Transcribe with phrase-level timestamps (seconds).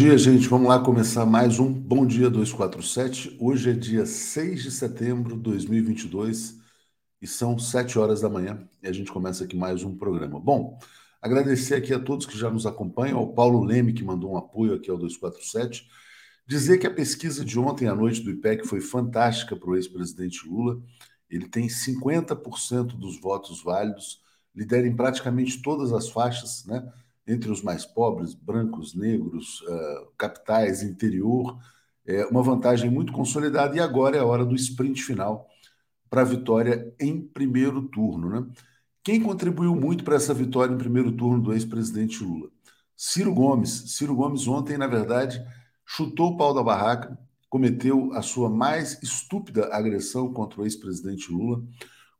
[0.00, 0.48] Dia, gente.
[0.48, 3.36] Vamos lá começar mais um Bom Dia 247.
[3.38, 6.58] Hoje é dia 6 de setembro de 2022
[7.20, 10.40] e são 7 horas da manhã e a gente começa aqui mais um programa.
[10.40, 10.78] Bom,
[11.20, 14.72] agradecer aqui a todos que já nos acompanham, ao Paulo Leme, que mandou um apoio
[14.72, 15.86] aqui ao 247.
[16.46, 20.48] Dizer que a pesquisa de ontem à noite do IPEC foi fantástica para o ex-presidente
[20.48, 20.80] Lula.
[21.28, 24.22] Ele tem 50% dos votos válidos,
[24.54, 26.90] lidera em praticamente todas as faixas, né?
[27.30, 29.62] Entre os mais pobres, brancos, negros,
[30.18, 31.58] capitais, interior,
[32.06, 35.48] é uma vantagem muito consolidada e agora é a hora do sprint final
[36.08, 38.28] para a vitória em primeiro turno.
[38.28, 38.46] Né?
[39.02, 42.48] Quem contribuiu muito para essa vitória em primeiro turno do ex-presidente Lula?
[42.96, 43.94] Ciro Gomes.
[43.96, 45.40] Ciro Gomes ontem, na verdade,
[45.86, 47.16] chutou o pau da barraca,
[47.48, 51.62] cometeu a sua mais estúpida agressão contra o ex-presidente Lula,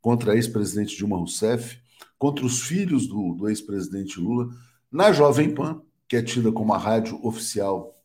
[0.01, 1.79] contra a ex-presidente Dilma Rousseff,
[2.19, 4.49] contra os filhos do, do ex-presidente Lula,
[4.91, 7.97] na Jovem Pan, que é tida como a rádio oficial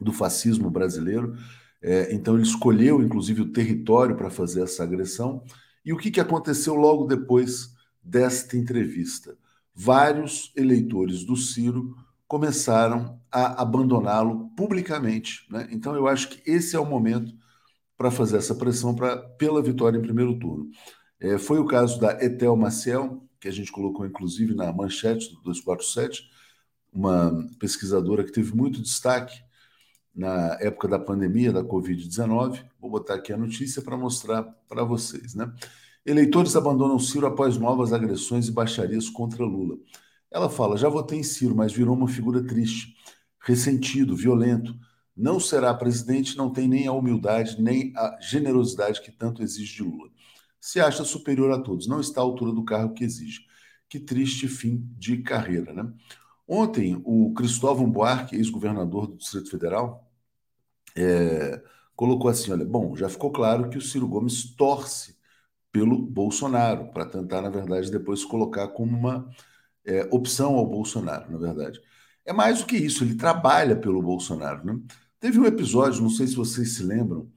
[0.00, 1.36] do fascismo brasileiro,
[1.82, 5.42] é, então ele escolheu, inclusive, o território para fazer essa agressão.
[5.84, 9.36] E o que, que aconteceu logo depois desta entrevista?
[9.74, 11.94] Vários eleitores do Ciro
[12.26, 15.46] começaram a abandoná-lo publicamente.
[15.50, 15.68] Né?
[15.70, 17.32] Então eu acho que esse é o momento
[17.96, 20.68] para fazer essa pressão pra, pela vitória em primeiro turno.
[21.20, 25.40] É, foi o caso da Etel Maciel, que a gente colocou inclusive na manchete do
[25.42, 26.30] 247,
[26.92, 29.38] uma pesquisadora que teve muito destaque
[30.14, 32.64] na época da pandemia da Covid-19.
[32.80, 35.34] Vou botar aqui a notícia para mostrar para vocês.
[35.34, 35.52] Né?
[36.04, 39.76] Eleitores abandonam Ciro após novas agressões e baixarias contra Lula.
[40.30, 42.96] Ela fala: já votei em Ciro, mas virou uma figura triste,
[43.40, 44.74] ressentido, violento.
[45.14, 49.82] Não será presidente, não tem nem a humildade, nem a generosidade que tanto exige de
[49.82, 50.15] Lula
[50.60, 53.46] se acha superior a todos, não está à altura do cargo que exige.
[53.88, 55.92] Que triste fim de carreira, né?
[56.48, 60.10] Ontem, o Cristóvão Buarque, ex-governador do Distrito Federal,
[60.96, 61.62] é,
[61.94, 65.16] colocou assim: olha, bom, já ficou claro que o Ciro Gomes torce
[65.72, 69.28] pelo Bolsonaro, para tentar, na verdade, depois colocar como uma
[69.84, 71.80] é, opção ao Bolsonaro, na verdade.
[72.24, 74.64] É mais do que isso, ele trabalha pelo Bolsonaro.
[74.64, 74.80] Né?
[75.20, 77.30] Teve um episódio, não sei se vocês se lembram,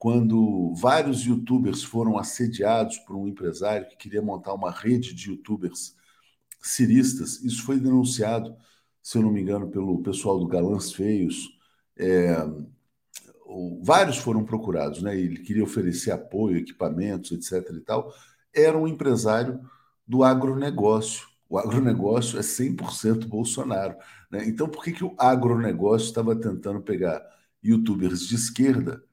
[0.00, 5.94] quando vários youtubers foram assediados por um empresário que queria montar uma rede de youtubers
[6.62, 7.44] ciristas.
[7.44, 8.56] Isso foi denunciado,
[9.02, 11.50] se eu não me engano, pelo pessoal do Galãs Feios.
[11.98, 12.34] É,
[13.82, 15.14] vários foram procurados, né?
[15.20, 17.70] Ele queria oferecer apoio, equipamentos, etc.
[17.76, 18.10] e tal.
[18.54, 19.60] Era um empresário
[20.08, 21.28] do agronegócio.
[21.46, 23.96] O agronegócio é 100% Bolsonaro.
[24.30, 24.48] Né?
[24.48, 27.22] Então, por que, que o agronegócio estava tentando pegar
[27.62, 29.04] youtubers de esquerda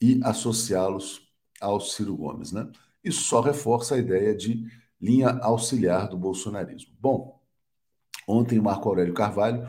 [0.00, 1.22] e associá-los
[1.60, 2.52] ao Ciro Gomes.
[2.52, 2.68] Né?
[3.04, 4.66] Isso só reforça a ideia de
[5.00, 6.92] linha auxiliar do bolsonarismo.
[6.98, 7.40] Bom,
[8.26, 9.66] ontem o Marco Aurélio Carvalho,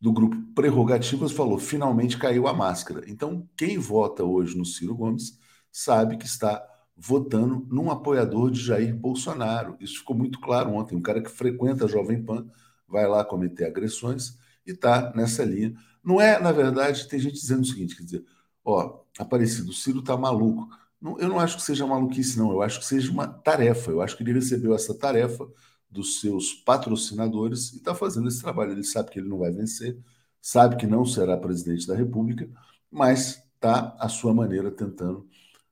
[0.00, 3.04] do grupo Prerrogativas, falou: finalmente caiu a máscara.
[3.08, 5.38] Então, quem vota hoje no Ciro Gomes
[5.72, 6.62] sabe que está
[6.96, 9.76] votando num apoiador de Jair Bolsonaro.
[9.80, 10.94] Isso ficou muito claro ontem.
[10.94, 12.46] Um cara que frequenta a Jovem Pan
[12.86, 15.74] vai lá cometer agressões e está nessa linha.
[16.02, 18.24] Não é, na verdade, tem gente dizendo o seguinte: quer dizer,
[18.64, 20.68] ó, Aparecido, o Ciro tá maluco.
[21.00, 22.50] Não, eu não acho que seja maluquice, não.
[22.50, 23.90] Eu acho que seja uma tarefa.
[23.90, 25.46] Eu acho que ele recebeu essa tarefa
[25.88, 28.72] dos seus patrocinadores e está fazendo esse trabalho.
[28.72, 29.96] Ele sabe que ele não vai vencer,
[30.40, 32.48] sabe que não será presidente da República,
[32.90, 35.28] mas está, à sua maneira, tentando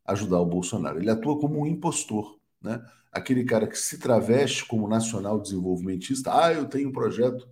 [0.06, 0.98] ajudar o Bolsonaro.
[0.98, 2.84] Ele atua como um impostor, né?
[3.10, 6.30] Aquele cara que se traveste como nacional desenvolvimentista.
[6.32, 7.46] Ah, eu tenho um projeto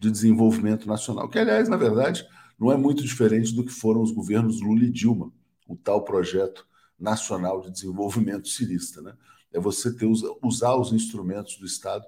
[0.00, 2.26] de desenvolvimento nacional, que, aliás, na verdade,
[2.64, 5.30] não é muito diferente do que foram os governos Lula e Dilma,
[5.68, 6.66] o tal projeto
[6.98, 9.02] nacional de desenvolvimento cirista.
[9.02, 9.14] Né?
[9.52, 10.06] É você ter,
[10.42, 12.06] usar os instrumentos do Estado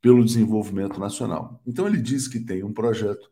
[0.00, 1.60] pelo desenvolvimento nacional.
[1.66, 3.30] Então ele diz que tem um projeto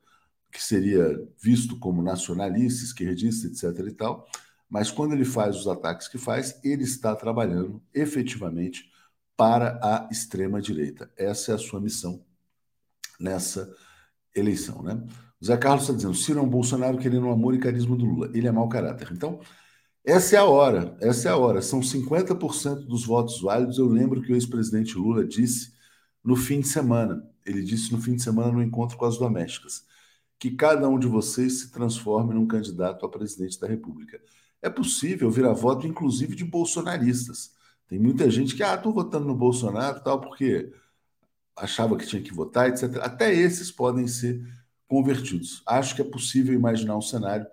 [0.53, 3.87] que seria visto como nacionalista, esquerdista, etc.
[3.87, 4.29] e tal,
[4.69, 8.93] mas quando ele faz os ataques que faz, ele está trabalhando efetivamente
[9.35, 11.11] para a extrema direita.
[11.17, 12.23] Essa é a sua missão
[13.19, 13.75] nessa
[14.35, 15.03] eleição, né?
[15.45, 18.31] Zé Carlos está dizendo: Ciro é um Bolsonaro querendo o amor e carisma do Lula.
[18.35, 19.09] Ele é mau caráter.
[19.13, 19.41] Então,
[20.05, 21.63] essa é a hora, essa é a hora.
[21.63, 23.79] São 50% dos votos válidos.
[23.79, 25.73] Eu lembro que o ex-presidente Lula disse
[26.23, 29.85] no fim de semana, ele disse no fim de semana no encontro com as domésticas,
[30.39, 34.21] que cada um de vocês se transforme num candidato a presidente da República.
[34.63, 37.53] É possível virar voto, inclusive, de bolsonaristas.
[37.89, 40.73] Tem muita gente que, ah, estou votando no Bolsonaro tal, porque
[41.57, 42.99] achava que tinha que votar, etc.
[43.03, 44.43] Até esses podem ser
[44.91, 45.63] convertidos.
[45.65, 47.47] Acho que é possível imaginar um cenário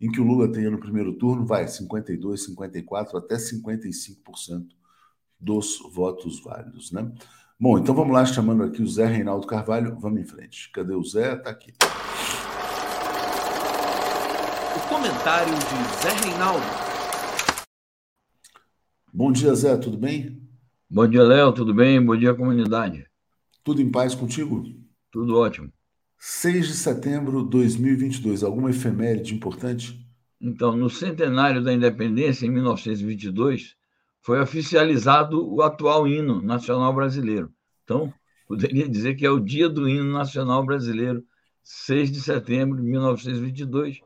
[0.00, 4.68] em que o Lula tenha no primeiro turno, vai, 52, 54, até 55%
[5.40, 7.12] dos votos válidos, né?
[7.58, 9.98] Bom, então vamos lá, chamando aqui o Zé Reinaldo Carvalho.
[9.98, 10.70] Vamos em frente.
[10.70, 11.34] Cadê o Zé?
[11.34, 11.72] Está aqui.
[14.88, 16.64] Comentário de Zé Reinaldo.
[19.12, 20.40] Bom dia, Zé, tudo bem?
[20.88, 22.04] Bom dia, Léo, tudo bem?
[22.04, 23.06] Bom dia, comunidade.
[23.64, 24.64] Tudo em paz contigo?
[25.10, 25.73] Tudo ótimo.
[26.26, 30.02] 6 de setembro de 2022, alguma efeméride importante?
[30.40, 33.76] Então, no centenário da independência, em 1922,
[34.22, 37.52] foi oficializado o atual hino nacional brasileiro.
[37.84, 38.10] Então,
[38.48, 41.22] poderia dizer que é o dia do hino nacional brasileiro,
[41.62, 44.00] 6 de setembro de 1922,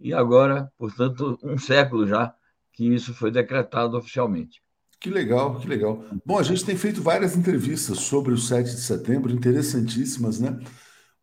[0.00, 2.34] e agora, portanto, um século já
[2.72, 4.60] que isso foi decretado oficialmente.
[4.98, 6.04] Que legal, que legal.
[6.26, 10.58] Bom, a gente tem feito várias entrevistas sobre o 7 de setembro, interessantíssimas, né?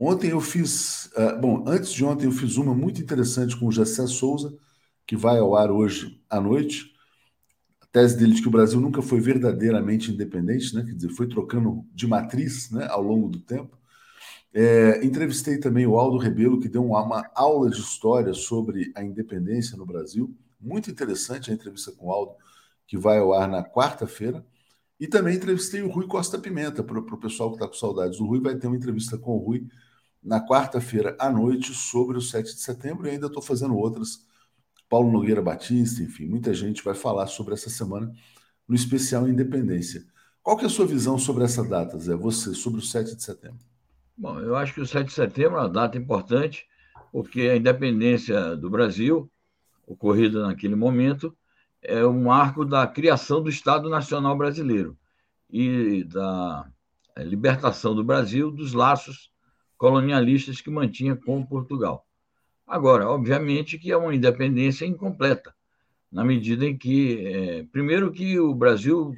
[0.03, 3.72] Ontem eu fiz, uh, bom, antes de ontem eu fiz uma muito interessante com o
[3.72, 4.51] Jessé Souza,
[5.05, 6.91] que vai ao ar hoje à noite,
[7.91, 10.84] tese dele de que o Brasil nunca foi verdadeiramente independente, né?
[10.84, 13.77] quer dizer, foi trocando de matriz né, ao longo do tempo.
[14.51, 19.77] É, entrevistei também o Aldo Rebelo, que deu uma, aula de história sobre a independência
[19.77, 20.36] no Brasil.
[20.60, 22.34] Muito interessante a entrevista com o Aldo,
[22.88, 24.43] que vai ao ar na quarta-feira.
[25.00, 28.25] E também entrevistei o Rui Costa Pimenta, para o pessoal que está com saudades do
[28.25, 29.67] Rui, vai ter uma entrevista com o Rui
[30.23, 34.25] na quarta-feira à noite sobre o 7 de setembro, e ainda estou fazendo outras
[34.87, 38.11] Paulo Nogueira Batista, enfim, muita gente vai falar sobre essa semana
[38.67, 40.05] no especial Independência.
[40.43, 42.13] Qual que é a sua visão sobre essa data, Zé?
[42.15, 43.59] Você, sobre o 7 de setembro?
[44.17, 46.67] Bom, eu acho que o 7 de setembro é uma data importante,
[47.11, 49.31] porque a independência do Brasil,
[49.87, 51.35] ocorrida naquele momento,
[51.81, 54.97] é um marco da criação do Estado Nacional Brasileiro
[55.49, 56.69] e da
[57.17, 59.31] libertação do Brasil dos laços
[59.81, 62.05] colonialistas que mantinha com Portugal.
[62.67, 65.55] Agora, obviamente que é uma independência incompleta,
[66.11, 69.15] na medida em que, é, primeiro, que o Brasil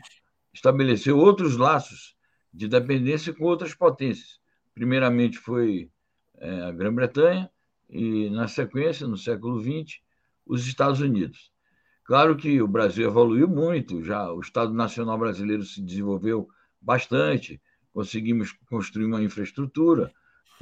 [0.53, 2.15] estabeleceu outros laços
[2.53, 4.39] de dependência com outras potências.
[4.73, 5.91] Primeiramente foi
[6.37, 7.51] é, a Grã-Bretanha
[7.89, 9.99] e, na sequência, no século XX,
[10.45, 11.51] os Estados Unidos.
[12.05, 16.47] Claro que o Brasil evoluiu muito, já o Estado Nacional Brasileiro se desenvolveu
[16.81, 20.09] bastante, conseguimos construir uma infraestrutura,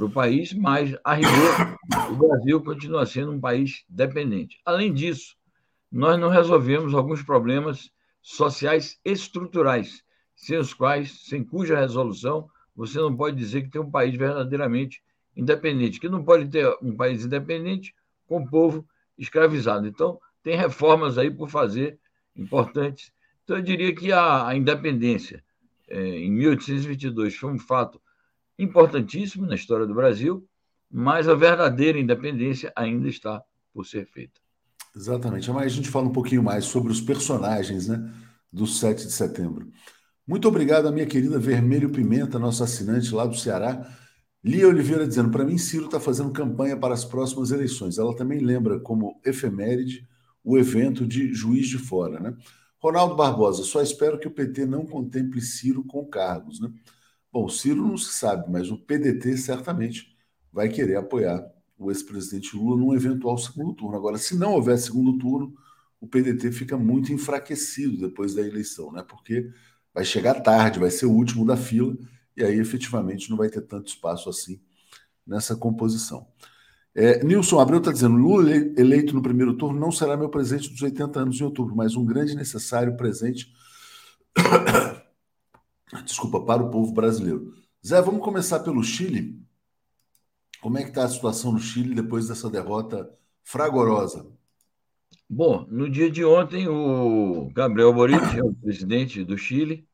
[0.02, 1.78] para o país, mas a rigor,
[2.10, 4.60] o Brasil continua sendo um país dependente.
[4.66, 5.36] Além disso,
[5.92, 10.04] nós não resolvemos alguns problemas sociais estruturais,
[10.36, 15.04] sem os quais, sem cuja resolução, você não pode dizer que tem um país verdadeiramente
[15.38, 17.94] independente, que não pode ter um país independente
[18.26, 18.88] com o povo
[19.20, 19.86] escravizado.
[19.86, 22.00] Então, tem reformas aí por fazer
[22.36, 23.12] importantes.
[23.44, 25.44] Então, eu diria que a, a independência
[25.88, 28.01] é, em 1822 foi um fato
[28.62, 30.48] importantíssimo na história do Brasil,
[30.90, 33.42] mas a verdadeira independência ainda está
[33.74, 34.40] por ser feita.
[34.96, 35.50] Exatamente.
[35.52, 38.12] Mas a gente fala um pouquinho mais sobre os personagens né,
[38.52, 39.72] do 7 de setembro.
[40.28, 43.90] Muito obrigado à minha querida Vermelho Pimenta, nossa assinante lá do Ceará.
[44.44, 47.98] Lia Oliveira dizendo: para mim, Ciro está fazendo campanha para as próximas eleições.
[47.98, 50.08] Ela também lembra como efeméride
[50.44, 52.20] o evento de Juiz de Fora.
[52.20, 52.36] Né?
[52.80, 56.60] Ronaldo Barbosa, só espero que o PT não contemple Ciro com cargos.
[56.60, 56.72] Né?
[57.32, 60.18] Bom, Ciro não se sabe, mas o PDT certamente
[60.52, 63.96] vai querer apoiar o ex-presidente Lula num eventual segundo turno.
[63.96, 65.56] Agora, se não houver segundo turno,
[66.00, 69.04] o PDT fica muito enfraquecido depois da eleição, né?
[69.08, 69.50] Porque
[69.94, 71.96] vai chegar tarde, vai ser o último da fila,
[72.36, 74.62] e aí efetivamente não vai ter tanto espaço assim
[75.26, 76.28] nessa composição.
[76.94, 80.82] É, Nilson Abreu está dizendo: Lula eleito no primeiro turno não será meu presente dos
[80.82, 83.54] 80 anos em outubro, mas um grande e necessário presente
[86.06, 87.54] desculpa, para o povo brasileiro.
[87.86, 89.42] Zé, vamos começar pelo Chile.
[90.62, 93.12] Como é que está a situação no Chile depois dessa derrota
[93.44, 94.32] fragorosa?
[95.28, 99.88] Bom, no dia de ontem, o Gabriel Boric, é o presidente do Chile,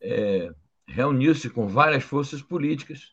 [0.00, 0.52] é,
[0.86, 3.12] reuniu-se com várias forças políticas,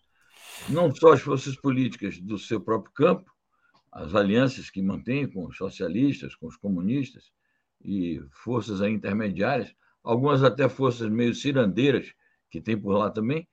[0.68, 3.32] não só as forças políticas do seu próprio campo,
[3.92, 7.32] as alianças que mantém com os socialistas, com os comunistas
[7.82, 12.14] e forças intermediárias, algumas até forças meio cirandeiras
[12.50, 13.48] que tem por lá também,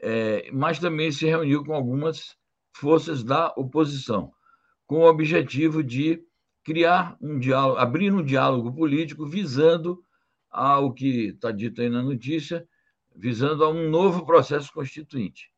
[0.00, 2.36] é, mas também se reuniu com algumas
[2.72, 4.32] forças da oposição,
[4.86, 6.22] com o objetivo de
[6.62, 10.02] criar um diálogo, abrir um diálogo político visando
[10.50, 12.66] ao que está dito aí na notícia,
[13.14, 15.50] visando a um novo processo constituinte.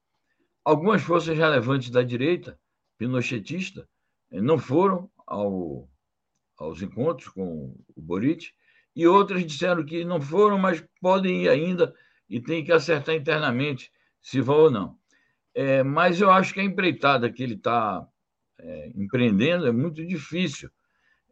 [0.64, 2.58] Algumas forças relevantes da direita,
[2.96, 3.88] pinochetista,
[4.30, 5.88] não foram ao,
[6.56, 8.52] aos encontros com o Boric,
[8.94, 11.94] e outras disseram que não foram, mas podem ir ainda
[12.30, 13.90] e tem que acertar internamente
[14.22, 14.96] se vão ou não.
[15.52, 18.06] É, mas eu acho que a empreitada que ele está
[18.58, 20.70] é, empreendendo é muito difícil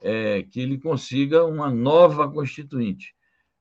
[0.03, 3.15] é, que ele consiga uma nova constituinte,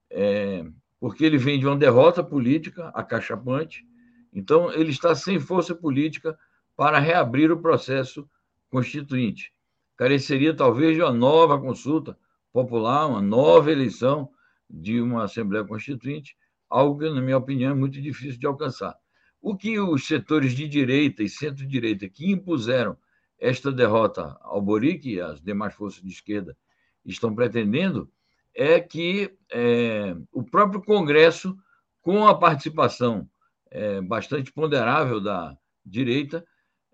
[0.10, 0.66] é,
[1.00, 3.86] porque ele vem de uma derrota política acachapante,
[4.34, 6.38] então ele está sem força política
[6.76, 8.28] para reabrir o processo
[8.70, 9.52] constituinte.
[9.96, 12.18] careceria talvez de uma nova consulta
[12.52, 14.30] popular, uma nova eleição
[14.70, 16.36] de uma Assembleia Constituinte,
[16.70, 18.96] algo que, na minha opinião, é muito difícil de alcançar.
[19.42, 22.98] O que os setores de direita e centro-direita que impuseram
[23.40, 26.58] esta derrota ao Boric e as demais forças de esquerda
[27.06, 28.12] estão pretendendo
[28.54, 31.56] é que é, o próprio Congresso,
[32.02, 33.30] com a participação
[33.70, 35.56] é, bastante ponderável da
[35.86, 36.44] direita,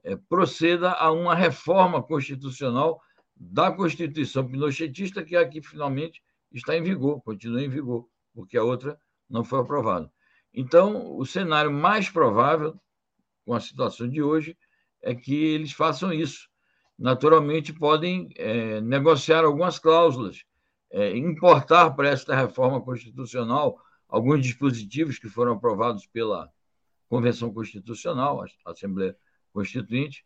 [0.04, 3.02] é, proceda a uma reforma constitucional
[3.36, 8.64] da Constituição pinochetista, que é aqui finalmente está em vigor, continua em vigor, porque a
[8.64, 9.00] outra
[9.34, 10.10] não foi aprovada.
[10.54, 12.80] Então, o cenário mais provável,
[13.44, 14.56] com a situação de hoje,
[15.02, 16.48] é que eles façam isso.
[16.98, 20.44] Naturalmente, podem é, negociar algumas cláusulas,
[20.92, 26.48] é, importar para esta reforma constitucional alguns dispositivos que foram aprovados pela
[27.10, 29.18] Convenção Constitucional, a Assembleia
[29.52, 30.24] Constituinte.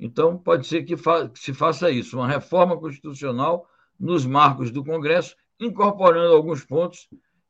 [0.00, 3.68] Então, pode ser que, fa que se faça isso, uma reforma constitucional
[4.00, 7.08] nos marcos do Congresso, incorporando alguns pontos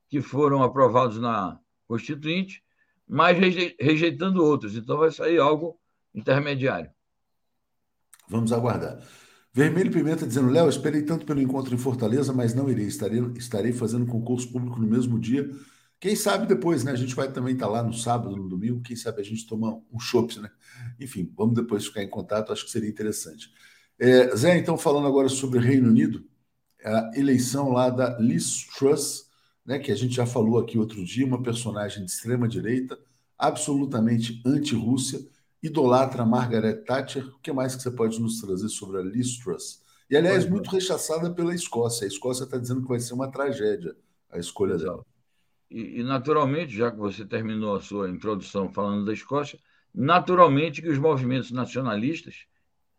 [0.09, 2.63] que foram aprovados na Constituinte,
[3.07, 3.39] mas
[3.79, 4.77] rejeitando outros.
[4.77, 5.79] Então, vai sair algo
[6.15, 6.91] intermediário.
[8.29, 8.99] Vamos aguardar.
[9.53, 12.87] Vermelho Pimenta dizendo: Léo, esperei tanto pelo encontro em Fortaleza, mas não irei.
[12.87, 15.49] Estarei, estarei fazendo concurso público no mesmo dia.
[16.01, 16.93] Quem sabe depois, né?
[16.93, 18.83] A gente vai também estar lá no sábado, no domingo.
[18.83, 20.51] Quem sabe a gente toma um chopp, né?
[21.01, 22.53] Enfim, vamos depois ficar em contato.
[22.53, 23.51] Acho que seria interessante.
[23.99, 26.25] É, Zé, então, falando agora sobre Reino Unido,
[26.85, 29.28] a eleição lá da Liz Truss,
[29.69, 32.99] né, que a gente já falou aqui outro dia, uma personagem de extrema direita,
[33.37, 35.21] absolutamente anti-Rússia,
[35.63, 37.29] idolatra Margaret Thatcher.
[37.29, 39.85] O que mais que você pode nos trazer sobre a Liz Truss?
[40.09, 40.49] E, aliás, é.
[40.49, 42.07] muito rechaçada pela Escócia.
[42.07, 43.95] A Escócia está dizendo que vai ser uma tragédia
[44.31, 44.91] a escolha Exato.
[44.91, 45.07] dela.
[45.71, 49.59] E, e, naturalmente, já que você terminou a sua introdução falando da Escócia,
[49.95, 52.47] naturalmente que os movimentos nacionalistas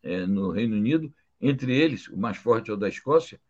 [0.04, 1.12] é, no Reino Unido,
[1.42, 3.42] entre eles, o mais forte é o da Escócia,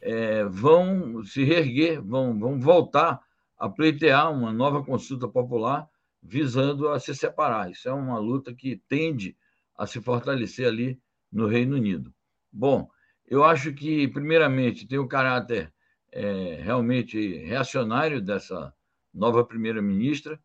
[0.00, 3.20] é, vão se reerguer, vão, vão voltar
[3.58, 5.88] a pleitear uma nova consulta popular
[6.22, 7.70] visando a se separar.
[7.70, 9.36] Isso é uma luta que tende
[9.76, 12.12] a se fortalecer ali no Reino Unido.
[12.52, 12.88] Bom,
[13.26, 15.72] eu acho que, primeiramente, tem o caráter
[16.12, 18.72] é, realmente reacionário dessa
[19.12, 20.38] nova primeira-ministra,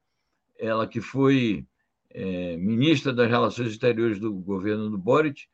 [0.58, 1.66] ela que foi
[2.10, 5.48] é, ministra das Relações Exteriores do governo do Boric,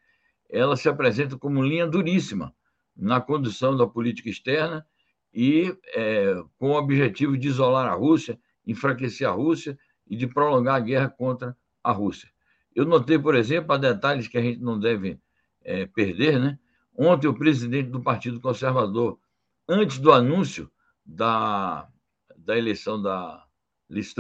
[0.50, 2.54] ela se apresenta como linha duríssima
[2.98, 4.86] na condução da política externa
[5.34, 10.76] e é, com o objetivo de isolar a Rússia, enfraquecer a Rússia e de prolongar
[10.76, 12.30] a guerra contra a Rússia.
[12.76, 15.20] Eu notei, por exemplo, há detalhes que a gente não deve
[15.64, 16.40] é, perder.
[16.40, 16.58] Né?
[16.96, 19.20] Ontem, o presidente do Partido Conservador,
[19.68, 20.72] antes do anúncio
[21.06, 21.88] da,
[22.36, 23.46] da eleição da
[23.90, 24.14] Liz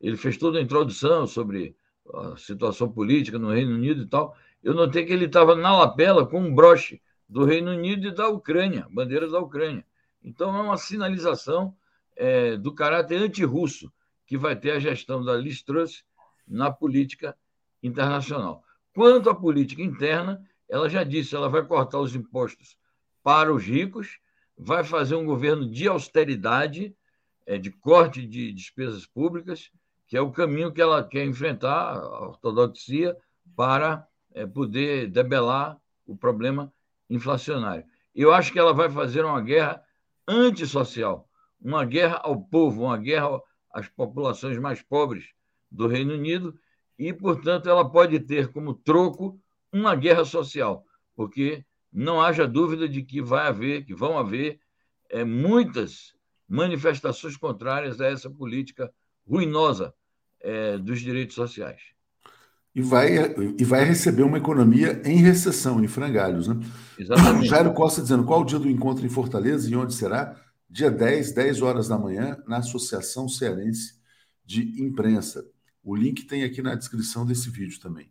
[0.00, 1.76] ele fez toda a introdução sobre
[2.14, 4.36] a situação política no Reino Unido e tal.
[4.62, 8.28] Eu notei que ele estava na lapela com um broche do Reino Unido e da
[8.28, 9.84] Ucrânia, bandeira da Ucrânia.
[10.24, 11.76] Então, é uma sinalização
[12.16, 13.92] é, do caráter antirrusso
[14.26, 16.04] que vai ter a gestão da Liz Truss
[16.46, 17.36] na política
[17.82, 18.64] internacional.
[18.94, 22.76] Quanto à política interna, ela já disse, ela vai cortar os impostos
[23.22, 24.18] para os ricos,
[24.56, 26.94] vai fazer um governo de austeridade,
[27.46, 29.70] é, de corte de despesas públicas,
[30.06, 33.16] que é o caminho que ela quer enfrentar, a ortodoxia,
[33.54, 36.72] para é, poder debelar o problema
[37.08, 37.84] inflacionário.
[38.14, 39.82] Eu acho que ela vai fazer uma guerra
[40.26, 41.28] antissocial,
[41.60, 43.40] uma guerra ao povo, uma guerra
[43.72, 45.32] às populações mais pobres
[45.70, 46.58] do Reino Unido,
[46.98, 49.40] e, portanto, ela pode ter como troco
[49.72, 54.60] uma guerra social, porque não haja dúvida de que vai haver, que vão haver
[55.08, 56.14] é, muitas
[56.48, 58.92] manifestações contrárias a essa política
[59.26, 59.94] ruinosa
[60.40, 61.97] é, dos direitos sociais
[62.78, 63.10] e vai,
[63.58, 66.46] e vai receber uma economia em recessão, em frangalhos.
[66.46, 66.60] Né?
[66.96, 67.48] Exatamente.
[67.50, 70.40] Jairo Costa dizendo qual o dia do encontro em Fortaleza e onde será?
[70.70, 73.94] Dia 10, 10 horas da manhã, na Associação Cearense
[74.46, 75.44] de Imprensa.
[75.82, 78.08] O link tem aqui na descrição desse vídeo também.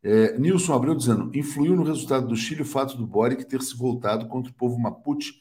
[0.00, 3.76] É, Nilson Abreu dizendo: influiu no resultado do Chile o fato do Boric ter se
[3.76, 5.40] voltado contra o povo Mapuche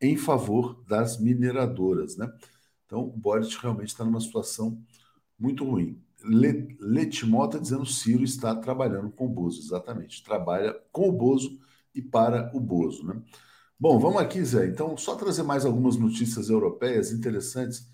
[0.00, 2.16] em favor das mineradoras.
[2.16, 2.32] Né?
[2.86, 4.82] Então, o Boric realmente está numa situação
[5.38, 6.02] muito ruim.
[6.24, 10.22] Letimó está dizendo Ciro está trabalhando com o Bozo, exatamente.
[10.24, 11.58] Trabalha com o Bozo
[11.94, 13.06] e para o Bozo.
[13.06, 13.20] Né?
[13.78, 14.66] Bom, vamos aqui, Zé.
[14.66, 17.88] Então, só trazer mais algumas notícias europeias interessantes.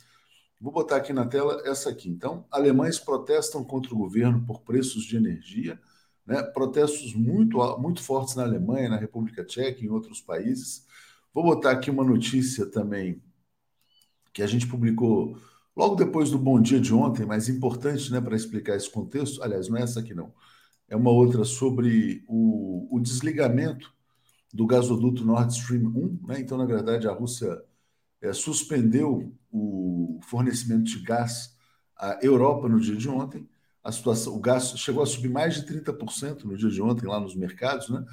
[0.61, 2.09] Vou botar aqui na tela essa aqui.
[2.09, 5.81] Então, alemães protestam contra o governo por preços de energia.
[6.25, 6.43] Né?
[6.43, 10.87] Protestos muito, muito fortes na Alemanha, na República Tcheca e em outros países.
[11.35, 13.23] Vou botar aqui uma notícia também
[14.33, 15.37] que a gente publicou
[15.77, 19.69] Logo depois do bom dia de ontem, mais importante né, para explicar esse contexto, aliás,
[19.69, 20.33] não é essa aqui não,
[20.89, 23.95] é uma outra sobre o, o desligamento
[24.53, 26.27] do gasoduto Nord Stream 1.
[26.27, 26.41] Né?
[26.41, 27.63] Então, na verdade, a Rússia
[28.21, 31.57] é, suspendeu o fornecimento de gás
[31.97, 33.49] à Europa no dia de ontem.
[33.83, 37.19] A situação, o gás chegou a subir mais de 30% no dia de ontem lá
[37.19, 38.05] nos mercados, né?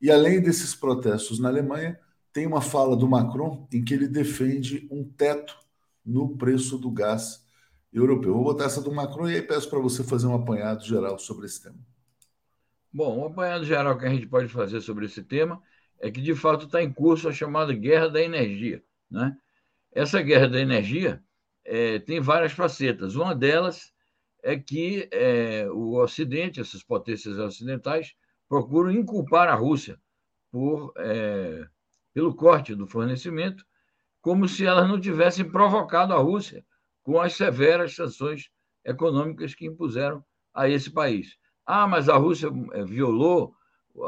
[0.00, 1.98] E além desses protestos na Alemanha,
[2.32, 5.58] tem uma fala do Macron em que ele defende um teto
[6.04, 7.46] no preço do gás
[7.92, 8.34] europeu.
[8.34, 11.46] Vou botar essa do Macron e aí peço para você fazer um apanhado geral sobre
[11.46, 11.78] esse tema.
[12.92, 15.62] Bom, um apanhado geral que a gente pode fazer sobre esse tema
[16.00, 18.82] é que, de fato, está em curso a chamada Guerra da Energia.
[19.10, 19.36] Né?
[19.92, 21.22] Essa Guerra da Energia
[21.64, 23.14] é, tem várias facetas.
[23.14, 23.92] Uma delas
[24.42, 28.14] é que é, o Ocidente, essas potências ocidentais,
[28.48, 30.00] procuram inculpar a Rússia
[30.50, 31.66] por, é,
[32.12, 33.64] pelo corte do fornecimento,
[34.20, 36.64] como se elas não tivessem provocado a Rússia
[37.02, 38.50] com as severas sanções
[38.84, 41.36] econômicas que impuseram a esse país.
[41.66, 43.54] Ah, mas a Rússia é, violou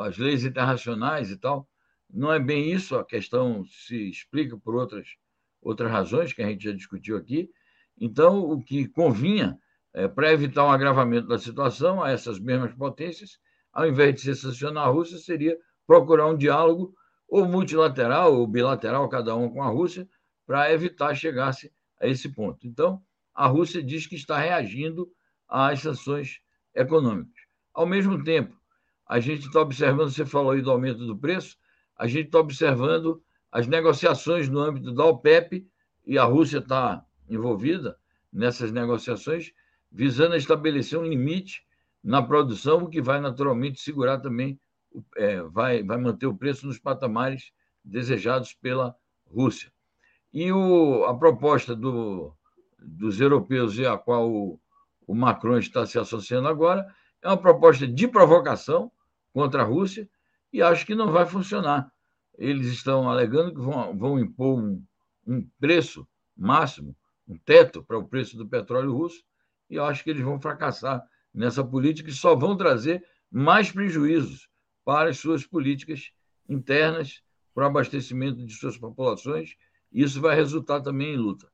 [0.01, 1.69] as leis internacionais e tal.
[2.11, 5.07] Não é bem isso, a questão se explica por outras,
[5.61, 7.51] outras razões que a gente já discutiu aqui.
[7.99, 9.59] Então, o que convinha
[9.95, 13.39] é, para evitar um agravamento da situação a essas mesmas potências,
[13.73, 16.95] ao invés de se sancionar a Rússia, seria procurar um diálogo
[17.33, 20.07] ou multilateral ou bilateral, cada um com a Rússia,
[20.47, 22.67] para evitar chegar-se a esse ponto.
[22.67, 23.03] Então,
[23.35, 25.11] a Rússia diz que está reagindo
[25.49, 26.43] às sanções
[26.75, 27.43] econômicas.
[27.73, 28.55] Ao mesmo tempo,
[29.09, 31.57] a gente está observando, você falou aí do aumento do preço,
[31.97, 35.67] a gente está observando as negociações no âmbito da OPEP,
[36.05, 37.97] e a Rússia está envolvida
[38.31, 39.53] nessas negociações,
[39.91, 41.65] visando estabelecer um limite
[42.05, 44.61] na produção, o que vai naturalmente segurar também,
[45.17, 47.53] é, vai, vai manter o preço nos patamares
[47.85, 48.95] desejados pela
[49.27, 49.73] Rússia.
[50.33, 52.35] E o, a proposta do,
[52.79, 54.61] dos europeus e a qual o,
[55.07, 56.87] o Macron está se associando agora
[57.21, 58.91] é uma proposta de provocação
[59.33, 60.09] contra a Rússia
[60.53, 61.91] e acho que não vai funcionar.
[62.37, 64.83] Eles estão alegando que vão, vão impor um,
[65.27, 66.97] um preço máximo,
[67.29, 69.23] um teto para o preço do petróleo russo,
[69.71, 71.03] e eu acho que eles vão fracassar
[71.33, 74.49] nessa política e só vão trazer mais prejuízos
[74.85, 76.11] para as suas políticas
[76.49, 77.23] internas,
[77.55, 79.57] para o abastecimento de suas populações.
[79.93, 81.47] Isso vai resultar também em luta.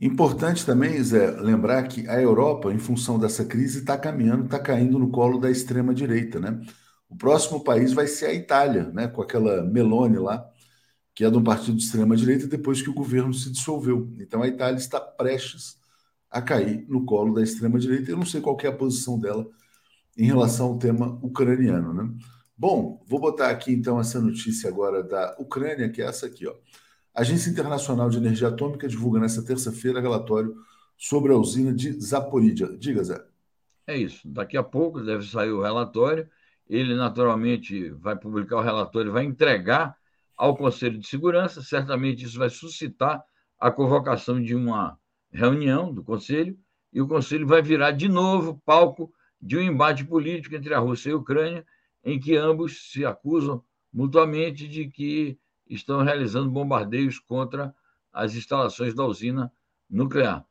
[0.00, 4.98] Importante também, Zé, lembrar que a Europa, em função dessa crise, está caminhando, está caindo
[4.98, 6.40] no colo da extrema-direita.
[6.40, 6.60] Né?
[7.08, 9.06] O próximo país vai ser a Itália, né?
[9.06, 10.44] com aquela Meloni lá,
[11.14, 14.12] que é de um partido de extrema-direita, depois que o governo se dissolveu.
[14.18, 15.76] Então a Itália está prestes
[16.28, 18.10] a cair no colo da extrema-direita.
[18.10, 19.48] Eu não sei qual é a posição dela
[20.16, 21.92] em relação ao tema ucraniano.
[21.92, 22.14] Né?
[22.56, 26.46] Bom, vou botar aqui então essa notícia agora da Ucrânia, que é essa aqui.
[26.46, 26.54] Ó.
[27.14, 30.54] A Agência Internacional de Energia Atômica divulga nesta terça-feira relatório
[30.96, 32.76] sobre a usina de Zaporizhia.
[32.78, 33.24] Diga, Zé.
[33.86, 34.26] É isso.
[34.28, 36.28] Daqui a pouco deve sair o relatório.
[36.68, 39.96] Ele, naturalmente, vai publicar o relatório, vai entregar
[40.36, 41.62] ao Conselho de Segurança.
[41.62, 43.22] Certamente isso vai suscitar
[43.58, 44.98] a convocação de uma
[45.32, 46.56] reunião do Conselho,
[46.92, 51.10] e o Conselho vai virar de novo palco de um embate político entre a Rússia
[51.10, 51.66] e a Ucrânia,
[52.04, 57.74] em que ambos se acusam mutuamente de que estão realizando bombardeios contra
[58.12, 59.52] as instalações da usina
[59.88, 60.44] nuclear.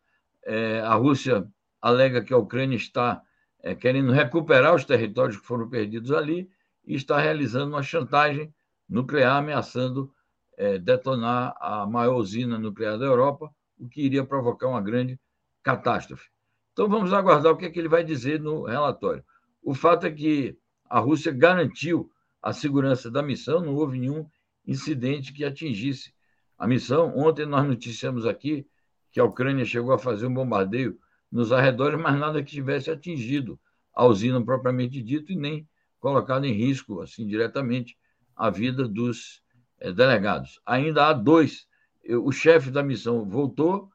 [0.43, 1.47] É, a Rússia
[1.81, 3.21] alega que a Ucrânia está
[3.61, 6.49] é, querendo recuperar os territórios que foram perdidos ali
[6.85, 8.53] e está realizando uma chantagem
[8.89, 10.13] nuclear, ameaçando
[10.57, 15.19] é, detonar a maior usina nuclear da Europa, o que iria provocar uma grande
[15.61, 16.32] catástrofe.
[16.73, 19.23] Então vamos aguardar o que, é que ele vai dizer no relatório.
[19.61, 20.57] O fato é que
[20.89, 24.27] a Rússia garantiu a segurança da missão, não houve nenhum
[24.67, 26.13] incidente que atingisse
[26.57, 27.15] a missão.
[27.15, 28.67] Ontem nós noticiamos aqui
[29.11, 30.99] que a Ucrânia chegou a fazer um bombardeio
[31.31, 33.59] nos arredores, mas nada que tivesse atingido
[33.93, 35.67] a usina propriamente dito e nem
[35.99, 37.97] colocado em risco, assim, diretamente,
[38.35, 39.41] a vida dos
[39.79, 40.59] é, delegados.
[40.65, 41.67] Ainda há dois
[42.09, 43.89] o chefe da missão voltou,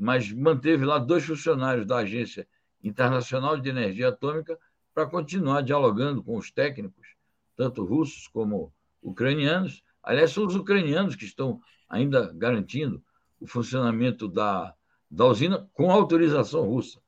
[0.00, 2.48] mas manteve lá dois funcionários da Agência
[2.82, 4.58] Internacional de Energia Atômica
[4.94, 7.06] para continuar dialogando com os técnicos,
[7.54, 9.84] tanto russos como ucranianos.
[10.02, 13.04] Aliás, são os ucranianos que estão ainda garantindo
[13.38, 14.74] o funcionamento da,
[15.10, 16.98] da usina com autorização russa.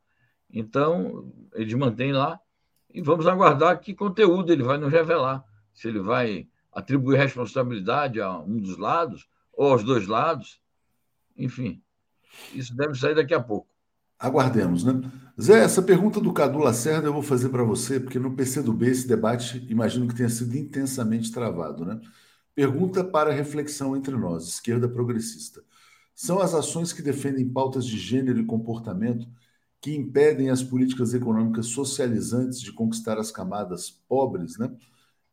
[0.50, 2.38] Então, eles mantêm lá
[2.92, 5.42] e vamos aguardar que conteúdo ele vai nos revelar.
[5.72, 10.60] Se ele vai atribuir responsabilidade a um dos lados ou aos dois lados.
[11.34, 11.82] Enfim,
[12.54, 13.68] isso deve sair daqui a pouco.
[14.18, 15.00] Aguardemos, né?
[15.40, 19.08] Zé, essa pergunta do Cadu Lacerda eu vou fazer para você, porque no PCdoB esse
[19.08, 22.00] debate imagino que tenha sido intensamente travado, né?
[22.54, 25.62] Pergunta para reflexão entre nós, esquerda progressista.
[26.14, 29.26] São as ações que defendem pautas de gênero e comportamento
[29.80, 34.70] que impedem as políticas econômicas socializantes de conquistar as camadas pobres, né?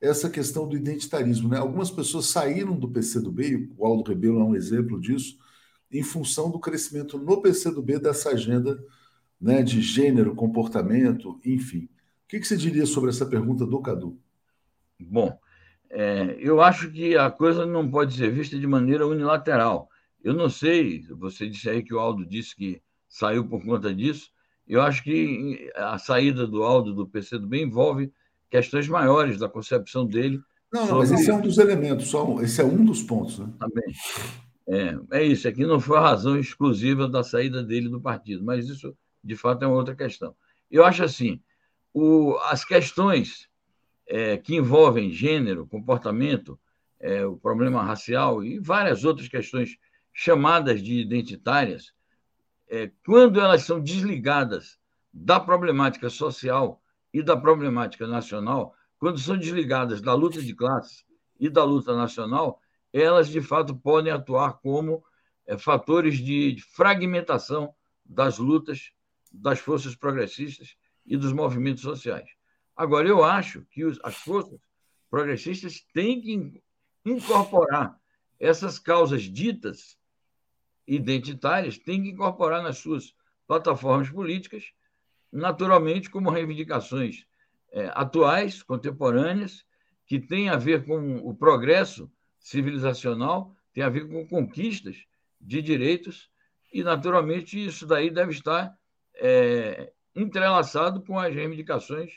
[0.01, 1.49] essa questão do identitarismo.
[1.49, 1.57] Né?
[1.57, 5.38] Algumas pessoas saíram do PCdoB, o Aldo Rebelo é um exemplo disso,
[5.91, 8.84] em função do crescimento no PCdoB dessa agenda
[9.39, 11.89] né, de gênero, comportamento, enfim.
[12.25, 14.19] O que, que você diria sobre essa pergunta do Cadu?
[14.99, 15.38] Bom,
[15.89, 19.89] é, eu acho que a coisa não pode ser vista de maneira unilateral.
[20.23, 24.30] Eu não sei, você disse aí que o Aldo disse que saiu por conta disso.
[24.67, 28.12] Eu acho que a saída do Aldo do PCdoB envolve
[28.49, 30.39] questões maiores da concepção dele.
[30.71, 33.39] Não, não mas esse é um dos elementos, só esse é um dos pontos.
[33.39, 33.52] Né?
[33.58, 33.95] Também.
[34.71, 38.69] É, é isso, aqui não foi a razão exclusiva da saída dele do partido, mas
[38.69, 40.36] isso, de fato, é uma outra questão.
[40.69, 41.41] Eu acho assim,
[41.91, 43.49] o, as questões
[44.05, 46.60] é, que envolvem gênero, comportamento,
[46.99, 49.75] é, o problema racial e várias outras questões
[50.13, 51.91] chamadas de identitárias,
[52.69, 54.77] é, quando elas são desligadas
[55.12, 56.79] da problemática social
[57.12, 61.03] e da problemática nacional, quando são desligadas da luta de classes
[61.39, 62.62] e da luta nacional,
[62.93, 65.04] elas de fato podem atuar como
[65.45, 67.73] é, fatores de fragmentação
[68.06, 68.91] das lutas
[69.32, 70.75] das forças progressistas
[71.06, 72.30] e dos movimentos sociais.
[72.75, 74.60] Agora, eu acho que os, as forças
[75.10, 76.63] progressistas têm que
[77.06, 77.99] incorporar
[78.39, 79.97] essas causas ditas
[80.88, 83.13] identitárias, têm que incorporar nas suas
[83.45, 84.71] plataformas políticas
[85.32, 87.25] naturalmente como reivindicações
[87.71, 89.65] é, atuais, contemporâneas,
[90.06, 94.97] que têm a ver com o progresso civilizacional, tem a ver com conquistas
[95.39, 96.30] de direitos,
[96.73, 98.78] e naturalmente isso daí deve estar
[99.15, 102.12] é, entrelaçado com as reivindicações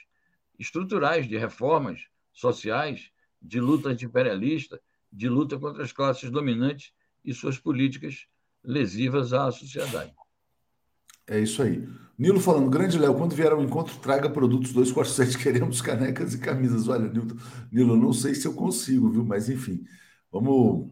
[0.58, 4.80] estruturais de reformas sociais, de luta anti-imperialista,
[5.12, 6.92] de luta contra as classes dominantes
[7.24, 8.26] e suas políticas
[8.64, 10.12] lesivas à sociedade.
[11.26, 11.86] É isso aí.
[12.18, 16.88] Nilo falando, grande Léo, quando vier ao encontro, traga produtos 247, queremos canecas e camisas.
[16.88, 17.36] Olha, Nilo,
[17.70, 19.24] Nilo, não sei se eu consigo, viu?
[19.24, 19.84] Mas enfim,
[20.32, 20.90] vamos,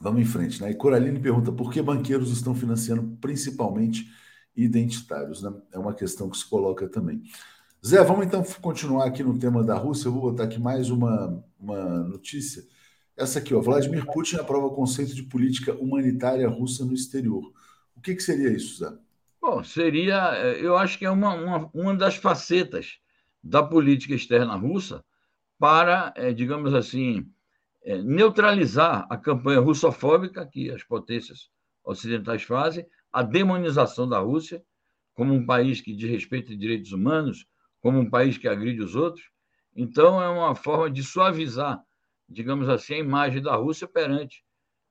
[0.00, 0.60] vamos em frente.
[0.62, 0.70] Né?
[0.70, 4.10] E Coraline pergunta, por que banqueiros estão financiando principalmente
[4.56, 5.42] identitários?
[5.42, 5.52] Né?
[5.72, 7.22] É uma questão que se coloca também.
[7.86, 10.08] Zé, vamos então continuar aqui no tema da Rússia.
[10.08, 12.64] Eu vou botar aqui mais uma, uma notícia.
[13.16, 17.52] Essa aqui, ó, Vladimir Putin aprova conceito de política humanitária russa no exterior.
[17.94, 18.96] O que, que seria isso, Zé?
[19.40, 22.98] Bom, seria, eh, eu acho que é uma, uma, uma das facetas
[23.42, 25.04] da política externa russa
[25.58, 27.28] para, é, digamos assim,
[27.96, 31.48] neutralizar a campanha russofóbica que as potências
[31.82, 34.62] ocidentais fazem, a demonização da Rússia
[35.14, 37.44] como um país que desrespeita direitos humanos,
[37.80, 39.28] como um país que agride os outros.
[39.74, 41.82] Então, é uma forma de suavizar,
[42.28, 44.44] digamos assim, a imagem da Rússia perante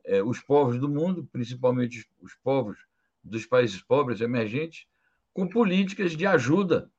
[0.03, 2.77] é, os povos do mundo, principalmente os, os povos
[3.23, 4.85] dos países pobres emergentes,
[5.33, 6.91] com políticas de ajuda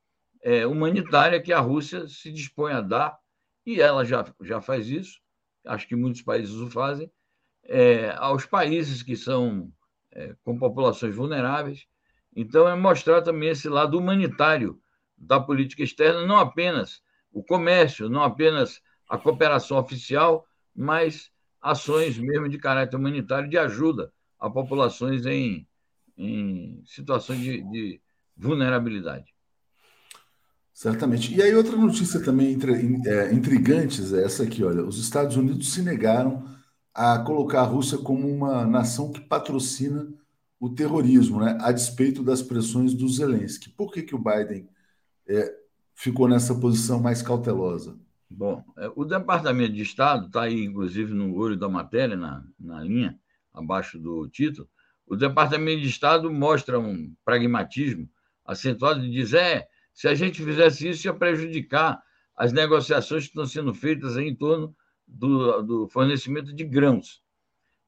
[0.43, 3.19] é, humanitária que a Rússia se dispõe a dar,
[3.67, 5.21] e ela já, já faz isso,
[5.69, 7.11] acho que muitos países o fazem,
[7.65, 9.71] é, aos países que são
[10.11, 11.87] é, com populações vulneráveis.
[12.35, 14.81] Então, é mostrar também esse lado humanitário
[15.17, 17.03] da política externa, não apenas
[17.33, 24.13] o comércio, não apenas a cooperação oficial, mas ações mesmo de caráter humanitário de ajuda
[24.39, 25.67] a populações em,
[26.17, 28.01] em situações de, de
[28.37, 29.35] vulnerabilidade.
[30.79, 31.35] Certamente.
[31.35, 32.57] E aí, outra notícia também
[33.05, 36.45] é, intrigante é essa aqui: olha, os Estados Unidos se negaram
[36.95, 40.07] a colocar a Rússia como uma nação que patrocina
[40.61, 43.71] o terrorismo, né, a despeito das pressões do Zelensky.
[43.71, 44.69] Por que, que o Biden
[45.27, 45.53] é,
[45.97, 47.99] ficou nessa posição mais cautelosa?
[48.31, 52.85] Bom, é, o Departamento de Estado está aí, inclusive, no olho da matéria, na, na
[52.85, 53.19] linha,
[53.53, 54.69] abaixo do título,
[55.09, 58.09] o Departamento de Estado mostra um pragmatismo
[58.45, 59.67] acentuado e diz: é,
[59.99, 62.01] se a gente fizesse isso, ia prejudicar
[62.37, 64.73] as negociações que estão sendo feitas em torno
[65.05, 67.21] do, do fornecimento de grãos.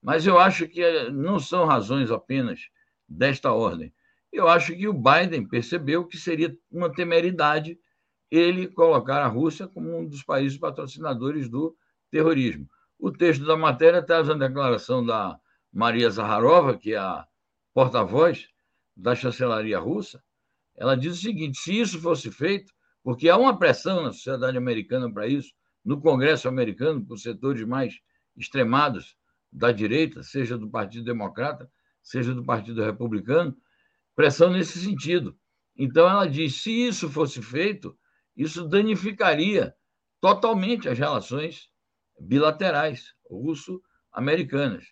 [0.02, 2.68] Mas eu acho que não são razões apenas
[3.08, 3.94] desta ordem.
[4.32, 7.78] Eu acho que o Biden percebeu que seria uma temeridade
[8.28, 11.76] ele colocar a Rússia como um dos países patrocinadores do
[12.10, 12.68] terrorismo.
[12.98, 15.38] O texto da matéria traz uma declaração da
[15.72, 17.24] Maria Zaharova, que é a
[17.72, 18.48] porta-voz
[18.96, 20.20] da chancelaria russa,
[20.80, 22.72] ela diz o seguinte: se isso fosse feito,
[23.04, 25.52] porque há uma pressão na sociedade americana para isso,
[25.84, 28.00] no Congresso americano, por setores mais
[28.34, 29.14] extremados
[29.52, 31.70] da direita, seja do Partido Democrata,
[32.02, 33.54] seja do Partido Republicano,
[34.16, 35.38] pressão nesse sentido.
[35.76, 37.96] Então, ela diz: se isso fosse feito,
[38.34, 39.74] isso danificaria
[40.18, 41.68] totalmente as relações
[42.18, 44.86] bilaterais russo-americanas.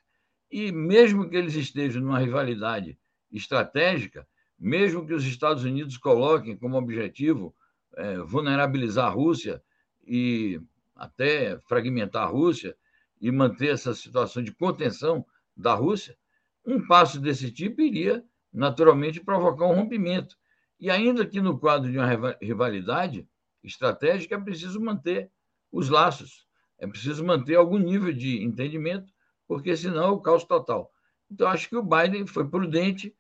[0.51, 2.99] E mesmo que eles estejam numa rivalidade
[3.31, 4.27] estratégica,
[4.59, 7.55] mesmo que os Estados Unidos coloquem como objetivo
[7.97, 9.63] é, vulnerabilizar a Rússia
[10.07, 10.61] e
[10.97, 12.77] até fragmentar a Rússia
[13.21, 15.25] e manter essa situação de contenção
[15.57, 16.17] da Rússia,
[16.65, 20.37] um passo desse tipo iria naturalmente provocar um rompimento.
[20.81, 23.29] E ainda que no quadro de uma rivalidade
[23.63, 25.31] estratégica, é preciso manter
[25.71, 26.47] os laços,
[26.79, 29.13] é preciso manter algum nível de entendimento,
[29.47, 30.93] porque senão é o caos total.
[31.31, 33.15] Então, acho que o Biden foi prudente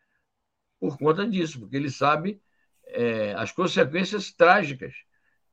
[0.80, 2.40] por conta disso, porque ele sabe
[2.86, 4.94] é, as consequências trágicas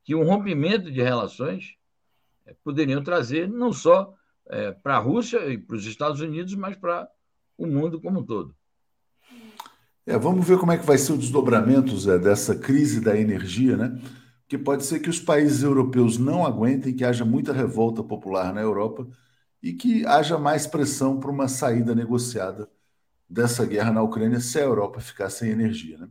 [0.04, 1.74] que um rompimento de relações
[2.46, 4.14] é, poderiam trazer, não só
[4.48, 7.08] é, para a Rússia e para os Estados Unidos, mas para
[7.58, 8.54] o mundo como um todo.
[10.06, 13.76] É, vamos ver como é que vai ser o desdobramento, Zé, dessa crise da energia,
[13.76, 14.00] né?
[14.46, 18.60] Que pode ser que os países europeus não aguentem, que haja muita revolta popular na
[18.60, 19.08] Europa
[19.60, 22.70] e que haja mais pressão para uma saída negociada
[23.28, 25.98] dessa guerra na Ucrânia se a Europa ficar sem energia.
[25.98, 26.08] Né?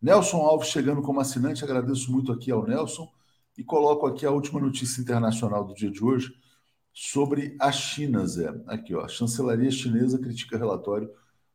[0.00, 3.10] Nelson Alves chegando como assinante, agradeço muito aqui ao Nelson
[3.56, 6.34] e coloco aqui a última notícia internacional do dia de hoje
[6.92, 8.54] sobre a China, Zé.
[8.66, 11.10] Aqui, ó, a chancelaria chinesa critica relatório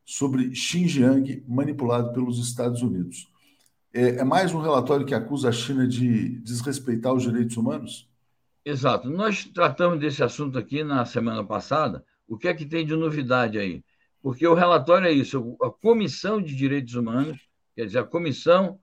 [0.06, 3.32] sobre Xinjiang manipulado pelos Estados Unidos.
[3.94, 8.10] É, é, mais um relatório que acusa a China de desrespeitar os direitos humanos?
[8.64, 9.10] Exato.
[9.10, 12.06] Nós tratamos desse assunto aqui na semana passada.
[12.28, 13.84] O que é que tem de novidade aí?
[14.22, 17.40] Porque o relatório é isso: a Comissão de Direitos Humanos,
[17.76, 18.80] quer dizer, a comissão,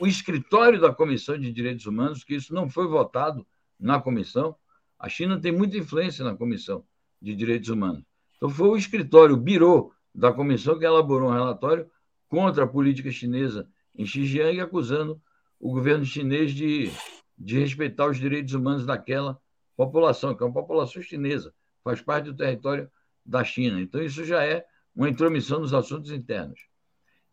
[0.00, 3.46] o, escritório da Comissão de Direitos Humanos, que isso não foi votado
[3.78, 4.56] na comissão.
[4.98, 6.84] A China tem muita influência na Comissão
[7.20, 8.02] de Direitos Humanos.
[8.36, 11.90] Então, foi o escritório, o Biro da comissão que elaborou um relatório
[12.28, 15.20] contra a política chinesa em Xinjiang, acusando
[15.58, 16.90] o governo chinês de,
[17.38, 19.40] de respeitar os direitos humanos daquela
[19.76, 22.90] população, que é uma população chinesa, faz parte do território
[23.24, 23.80] da China.
[23.80, 26.60] Então, isso já é uma intromissão nos assuntos internos.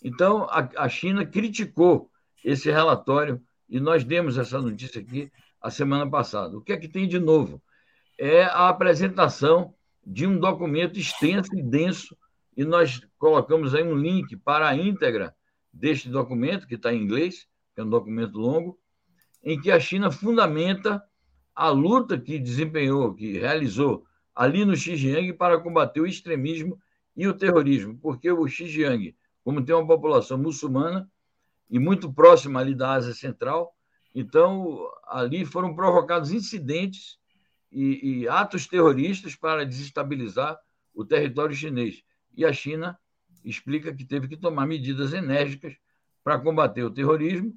[0.03, 2.09] Então, a, a China criticou
[2.43, 6.57] esse relatório e nós demos essa notícia aqui a semana passada.
[6.57, 7.61] O que é que tem de novo?
[8.17, 9.73] É a apresentação
[10.05, 12.17] de um documento extenso e denso
[12.55, 15.35] e nós colocamos aí um link para a íntegra
[15.71, 18.77] deste documento, que está em inglês, que é um documento longo,
[19.43, 21.01] em que a China fundamenta
[21.55, 24.03] a luta que desempenhou, que realizou
[24.41, 26.81] ali no Xinjiang para combater o extremismo
[27.15, 31.07] e o terrorismo, porque o Xinjiang, como tem uma população muçulmana
[31.69, 33.71] e muito próxima ali da Ásia Central,
[34.15, 37.19] então ali foram provocados incidentes
[37.71, 40.57] e, e atos terroristas para desestabilizar
[40.91, 42.01] o território chinês.
[42.35, 42.97] E a China
[43.45, 45.75] explica que teve que tomar medidas enérgicas
[46.23, 47.53] para combater o terrorismo,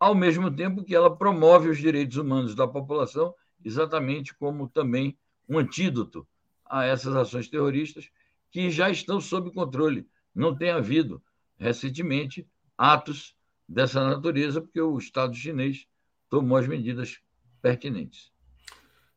[0.00, 3.32] ao mesmo tempo que ela promove os direitos humanos da população,
[3.64, 5.16] exatamente como também
[5.48, 6.26] um antídoto
[6.64, 8.08] a essas ações terroristas
[8.50, 10.06] que já estão sob controle.
[10.34, 11.22] Não tem havido,
[11.56, 13.34] recentemente, atos
[13.68, 15.86] dessa natureza, porque o Estado chinês
[16.28, 17.18] tomou as medidas
[17.62, 18.32] pertinentes.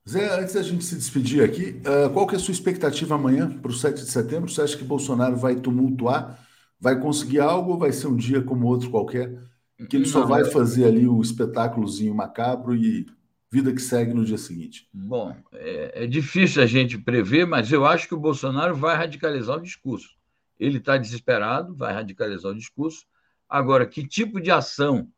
[0.08, 3.50] Zé, antes da gente se despedir aqui, uh, qual que é a sua expectativa amanhã
[3.60, 4.50] para o 7 de setembro?
[4.50, 6.40] Você acha que Bolsonaro vai tumultuar?
[6.80, 9.38] Vai conseguir algo ou vai ser um dia como outro qualquer?
[9.90, 13.06] Que ele só vai fazer ali o espetáculozinho macabro e
[13.52, 14.88] vida que segue no dia seguinte?
[14.94, 19.58] Bom, é, é difícil a gente prever, mas eu acho que o Bolsonaro vai radicalizar
[19.58, 20.16] o discurso.
[20.60, 23.06] Ele está desesperado, vai radicalizar o discurso.
[23.48, 25.10] Agora, que tipo de ação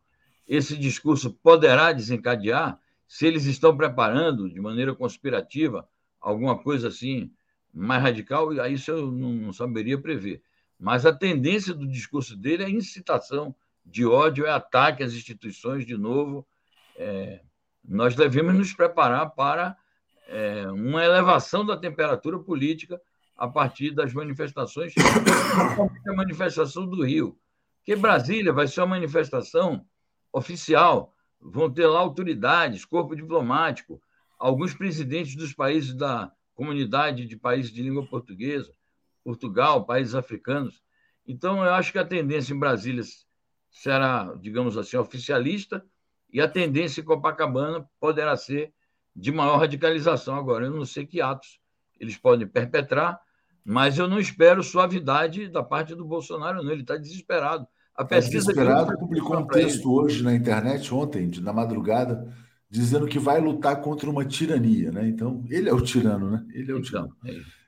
[0.48, 2.80] esse discurso poderá desencadear?
[3.10, 5.90] se eles estão preparando de maneira conspirativa
[6.22, 7.34] alguma coisa assim
[7.74, 10.44] mais radical, isso eu não saberia prever.
[10.80, 15.98] Mas a tendência do discurso dele é incitação de ódio, é ataque às instituições de
[15.98, 16.48] novo.
[16.96, 17.42] É,
[17.84, 19.78] nós devemos nos preparar para
[20.28, 23.02] é, uma elevação da temperatura política
[23.36, 24.94] a partir das manifestações,
[26.08, 27.38] a manifestação do Rio.
[27.84, 29.86] Que Brasília vai ser uma manifestação
[30.32, 34.02] oficial, vão ter lá autoridades, corpo diplomático,
[34.38, 38.74] alguns presidentes dos países da comunidade de países de língua portuguesa,
[39.24, 40.84] Portugal, países africanos.
[41.26, 43.04] Então, eu acho que a tendência em Brasília
[43.70, 45.86] será, digamos assim, oficialista,
[46.32, 48.72] e a tendência em Copacabana poderá ser
[49.16, 50.36] de maior radicalização.
[50.36, 51.60] Agora, eu não sei que atos
[52.00, 53.20] eles podem perpetrar,
[53.66, 56.72] mas eu não espero suavidade da parte do Bolsonaro, não.
[56.72, 57.68] Ele está desesperado.
[57.96, 62.34] A pesquisa Desesperado publicou um texto hoje na internet, ontem, na madrugada,
[62.70, 65.06] dizendo que vai lutar contra uma tirania, né?
[65.06, 66.46] Então, ele é o tirano, né?
[66.54, 67.16] Ele é o então, tirano.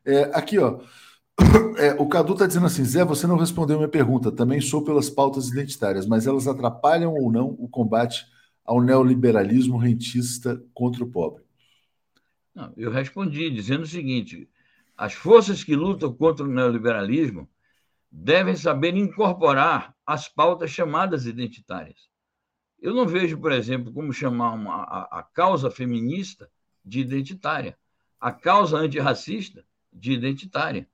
[0.06, 0.80] É, é aqui, ó.
[1.78, 4.32] É, o Cadu está dizendo assim, Zé, você não respondeu minha pergunta.
[4.32, 8.26] Também sou pelas pautas identitárias, mas elas atrapalham ou não o combate
[8.64, 11.44] ao neoliberalismo rentista contra o pobre?
[12.54, 14.50] Não, eu respondi dizendo o seguinte:
[14.98, 17.50] as forças que lutam contra o neoliberalismo
[18.12, 22.10] devem saber incorporar as pautas chamadas identitárias.
[22.80, 26.50] Eu não vejo, por exemplo, como chamar uma, a, a causa feminista
[26.84, 27.78] de identitária.
[28.20, 30.88] A causa antirracista, de identitária.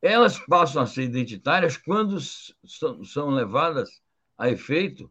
[0.00, 4.02] Elas passam a ser identitárias quando são levadas
[4.36, 5.10] a efeito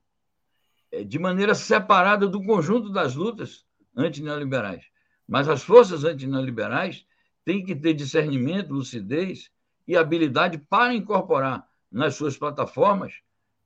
[1.05, 3.65] de maneira separada do conjunto das lutas
[3.95, 4.83] antineoliberais.
[5.27, 7.05] Mas as forças antineoliberais
[7.45, 9.49] têm que ter discernimento, lucidez
[9.87, 13.13] e habilidade para incorporar nas suas plataformas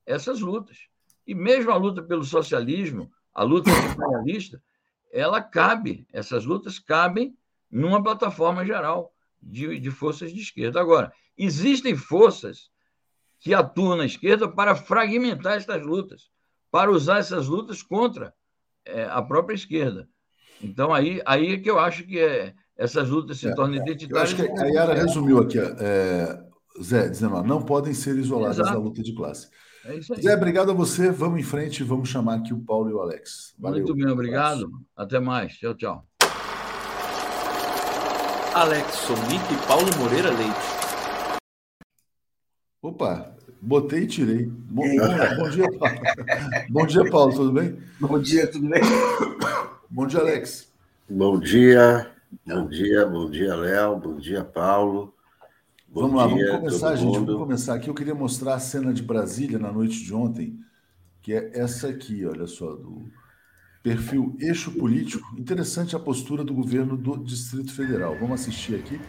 [0.05, 0.87] essas lutas.
[1.25, 4.61] E mesmo a luta pelo socialismo, a luta imperialista,
[5.11, 7.35] ela cabe, essas lutas cabem
[7.69, 10.79] numa plataforma geral de, de forças de esquerda.
[10.79, 12.69] Agora, existem forças
[13.39, 16.29] que atuam na esquerda para fragmentar essas lutas,
[16.75, 18.33] para usar essas lutas contra
[18.85, 20.09] é, a própria esquerda.
[20.61, 24.37] Então, aí, aí é que eu acho que é, essas lutas se é, tornam identitárias.
[24.37, 26.37] Eu acho que a Yara resumiu aqui, é,
[26.83, 28.73] Zé, dizendo, ó, não podem ser isoladas Exato.
[28.73, 29.47] da luta de classe.
[29.85, 30.21] É isso aí.
[30.21, 31.09] Zé, obrigado a você.
[31.11, 33.55] Vamos em frente, vamos chamar aqui o Paulo e o Alex.
[33.57, 33.77] Valeu.
[33.77, 34.69] Muito bem, obrigado.
[34.97, 35.53] Até mais.
[35.53, 36.05] Tchau, tchau.
[38.53, 40.75] Alex Sonic e Paulo Moreira Leite.
[42.81, 44.45] Opa, botei e tirei.
[44.45, 45.99] Bom, bom, bom dia, Paulo.
[46.69, 47.77] bom dia, Paulo, tudo bem?
[47.99, 48.81] Bom dia, tudo bem?
[49.89, 50.71] Bom dia, Alex.
[51.09, 52.11] Bom dia,
[52.45, 55.13] bom dia, bom dia, Léo, bom dia, Paulo.
[55.87, 57.19] Bom vamos dia, lá, vamos começar, gente.
[57.19, 57.87] Vamos começar aqui.
[57.87, 60.59] Eu queria mostrar a cena de Brasília na noite de ontem,
[61.21, 63.05] que é essa aqui, olha só, do
[63.81, 65.25] perfil Eixo Político.
[65.37, 68.17] Interessante a postura do governo do Distrito Federal.
[68.19, 68.99] Vamos assistir aqui.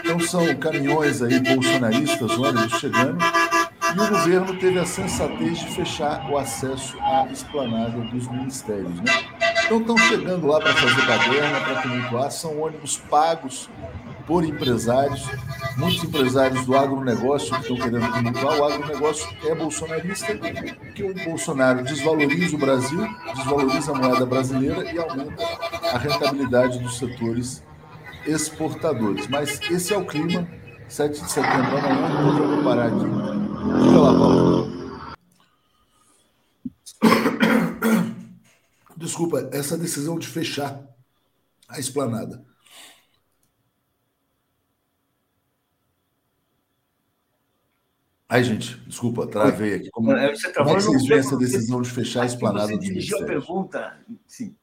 [0.00, 3.18] Então são caminhões aí bolsonaristas, olha, chegando
[3.96, 9.00] e o governo teve a sensatez de fechar o acesso à esplanada dos ministérios.
[9.00, 9.12] Né?
[9.64, 13.68] Então estão chegando lá para fazer baderna, para tumultuar, são ônibus pagos
[14.26, 15.28] por empresários,
[15.76, 18.58] muitos empresários do agronegócio que estão querendo tumultuar.
[18.58, 24.98] O agronegócio é bolsonarista, porque o Bolsonaro desvaloriza o Brasil, desvaloriza a moeda brasileira e
[24.98, 25.44] aumenta
[25.92, 27.62] a rentabilidade dos setores
[28.26, 29.26] exportadores.
[29.28, 30.46] Mas esse é o clima
[30.88, 33.49] 7 de setembro amanhã, já vou parar aqui.
[33.78, 34.70] Diga lá, Paulo.
[38.96, 40.82] Desculpa, essa decisão de fechar
[41.68, 42.44] a esplanada.
[48.28, 49.90] Ai, gente, desculpa, travei aqui.
[49.90, 52.78] Como, é, Você como é que vocês veem essa decisão de fechar a esplanada você
[52.78, 54.54] dirigiu a pergunta, sim.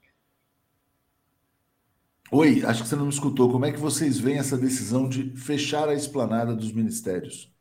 [2.31, 3.51] Oi, acho que você não me escutou.
[3.51, 7.51] Como é que vocês veem essa decisão de fechar a esplanada dos ministérios?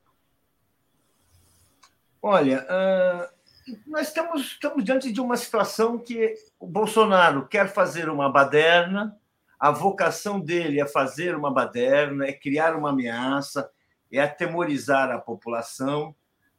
[2.29, 8.29] Olha, uh, nós estamos, estamos diante de uma situação que o Bolsonaro quer fazer uma
[8.29, 9.17] baderna,
[9.57, 13.71] a vocação dele é fazer uma baderna, é criar uma ameaça,
[14.11, 16.17] é atemorizar a população,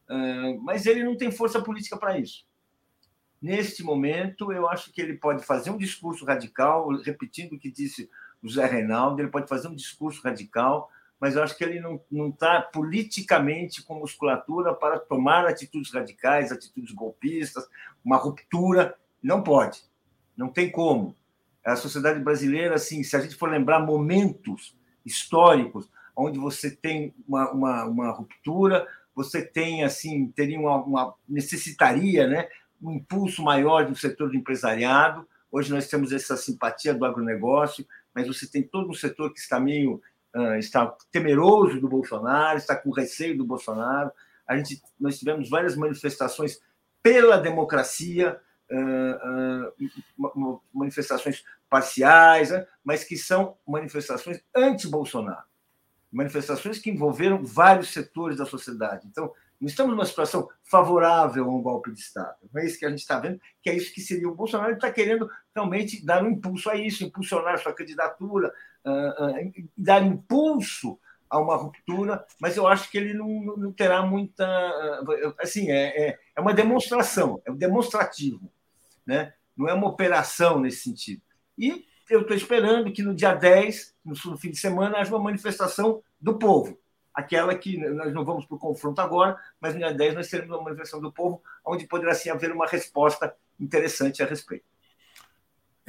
[0.09, 2.47] uh, mas ele não tem força política para isso.
[3.41, 8.09] Neste momento, eu acho que ele pode fazer um discurso radical, repetindo o que disse
[8.41, 10.89] o Zé Reinaldo, ele pode fazer um discurso radical,
[11.20, 16.93] mas eu acho que ele não está politicamente com musculatura para tomar atitudes radicais, atitudes
[16.93, 17.68] golpistas,
[18.05, 18.95] uma ruptura.
[19.22, 19.82] Não pode,
[20.36, 21.15] não tem como.
[21.65, 27.51] A sociedade brasileira, assim, se a gente for lembrar momentos históricos onde você tem uma,
[27.51, 32.47] uma, uma ruptura, você tem assim teria uma, uma necessitaria, né,
[32.82, 35.28] um impulso maior do setor do empresariado.
[35.51, 39.59] Hoje nós temos essa simpatia do agronegócio, mas você tem todo um setor que está
[39.59, 40.01] meio
[40.58, 44.12] está temeroso do Bolsonaro, está com receio do Bolsonaro.
[44.48, 46.60] A gente, nós tivemos várias manifestações
[47.04, 48.40] pela democracia,
[48.72, 49.72] uh,
[50.18, 55.44] uh, manifestações parciais, né, mas que são manifestações anti-Bolsonaro,
[56.12, 59.08] manifestações que envolveram vários setores da sociedade.
[59.08, 62.36] Então, não estamos numa situação favorável a um golpe de Estado.
[62.54, 64.70] Não é isso que a gente está vendo, que é isso que seria o Bolsonaro.
[64.70, 68.54] Ele está querendo realmente dar um impulso a isso, impulsionar sua candidatura,
[68.88, 73.28] uh, uh, dar impulso a uma ruptura, mas eu acho que ele não,
[73.58, 74.46] não terá muita.
[75.04, 78.52] Uh, assim, é, é, é, uma demonstração, é um demonstrativo,
[79.06, 79.34] né?
[79.56, 81.22] não é uma operação nesse sentido.
[81.58, 86.02] E eu estou esperando que no dia 10, no fim de semana, haja uma manifestação
[86.22, 86.80] do povo
[87.18, 90.56] aquela que nós não vamos para o confronto agora, mas no dia 10 nós teremos
[90.56, 94.66] uma manifestação do povo, onde poderá sim haver uma resposta interessante a respeito.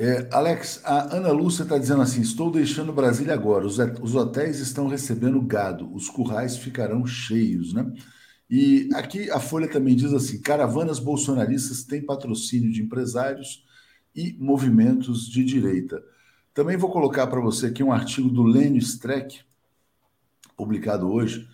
[0.00, 3.66] É, Alex, a Ana Lúcia está dizendo assim: estou deixando Brasília agora.
[3.66, 7.92] Os, os hotéis estão recebendo gado, os currais ficarão cheios, né?
[8.48, 13.64] E aqui a Folha também diz assim: caravanas bolsonaristas têm patrocínio de empresários
[14.14, 16.00] e movimentos de direita.
[16.54, 19.40] Também vou colocar para você aqui um artigo do Lênio Streck,
[20.56, 21.48] publicado hoje,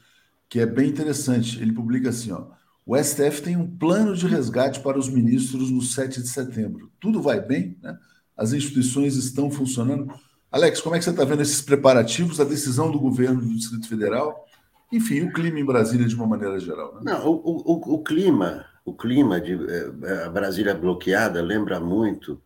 [0.50, 1.62] que é bem interessante.
[1.62, 2.48] Ele publica assim: ó,
[2.84, 6.92] o STF tem um plano de resgate para os ministros no 7 de setembro.
[7.00, 7.98] Tudo vai bem, né?
[8.36, 10.12] As instituições estão funcionando.
[10.50, 13.88] Alex, como é que você está vendo esses preparativos, a decisão do governo do Distrito
[13.88, 14.46] Federal,
[14.92, 16.94] enfim, o clima em Brasília de uma maneira geral?
[16.94, 17.12] Né?
[17.12, 22.40] Não, o, o, o, clima, o clima de eh, a Brasília bloqueada lembra muito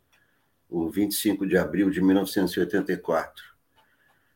[0.69, 3.45] o 25 de abril de 1984,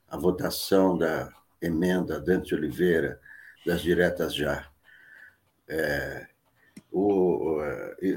[0.09, 1.31] a votação da
[1.61, 3.21] emenda Dante Oliveira
[3.65, 4.67] das diretas já.
[5.69, 6.27] É,
[6.93, 7.59] o,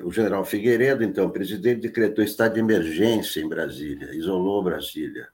[0.03, 5.29] o, general Figueiredo, então presidente, decretou estado de emergência em Brasília, isolou Brasília,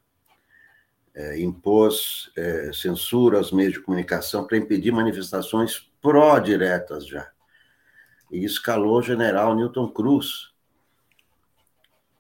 [1.14, 7.30] é, impôs é, censura aos meios de comunicação para impedir manifestações pró-diretas já.
[8.32, 10.52] E escalou o general Newton Cruz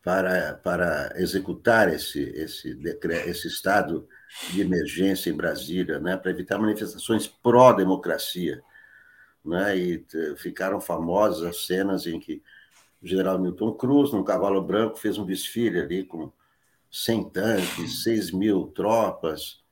[0.03, 4.09] para, para executar esse, esse, decreto, esse estado
[4.49, 8.61] de emergência em Brasília, né, para evitar manifestações pró-democracia
[9.43, 9.75] né?
[9.77, 10.05] E
[10.37, 12.41] ficaram famosas as cenas em que
[13.01, 16.31] o general Milton Cruz, num cavalo branco, fez um desfile ali com
[16.91, 19.63] 100 tanques, 6 mil tropas,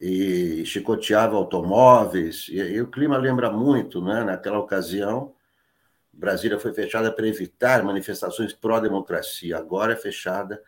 [0.00, 2.48] e chicoteava automóveis.
[2.48, 4.24] E, e o clima lembra muito, né?
[4.24, 5.34] naquela ocasião,
[6.12, 10.62] Brasília foi fechada para evitar manifestações pró-democracia, agora é fechada,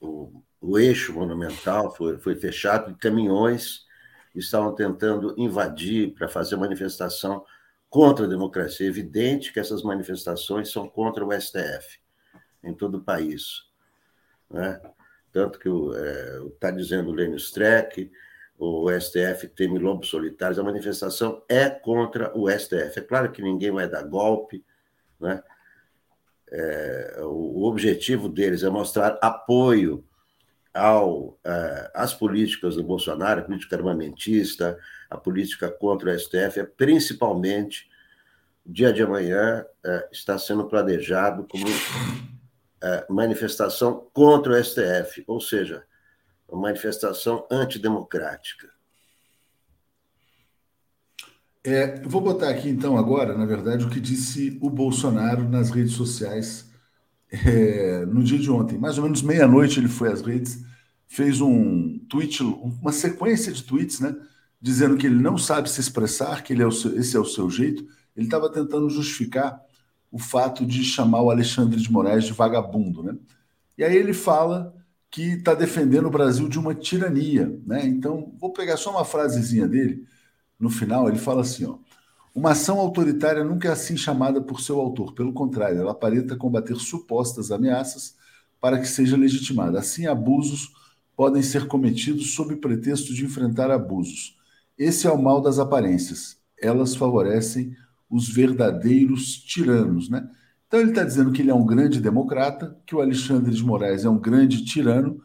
[0.00, 3.86] o, o eixo monumental foi, foi fechado, e caminhões
[4.34, 7.44] estavam tentando invadir para fazer manifestação
[7.88, 8.86] contra a democracia.
[8.86, 12.00] É evidente que essas manifestações são contra o STF
[12.62, 13.64] em todo o país.
[14.48, 14.80] Né?
[15.32, 18.10] Tanto que está é, dizendo o Lênio Streck,
[18.58, 22.98] o STF teme lobos solitários, a manifestação é contra o STF.
[22.98, 24.64] É claro que ninguém vai dar golpe,
[25.18, 25.42] né?
[26.52, 30.04] É, o objetivo deles é mostrar apoio
[30.72, 36.64] ao, uh, às políticas do Bolsonaro, a política armamentista, a política contra o STF, é
[36.64, 37.88] principalmente,
[38.64, 45.84] dia de amanhã uh, está sendo planejado como uh, manifestação contra o STF, ou seja,
[46.48, 48.68] uma manifestação antidemocrática.
[51.62, 55.92] É, vou botar aqui então agora, na verdade, o que disse o Bolsonaro nas redes
[55.92, 56.69] sociais
[57.32, 60.64] é, no dia de ontem, mais ou menos meia-noite, ele foi às redes,
[61.06, 64.14] fez um tweet, uma sequência de tweets, né?
[64.60, 67.24] Dizendo que ele não sabe se expressar, que ele é o seu, esse é o
[67.24, 67.86] seu jeito.
[68.16, 69.60] Ele estava tentando justificar
[70.10, 73.16] o fato de chamar o Alexandre de Moraes de vagabundo, né?
[73.78, 74.74] E aí ele fala
[75.10, 77.86] que está defendendo o Brasil de uma tirania, né?
[77.86, 80.04] Então, vou pegar só uma frasezinha dele.
[80.58, 81.78] No final, ele fala assim, ó.
[82.34, 85.12] Uma ação autoritária nunca é assim chamada por seu autor.
[85.14, 88.16] Pelo contrário, ela aparenta combater supostas ameaças
[88.60, 89.78] para que seja legitimada.
[89.78, 90.72] Assim, abusos
[91.16, 94.38] podem ser cometidos sob pretexto de enfrentar abusos.
[94.78, 96.38] Esse é o mal das aparências.
[96.58, 97.76] Elas favorecem
[98.08, 100.28] os verdadeiros tiranos, né?
[100.66, 104.04] Então ele está dizendo que ele é um grande democrata, que o Alexandre de Moraes
[104.04, 105.20] é um grande tirano,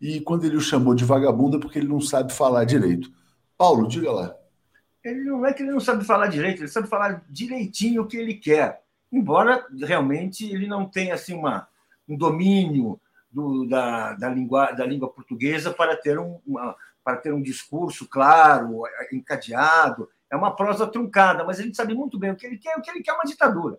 [0.00, 3.10] e quando ele o chamou de vagabundo é porque ele não sabe falar direito.
[3.56, 4.34] Paulo, diga lá.
[5.04, 8.16] Ele não é que ele não sabe falar direito, ele sabe falar direitinho o que
[8.16, 8.82] ele quer.
[9.10, 11.66] Embora realmente ele não tenha assim, uma,
[12.08, 17.32] um domínio do, da, da, língua, da língua portuguesa para ter, um, uma, para ter
[17.32, 18.82] um discurso claro,
[19.12, 20.08] encadeado.
[20.30, 22.76] É uma prosa truncada, mas gente sabe muito bem o que ele quer.
[22.76, 23.78] O que ele quer é uma ditadura.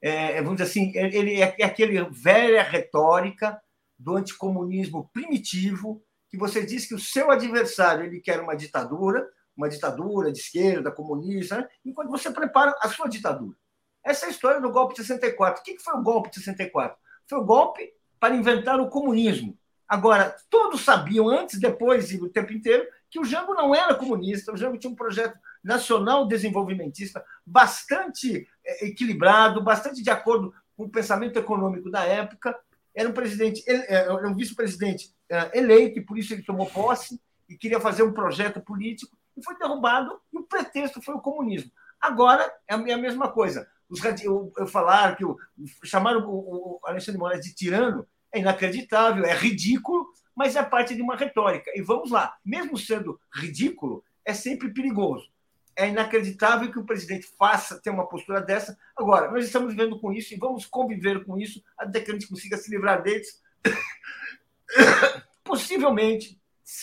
[0.00, 3.60] É, é vamos dizer assim, ele é, é aquele velha retórica
[3.98, 9.26] do anticomunismo primitivo que você diz que o seu adversário ele quer uma ditadura
[9.58, 11.68] uma ditadura de esquerda, comunista, né?
[11.84, 13.56] enquanto você prepara a sua ditadura.
[14.04, 15.60] Essa é a história do golpe de 64.
[15.60, 16.96] O que foi o golpe de 64?
[17.26, 19.58] Foi o golpe para inventar o comunismo.
[19.88, 24.52] Agora, todos sabiam, antes, depois e o tempo inteiro, que o Jango não era comunista,
[24.52, 30.90] o Jango tinha um projeto nacional desenvolvimentista bastante é, equilibrado, bastante de acordo com o
[30.90, 32.56] pensamento econômico da época.
[32.94, 37.20] Era um presidente, é, era um vice-presidente é, eleito, e por isso ele tomou posse
[37.48, 41.70] e queria fazer um projeto político e foi derrubado, e o pretexto foi o comunismo.
[42.00, 43.68] Agora é a mesma coisa.
[43.88, 45.36] Os eu, eu falar que o,
[45.84, 51.02] chamaram o, o Alexandre Moraes de tirano é inacreditável, é ridículo, mas é parte de
[51.02, 51.70] uma retórica.
[51.74, 55.30] E vamos lá, mesmo sendo ridículo, é sempre perigoso.
[55.74, 58.76] É inacreditável que o presidente faça ter uma postura dessa.
[58.96, 62.28] Agora, nós estamos vivendo com isso e vamos conviver com isso até que a gente
[62.28, 63.42] consiga se livrar deles.
[65.42, 66.38] Possivelmente,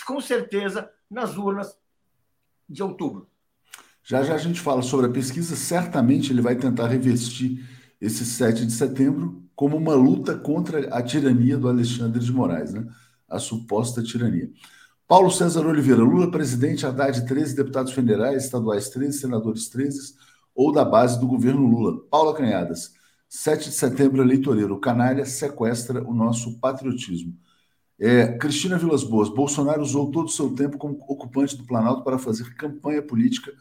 [0.07, 1.77] com certeza, nas urnas
[2.67, 3.27] de outubro.
[4.03, 7.67] Já já a gente fala sobre a pesquisa, certamente ele vai tentar revestir
[7.99, 12.85] esse 7 de setembro como uma luta contra a tirania do Alexandre de Moraes, né?
[13.27, 14.49] a suposta tirania.
[15.07, 20.15] Paulo César Oliveira, Lula presidente, Haddad 13 deputados federais, estaduais 13, senadores 13,
[20.53, 22.01] ou da base do governo Lula.
[22.09, 22.93] Paula Canhadas,
[23.29, 27.35] 7 de setembro eleitoreiro, canalha sequestra o nosso patriotismo.
[27.97, 32.17] É, Cristina Vilas Boas, Bolsonaro usou todo o seu tempo como ocupante do Planalto para
[32.17, 33.53] fazer campanha política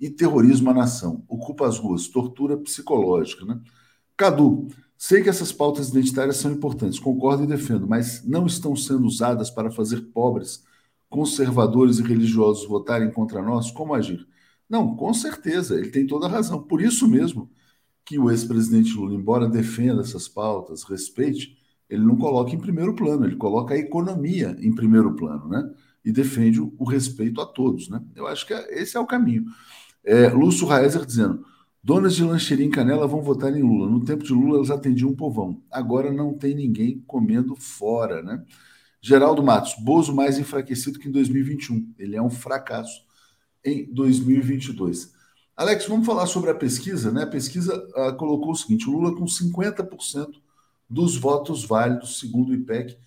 [0.00, 1.24] e terrorismo à nação.
[1.28, 3.44] Ocupa as ruas, tortura psicológica.
[3.44, 3.60] Né?
[4.16, 9.04] Cadu, sei que essas pautas identitárias são importantes, concordo e defendo, mas não estão sendo
[9.06, 10.64] usadas para fazer pobres,
[11.10, 13.70] conservadores e religiosos votarem contra nós?
[13.70, 14.26] Como agir?
[14.68, 16.62] Não, com certeza, ele tem toda a razão.
[16.62, 17.50] Por isso mesmo
[18.04, 21.56] que o ex-presidente Lula, embora defenda essas pautas, respeite,
[21.88, 25.70] ele não coloca em primeiro plano, ele coloca a economia em primeiro plano, né?
[26.04, 28.02] E defende o respeito a todos, né?
[28.14, 29.44] Eu acho que é, esse é o caminho.
[30.04, 31.44] É, Lúcio Raezer dizendo:
[31.82, 33.88] donas de lancheria em Canela vão votar em Lula.
[33.88, 35.62] No tempo de Lula, elas atendiam um povão.
[35.70, 38.42] Agora não tem ninguém comendo fora, né?
[39.00, 41.94] Geraldo Matos, Bozo mais enfraquecido que em 2021.
[41.98, 43.04] Ele é um fracasso
[43.64, 45.12] em 2022.
[45.56, 47.22] Alex, vamos falar sobre a pesquisa, né?
[47.22, 50.43] A pesquisa uh, colocou o seguinte: Lula com 50%
[50.88, 52.98] dos votos válidos, segundo o IPEC,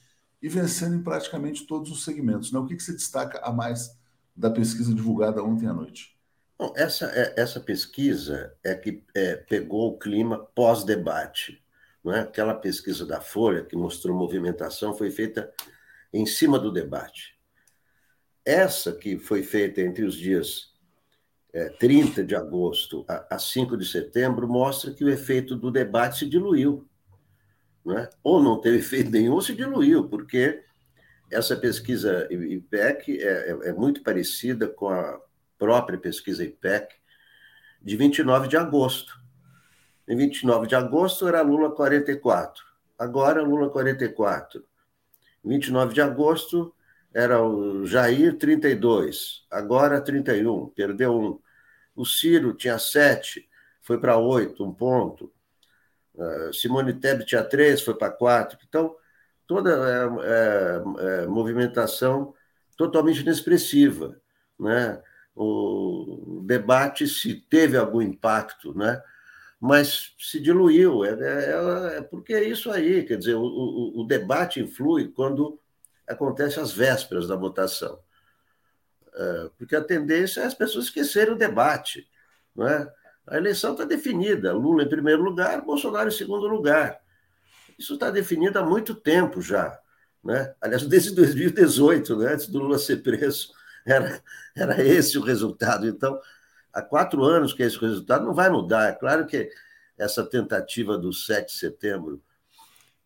[0.41, 2.51] e vencendo em praticamente todos os segmentos.
[2.51, 2.59] Né?
[2.59, 3.97] O que, que você destaca a mais
[4.35, 6.15] da pesquisa divulgada ontem à noite?
[6.57, 11.63] Bom, essa, é, essa pesquisa é que é, pegou o clima pós-debate.
[12.03, 12.21] Não é?
[12.21, 15.51] Aquela pesquisa da Folha, que mostrou movimentação, foi feita
[16.13, 17.37] em cima do debate.
[18.45, 20.73] Essa que foi feita entre os dias
[21.53, 26.19] é, 30 de agosto a, a 5 de setembro mostra que o efeito do debate
[26.19, 26.87] se diluiu
[27.87, 28.09] né?
[28.21, 30.61] ou não teve efeito nenhum, se diluiu, porque
[31.31, 35.19] essa pesquisa IPEC é, é, é, muito parecida com a
[35.57, 36.95] própria pesquisa IPEC
[37.81, 39.17] de 29 de agosto.
[40.07, 42.63] Em 29 de agosto era Lula 44,
[42.97, 44.63] agora Lula 44.
[45.43, 46.73] Em 29 de agosto
[47.13, 51.39] era o Jair 32, agora 31, perdeu um.
[51.95, 53.47] O Ciro tinha 7,
[53.81, 55.31] foi para 8, um ponto.
[56.17, 58.57] Uh, Simone Tebet tinha três, foi para quatro.
[58.67, 58.95] Então,
[59.45, 62.33] toda é, é, é, movimentação
[62.75, 64.19] totalmente inexpressiva.
[64.59, 65.01] Né?
[65.35, 69.01] O debate, se teve algum impacto, né?
[69.59, 71.05] mas se diluiu.
[71.05, 75.59] É, é, é porque é isso aí, quer dizer, o, o, o, debate influi quando
[76.07, 77.99] acontece às vésperas da votação.
[79.13, 82.07] É, porque a tendência é as pessoas esquecerem o debate.
[82.55, 82.91] Não é?
[83.27, 84.53] A eleição está definida.
[84.53, 86.99] Lula em primeiro lugar, Bolsonaro em segundo lugar.
[87.77, 89.77] Isso está definido há muito tempo já.
[90.23, 90.53] Né?
[90.61, 92.33] Aliás, desde 2018, né?
[92.33, 93.51] antes do Lula ser preso,
[93.85, 94.21] era,
[94.55, 95.87] era esse o resultado.
[95.87, 96.19] Então,
[96.73, 98.89] há quatro anos que esse resultado não vai mudar.
[98.89, 99.49] É claro que
[99.97, 102.21] essa tentativa do 7 de setembro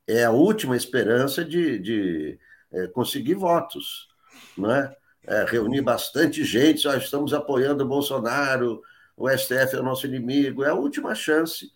[0.07, 2.39] é a última esperança de, de
[2.71, 4.09] é, conseguir votos.
[4.57, 4.93] Né?
[5.25, 8.81] É, reunir bastante gente, ó, estamos apoiando o Bolsonaro,
[9.15, 11.71] o STF é o nosso inimigo, é a última chance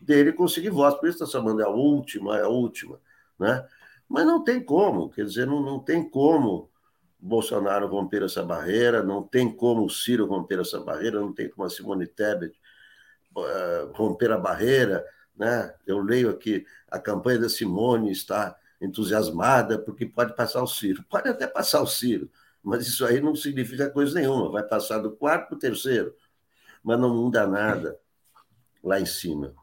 [0.00, 1.00] dele conseguir votos.
[1.00, 3.00] Por isso está chamando é a última, é a última.
[3.38, 3.66] Né?
[4.08, 6.70] Mas não tem como, quer dizer, não, não tem como
[7.18, 11.66] Bolsonaro romper essa barreira, não tem como o Ciro romper essa barreira, não tem como
[11.66, 12.54] a Simone Tebet
[13.36, 15.04] uh, romper a barreira.
[15.36, 15.74] Né?
[15.86, 21.02] Eu leio aqui, a campanha da Simone está entusiasmada porque pode passar o Ciro.
[21.08, 22.30] Pode até passar o Ciro,
[22.62, 24.50] mas isso aí não significa coisa nenhuma.
[24.50, 26.14] Vai passar do quarto para o terceiro
[26.84, 27.98] mas não muda nada
[28.82, 29.54] lá em cima.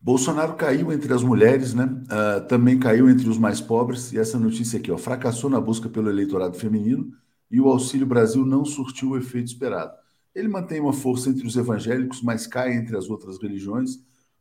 [0.00, 1.84] Bolsonaro caiu entre as mulheres, né?
[1.84, 4.12] Uh, também caiu entre os mais pobres.
[4.12, 7.10] E essa notícia aqui, ó, fracassou na busca pelo eleitorado feminino
[7.50, 9.92] e o Auxílio Brasil não surtiu o efeito esperado.
[10.34, 13.98] Ele mantém uma força entre os evangélicos, mas cai entre as outras religiões.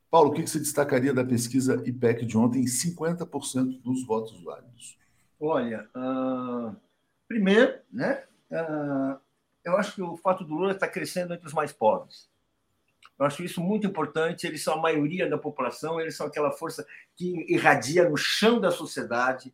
[0.09, 2.65] Paulo, o que você destacaria da pesquisa IPEC de ontem?
[2.65, 4.97] 50% dos votos válidos.
[5.39, 6.75] Olha, uh,
[7.27, 8.23] primeiro, né?
[8.51, 9.17] Uh,
[9.63, 12.29] eu acho que o fato do Lula está crescendo entre os mais pobres.
[13.17, 14.45] Eu acho isso muito importante.
[14.45, 16.85] Eles são a maioria da população, eles são aquela força
[17.15, 19.53] que irradia no chão da sociedade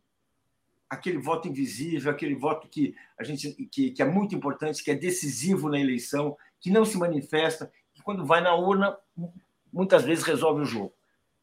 [0.88, 4.94] aquele voto invisível, aquele voto que a gente que, que é muito importante, que é
[4.94, 8.98] decisivo na eleição, que não se manifesta, que quando vai na urna
[9.72, 10.92] muitas vezes resolve o jogo.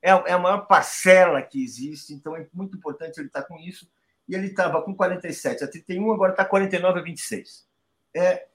[0.02, 3.90] É, é a maior parcela que existe, então é muito importante ele estar com isso.
[4.28, 7.66] E ele estava com 47 a 31, agora está 49 a 26.
[8.14, 8.48] É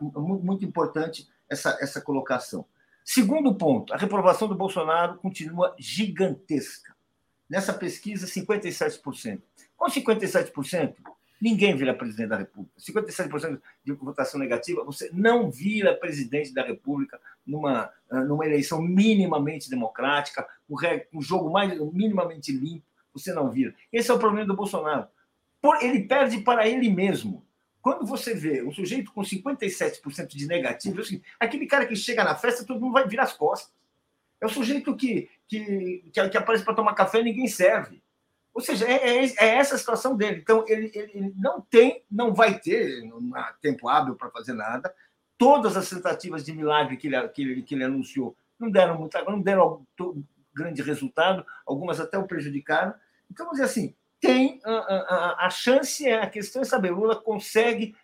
[0.00, 2.64] muito importante essa, essa colocação.
[3.04, 6.94] Segundo ponto, a reprovação do Bolsonaro continua gigantesca.
[7.48, 9.42] Nessa pesquisa, 57%.
[9.76, 10.94] Com 57%,
[11.40, 12.72] ninguém vira presidente da República.
[12.78, 20.46] 57% de votação negativa, você não vira presidente da República numa, numa eleição minimamente democrática,
[21.12, 23.74] um jogo mais minimamente limpo, você não vira.
[23.92, 25.08] Esse é o problema do Bolsonaro.
[25.80, 27.44] Ele perde para ele mesmo.
[27.82, 32.34] Quando você vê um sujeito com 57% de negativo, assim, aquele cara que chega na
[32.34, 33.72] festa, todo mundo vai virar as costas.
[34.40, 38.02] É o sujeito que, que, que, aparece para tomar café e ninguém serve.
[38.52, 40.40] Ou seja, é, é, é essa a situação dele.
[40.40, 43.02] Então, ele, ele, não tem, não vai ter
[43.60, 44.94] tempo hábil para fazer nada.
[45.38, 49.24] Todas as tentativas de milagre que ele, que ele, que ele anunciou não deram, muita,
[49.24, 49.86] não deram
[50.54, 52.92] grande resultado, algumas até o prejudicaram.
[53.30, 57.16] Então, vamos dizer assim, tem a, a, a chance, é, a questão é saber, Lula
[57.16, 57.96] consegue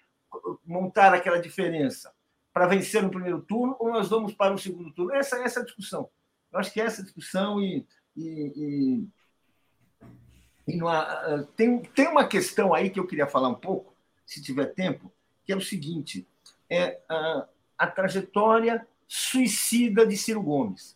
[0.64, 2.12] montar aquela diferença
[2.53, 5.14] para vencer no primeiro turno ou nós vamos para o segundo turno?
[5.14, 6.09] Essa, essa é a discussão.
[6.51, 7.87] Eu acho que essa discussão e,
[8.17, 9.07] e,
[10.67, 13.95] e, e há, tem, tem uma questão aí que eu queria falar um pouco,
[14.25, 15.12] se tiver tempo,
[15.45, 16.27] que é o seguinte:
[16.71, 17.47] é a,
[17.77, 20.95] a trajetória suicida de Ciro Gomes.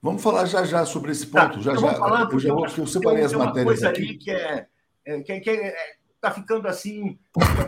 [0.00, 1.56] Vamos falar já já sobre esse ponto.
[1.56, 1.94] Tá, já então já.
[1.94, 4.02] Falar, eu já vou, eu separei as matérias coisa aqui.
[4.02, 4.66] ali que é,
[5.04, 5.74] é que, que é,
[6.20, 7.18] tá ficando assim,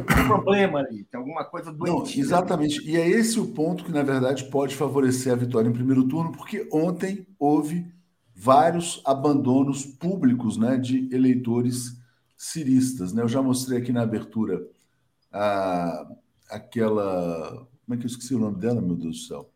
[0.07, 2.17] tem um problema ali, tem alguma coisa doentia.
[2.17, 2.83] Não, exatamente.
[2.89, 6.33] E é esse o ponto que, na verdade, pode favorecer a vitória em primeiro turno,
[6.33, 7.87] porque ontem houve
[8.35, 12.01] vários abandonos públicos né, de eleitores
[12.37, 13.13] ciristas.
[13.13, 13.23] Né?
[13.23, 14.67] Eu já mostrei aqui na abertura
[15.33, 16.07] a,
[16.49, 17.67] aquela.
[17.85, 19.51] Como é que eu esqueci o nome dela, meu Deus do céu?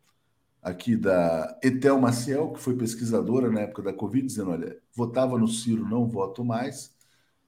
[0.64, 5.46] Aqui da Etel Maciel, que foi pesquisadora na época da Covid, dizendo: olha, votava no
[5.46, 6.94] Ciro, não voto mais.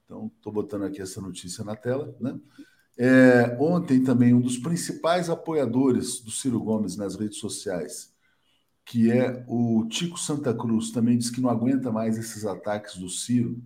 [0.05, 2.15] Então, estou botando aqui essa notícia na tela.
[2.21, 2.39] Né?
[2.97, 8.13] É, ontem também, um dos principais apoiadores do Ciro Gomes nas redes sociais,
[8.85, 13.09] que é o Tico Santa Cruz, também diz que não aguenta mais esses ataques do
[13.09, 13.61] Ciro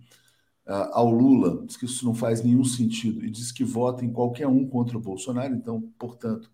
[0.66, 4.12] uh, ao Lula, diz que isso não faz nenhum sentido e diz que vota em
[4.12, 6.50] qualquer um contra o Bolsonaro, então, portanto,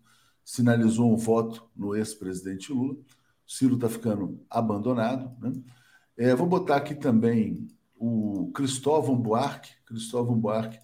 [0.49, 2.97] sinalizou um voto no ex-presidente Lula.
[3.45, 5.31] Ciro está ficando abandonado.
[5.39, 5.53] Né?
[6.17, 9.69] É, vou botar aqui também o Cristóvão Buarque.
[9.85, 10.79] Cristóvão Buarque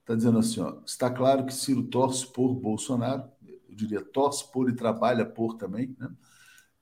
[0.00, 4.70] está dizendo assim: ó, está claro que Ciro torce por Bolsonaro, eu diria torce por
[4.70, 6.10] e trabalha por também, né?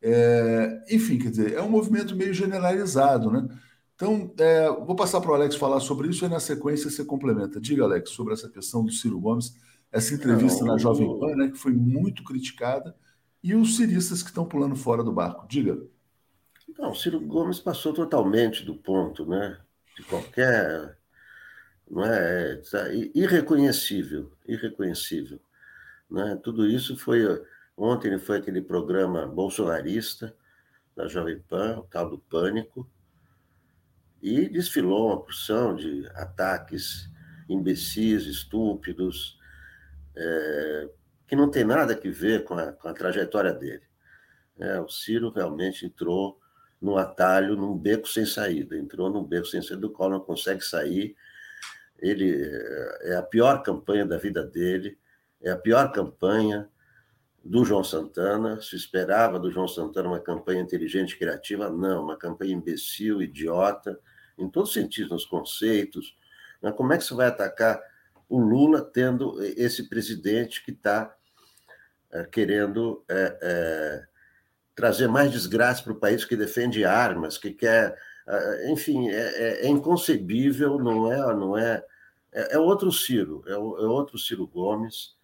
[0.01, 3.49] É, enfim, quer dizer, é um movimento meio generalizado, né?
[3.97, 7.61] Então, é, vou passar para o Alex falar sobre isso e na sequência você complementa.
[7.61, 9.57] Diga, Alex, sobre essa questão do Ciro Gomes,
[9.91, 12.95] essa entrevista Não, na Jovem Pan, né, que foi muito criticada,
[13.43, 15.47] e os ciristas que estão pulando fora do barco.
[15.49, 15.78] Diga.
[16.78, 19.59] Não, o Ciro Gomes passou totalmente do ponto, né?
[19.97, 20.99] De qualquer.
[21.91, 25.41] Não é, é irreconhecível, irreconhecível.
[26.11, 26.39] Né?
[26.43, 27.24] Tudo isso foi
[27.78, 30.34] Ontem foi aquele programa bolsonarista
[30.97, 32.91] da Jovem Pan, o tal do Pânico,
[34.20, 37.09] e desfilou uma porção de ataques
[37.49, 39.38] imbecis, estúpidos,
[40.19, 40.89] é,
[41.27, 43.83] que não tem nada a ver com a, com a trajetória dele.
[44.59, 46.41] É, o Ciro realmente entrou
[46.81, 50.62] num atalho, num beco sem saída, entrou num beco sem saída do qual não consegue
[50.62, 51.14] sair.
[51.99, 54.99] Ele é, é a pior campanha da vida dele,
[55.41, 56.69] é a pior campanha
[57.45, 58.61] do João Santana.
[58.61, 63.99] Se esperava do João Santana uma campanha inteligente e criativa, não, uma campanha imbecil, idiota,
[64.37, 66.16] em todos os sentidos, nos conceitos.
[66.61, 67.81] Mas como é que você vai atacar
[68.29, 71.14] o Lula tendo esse presidente que está
[72.11, 74.07] é, querendo é, é,
[74.74, 77.97] trazer mais desgraça para o país, que defende armas, que quer.
[78.70, 81.85] enfim, é, é, inconcebível, não é, não é,
[82.33, 85.16] é, outro Ciro, é, outro Ciro Gomes,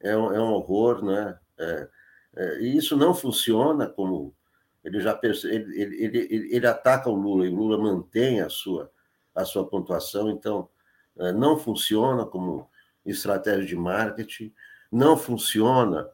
[0.00, 1.38] é um, é um horror, né?
[1.58, 1.88] É,
[2.36, 4.34] é, e isso não funciona como
[4.82, 8.48] ele já percebe, ele, ele, ele, ele, ataca o Lula e o Lula mantém a
[8.48, 8.90] sua,
[9.34, 10.70] a sua pontuação, então é,
[11.16, 12.70] não funciona como
[13.04, 14.54] estratégia de marketing,
[14.90, 16.08] não funciona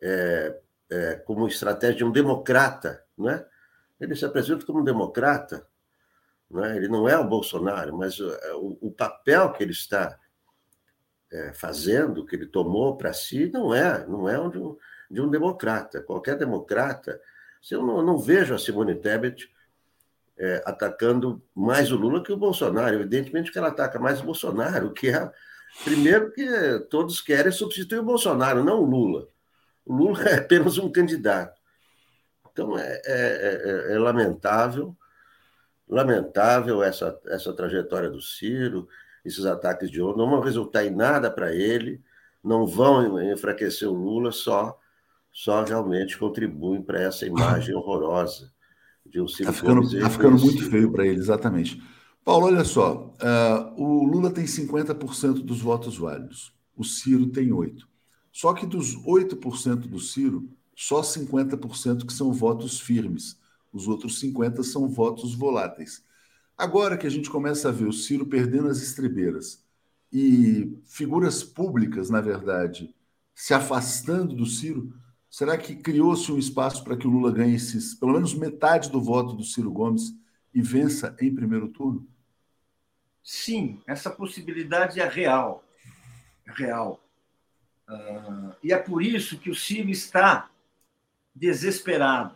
[0.00, 3.44] é, é, como estratégia de um democrata, né?
[4.00, 5.66] Ele se apresenta como um democrata,
[6.50, 6.76] né?
[6.76, 10.18] ele não é o Bolsonaro, mas o, o, o papel que ele está
[11.30, 14.76] é, fazendo, que ele tomou para si, não é, não é um,
[15.10, 16.02] de um democrata.
[16.02, 17.20] Qualquer democrata,
[17.70, 19.51] eu não, não vejo a Simone Tebet
[20.38, 22.94] é, atacando mais o Lula que o Bolsonaro.
[22.94, 25.30] Evidentemente que ela ataca mais o Bolsonaro, que é
[25.84, 26.46] primeiro que
[26.90, 29.28] todos querem substituir o Bolsonaro, não o Lula.
[29.84, 31.60] O Lula é apenas um candidato.
[32.50, 34.96] Então é, é, é, é lamentável,
[35.88, 38.88] lamentável essa, essa trajetória do Ciro
[39.24, 42.02] esses ataques de ontem, não vão resultar em nada para ele,
[42.42, 44.78] não vão enfraquecer o Lula, só,
[45.30, 48.52] só realmente contribuem para essa imagem horrorosa
[49.06, 51.82] de um Ciro Está ficando, tá ficando muito feio para ele, exatamente.
[52.24, 57.82] Paulo, olha só, uh, o Lula tem 50% dos votos válidos, o Ciro tem 8%.
[58.30, 63.38] Só que dos 8% do Ciro, só 50% que são votos firmes.
[63.72, 66.02] Os outros 50% são votos voláteis.
[66.56, 69.62] Agora que a gente começa a ver o Ciro perdendo as estrebeiras
[70.12, 72.94] e figuras públicas, na verdade,
[73.34, 74.94] se afastando do Ciro,
[75.32, 79.00] será que criou-se um espaço para que o Lula ganhe esses, pelo menos metade do
[79.00, 80.12] voto do Ciro Gomes
[80.52, 82.06] e vença em primeiro turno?
[83.22, 85.64] sim, essa possibilidade é real.
[86.46, 87.00] É real.
[87.88, 90.50] Uh, e é por isso que o Ciro está
[91.34, 92.34] desesperado.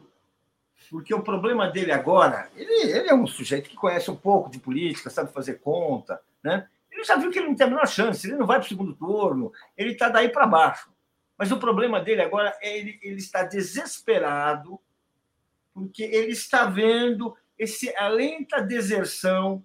[0.88, 4.60] Porque o problema dele agora, ele, ele é um sujeito que conhece um pouco de
[4.60, 6.68] política, sabe fazer conta, né?
[6.90, 8.68] Ele já viu que ele não tem a menor chance, ele não vai para o
[8.68, 10.88] segundo turno, ele está daí para baixo.
[11.38, 14.80] Mas o problema dele agora é ele, ele está desesperado,
[15.74, 19.64] porque ele está vendo esse, a lenta deserção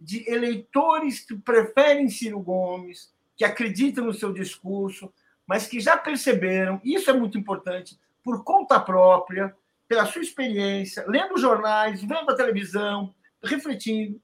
[0.00, 5.12] de eleitores que preferem Ciro Gomes, que acreditam no seu discurso,
[5.46, 9.54] mas que já perceberam, isso é muito importante, por conta própria,
[9.86, 14.20] pela sua experiência, lendo jornais, vendo a televisão, refletindo,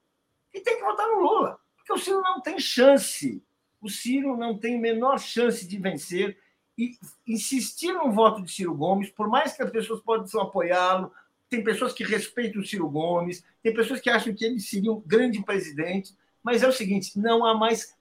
[0.53, 3.43] e tem que votar no Lula, porque o Ciro não tem chance.
[3.79, 6.37] O Ciro não tem menor chance de vencer
[6.77, 11.11] e insistir no voto de Ciro Gomes, por mais que as pessoas possam apoiá-lo,
[11.49, 15.01] tem pessoas que respeitam o Ciro Gomes, tem pessoas que acham que ele seria um
[15.01, 17.95] grande presidente, mas é o seguinte, não há mais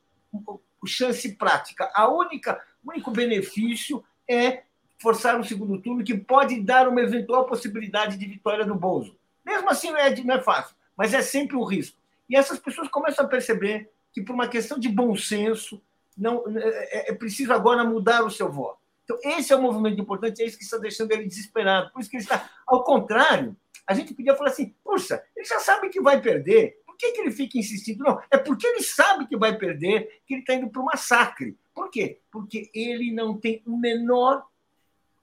[0.87, 1.91] chance prática.
[1.95, 4.65] A única, o único benefício é
[4.99, 9.17] forçar um segundo turno que pode dar uma eventual possibilidade de vitória do Bolso.
[9.45, 11.97] Mesmo assim, não é, não é fácil, mas é sempre um risco.
[12.29, 15.81] E essas pessoas começam a perceber que, por uma questão de bom senso,
[16.17, 18.79] não é, é preciso agora mudar o seu voto.
[19.05, 21.93] Então, esse é um movimento importante, é isso que está deixando ele desesperado.
[21.93, 22.51] Por isso que ele está.
[22.67, 23.57] Ao contrário,
[23.87, 27.21] a gente podia falar assim: puxa, ele já sabe que vai perder, por que, que
[27.21, 28.03] ele fica insistindo?
[28.03, 31.57] Não, é porque ele sabe que vai perder que ele está indo para o massacre.
[31.75, 32.21] Por quê?
[32.31, 34.45] Porque ele não tem o menor.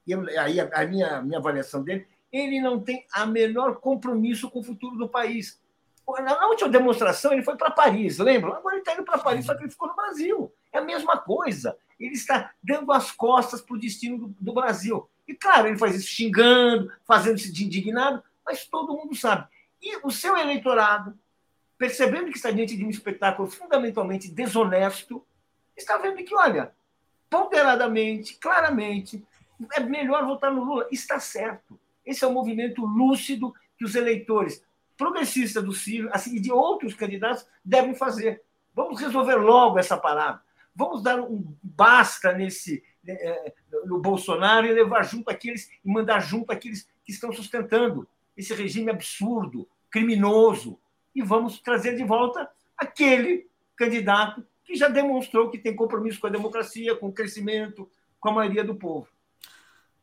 [0.06, 4.64] E aí a minha, minha avaliação dele, ele não tem a menor compromisso com o
[4.64, 5.62] futuro do país.
[6.22, 8.56] Na última demonstração, ele foi para Paris, lembra?
[8.56, 10.54] Agora ele está indo para Paris, só que ele ficou no Brasil.
[10.74, 11.78] É a mesma coisa.
[12.00, 15.08] Ele está dando as costas para o destino do, do, Brasil.
[15.28, 19.48] E, claro, ele faz isso xingando, fazendo-se de indignado, mas todo mundo sabe.
[19.82, 21.18] E o seu eleitorado,
[21.78, 25.24] percebendo que está diante de um espetáculo fundamentalmente desonesto,
[25.78, 26.74] está vendo que, olha,
[27.30, 29.24] ponderadamente, claramente,
[29.74, 30.88] é melhor votar no Lula.
[30.92, 31.80] Está certo.
[32.06, 34.62] Esse é um movimento lúcido que os eleitores
[34.98, 38.42] progressista do Ciro, assim, e de outros candidatos, devem fazer.
[38.74, 40.42] Vamos resolver logo essa parada.
[40.76, 43.54] Vamos dar um basta nesse né, é,
[43.86, 48.90] no Bolsonaro e levar junto aqueles e mandar junto aqueles que estão sustentando esse regime
[48.90, 50.80] absurdo, criminoso,
[51.14, 56.32] e vamos trazer de volta aquele candidato que já demonstrou que tem compromisso com a
[56.32, 57.88] democracia, com o crescimento,
[58.20, 59.08] com a maioria do povo.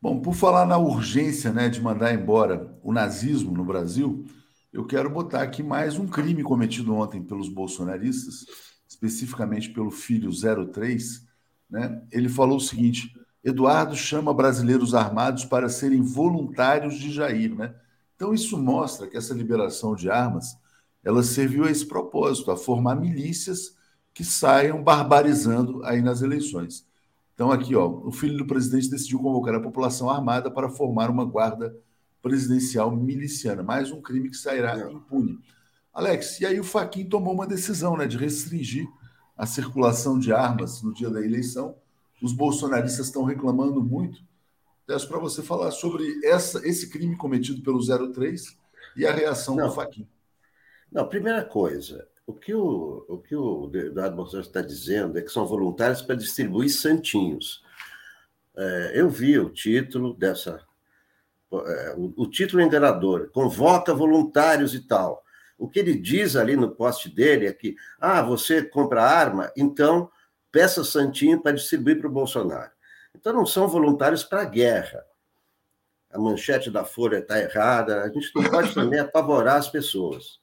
[0.01, 4.25] Bom, por falar na urgência né, de mandar embora o nazismo no Brasil,
[4.73, 8.47] eu quero botar aqui mais um crime cometido ontem pelos bolsonaristas,
[8.91, 11.25] especificamente pelo filho 03.
[11.71, 12.03] Né?
[12.11, 13.15] Ele falou o seguinte:
[13.45, 17.55] Eduardo chama brasileiros armados para serem voluntários de Jair.
[17.55, 17.73] Né?
[18.17, 20.59] Então, isso mostra que essa liberação de armas
[21.03, 23.75] ela serviu a esse propósito, a formar milícias
[24.13, 26.85] que saiam barbarizando aí nas eleições.
[27.33, 31.25] Então, aqui, ó, o filho do presidente decidiu convocar a população armada para formar uma
[31.25, 31.75] guarda
[32.21, 33.63] presidencial miliciana.
[33.63, 35.39] Mais um crime que sairá impune.
[35.93, 38.87] Alex, e aí o Faquin tomou uma decisão né, de restringir
[39.37, 41.77] a circulação de armas no dia da eleição.
[42.23, 44.23] Os bolsonaristas estão reclamando muito.
[44.87, 47.81] Peço para você falar sobre essa, esse crime cometido pelo
[48.13, 48.57] 03
[48.97, 49.69] e a reação Não.
[49.69, 50.07] do Faquin.
[50.93, 55.31] Não, primeira coisa, o que o, o, que o Eduardo Bolsonaro está dizendo é que
[55.31, 57.63] são voluntários para distribuir santinhos.
[58.57, 60.61] É, eu vi o título dessa
[61.53, 65.25] é, o, título é enganador, convoca voluntários e tal.
[65.61, 70.11] O que ele diz ali no post dele é que, ah, você compra arma, então
[70.51, 72.71] peça santinho para distribuir para o Bolsonaro.
[73.15, 75.05] Então não são voluntários para a guerra.
[76.11, 80.41] A manchete da Folha está errada, a gente não pode também apavorar as pessoas.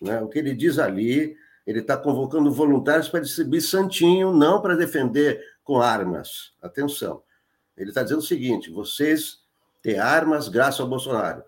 [0.00, 0.18] Né?
[0.22, 1.36] O que ele diz ali,
[1.66, 6.54] ele está convocando voluntários para distribuir santinho, não para defender com armas.
[6.62, 7.22] Atenção.
[7.76, 9.40] Ele está dizendo o seguinte: vocês
[9.82, 11.44] ter armas graças ao Bolsonaro.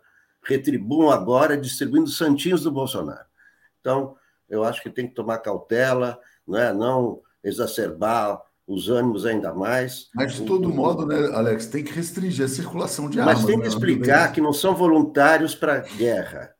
[0.48, 3.26] Retribuam agora distribuindo santinhos do Bolsonaro.
[3.80, 4.16] Então,
[4.48, 6.72] eu acho que tem que tomar cautela, né?
[6.72, 10.08] não exacerbar os ânimos ainda mais.
[10.14, 13.36] Mas, de todo modo, né, Alex, tem que restringir a circulação de armas.
[13.36, 13.68] Mas tem que né?
[13.68, 16.54] explicar que não são voluntários para guerra,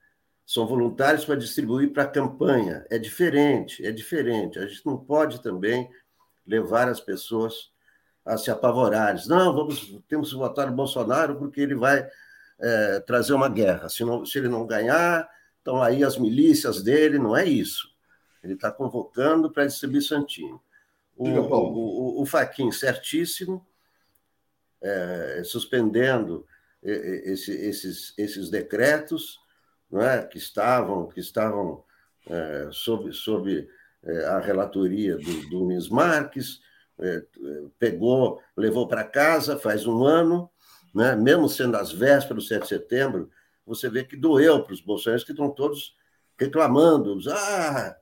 [0.46, 2.86] são voluntários para distribuir para a campanha.
[2.90, 4.58] É diferente, é diferente.
[4.58, 5.88] A gente não pode também
[6.46, 7.70] levar as pessoas
[8.24, 9.14] a se apavorar.
[9.26, 12.06] não, vamos, temos que votar no Bolsonaro porque ele vai
[12.60, 13.88] é, trazer uma guerra.
[13.88, 15.28] Se, não, se ele não ganhar,
[15.62, 17.88] então aí as milícias dele, não é isso.
[18.42, 20.60] Ele está convocando para distribuir Santinho.
[21.16, 23.66] O, o, o, o Faquin, certíssimo,
[24.80, 26.46] é, suspendendo
[26.82, 29.40] esse, esses, esses decretos
[29.90, 31.82] não é, que estavam, que estavam
[32.28, 33.68] é, sob, sob
[34.04, 36.60] é, a relatoria do, do Nunes Marques,
[37.00, 37.22] é,
[37.78, 40.50] pegou, levou para casa faz um ano,
[40.94, 41.14] né?
[41.16, 43.30] mesmo sendo as vésperas do 7 de setembro,
[43.66, 45.94] você vê que doeu para os bolsonaristas que estão todos
[46.38, 47.18] reclamando.
[47.30, 47.96] Ah,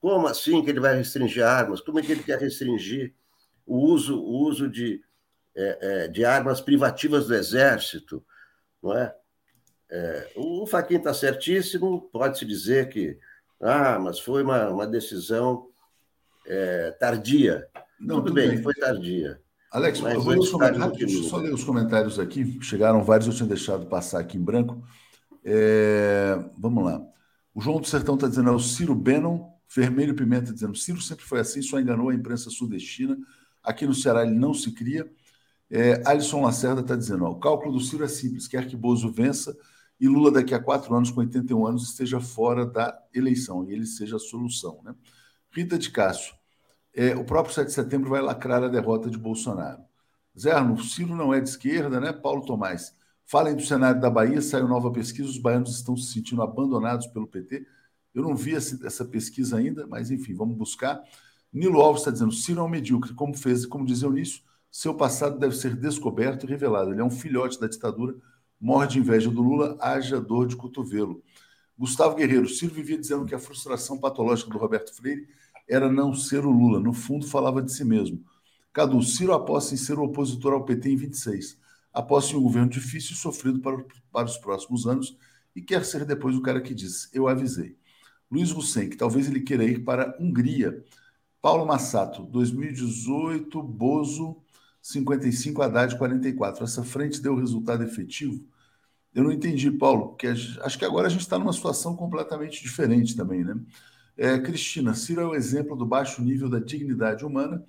[0.00, 1.80] como assim que ele vai restringir armas?
[1.80, 3.14] Como é que ele quer restringir
[3.66, 5.02] o uso, o uso de,
[5.54, 8.24] é, é, de armas privativas do Exército?
[8.82, 9.14] Não é?
[9.90, 13.18] é o Faquin está certíssimo, pode-se dizer que
[13.60, 15.68] ah, mas foi uma, uma decisão
[16.46, 17.68] é, tardia.
[17.98, 19.40] Não, tudo, tudo bem, bem, foi tardia.
[19.70, 22.58] Alex, eu vou ler os comentários, deixa eu só ler os comentários aqui.
[22.60, 24.82] Chegaram vários, eu tinha deixado passar aqui em branco.
[25.44, 27.00] É, vamos lá.
[27.54, 31.24] O João do Sertão está dizendo, é o Ciro Bannon, Vermelho Pimenta dizendo, Ciro sempre
[31.24, 33.16] foi assim, só enganou a imprensa sudestina.
[33.62, 35.08] Aqui no Ceará ele não se cria.
[35.70, 39.12] É, Alisson Lacerda está dizendo, ó, o cálculo do Ciro é simples, quer que Bozo
[39.12, 39.56] vença
[40.00, 43.86] e Lula daqui a quatro anos, com 81 anos, esteja fora da eleição e ele
[43.86, 44.80] seja a solução.
[44.82, 44.94] Né?
[45.52, 46.34] Rita de Cássio,
[46.94, 49.82] é, o próprio 7 de setembro vai lacrar a derrota de Bolsonaro.
[50.38, 52.12] Zé Arno, Ciro não é de esquerda, né?
[52.12, 52.94] Paulo Tomás,
[53.26, 57.26] falem do cenário da Bahia, saiu nova pesquisa, os baianos estão se sentindo abandonados pelo
[57.26, 57.66] PT.
[58.14, 61.02] Eu não vi essa, pesquisa ainda, mas enfim, vamos buscar.
[61.52, 64.94] Nilo Alves está dizendo, Ciro é um medíocre, como fez, como dizia o Nício, seu
[64.94, 66.92] passado deve ser descoberto e revelado.
[66.92, 68.14] Ele é um filhote da ditadura
[68.60, 71.22] morre de inveja do Lula, haja dor de cotovelo.
[71.78, 75.26] Gustavo Guerreiro, Ciro vivia dizendo que a frustração patológica do Roberto Freire
[75.70, 76.80] era não ser o Lula.
[76.80, 78.22] No fundo, falava de si mesmo.
[78.72, 81.58] Cadu, Ciro aposta em ser o opositor ao PT em 26.
[81.92, 85.16] Aposta em um governo difícil e sofrido para, para os próximos anos
[85.54, 87.76] e quer ser depois o cara que disse, eu avisei.
[88.30, 90.84] Luiz Hussein, que talvez ele queira ir para a Hungria.
[91.42, 94.36] Paulo Massato, 2018, Bozo
[94.80, 96.64] 55, Haddad 44.
[96.64, 98.44] Essa frente deu resultado efetivo?
[99.12, 103.16] Eu não entendi, Paulo, porque acho que agora a gente está numa situação completamente diferente
[103.16, 103.54] também, né?
[104.20, 107.64] É, Cristina, Ciro é o exemplo do baixo nível da dignidade humana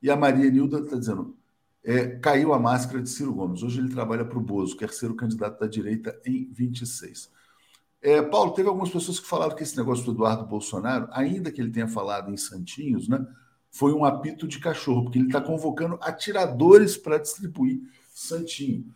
[0.00, 1.36] e a Maria Nilda está dizendo,
[1.82, 3.60] é, caiu a máscara de Ciro Gomes.
[3.64, 7.28] Hoje ele trabalha para o Bozo, quer ser o candidato da direita em 26.
[8.00, 11.60] É, Paulo, teve algumas pessoas que falaram que esse negócio do Eduardo Bolsonaro, ainda que
[11.60, 13.26] ele tenha falado em Santinhos, né?
[13.68, 17.80] foi um apito de cachorro, porque ele está convocando atiradores para distribuir
[18.14, 18.94] Santinho.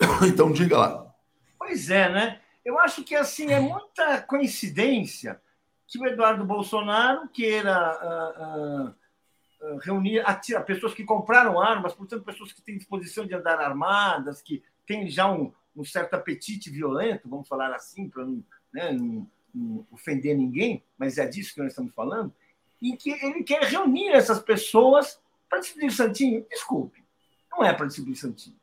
[0.26, 1.14] Então, diga lá.
[1.56, 2.40] Pois é, né?
[2.64, 5.40] Eu acho que assim é muita coincidência
[5.88, 12.52] que o Eduardo Bolsonaro queira uh, uh, reunir atira, pessoas que compraram armas, portanto, pessoas
[12.52, 17.48] que têm disposição de andar armadas, que têm já um, um certo apetite violento, vamos
[17.48, 21.92] falar assim, para não, né, não, não ofender ninguém, mas é disso que nós estamos
[21.94, 22.32] falando
[22.80, 26.46] em que ele quer reunir essas pessoas para distribuir Santinho.
[26.48, 27.02] Desculpe,
[27.50, 28.56] não é para distribuir Santinho.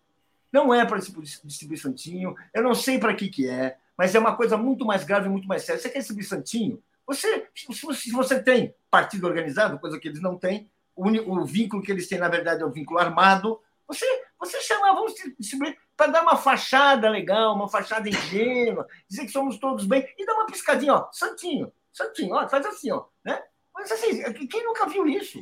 [0.52, 2.36] Não é para distribuir Santinho.
[2.54, 5.48] Eu não sei para que, que é, mas é uma coisa muito mais grave, muito
[5.48, 5.82] mais séria.
[5.82, 6.82] Você quer distribuir Santinho?
[7.08, 7.48] Você,
[7.94, 12.08] se você tem partido organizado, coisa que eles não têm, o, o vínculo que eles
[12.08, 14.06] têm, na verdade, é o vínculo armado, você,
[14.40, 19.60] você chama, vamos distribuir para dar uma fachada legal, uma fachada ingênua, dizer que somos
[19.60, 23.42] todos bem, e dar uma piscadinha, ó, Santinho, Santinho, ó, faz assim, ó, né?
[23.74, 25.40] Mas assim, quem nunca viu isso?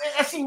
[0.00, 0.46] É, assim,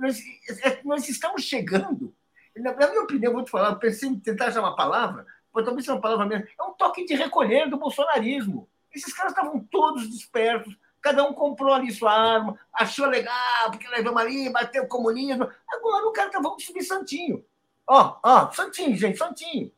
[0.00, 0.20] nós,
[0.62, 2.14] é, nós estamos chegando.
[2.56, 5.94] Na minha opinião, vou te falar, pensei em tentar achar uma palavra, pode talvez seja
[5.94, 8.68] uma palavra mesmo, é um toque de recolher do bolsonarismo.
[8.92, 14.20] Esses caras estavam todos despertos, cada um comprou ali sua arma, achou legal, porque levamos
[14.20, 15.50] ali, bateu o comunismo.
[15.68, 17.44] Agora o cara tá, vamos subir Santinho.
[17.86, 19.72] Ó, ó, Santinho, gente, Santinho.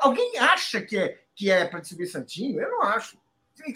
[0.00, 2.60] Alguém acha que é, que é para subir Santinho?
[2.60, 3.18] Eu não acho.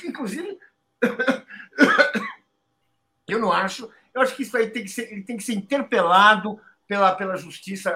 [0.05, 0.59] Inclusive,
[3.29, 3.91] eu não acho.
[4.15, 7.37] Eu acho que isso aí tem que ser, ele tem que ser interpelado pela, pela
[7.37, 7.95] justiça,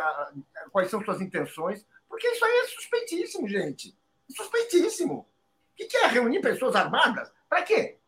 [0.70, 3.96] quais são suas intenções, porque isso aí é suspeitíssimo, gente.
[4.30, 5.26] suspeitíssimo.
[5.72, 7.32] O que é reunir pessoas armadas?
[7.48, 7.98] Para quê?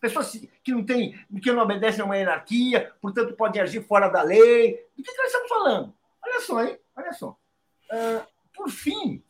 [0.00, 0.32] Pessoas
[0.62, 4.86] que não têm, que não obedecem a uma hierarquia, portanto podem agir fora da lei.
[4.96, 5.94] Do que, que nós estamos falando?
[6.22, 6.78] Olha só, hein?
[6.96, 7.38] Olha só.
[7.90, 9.22] Uh, por fim,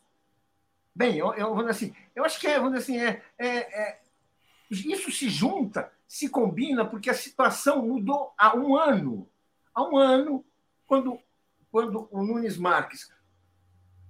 [0.93, 3.99] bem, eu, eu, assim, eu acho que é, assim, é, é, é
[4.69, 9.29] isso se junta, se combina, porque a situação mudou há um ano.
[9.73, 10.45] Há um ano,
[10.87, 11.19] quando,
[11.71, 13.11] quando o Nunes Marques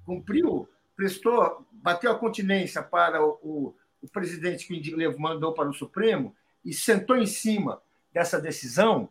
[0.06, 6.36] cumpriu, prestou, bateu a continência para o, o, o presidente que mandou para o Supremo
[6.64, 7.82] e sentou em cima
[8.14, 9.10] dessa decisão,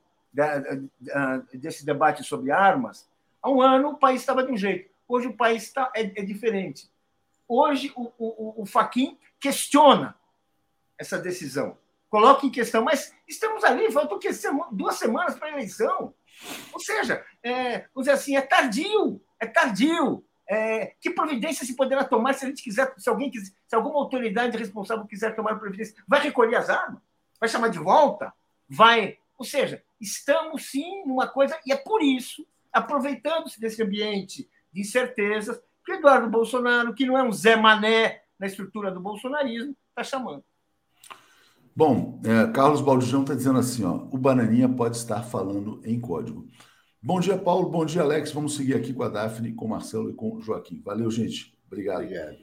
[1.52, 3.08] desse debate sobre armas,
[3.40, 4.90] há um ano o país estava de um jeito.
[5.06, 6.90] Hoje o país está, é, é diferente.
[7.46, 10.16] Hoje o, o, o Faquin questiona
[10.98, 11.76] essa decisão.
[12.08, 14.30] Coloque em questão, mas estamos ali, faltam que,
[14.72, 16.14] duas semanas para a eleição.
[16.72, 20.24] Ou seja, é, vamos dizer assim, é tardio, é tardio.
[20.48, 23.98] É, que providência se poderá tomar se a gente quiser, se alguém quiser, se alguma
[23.98, 27.00] autoridade responsável quiser tomar providência, vai recolher as armas?
[27.40, 28.32] Vai chamar de volta?
[28.68, 29.18] Vai.
[29.38, 35.60] Ou seja, estamos sim numa coisa, e é por isso, aproveitando-se desse ambiente de incertezas,
[35.84, 40.44] que Eduardo Bolsonaro, que não é um Zé Mané na estrutura do bolsonarismo, está chamando.
[41.76, 46.48] Bom, é, Carlos Baldijão está dizendo assim: ó, o Bananinha pode estar falando em código.
[47.06, 47.68] Bom dia, Paulo.
[47.68, 48.32] Bom dia, Alex.
[48.32, 50.80] Vamos seguir aqui com a Daphne, com o Marcelo e com o Joaquim.
[50.82, 51.54] Valeu, gente.
[51.66, 52.02] Obrigado.
[52.02, 52.38] Obrigado.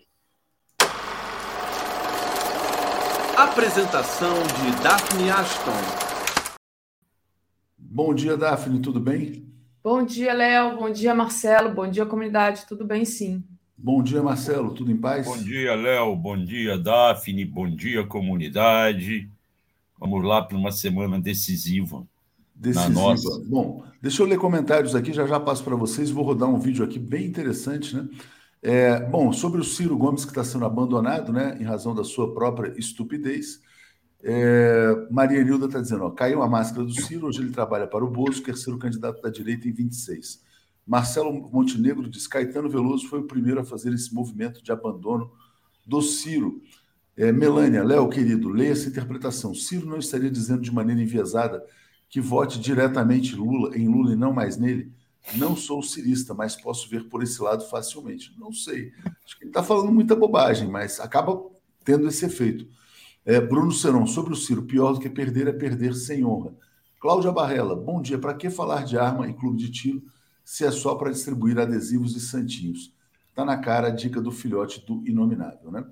[3.35, 5.71] Apresentação de Daphne Ashton.
[7.75, 8.79] Bom dia, Daphne.
[8.79, 9.51] Tudo bem?
[9.83, 10.77] Bom dia, Léo.
[10.77, 11.73] Bom dia, Marcelo.
[11.73, 12.67] Bom dia, comunidade.
[12.67, 13.43] Tudo bem, sim.
[13.75, 14.75] Bom dia, Marcelo.
[14.75, 15.25] Tudo em paz?
[15.25, 16.15] Bom dia, Léo.
[16.15, 17.45] Bom dia, Daphne.
[17.45, 19.27] Bom dia, comunidade.
[19.97, 22.05] Vamos lá para uma semana decisiva.
[22.61, 23.43] Decisiva.
[23.47, 26.11] Bom, deixa eu ler comentários aqui, já já passo para vocês.
[26.11, 28.07] Vou rodar um vídeo aqui bem interessante, né?
[28.61, 32.31] É, bom, sobre o Ciro Gomes que está sendo abandonado, né, em razão da sua
[32.31, 33.59] própria estupidez.
[34.23, 38.05] É, Maria Nilda está dizendo: ó, caiu a máscara do Ciro, hoje ele trabalha para
[38.05, 40.43] o Bozo, quer ser o candidato da direita em 26.
[40.85, 45.31] Marcelo Montenegro diz: Caetano Veloso foi o primeiro a fazer esse movimento de abandono
[45.83, 46.61] do Ciro.
[47.17, 49.55] É, Melânia, Léo, querido, leia essa interpretação.
[49.55, 51.63] Ciro não estaria dizendo de maneira enviesada
[52.11, 54.91] que vote diretamente Lula em Lula e não mais nele?
[55.35, 58.35] Não sou cirista, mas posso ver por esse lado facilmente.
[58.37, 58.91] Não sei.
[59.25, 61.41] Acho que ele está falando muita bobagem, mas acaba
[61.85, 62.67] tendo esse efeito.
[63.23, 66.53] É, Bruno Seron, sobre o Ciro, pior do que perder é perder sem honra.
[66.99, 68.19] Cláudia Barrela, bom dia.
[68.19, 70.03] Para que falar de arma em clube de tiro
[70.43, 72.93] se é só para distribuir adesivos e santinhos?
[73.29, 75.85] Está na cara a dica do filhote do Inominável, né?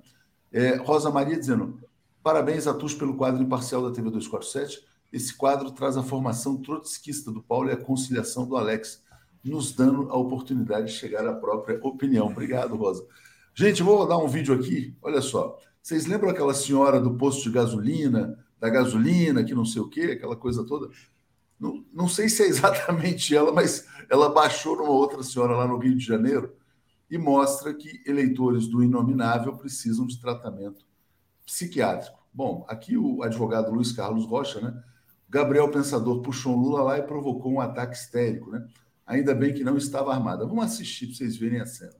[0.52, 1.80] É, Rosa Maria dizendo:
[2.22, 4.89] parabéns a todos pelo quadro imparcial da TV 247.
[5.12, 9.02] Esse quadro traz a formação trotskista do Paulo e a conciliação do Alex
[9.42, 12.26] nos dando a oportunidade de chegar à própria opinião.
[12.26, 13.06] Obrigado, Rosa.
[13.54, 14.94] Gente, vou dar um vídeo aqui.
[15.02, 15.58] Olha só.
[15.82, 20.12] Vocês lembram aquela senhora do posto de gasolina, da gasolina, que não sei o quê,
[20.12, 20.90] aquela coisa toda?
[21.58, 25.78] Não, não sei se é exatamente ela, mas ela baixou numa outra senhora lá no
[25.78, 26.54] Rio de Janeiro
[27.10, 30.84] e mostra que eleitores do inominável precisam de tratamento
[31.44, 32.18] psiquiátrico.
[32.32, 34.82] Bom, aqui o advogado Luiz Carlos Rocha, né?
[35.30, 38.66] Gabriel Pensador puxou um Lula lá e provocou um ataque histérico, né?
[39.06, 40.44] Ainda bem que não estava armada.
[40.44, 41.94] Vamos assistir para vocês verem a cena.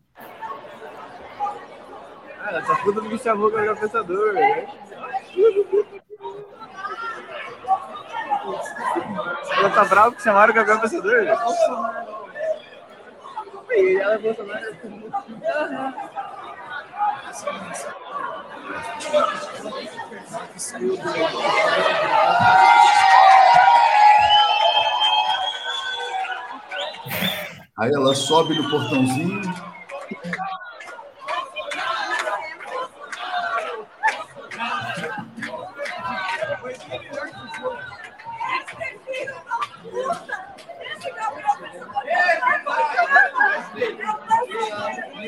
[2.40, 4.66] Ah, essa puta me chamou para pensador, né?
[9.58, 11.22] Ela tá brava que chamaram o Gabriel Pensador?
[11.22, 11.36] Né?
[13.70, 14.66] E ela é Bolsonaro.
[27.78, 29.40] Aí ela sobe no portãozinho.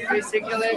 [0.09, 0.76] Pensei que ela é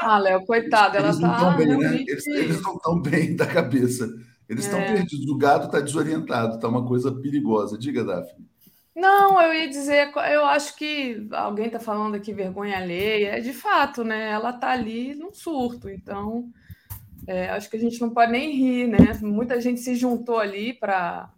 [0.00, 1.38] Ah, Léo, coitado, ela está.
[1.38, 2.04] Tá bem, né?
[2.06, 4.08] eles, eles, não estão bem da cabeça.
[4.48, 4.92] Eles estão é.
[4.92, 5.28] perdidos.
[5.28, 7.78] O gado está desorientado, está uma coisa perigosa.
[7.78, 8.46] Diga, Daphne.
[8.94, 13.52] Não, eu ia dizer, eu acho que alguém está falando aqui vergonha alheia, é de
[13.52, 14.30] fato, né?
[14.30, 16.50] Ela está ali num surto, então
[17.26, 18.98] é, acho que a gente não pode nem rir, né?
[19.22, 21.32] Muita gente se juntou ali para,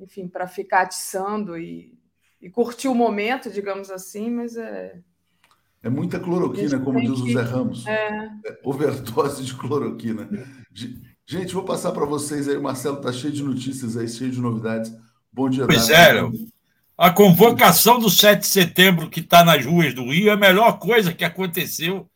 [0.00, 1.96] enfim, para ficar atiçando e,
[2.40, 4.98] e curtir o momento, digamos assim, mas é.
[5.82, 7.86] É muita cloroquina, como diz o Zé Ramos.
[7.86, 8.30] É.
[8.46, 8.58] é.
[8.62, 10.28] Overdose de cloroquina.
[11.26, 12.56] Gente, vou passar para vocês aí.
[12.56, 14.92] O Marcelo está cheio de notícias aí, cheio de novidades.
[15.32, 16.20] Bom dia, Pois é,
[16.98, 20.78] a convocação do 7 de setembro que está nas ruas do Rio é a melhor
[20.78, 22.06] coisa que aconteceu.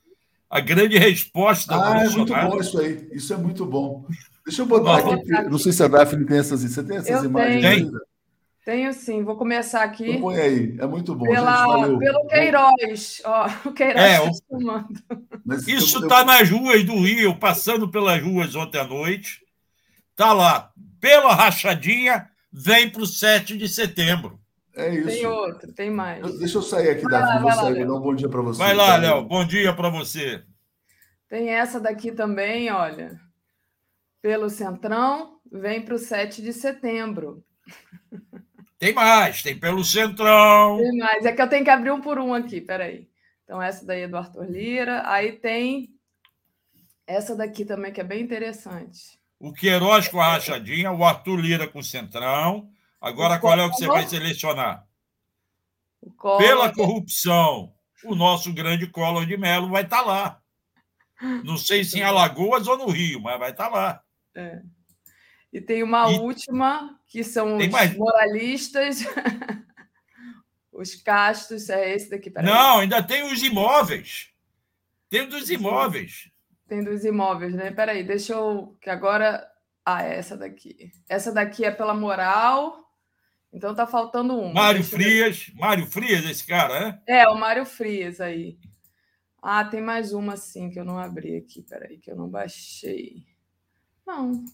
[0.50, 1.74] A grande resposta.
[1.74, 3.08] Ah, é muito bom isso aí.
[3.12, 4.04] Isso é muito bom.
[4.44, 5.32] Deixa eu botar aqui.
[5.48, 6.60] Não sei se a Daphne tem essas.
[6.60, 7.62] Você tem essas eu imagens?
[7.62, 7.92] Tenho.
[8.64, 10.08] Tenho sim, vou começar aqui.
[10.08, 11.26] Então põe aí, é muito bom.
[11.26, 13.22] Pela, gente, pelo Queiroz.
[13.24, 18.78] Ó, o Queiroz é, tá Isso está nas ruas do Rio, passando pelas ruas ontem
[18.78, 19.42] à noite.
[20.12, 24.40] Está lá, pela rachadinha, vem para o 7 de setembro.
[24.74, 25.08] É isso.
[25.08, 26.38] Tem outro, tem mais.
[26.38, 27.42] Deixa eu sair aqui, Davi.
[27.42, 28.58] Vou sair, vou dar um bom dia para você.
[28.58, 29.24] Vai lá, Léo.
[29.24, 30.42] Bom dia para você.
[31.28, 33.20] Tem essa daqui também, olha.
[34.22, 37.44] pelo Centrão, vem para o 7 de setembro.
[38.84, 40.76] Tem mais, tem pelo Centrão.
[40.76, 43.08] Tem mais, é que eu tenho que abrir um por um aqui, peraí.
[43.42, 45.08] Então, essa daí é do Arthur Lira.
[45.08, 45.88] Aí tem
[47.06, 49.18] essa daqui também, que é bem interessante.
[49.40, 52.68] O Queiroz com a rachadinha, o Arthur Lira com o Centrão.
[53.00, 54.86] Agora, qual é o que você vai selecionar?
[56.36, 57.72] Pela corrupção,
[58.04, 60.42] o nosso grande Collor de Mello vai estar tá lá.
[61.42, 64.02] Não sei se em Alagoas ou no Rio, mas vai estar tá lá.
[64.34, 64.60] É.
[65.54, 66.18] E tem uma e...
[66.18, 67.96] última, que são os mais...
[67.96, 69.04] moralistas.
[70.72, 72.28] os castos, é esse daqui.
[72.28, 72.44] Peraí.
[72.44, 74.30] Não, ainda tem os imóveis.
[75.08, 76.28] Tem dos imóveis.
[76.66, 77.70] Tem dos imóveis, né?
[77.70, 78.76] Peraí, deixa eu.
[78.80, 79.48] Que agora.
[79.86, 80.90] Ah, é essa daqui.
[81.08, 82.90] Essa daqui é pela moral.
[83.52, 84.52] Então tá faltando um.
[84.52, 85.46] Mário Frias.
[85.50, 85.54] Eu...
[85.54, 87.02] Mário Frias, esse cara, né?
[87.06, 88.58] É, o Mário Frias aí.
[89.40, 91.62] Ah, tem mais uma sim que eu não abri aqui.
[91.62, 93.24] Peraí, que eu não baixei.
[94.04, 94.44] Não.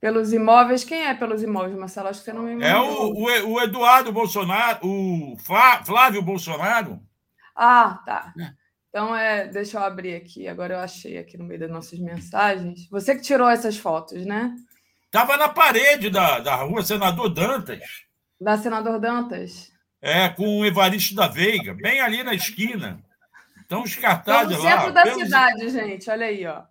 [0.00, 2.08] Pelos imóveis, quem é pelos imóveis, Marcelo?
[2.08, 5.36] Acho que você não me É o, o, o Eduardo Bolsonaro, o
[5.84, 7.00] Flávio Bolsonaro.
[7.54, 8.32] Ah, tá.
[8.38, 8.52] É.
[8.88, 10.46] Então, é, deixa eu abrir aqui.
[10.46, 12.88] Agora eu achei aqui no meio das nossas mensagens.
[12.90, 14.54] Você que tirou essas fotos, né?
[15.04, 17.80] Estava na parede da, da rua Senador Dantas.
[18.40, 19.70] Da Senador Dantas.
[20.00, 23.02] É, com o Evaristo da Veiga, bem ali na esquina.
[23.64, 24.76] Então, os cartazes lá.
[24.76, 26.62] No centro da cidade, gente, olha aí, ó.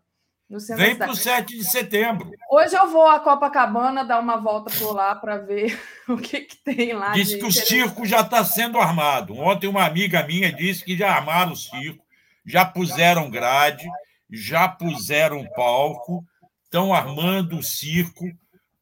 [0.77, 2.31] Vem para o 7 de setembro.
[2.49, 6.57] Hoje eu vou a Copacabana dar uma volta por lá para ver o que, que
[6.57, 7.11] tem lá.
[7.11, 9.35] Disse que o circo já está sendo armado.
[9.35, 12.05] Ontem uma amiga minha disse que já armaram o circo,
[12.45, 13.85] já puseram grade,
[14.29, 16.25] já puseram palco,
[16.63, 18.25] estão armando o circo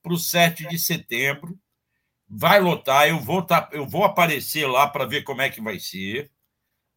[0.03, 1.57] para o 7 de setembro
[2.29, 5.79] vai lotar, eu vou, tá, eu vou aparecer lá para ver como é que vai
[5.79, 6.29] ser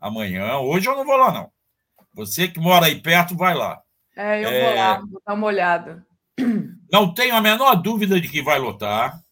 [0.01, 0.59] amanhã.
[0.59, 1.53] Hoje eu não vou lá, não.
[2.15, 3.81] Você que mora aí perto, vai lá.
[4.19, 4.65] É, eu é...
[4.65, 6.05] vou lá, vou dar uma olhada.
[6.93, 9.23] Não tenho a menor dúvida de que vai lotar,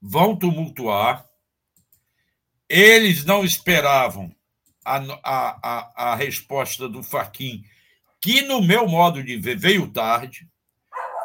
[0.00, 1.26] vão tumultuar.
[2.68, 4.32] Eles não esperavam
[4.84, 7.64] a, a, a, a resposta do Faquin,
[8.20, 10.48] que, no meu modo de ver, veio tarde.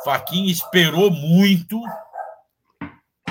[0.03, 1.79] Faquin esperou muito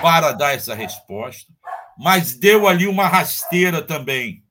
[0.01, 1.53] para dar essa resposta,
[1.99, 4.45] mas deu ali uma rasteira também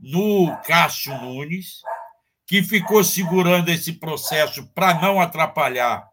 [0.00, 1.82] no Cássio Nunes,
[2.48, 6.08] que ficou segurando esse processo para não atrapalhar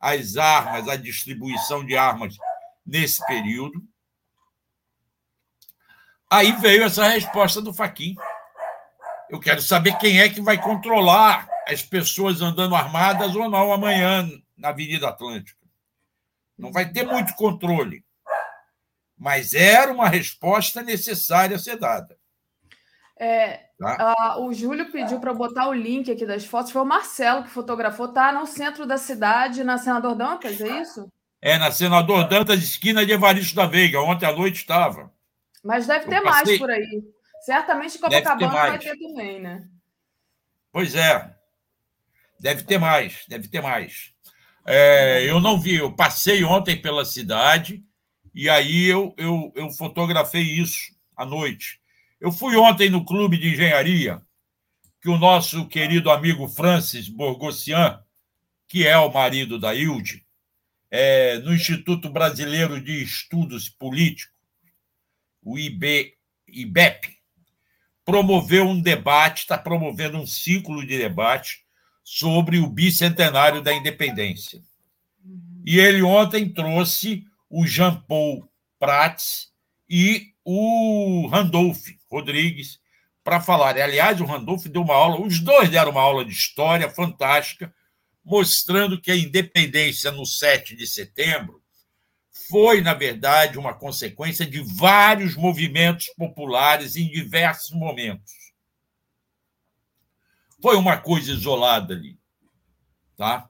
[0.00, 2.36] as armas, a distribuição de armas
[2.86, 3.82] nesse período.
[6.30, 8.14] Aí veio essa resposta do Faquin.
[9.28, 14.26] Eu quero saber quem é que vai controlar as pessoas andando armadas ou não amanhã
[14.56, 15.58] na Avenida Atlântica.
[16.56, 18.04] Não vai ter muito controle
[19.20, 22.16] mas era uma resposta necessária a ser dada.
[23.18, 24.36] É, tá?
[24.36, 26.70] uh, o Júlio pediu para botar o link aqui das fotos.
[26.70, 28.08] Foi o Marcelo que fotografou.
[28.08, 31.10] Tá no centro da cidade, na Senador Dantas, é isso?
[31.40, 34.00] É, na Senador Dantas, esquina de Evaristo da Veiga.
[34.00, 35.10] Ontem à noite estava.
[35.64, 37.02] Mas deve ter mais por aí.
[37.42, 39.66] Certamente Copacabana vai ter também, né?
[40.70, 41.34] Pois é.
[42.38, 44.12] Deve ter mais, deve ter mais.
[44.66, 47.82] É, eu não vi, eu passei ontem pela cidade
[48.34, 51.79] e aí eu, eu, eu fotografei isso à noite.
[52.20, 54.20] Eu fui ontem no clube de engenharia,
[55.00, 57.98] que o nosso querido amigo Francis Borgossian,
[58.68, 60.26] que é o marido da Hilde,
[60.90, 64.34] é, no Instituto Brasileiro de Estudos Políticos,
[65.42, 66.14] o IB,
[66.46, 67.16] IBEP,
[68.04, 71.64] promoveu um debate, está promovendo um ciclo de debate
[72.04, 74.60] sobre o bicentenário da independência.
[75.64, 78.46] E ele ontem trouxe o Jean Paul
[78.78, 79.50] Prats
[79.88, 82.80] e o Randolph Rodrigues
[83.22, 83.78] para falar.
[83.78, 87.74] Aliás, o Randolph deu uma aula, os dois deram uma aula de história fantástica,
[88.24, 91.60] mostrando que a independência no 7 de setembro
[92.50, 98.32] foi, na verdade, uma consequência de vários movimentos populares em diversos momentos.
[100.60, 102.18] Foi uma coisa isolada ali.
[103.16, 103.48] Tá?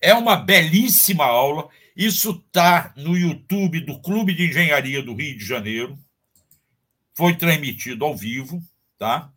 [0.00, 1.68] É uma belíssima aula.
[1.96, 5.98] Isso está no YouTube do Clube de Engenharia do Rio de Janeiro.
[7.14, 8.60] Foi transmitido ao vivo,
[8.98, 9.30] tá?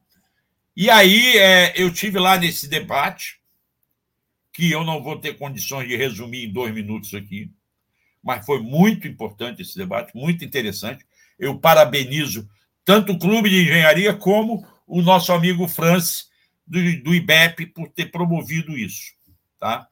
[0.76, 3.40] E aí é, eu tive lá nesse debate,
[4.52, 7.52] que eu não vou ter condições de resumir em dois minutos aqui,
[8.24, 11.06] mas foi muito importante esse debate, muito interessante.
[11.38, 12.50] Eu parabenizo
[12.84, 16.28] tanto o Clube de Engenharia como o nosso amigo Francis
[16.66, 19.14] do, do IBEP por ter promovido isso,
[19.60, 19.88] tá?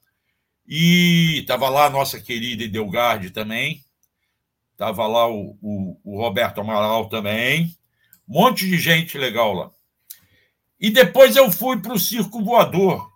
[0.68, 3.84] E estava lá a nossa querida Idelgarde também.
[4.72, 7.76] Estava lá o, o, o, Roberto Amaral também.
[8.28, 9.72] Um monte de gente legal lá.
[10.80, 13.16] E depois eu fui para o Circo Voador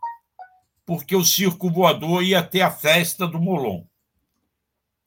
[0.90, 3.86] porque o circo voador ia ter a festa do Molon.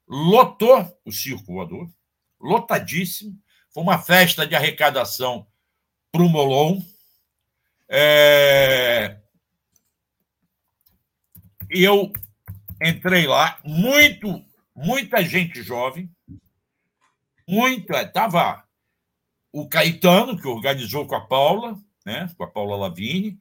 [0.07, 1.91] Lotou o circo voador,
[2.41, 3.37] lotadíssimo.
[3.75, 5.45] Foi uma festa de arrecadação
[6.13, 6.81] para o Molon.
[7.89, 9.19] É...
[11.69, 12.13] Eu
[12.83, 14.45] entrei lá, muito,
[14.75, 16.11] muita gente jovem,
[17.47, 18.65] muito, estava
[19.53, 23.39] o Caetano, que organizou com a Paula, né, com a Paula Lavigne,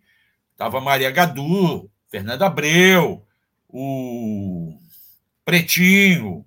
[0.51, 3.25] estava Maria Gadu, Fernanda Abreu,
[3.67, 4.77] o
[5.45, 6.45] Pretinho,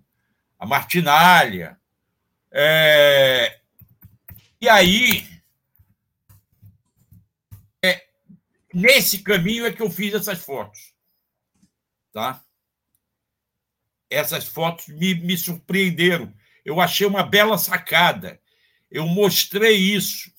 [0.59, 1.81] a Martinalha.
[2.53, 3.61] É...
[4.61, 5.27] E aí,
[7.83, 8.07] é...
[8.73, 10.93] nesse caminho é que eu fiz essas fotos.
[12.13, 12.44] Tá?
[14.15, 16.33] Essas fotos me, me surpreenderam.
[16.65, 18.41] Eu achei uma bela sacada.
[18.91, 20.33] Eu mostrei isso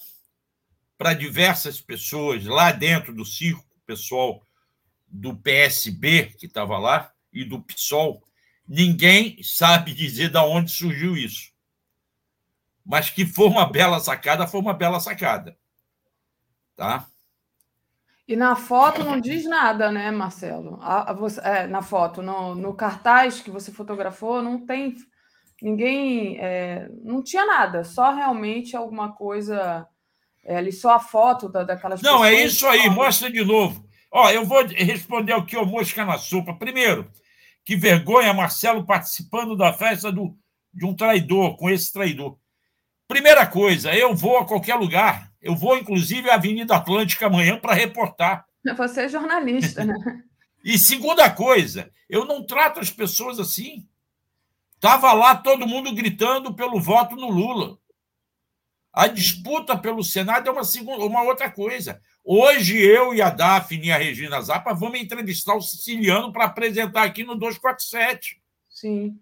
[0.98, 4.46] para diversas pessoas lá dentro do circo, pessoal
[5.08, 8.24] do PSB que estava lá e do PSOL,
[8.68, 11.52] ninguém sabe dizer de onde surgiu isso.
[12.86, 15.58] Mas que foi uma bela sacada, foi uma bela sacada.
[16.76, 17.08] Tá?
[18.28, 20.80] E na foto não diz nada, né, Marcelo?
[20.82, 24.96] A, a você, é, na foto, no, no, cartaz que você fotografou, não tem.
[25.62, 26.38] Ninguém.
[26.40, 29.88] É, não tinha nada, só realmente alguma coisa.
[30.44, 33.86] É, ali, só a foto da, daquelas Não, é isso aí, mostra de novo.
[34.12, 36.54] Ó, eu vou responder o que o mosca na sopa.
[36.54, 37.12] Primeiro,
[37.64, 40.36] que vergonha Marcelo participando da festa do,
[40.74, 42.38] de um traidor, com esse traidor.
[43.08, 45.32] Primeira coisa, eu vou a qualquer lugar.
[45.46, 48.48] Eu vou, inclusive, à Avenida Atlântica amanhã para reportar.
[48.76, 49.94] Você é jornalista, né?
[50.66, 53.88] e segunda coisa, eu não trato as pessoas assim.
[54.74, 57.78] Estava lá todo mundo gritando pelo voto no Lula.
[58.92, 62.02] A disputa pelo Senado é uma, segunda, uma outra coisa.
[62.24, 67.04] Hoje eu e a Daphne e a Regina Zappa vamos entrevistar o siciliano para apresentar
[67.04, 68.42] aqui no 247.
[68.68, 69.20] Sim.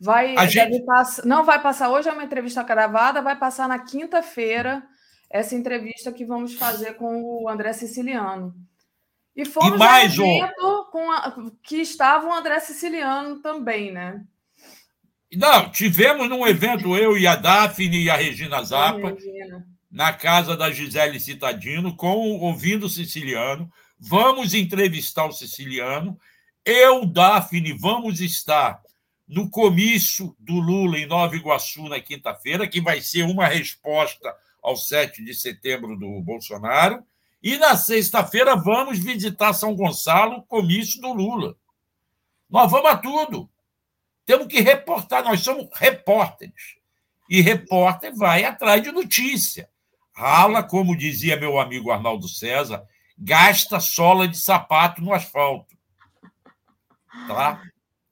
[0.00, 0.84] Vai, gente...
[1.24, 4.82] Não vai passar hoje, é uma entrevista gravada, vai passar na quinta-feira
[5.34, 8.54] essa entrevista que vamos fazer com o André Siciliano.
[9.34, 14.24] E fomos e mais um evento com a, que estava o André Siciliano também, né?
[15.34, 19.08] Não, tivemos num evento eu e a Daphne e a Regina Zappa.
[19.08, 23.70] Regina na casa da Gisele Citadino, com ouvindo o siciliano.
[23.98, 26.16] Vamos entrevistar o siciliano.
[26.64, 28.80] Eu, Daphne, vamos estar
[29.26, 34.32] no comício do Lula em Nova Iguaçu na quinta-feira, que vai ser uma resposta
[34.64, 37.04] ao 7 de setembro do Bolsonaro.
[37.42, 41.54] E na sexta-feira vamos visitar São Gonçalo, comício do Lula.
[42.48, 43.50] Nós vamos a tudo.
[44.24, 46.76] Temos que reportar, nós somos repórteres.
[47.28, 49.68] E repórter vai atrás de notícia.
[50.14, 52.82] Rala, como dizia meu amigo Arnaldo César,
[53.18, 55.76] gasta sola de sapato no asfalto.
[57.26, 57.62] Tá?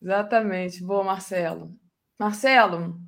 [0.01, 0.83] Exatamente.
[0.85, 1.75] Boa, Marcelo.
[2.19, 3.01] Marcelo,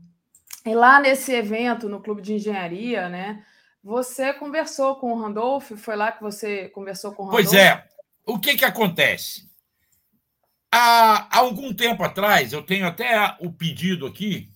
[0.65, 3.45] e lá nesse evento no Clube de Engenharia, né?
[3.83, 5.73] Você conversou com o Randolph?
[5.77, 7.45] Foi lá que você conversou com o Randolph?
[7.45, 7.87] Pois é.
[8.27, 9.47] O que, que acontece?
[10.73, 14.51] Há, algum tempo atrás, eu tenho até o pedido aqui,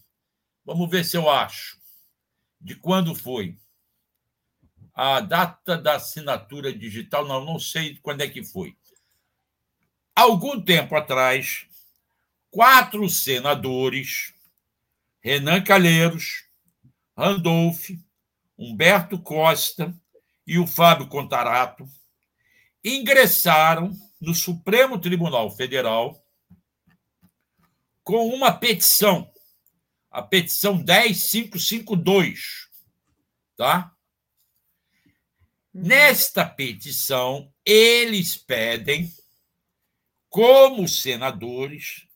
[0.64, 1.78] vamos ver se eu acho,
[2.60, 3.56] de quando foi
[4.94, 8.76] a data da assinatura digital, não, não sei quando é que foi.
[10.16, 11.66] Algum tempo atrás,
[12.50, 14.34] quatro senadores,
[15.20, 16.44] Renan Calheiros,
[17.16, 17.90] Randolph,
[18.56, 19.94] Humberto Costa
[20.46, 21.88] e o Fábio Contarato,
[22.84, 26.24] ingressaram no Supremo Tribunal Federal
[28.02, 29.30] com uma petição,
[30.10, 32.68] a petição 10552,
[33.56, 33.94] tá?
[35.72, 39.12] Nesta petição, eles pedem,
[40.28, 42.06] como senadores,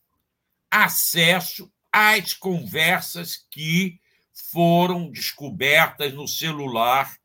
[0.70, 4.00] acesso às conversas que
[4.32, 7.16] foram descobertas no celular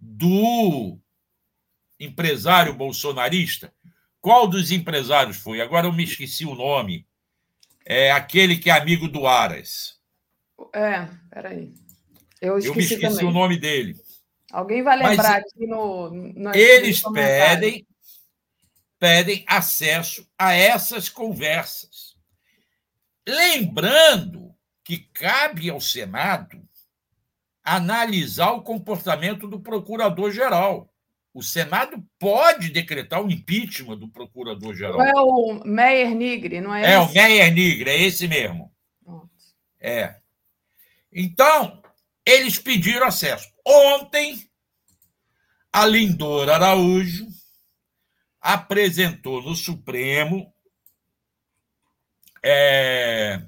[0.00, 0.98] do
[1.98, 3.72] empresário bolsonarista.
[4.20, 5.60] Qual dos empresários foi?
[5.60, 7.06] Agora eu me esqueci o nome.
[7.84, 9.98] É aquele que é amigo do Aras.
[10.74, 11.72] É, peraí.
[12.40, 13.26] Eu, eu me esqueci também.
[13.26, 13.96] o nome dele.
[14.52, 16.10] Alguém vai lembrar Mas, aqui no.
[16.10, 17.86] no eles pedem,
[18.98, 22.07] pedem acesso a essas conversas.
[23.28, 26.66] Lembrando que cabe ao Senado
[27.62, 30.90] analisar o comportamento do procurador-geral.
[31.34, 35.02] O Senado pode decretar o impeachment do procurador-geral.
[35.02, 36.94] É o Meyer Nigre, não é?
[36.94, 37.10] É esse?
[37.10, 38.72] o Meyer Nigre, é esse mesmo.
[39.78, 40.16] É.
[41.12, 41.82] Então,
[42.24, 43.46] eles pediram acesso.
[43.62, 44.42] Ontem,
[45.70, 47.26] a Lindora Araújo
[48.40, 50.50] apresentou no Supremo
[52.42, 53.42] é,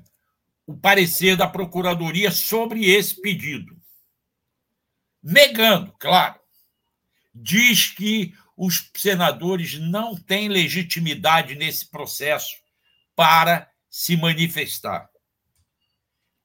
[0.67, 3.77] o parecer da Procuradoria sobre esse pedido.
[5.23, 6.39] Negando, claro.
[7.35, 12.57] Diz que os senadores não têm legitimidade nesse processo
[13.17, 15.09] para se manifestar.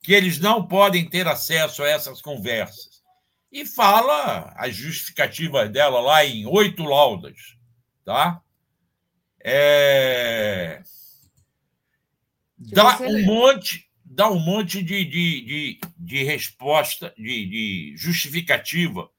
[0.01, 3.03] Que eles não podem ter acesso a essas conversas.
[3.51, 7.55] E fala as justificativas dela lá em oito laudas.
[8.03, 8.41] Tá?
[9.43, 10.81] É...
[12.71, 19.09] Dá um monte, dá um monte de, de, de, de resposta, de, de justificativa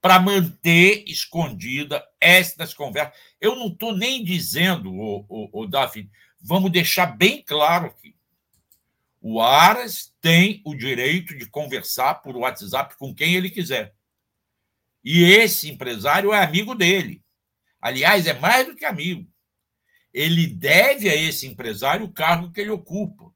[0.00, 3.14] para manter escondida estas conversas.
[3.40, 6.10] Eu não estou nem dizendo, o, o, o Daphne,
[6.40, 8.14] vamos deixar bem claro aqui.
[9.20, 13.94] O Aras tem o direito de conversar por WhatsApp com quem ele quiser.
[15.02, 17.22] E esse empresário é amigo dele.
[17.80, 19.26] Aliás, é mais do que amigo.
[20.16, 23.30] Ele deve a esse empresário o cargo que ele ocupa.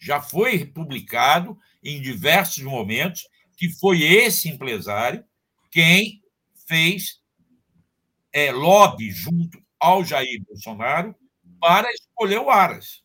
[0.00, 3.28] Já foi publicado em diversos momentos
[3.58, 5.22] que foi esse empresário
[5.70, 6.22] quem
[6.66, 7.20] fez
[8.32, 11.14] é, lobby junto ao Jair Bolsonaro
[11.60, 13.02] para escolher o Aras.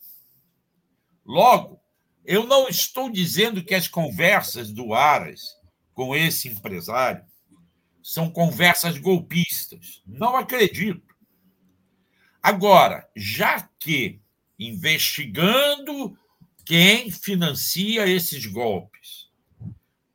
[1.26, 1.78] Logo,
[2.24, 5.42] eu não estou dizendo que as conversas do Aras
[5.94, 7.26] com esse empresário
[8.02, 10.02] são conversas golpistas.
[10.08, 11.09] Não acredito.
[12.42, 14.22] Agora, já que
[14.58, 16.18] investigando
[16.66, 19.30] quem financia esses golpes,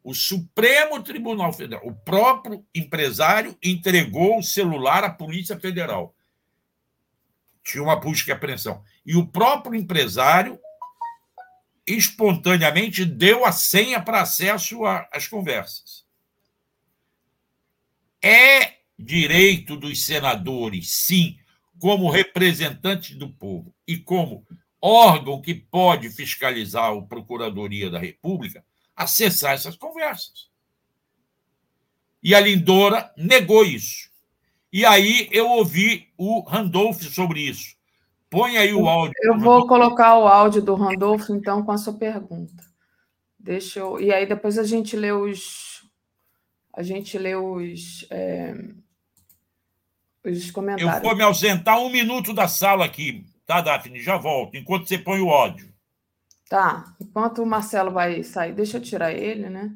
[0.02, 6.14] o Supremo Tribunal Federal, o próprio empresário entregou o celular à Polícia Federal.
[7.64, 8.84] Tinha uma busca e apreensão.
[9.06, 10.60] E o próprio empresário
[11.86, 16.04] espontaneamente deu a senha para acesso às conversas.
[18.22, 21.38] É direito dos senadores, sim,
[21.84, 24.42] como representantes do povo e como
[24.80, 28.64] órgão que pode fiscalizar a Procuradoria da República,
[28.96, 30.48] acessar essas conversas.
[32.22, 34.08] E a Lindora negou isso.
[34.72, 37.76] E aí eu ouvi o Randolph sobre isso.
[38.30, 39.12] Põe aí o áudio.
[39.20, 42.64] Eu vou colocar o áudio do Randolph, então, com a sua pergunta.
[43.38, 44.00] Deixa eu.
[44.00, 45.86] E aí depois a gente lê os
[46.72, 48.54] a gente lê os, é,
[50.24, 50.96] os comentários.
[50.96, 54.00] Eu vou me ausentar um minuto da sala aqui, tá, Daphne?
[54.00, 55.72] Já volto, enquanto você põe o ódio.
[56.48, 59.72] Tá, enquanto o Marcelo vai sair, deixa eu tirar ele, né?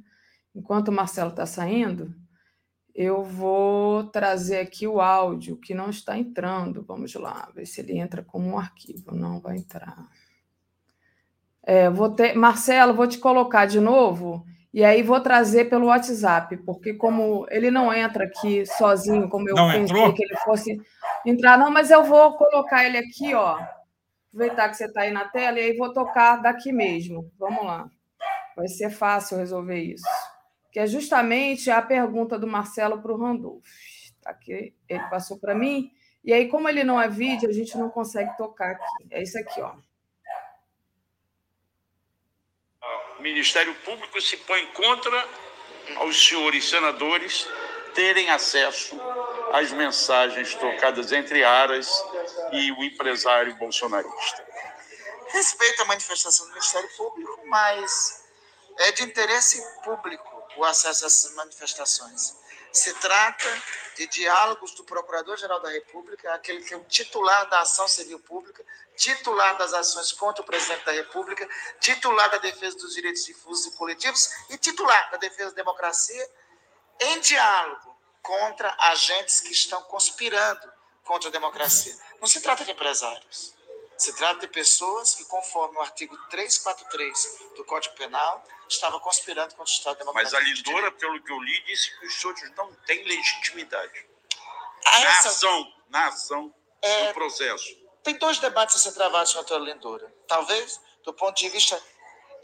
[0.55, 2.15] Enquanto o Marcelo está saindo,
[2.95, 6.83] eu vou trazer aqui o áudio que não está entrando.
[6.83, 9.15] Vamos lá, ver se ele entra como um arquivo.
[9.15, 10.09] Não vai entrar.
[11.63, 12.35] É, vou ter...
[12.35, 17.71] Marcelo, vou te colocar de novo e aí vou trazer pelo WhatsApp, porque como ele
[17.71, 20.15] não entra aqui sozinho, como eu não pensei entrou?
[20.15, 20.81] que ele fosse
[21.25, 23.59] entrar, não, mas eu vou colocar ele aqui, ó.
[24.29, 27.33] Aproveitar que você está aí na tela, e aí vou tocar daqui mesmo.
[27.39, 27.89] Vamos lá.
[28.55, 30.05] Vai ser fácil resolver isso.
[30.71, 33.65] Que é justamente a pergunta do Marcelo para o Randolph.
[34.21, 35.91] Tá aqui, ele passou para mim.
[36.23, 39.07] E aí, como ele não é vídeo, a gente não consegue tocar aqui.
[39.11, 39.73] É isso aqui, ó.
[42.83, 45.29] o Ministério Público se põe contra
[45.97, 47.49] aos senhores senadores
[47.95, 49.01] terem acesso
[49.53, 51.89] às mensagens trocadas entre Aras
[52.53, 54.47] e o empresário bolsonarista.
[55.29, 58.25] Respeito a manifestação do Ministério Público, mas
[58.79, 62.37] é de interesse público o acesso a essas manifestações.
[62.73, 63.63] Se trata
[63.99, 68.65] de diálogos do Procurador-Geral da República, aquele que é o titular da ação civil pública,
[68.97, 71.49] titular das ações contra o presidente da República,
[71.81, 76.31] titular da defesa dos direitos difusos e coletivos e titular da defesa da democracia,
[77.01, 80.73] em diálogo contra agentes que estão conspirando
[81.03, 81.97] contra a democracia.
[82.21, 83.58] Não se trata de empresários.
[83.99, 89.73] Se trata de pessoas que, conforme o artigo 343 do Código Penal, estavam conspirando contra
[89.73, 90.37] o Estado Mas Democrático.
[90.37, 94.07] a de Lindora, pelo que eu li, disse que os senhores não têm legitimidade
[94.87, 97.67] A na essa- ação, na ação É, do processo.
[98.05, 100.15] tem dois debates a ser travados contra a Lindora.
[100.29, 101.83] Talvez do ponto de vista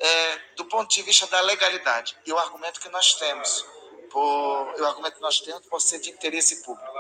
[0.01, 3.65] é, do ponto de vista da legalidade e o argumento que nós temos
[4.11, 6.93] por o argumento que nós temos por ser de interesse público.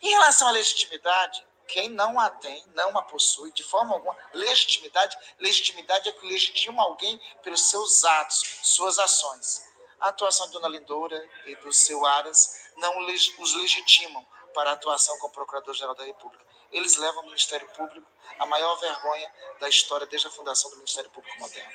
[0.00, 4.16] Em relação à legitimidade, quem não a tem, não a possui de forma alguma.
[4.32, 9.62] Legitimidade, legitimidade é que legitima alguém pelos seus atos, suas ações.
[10.00, 12.98] A atuação de Dona Lindora e do seu Aras não
[13.38, 16.44] os legitimam para a atuação como Procurador-Geral da República.
[16.72, 18.06] Eles levam ao Ministério Público
[18.38, 21.72] a maior vergonha da história desde a fundação do Ministério Público moderno.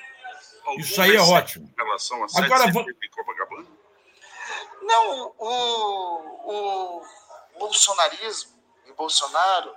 [0.78, 1.66] Isso aí é ótimo.
[1.78, 3.68] Em relação a Agora 7 vou- de Copacabana?
[4.82, 8.52] Não, o, o bolsonarismo
[8.86, 9.74] e Bolsonaro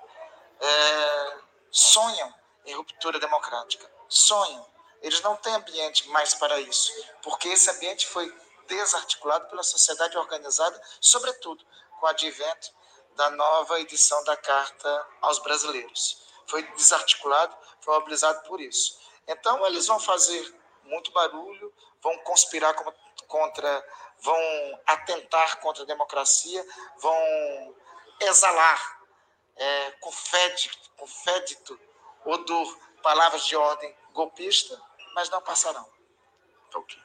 [0.60, 1.38] é,
[1.72, 2.34] sonham
[2.66, 3.90] em ruptura democrática.
[4.10, 4.66] Sonham.
[5.02, 8.34] Eles não têm ambiente mais para isso, porque esse ambiente foi
[8.68, 11.64] desarticulado pela sociedade organizada, sobretudo
[12.00, 12.72] com o advento
[13.16, 16.22] da nova edição da Carta aos Brasileiros.
[16.48, 19.00] Foi desarticulado, foi mobilizado por isso.
[19.28, 22.74] Então, eles vão fazer muito barulho, vão conspirar
[23.28, 23.86] contra,
[24.20, 26.66] vão atentar contra a democracia,
[27.00, 27.76] vão
[28.22, 28.97] exalar
[29.58, 31.80] é, com, fédito, com fédito
[32.26, 34.80] odor palavras de ordem golpista,
[35.16, 35.86] mas não passarão.
[36.76, 36.98] Ok.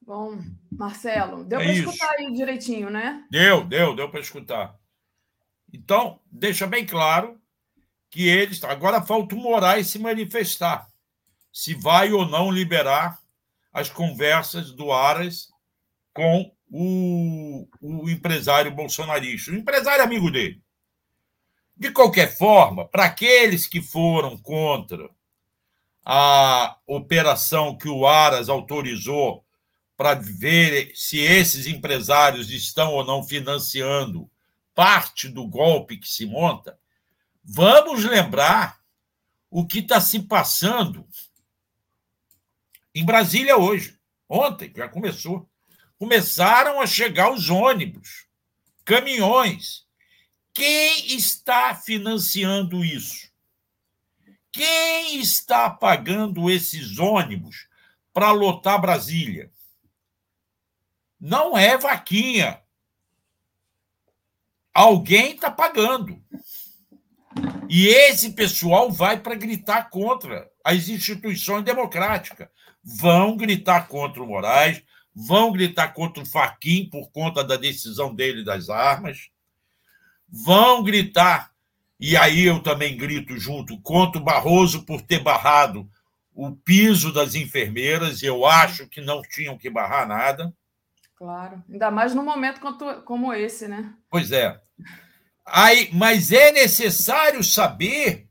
[0.00, 0.38] Bom,
[0.70, 3.24] Marcelo, deu é para escutar aí direitinho, né?
[3.30, 4.76] Deu, deu, deu para escutar.
[5.72, 7.40] Então, deixa bem claro
[8.10, 8.62] que eles.
[8.64, 10.88] Agora falta o Moraes se manifestar.
[11.52, 13.20] Se vai ou não liberar
[13.72, 15.51] as conversas do Aras
[16.12, 20.62] com o, o empresário bolsonarista, o empresário amigo dele.
[21.76, 25.10] De qualquer forma, para aqueles que foram contra
[26.04, 29.44] a operação que o Aras autorizou
[29.96, 34.30] para ver se esses empresários estão ou não financiando
[34.74, 36.78] parte do golpe que se monta,
[37.44, 38.80] vamos lembrar
[39.50, 41.06] o que está se passando
[42.94, 43.98] em Brasília hoje.
[44.28, 45.48] Ontem já começou.
[46.02, 48.26] Começaram a chegar os ônibus,
[48.84, 49.86] caminhões.
[50.52, 53.30] Quem está financiando isso?
[54.50, 57.68] Quem está pagando esses ônibus
[58.12, 59.48] para lotar Brasília?
[61.20, 62.60] Não é vaquinha.
[64.74, 66.20] Alguém está pagando.
[67.68, 72.48] E esse pessoal vai para gritar contra as instituições democráticas.
[72.82, 74.82] Vão gritar contra o Moraes,
[75.14, 79.30] vão gritar contra o Faquim por conta da decisão dele das armas,
[80.28, 81.52] vão gritar,
[82.00, 85.88] e aí eu também grito junto, contra o Barroso por ter barrado
[86.34, 90.52] o piso das enfermeiras, eu acho que não tinham que barrar nada.
[91.14, 92.60] Claro, ainda mais num momento
[93.04, 93.94] como esse, né?
[94.10, 94.60] Pois é.
[95.44, 98.28] Aí, mas é necessário saber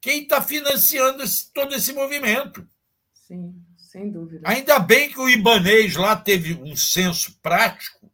[0.00, 2.66] quem está financiando esse, todo esse movimento.
[3.14, 3.61] Sim,
[3.92, 4.48] sem dúvida.
[4.48, 8.10] Ainda bem que o Ibanês lá teve um senso prático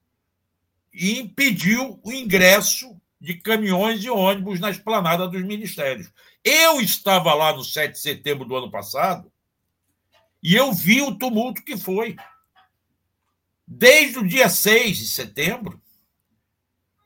[0.93, 6.13] e impediu o ingresso de caminhões e ônibus na esplanada dos ministérios.
[6.43, 9.31] Eu estava lá no 7 de setembro do ano passado
[10.43, 12.17] e eu vi o tumulto que foi.
[13.65, 15.81] Desde o dia 6 de setembro,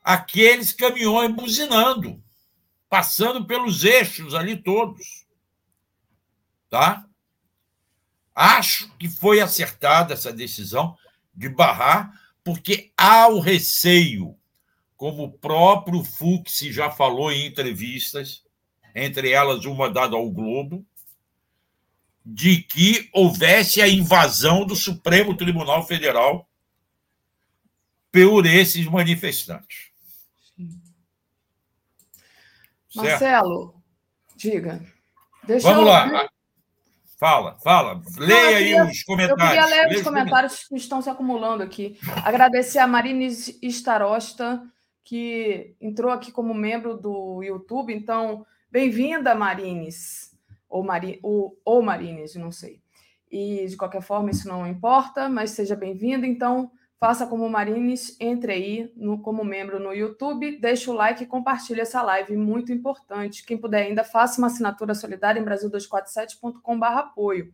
[0.03, 2.23] aqueles caminhões buzinando,
[2.89, 5.27] passando pelos eixos ali todos.
[6.71, 7.07] Tá?
[8.35, 10.97] Acho que foi acertada essa decisão
[11.33, 12.11] de barrar,
[12.43, 14.35] porque há o receio,
[14.97, 18.43] como o próprio Fux já falou em entrevistas,
[18.95, 20.85] entre elas uma dada ao Globo,
[22.25, 26.47] de que houvesse a invasão do Supremo Tribunal Federal
[28.11, 29.91] por esses manifestantes.
[32.95, 33.75] Marcelo,
[34.35, 34.85] diga.
[35.45, 35.91] Deixa Vamos eu...
[35.91, 36.29] lá.
[37.23, 38.01] Fala, fala.
[38.17, 39.41] Leia aí os comentários.
[39.41, 41.97] Eu queria ler Leia os comentários que estão se acumulando aqui.
[42.21, 44.61] Agradecer a Marines Starosta,
[45.05, 47.93] que entrou aqui como membro do YouTube.
[47.93, 50.37] Então, bem-vinda, Marines.
[50.69, 51.21] Ou, Mari...
[51.23, 52.81] ou, ou Marines, não sei.
[53.31, 56.27] E, de qualquer forma, isso não importa, mas seja bem-vinda.
[56.27, 56.69] Então,
[57.03, 61.81] Faça como Marines, entre aí no, como membro no YouTube, deixe o like e compartilhe
[61.81, 63.45] essa live, muito importante.
[63.45, 67.53] Quem puder ainda, faça uma assinatura solidária em brasil247.com.br apoio.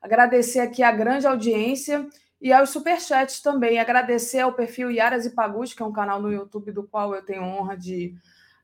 [0.00, 2.08] Agradecer aqui a grande audiência
[2.40, 3.80] e aos superchats também.
[3.80, 7.22] Agradecer ao perfil Iaras e Pagus, que é um canal no YouTube do qual eu
[7.24, 8.14] tenho honra de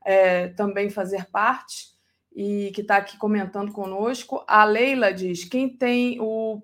[0.04, 1.88] é, também fazer parte
[2.32, 4.44] e que está aqui comentando conosco.
[4.46, 6.62] A Leila diz: quem tem o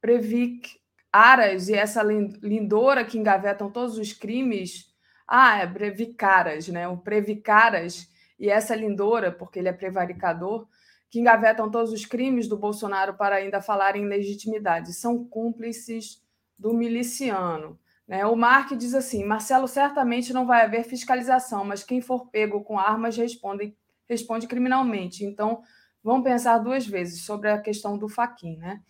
[0.00, 0.84] Previc
[1.16, 4.94] Aras e essa lindora que engavetam todos os crimes.
[5.26, 6.86] Ah, é Brevicaras, né?
[6.86, 10.68] O Previcaras e essa lindora, porque ele é prevaricador,
[11.10, 14.92] que engavetam todos os crimes do Bolsonaro para ainda falar em legitimidade.
[14.92, 16.22] São cúmplices
[16.58, 17.78] do miliciano.
[18.06, 18.26] Né?
[18.26, 22.78] O Mark diz assim: Marcelo, certamente não vai haver fiscalização, mas quem for pego com
[22.78, 23.74] armas responde,
[24.06, 25.24] responde criminalmente.
[25.24, 25.62] Então,
[26.04, 28.58] vamos pensar duas vezes sobre a questão do Faquin.
[28.58, 28.82] Né?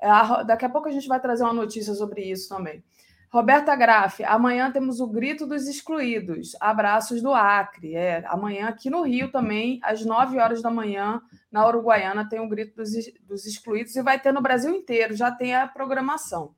[0.00, 0.08] É,
[0.44, 2.82] daqui a pouco a gente vai trazer uma notícia sobre isso também.
[3.30, 7.94] Roberta Graff, amanhã temos o Grito dos Excluídos, Abraços do Acre.
[7.94, 11.20] É, amanhã aqui no Rio também, às 9 horas da manhã,
[11.50, 12.90] na Uruguaiana, tem o Grito dos,
[13.22, 16.54] dos Excluídos e vai ter no Brasil inteiro, já tem a programação.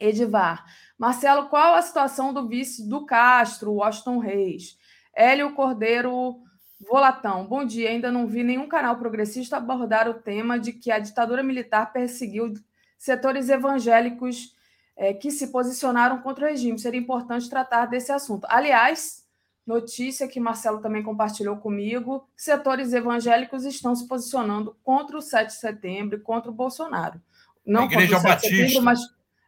[0.00, 0.64] Edivar,
[0.98, 4.76] Marcelo, qual a situação do vice do Castro, Washington Reis?
[5.14, 6.40] Hélio Cordeiro
[6.88, 7.90] Volatão, bom dia.
[7.90, 12.54] Ainda não vi nenhum canal progressista abordar o tema de que a ditadura militar perseguiu
[12.98, 14.54] setores evangélicos
[14.96, 16.78] é, que se posicionaram contra o regime.
[16.78, 18.46] Seria importante tratar desse assunto.
[18.48, 19.24] Aliás,
[19.66, 25.54] notícia que Marcelo também compartilhou comigo: setores evangélicos estão se posicionando contra o 7 de
[25.54, 27.20] setembro e contra o Bolsonaro.
[27.64, 28.50] Não a Igreja contra o 7 Batista.
[28.50, 29.00] de setembro, mas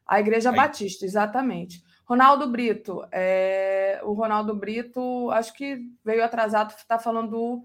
[0.07, 0.57] a Igreja Aí.
[0.57, 1.84] Batista, exatamente.
[2.05, 7.63] Ronaldo Brito, é, o Ronaldo Brito, acho que veio atrasado, está falando do,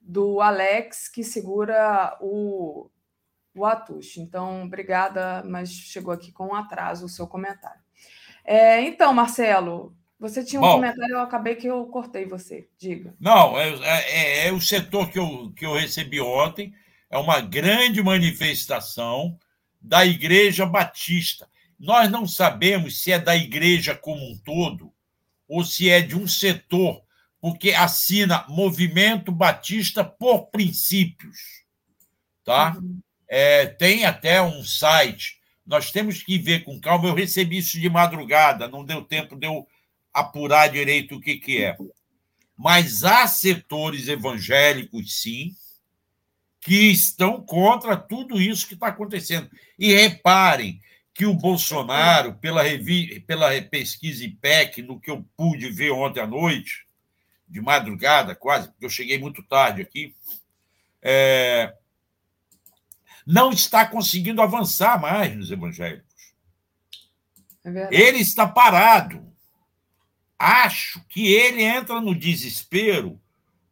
[0.00, 2.88] do Alex, que segura o,
[3.54, 4.16] o Atush.
[4.16, 7.80] Então, obrigada, mas chegou aqui com um atraso o seu comentário.
[8.44, 10.74] É, então, Marcelo, você tinha um Bom.
[10.74, 12.68] comentário, eu acabei que eu cortei você.
[12.78, 13.14] Diga.
[13.20, 16.72] Não, é, é- é o setor que eu, que eu recebi ontem,
[17.10, 19.38] é uma grande manifestação
[19.80, 21.48] da Igreja Batista.
[21.82, 24.94] Nós não sabemos se é da igreja como um todo
[25.48, 27.02] ou se é de um setor,
[27.40, 31.64] porque assina Movimento Batista por Princípios.
[32.44, 32.76] Tá?
[33.28, 35.40] É, tem até um site.
[35.66, 37.08] Nós temos que ver com calma.
[37.08, 39.66] Eu recebi isso de madrugada, não deu tempo de eu
[40.14, 41.76] apurar direito o que, que é.
[42.56, 45.50] Mas há setores evangélicos, sim,
[46.60, 49.50] que estão contra tudo isso que está acontecendo.
[49.76, 50.80] E reparem
[51.14, 53.20] que o Bolsonaro, pela, revi...
[53.20, 56.86] pela pesquisa IPEC, no que eu pude ver ontem à noite,
[57.46, 60.14] de madrugada quase, porque eu cheguei muito tarde aqui,
[61.02, 61.74] é,
[63.26, 66.32] não está conseguindo avançar mais nos evangélicos.
[67.64, 67.88] É.
[67.90, 69.30] Ele está parado.
[70.38, 73.20] Acho que ele entra no desespero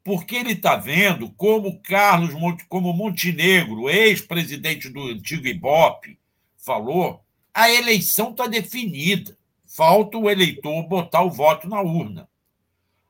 [0.05, 2.33] porque ele está vendo como Carlos
[2.69, 6.19] como Montenegro, ex-presidente do antigo Ibope,
[6.57, 7.25] falou,
[7.55, 9.37] a eleição está definida.
[9.67, 12.29] Falta o eleitor botar o voto na urna.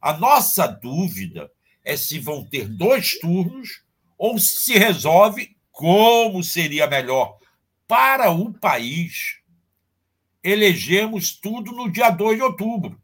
[0.01, 1.51] A nossa dúvida
[1.85, 3.83] é se vão ter dois turnos
[4.17, 7.39] ou se resolve como seria melhor
[7.87, 9.41] para o país
[10.43, 13.01] elegemos tudo no dia 2 de outubro.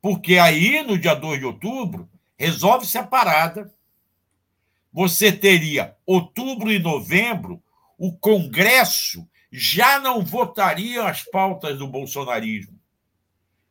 [0.00, 2.08] Porque aí, no dia 2 de outubro,
[2.38, 3.72] resolve-se a parada.
[4.92, 7.62] Você teria outubro e novembro,
[7.98, 12.78] o Congresso já não votaria as pautas do bolsonarismo,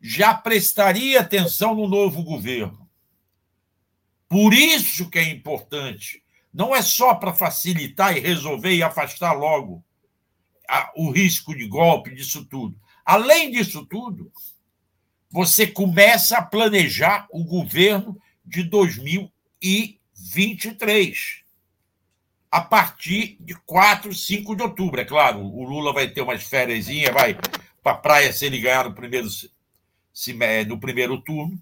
[0.02, 2.90] já prestaria atenção no novo governo.
[4.28, 6.22] Por isso que é importante.
[6.54, 9.84] Não é só para facilitar e resolver e afastar logo
[10.68, 12.80] a- o risco de golpe, disso tudo.
[13.04, 14.32] Além disso tudo,
[15.32, 21.44] você começa a planejar o governo de 2023.
[22.52, 25.00] A partir de 4, 5 de outubro.
[25.00, 27.36] É claro, o Lula vai ter umas férias, vai
[27.84, 29.52] para a praia se ele ganhar no primeiro, se-
[30.68, 31.62] no primeiro turno.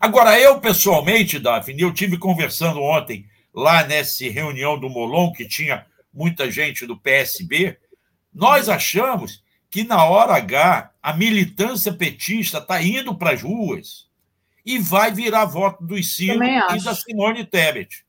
[0.00, 3.24] Agora, eu pessoalmente, Daphne, eu tive conversando ontem
[3.54, 7.78] lá nessa reunião do Molon, que tinha muita gente do PSB,
[8.34, 14.08] nós achamos que na hora H a militância petista está indo para as ruas
[14.66, 16.38] e vai virar voto do Ciro
[16.76, 18.01] e da Simone Tebet.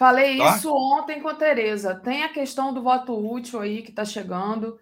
[0.00, 0.56] Falei Tá?
[0.56, 1.94] isso ontem com a Tereza.
[1.94, 4.78] Tem a questão do voto útil aí que está chegando.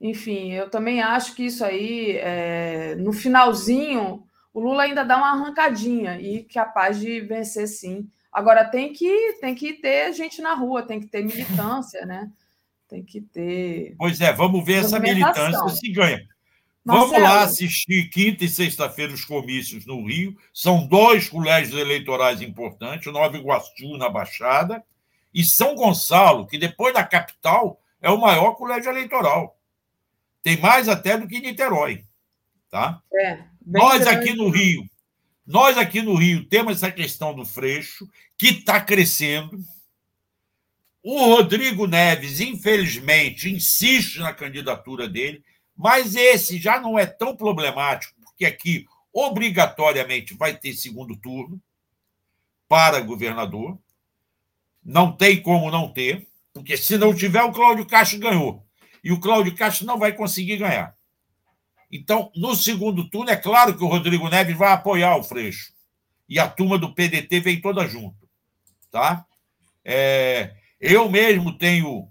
[0.00, 4.22] Enfim, eu também acho que isso aí, é, no finalzinho,
[4.54, 8.08] o Lula ainda dá uma arrancadinha e capaz de vencer sim.
[8.32, 12.30] Agora tem que tem que ter gente na rua, tem que ter militância, né?
[12.86, 13.96] Tem que ter.
[13.98, 16.20] Pois é, vamos ver essa militância se ganha.
[16.84, 17.22] Vamos Marcelo.
[17.22, 20.36] lá assistir quinta e sexta-feira os comícios no Rio.
[20.52, 24.82] São dois colégios eleitorais importantes, o Nova Iguaçu na Baixada
[25.32, 29.56] e São Gonçalo, que depois da capital é o maior colégio eleitoral.
[30.42, 32.04] Tem mais até do que Niterói,
[32.68, 33.00] tá?
[33.14, 34.84] É, Nós aqui no Rio,
[35.46, 39.56] nós aqui no Rio temos essa questão do Freixo, que está crescendo.
[41.02, 45.44] O Rodrigo Neves, infelizmente, insiste na candidatura dele,
[45.76, 51.60] mas esse já não é tão problemático, porque aqui, obrigatoriamente, vai ter segundo turno
[52.68, 53.78] para governador.
[54.84, 58.66] Não tem como não ter, porque se não tiver, o Cláudio Castro ganhou.
[59.02, 60.96] E o Cláudio Castro não vai conseguir ganhar.
[61.90, 65.72] Então, no segundo turno, é claro que o Rodrigo Neves vai apoiar o Freixo.
[66.28, 68.28] E a turma do PDT vem toda junto.
[68.90, 69.26] Tá?
[69.84, 72.10] É, eu mesmo tenho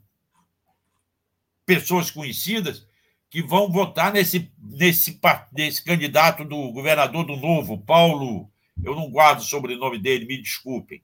[1.66, 2.86] pessoas conhecidas
[3.32, 5.20] que vão votar nesse, nesse,
[5.52, 8.52] nesse candidato do governador do Novo, Paulo.
[8.84, 11.02] Eu não guardo o sobrenome dele, me desculpem.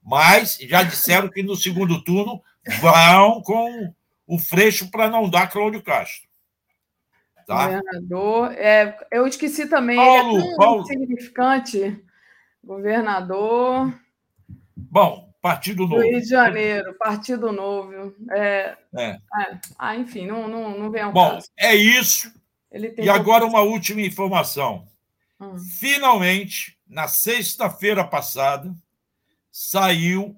[0.00, 2.40] Mas já disseram que no segundo turno
[2.80, 3.92] vão com
[4.26, 6.28] o Freixo para não dar Cláudio Castro.
[7.46, 7.66] Tá?
[7.66, 8.52] Governador.
[8.52, 9.96] É, eu esqueci também.
[9.96, 10.84] Paulo, ele é Paulo.
[10.84, 12.04] significante.
[12.62, 13.92] Governador
[14.76, 16.02] Bom, Partido do Novo.
[16.08, 18.14] Rio de Janeiro, Partido Novo.
[18.30, 19.18] É, É.
[19.40, 19.60] é.
[19.76, 21.48] Ah, enfim, não, não, não vem ao Bom, caso.
[21.58, 22.32] é isso.
[22.70, 24.86] Ele tem E agora uma última informação.
[25.40, 25.58] Hum.
[25.58, 28.72] Finalmente, na sexta-feira passada,
[29.50, 30.36] saiu,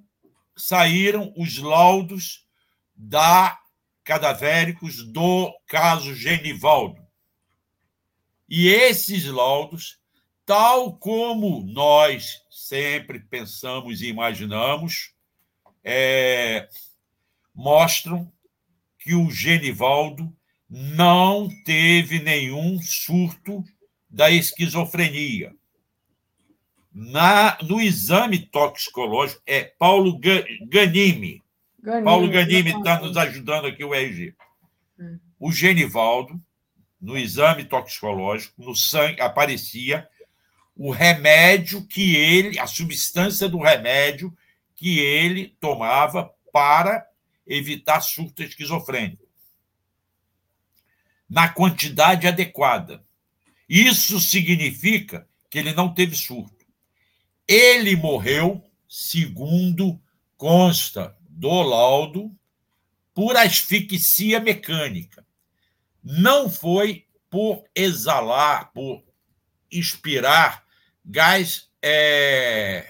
[0.56, 2.46] saíram os laudos
[2.96, 3.58] da
[4.02, 7.02] cadavéricos do caso Genivaldo.
[8.48, 9.98] E esses laudos,
[10.46, 15.12] tal como nós sempre pensamos e imaginamos,
[15.82, 16.66] é,
[17.54, 18.32] mostram
[18.98, 20.34] que o Genivaldo
[20.68, 23.62] não teve nenhum surto
[24.08, 25.54] da esquizofrenia.
[26.90, 30.18] Na, no exame toxicológico, é Paulo.
[30.66, 31.42] Ganime,
[32.02, 34.34] Paulo Ganimi está nos ajudando aqui, o RG.
[34.98, 35.18] Hum.
[35.38, 36.40] O Genivaldo,
[36.98, 40.08] no exame toxicológico, no sangue, aparecia
[40.76, 44.36] o remédio que ele, a substância do remédio
[44.74, 47.06] que ele tomava para
[47.46, 49.24] evitar surto esquizofrênico.
[51.28, 53.04] Na quantidade adequada.
[53.68, 56.64] Isso significa que ele não teve surto.
[57.46, 60.00] Ele morreu, segundo
[60.36, 62.34] consta do laudo,
[63.14, 65.24] por asfixia mecânica.
[66.02, 69.02] Não foi por exalar, por
[69.70, 70.63] expirar
[71.04, 72.86] gás é,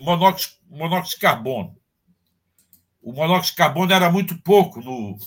[0.00, 1.76] monóxido, monóxido de carbono.
[3.00, 5.18] O monóxido de carbono era muito pouco no.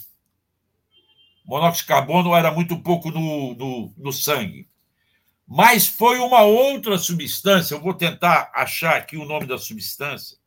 [1.46, 4.68] Monóxido de carbono era muito pouco no, no, no sangue.
[5.48, 10.38] Mas foi uma outra substância, eu vou tentar achar aqui o nome da substância,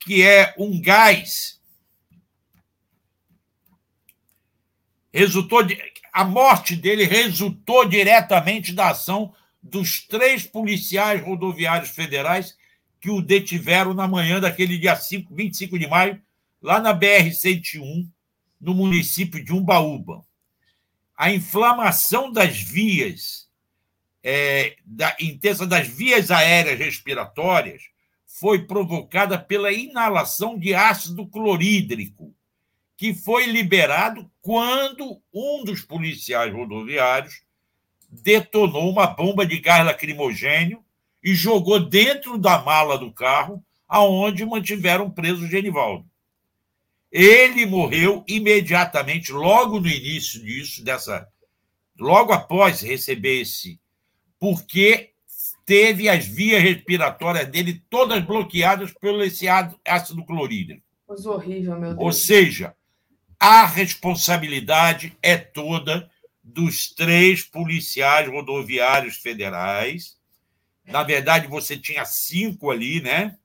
[0.00, 1.60] que é um gás.
[5.12, 5.80] Resultou de,
[6.12, 9.32] a morte dele resultou diretamente da ação
[9.70, 12.56] dos três policiais rodoviários federais
[13.00, 16.20] que o detiveram na manhã daquele dia 5, 25 de maio,
[16.60, 18.08] lá na BR-101,
[18.60, 20.24] no município de Umbaúba.
[21.16, 23.48] A inflamação das vias
[24.22, 27.82] é, da, intensa das vias aéreas respiratórias
[28.26, 32.34] foi provocada pela inalação de ácido clorídrico,
[32.96, 37.42] que foi liberado quando um dos policiais rodoviários
[38.08, 40.82] detonou uma bomba de gás lacrimogênio
[41.22, 46.06] e jogou dentro da mala do carro, aonde mantiveram preso o Genivaldo.
[47.10, 51.26] Ele morreu imediatamente, logo no início disso, dessa,
[51.98, 53.80] logo após receber esse,
[54.38, 55.10] porque
[55.64, 59.46] teve as vias respiratórias dele todas bloqueadas pelo esse
[59.84, 60.82] ácido clorídrico.
[61.06, 62.04] Coisa horrível, meu Deus.
[62.04, 62.74] Ou seja,
[63.40, 66.10] a responsabilidade é toda
[66.48, 70.16] dos três policiais rodoviários federais.
[70.86, 73.36] Na verdade, você tinha cinco ali, né?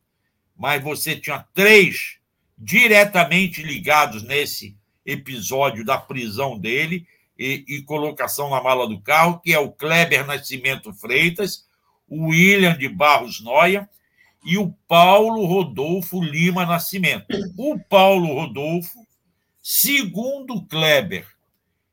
[0.56, 2.18] Mas você tinha três
[2.58, 7.06] diretamente ligados nesse episódio da prisão dele
[7.38, 11.68] e, e, colocação na mala do carro, que é o Kleber Nascimento Freitas,
[12.08, 13.90] o William de Barros Noia
[14.46, 17.26] e o Paulo Rodolfo Lima Nascimento.
[17.58, 19.06] O Paulo Rodolfo,
[19.62, 21.33] segundo Kleber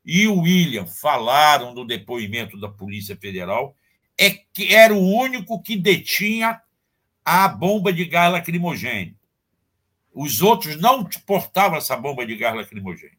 [0.03, 3.75] e o William falaram no depoimento da Polícia Federal,
[4.17, 6.61] é que era o único que detinha
[7.23, 9.15] a bomba de gás lacrimogêneo.
[10.13, 13.17] Os outros não portavam essa bomba de gás lacrimogêneo.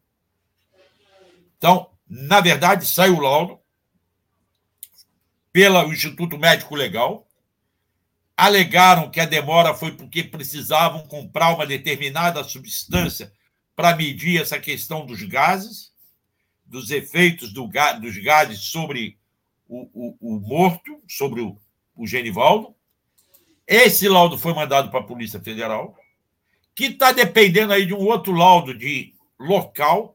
[1.57, 3.61] Então, na verdade, saiu o laudo
[5.53, 7.27] pelo Instituto Médico Legal.
[8.37, 13.33] Alegaram que a demora foi porque precisavam comprar uma determinada substância
[13.77, 15.92] para medir essa questão dos gases,
[16.73, 17.71] dos efeitos do,
[18.01, 19.19] dos gases sobre
[19.69, 21.61] o, o, o morto, sobre o,
[21.95, 22.75] o Genivaldo.
[23.67, 25.95] Esse laudo foi mandado para a Polícia Federal,
[26.75, 30.15] que está dependendo aí de um outro laudo de local,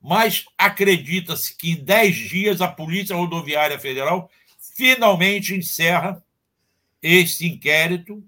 [0.00, 4.28] mas acredita-se que em 10 dias a Polícia Rodoviária Federal
[4.76, 6.20] finalmente encerra
[7.00, 8.20] este inquérito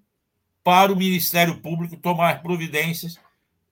[0.63, 3.19] para o Ministério Público tomar providências,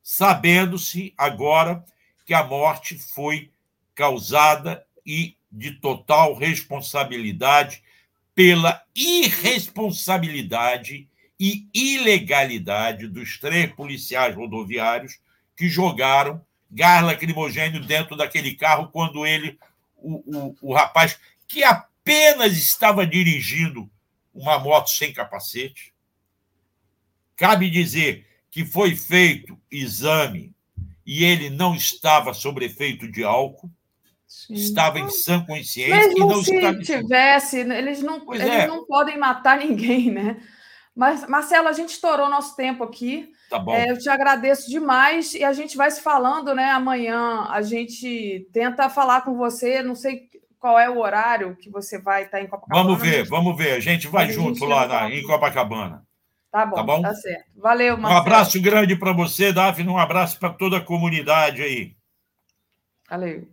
[0.02, 1.84] sabendo-se agora
[2.26, 3.51] que a morte foi
[3.94, 7.82] causada e de total responsabilidade
[8.34, 11.08] pela irresponsabilidade
[11.38, 15.18] e ilegalidade dos três policiais rodoviários
[15.56, 19.58] que jogaram gás lacrimogênio dentro daquele carro quando ele,
[19.96, 23.90] o, o, o rapaz que apenas estava dirigindo
[24.32, 25.92] uma moto sem capacete.
[27.36, 30.54] Cabe dizer que foi feito exame
[31.04, 33.70] e ele não estava sob efeito de álcool.
[34.32, 34.54] Sim.
[34.54, 36.78] estava em sã consciência Mesmo e não se estava...
[36.78, 38.66] tivesse, eles não, eles é.
[38.66, 40.40] não podem matar ninguém, né?
[40.96, 43.30] Mas, Marcelo, a gente estourou nosso tempo aqui.
[43.50, 43.74] Tá bom.
[43.74, 46.70] É, eu te agradeço demais e a gente vai se falando, né?
[46.70, 49.82] Amanhã a gente tenta falar com você.
[49.82, 52.84] Não sei qual é o horário que você vai estar em Copacabana.
[52.84, 53.72] Vamos ver, vamos ver.
[53.72, 56.06] A gente vai junto gente lá na, em Copacabana.
[56.50, 57.46] Tá bom, tá bom, tá certo.
[57.56, 58.14] Valeu, Marcelo.
[58.14, 59.88] Um abraço grande para você, Daphne.
[59.88, 61.96] Um abraço para toda a comunidade aí.
[63.08, 63.51] Valeu.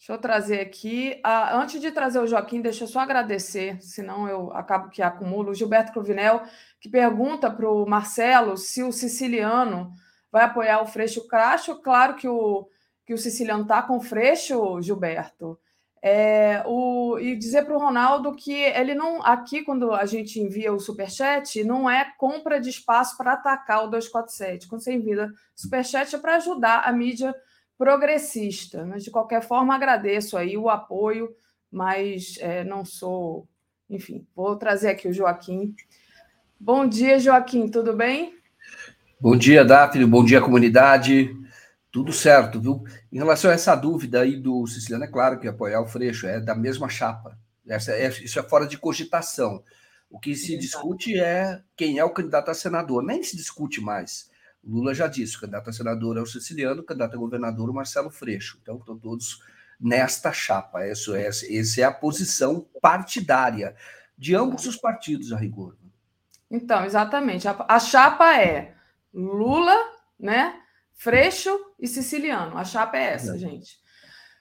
[0.00, 1.20] Deixa eu trazer aqui.
[1.22, 5.50] Ah, antes de trazer o Joaquim, deixa eu só agradecer, senão eu acabo que acumulo.
[5.50, 6.42] O Gilberto Cruvinel,
[6.80, 9.92] que pergunta para o Marcelo se o siciliano
[10.32, 11.82] vai apoiar o Freixo Cracho.
[11.82, 12.66] Claro que o,
[13.04, 15.60] que o siciliano está com o Freixo, Gilberto.
[16.02, 19.22] É, o, e dizer para o Ronaldo que ele não.
[19.22, 23.88] Aqui, quando a gente envia o superchat, não é compra de espaço para atacar o
[23.88, 24.66] 247.
[24.66, 27.34] Quando você envia superchat é para ajudar a mídia
[27.80, 28.84] progressista.
[28.84, 31.34] Mas, de qualquer forma, agradeço aí o apoio,
[31.72, 33.48] mas é, não sou.
[33.88, 35.74] Enfim, vou trazer aqui o Joaquim.
[36.60, 38.34] Bom dia, Joaquim, tudo bem?
[39.18, 41.34] Bom dia, Daphne, bom dia, comunidade.
[41.90, 42.84] Tudo certo, viu?
[43.10, 46.38] Em relação a essa dúvida aí do Siciliano, é claro que apoiar o Freixo é
[46.38, 47.36] da mesma chapa.
[47.66, 49.64] Essa é, isso é fora de cogitação.
[50.10, 53.02] O que se discute é quem é o candidato a senador.
[53.02, 54.29] Nem se discute mais.
[54.64, 57.72] Lula já disse: o candidato a senador é o Siciliano, o candidato a governador é
[57.72, 58.58] o Marcelo Freixo.
[58.62, 59.42] Então, estão todos
[59.80, 60.86] nesta chapa.
[60.86, 63.74] Isso é, essa é a posição partidária
[64.16, 65.76] de ambos os partidos, a rigor.
[66.50, 67.48] Então, exatamente.
[67.48, 68.74] A, a chapa é
[69.14, 69.76] Lula,
[70.18, 70.60] né?
[70.94, 72.58] Freixo e Siciliano.
[72.58, 73.80] A chapa é essa, gente.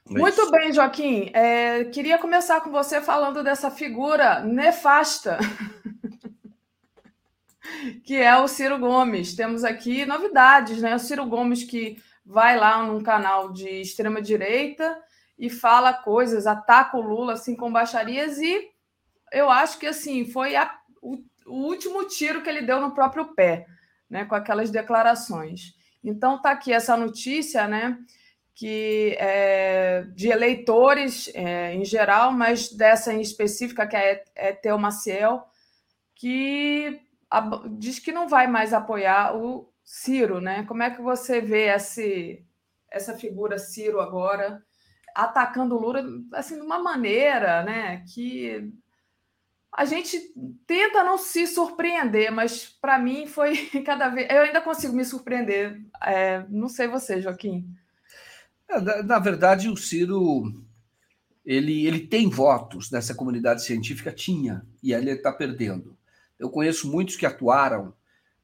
[0.09, 1.29] Muito bem, Joaquim.
[1.33, 5.37] É, queria começar com você falando dessa figura nefasta
[8.03, 9.35] que é o Ciro Gomes.
[9.35, 10.95] Temos aqui novidades, né?
[10.95, 15.01] O Ciro Gomes que vai lá num canal de extrema direita
[15.37, 18.69] e fala coisas, ataca o Lula assim com baixarias e
[19.31, 23.33] eu acho que assim foi a, o, o último tiro que ele deu no próprio
[23.33, 23.65] pé,
[24.09, 24.25] né?
[24.25, 25.73] Com aquelas declarações.
[26.03, 27.97] Então tá aqui essa notícia, né?
[28.53, 34.77] Que é, de eleitores é, em geral, mas dessa em específica que é, é Theo
[34.77, 35.45] Maciel,
[36.15, 36.99] que
[37.77, 40.63] diz que não vai mais apoiar o Ciro, né?
[40.65, 42.45] Como é que você vê esse,
[42.91, 44.63] essa figura Ciro agora
[45.15, 46.03] atacando o Lula
[46.33, 48.71] assim de uma maneira, né, que
[49.71, 50.19] a gente
[50.65, 54.27] tenta não se surpreender, mas para mim foi cada vez.
[54.29, 55.79] Eu ainda consigo me surpreender.
[56.01, 57.67] É, não sei você, Joaquim.
[58.67, 60.63] É, na, na, verdade, o Ciro
[61.45, 65.97] ele, ele tem votos nessa comunidade científica, tinha, e ele está perdendo.
[66.39, 67.93] Eu conheço muitos que atuaram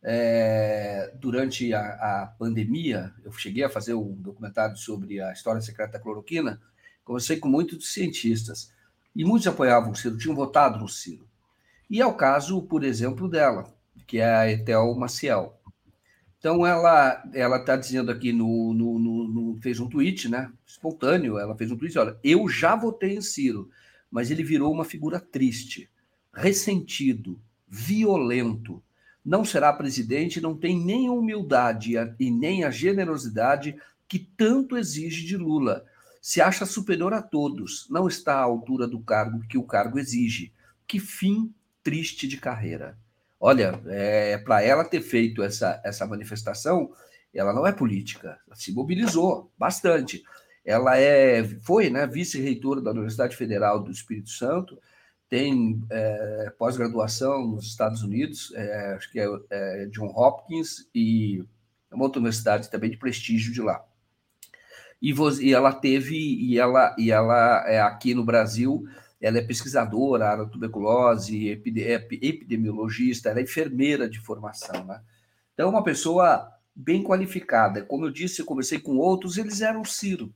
[0.03, 3.13] é, durante a, a, pandemia.
[3.23, 6.61] Eu cheguei a fazer um documentário sobre a história secreta da cloroquina.
[7.03, 8.71] Conversei com muitos cientistas
[9.15, 11.27] e muitos apoiavam o Ciro, tinham votado no Ciro.
[11.89, 13.73] E é o caso, por exemplo, dela,
[14.05, 15.59] que é a Etel Maciel.
[16.37, 20.51] Então, ela ela está dizendo aqui no, no, no, no, fez um tweet, né?
[20.67, 23.69] Espontâneo, ela fez um tweet, olha, eu já votei em Ciro,
[24.11, 25.89] mas ele virou uma figura triste,
[26.31, 27.39] ressentido,
[27.75, 28.81] violento.
[29.23, 33.75] Não será presidente, não tem nem a humildade e nem a generosidade
[34.07, 35.83] que tanto exige de Lula.
[36.21, 40.53] Se acha superior a todos, não está à altura do cargo que o cargo exige.
[40.87, 41.53] Que fim
[41.83, 42.97] triste de carreira.
[43.39, 46.91] Olha, é, para ela ter feito essa, essa manifestação,
[47.33, 50.23] ela não é política, ela se mobilizou bastante.
[50.63, 54.79] Ela é, foi né, vice-reitora da Universidade Federal do Espírito Santo,
[55.29, 61.43] tem é, pós-graduação nos Estados Unidos, é, acho que é, é John Hopkins, e
[61.91, 63.83] é uma outra universidade também de prestígio de lá.
[65.01, 68.85] E, e ela teve, e ela, e ela é aqui no Brasil,
[69.19, 75.01] ela é pesquisadora, área tuberculose, epidemiologista, ela é enfermeira de formação, né?
[75.53, 77.83] Então, é uma pessoa bem qualificada.
[77.83, 80.33] Como eu disse, eu conversei com outros, eles eram Ciro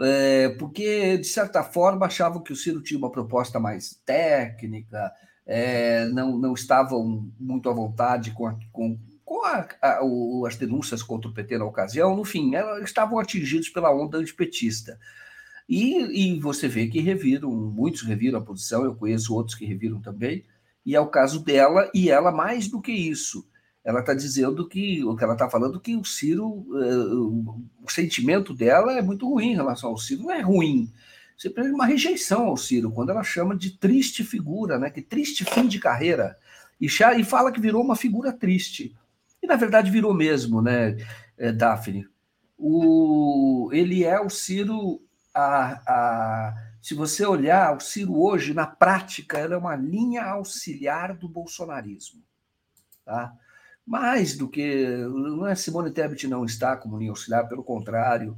[0.00, 5.12] é, porque, de certa forma, achavam que o Ciro tinha uma proposta mais técnica,
[5.46, 10.56] é, não, não estavam muito à vontade com, a, com, com a, a, o, as
[10.56, 12.52] denúncias contra o PT na ocasião, no fim,
[12.82, 14.98] estavam atingidos pela onda antipetista.
[15.68, 20.00] E, e você vê que reviram, muitos reviram a posição, eu conheço outros que reviram
[20.00, 20.44] também,
[20.84, 23.46] e é o caso dela, e ela mais do que isso
[23.84, 28.54] ela está dizendo que o que ela está falando que o Ciro, uh, o sentimento
[28.54, 30.90] dela é muito ruim em relação ao Ciro, não é ruim.
[31.44, 34.88] É uma rejeição ao Ciro, quando ela chama de triste figura, né?
[34.88, 36.38] Que triste fim de carreira.
[36.80, 38.96] E, e fala que virou uma figura triste.
[39.42, 40.96] E na verdade virou mesmo, né,
[41.36, 42.08] é, Daphne?
[42.56, 45.02] O, ele é o Ciro
[45.34, 51.14] a, a, se você olhar, o Ciro hoje, na prática, ela é uma linha auxiliar
[51.14, 52.22] do bolsonarismo.
[53.04, 53.34] Tá?
[53.86, 54.86] Mais do que.
[54.96, 58.36] Não é Simone Tebet não está como linha auxiliar, pelo contrário.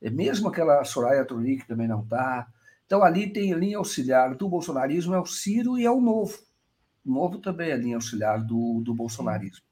[0.00, 2.46] É mesmo aquela Soraya Tronic também não está.
[2.86, 6.38] Então, ali tem a linha auxiliar do bolsonarismo, é o Ciro e é o Novo.
[7.04, 9.64] O Novo também é a linha auxiliar do, do bolsonarismo.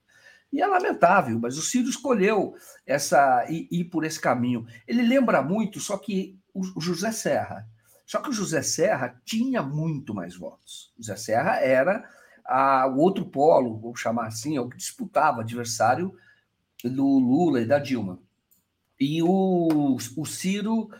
[0.53, 2.55] E é lamentável, mas o Ciro escolheu
[2.86, 4.66] essa ir, ir por esse caminho.
[4.89, 7.66] Ele lembra muito, só que o José Serra.
[8.07, 10.93] Só que o José Serra tinha muito mais votos.
[10.99, 12.07] O José Serra era
[12.52, 16.14] a, o outro polo, vou chamar assim, é o que disputava adversário
[16.84, 18.20] do Lula e da Dilma.
[19.00, 20.90] E o, o Ciro,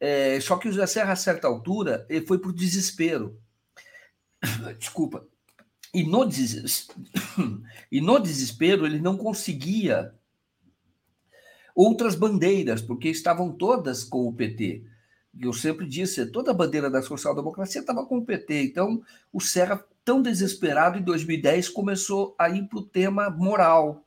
[0.00, 3.38] é, só que o José Serra, a certa altura, ele foi para o desespero.
[4.78, 5.26] Desculpa.
[5.92, 6.88] E no, des...
[7.92, 10.14] e no desespero, ele não conseguia
[11.74, 14.84] outras bandeiras, porque estavam todas com o PT.
[15.38, 18.64] Eu sempre disse, toda a bandeira da social-democracia estava com o PT.
[18.64, 19.02] Então,
[19.32, 24.04] o Serra, tão desesperado, em 2010, começou a ir para o tema moral,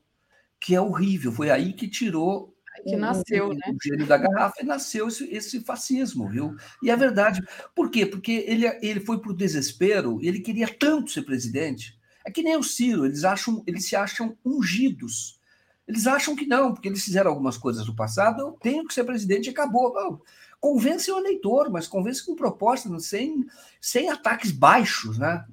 [0.60, 1.32] que é horrível.
[1.32, 3.62] Foi aí que tirou que nasceu, o, né?
[3.68, 6.56] o gênio da garrafa e nasceu esse, esse, fascismo, viu?
[6.84, 7.42] E é verdade.
[7.74, 8.06] Por quê?
[8.06, 11.98] Porque ele, ele foi para o desespero e ele queria tanto ser presidente.
[12.26, 15.40] É que nem o Ciro, eles acham, eles se acham ungidos.
[15.88, 19.04] Eles acham que não, porque eles fizeram algumas coisas no passado, eu tenho que ser
[19.04, 19.94] presidente e acabou.
[19.94, 20.22] Não,
[20.60, 23.46] convence o eleitor, mas convence com proposta, sem,
[23.80, 25.46] sem ataques baixos, né?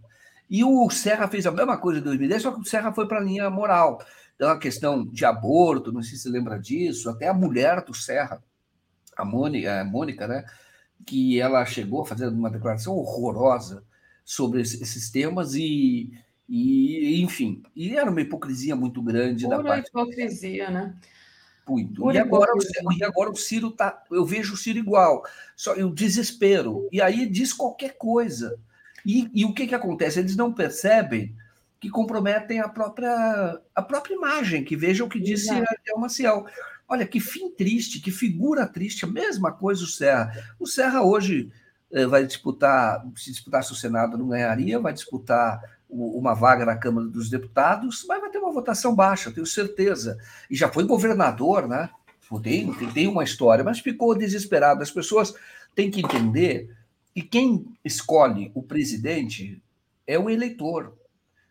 [0.48, 3.18] E o Serra fez a mesma coisa em 2010, só que o Serra foi para
[3.18, 4.04] a linha moral.
[4.34, 7.94] Então, a questão de aborto, não sei se você lembra disso, até a mulher do
[7.94, 8.42] Serra,
[9.16, 10.44] a Mônica, a Mônica né,
[11.06, 13.84] que ela chegou a fazer uma declaração horrorosa
[14.24, 16.12] sobre esses temas e,
[16.48, 19.88] e enfim, e era uma hipocrisia muito grande Pura da parte.
[19.88, 20.96] hipocrisia, né?
[21.68, 22.10] Muito.
[22.10, 22.52] E agora,
[22.98, 24.02] e agora o Ciro tá.
[24.10, 25.24] Eu vejo o Ciro igual.
[25.56, 26.88] Só o desespero.
[26.90, 28.58] E aí diz qualquer coisa.
[29.06, 30.18] E, e o que, que acontece?
[30.18, 31.34] Eles não percebem
[31.80, 35.48] que comprometem a própria, a própria imagem, que vejam o que disse
[35.84, 36.46] Del Maciel.
[36.88, 40.32] Olha, que fim triste, que figura triste, a mesma coisa o Serra.
[40.60, 41.50] O Serra hoje
[41.90, 46.76] eh, vai disputar, se disputasse o Senado não ganharia, vai disputar o, uma vaga na
[46.76, 50.18] Câmara dos Deputados, mas vai ter uma votação baixa, tenho certeza.
[50.50, 51.90] E já foi governador, né?
[52.42, 54.82] Tem, tem uma história, mas ficou desesperado.
[54.82, 55.34] As pessoas
[55.74, 56.70] têm que entender
[57.14, 59.62] que quem escolhe o presidente
[60.06, 60.94] é o eleitor.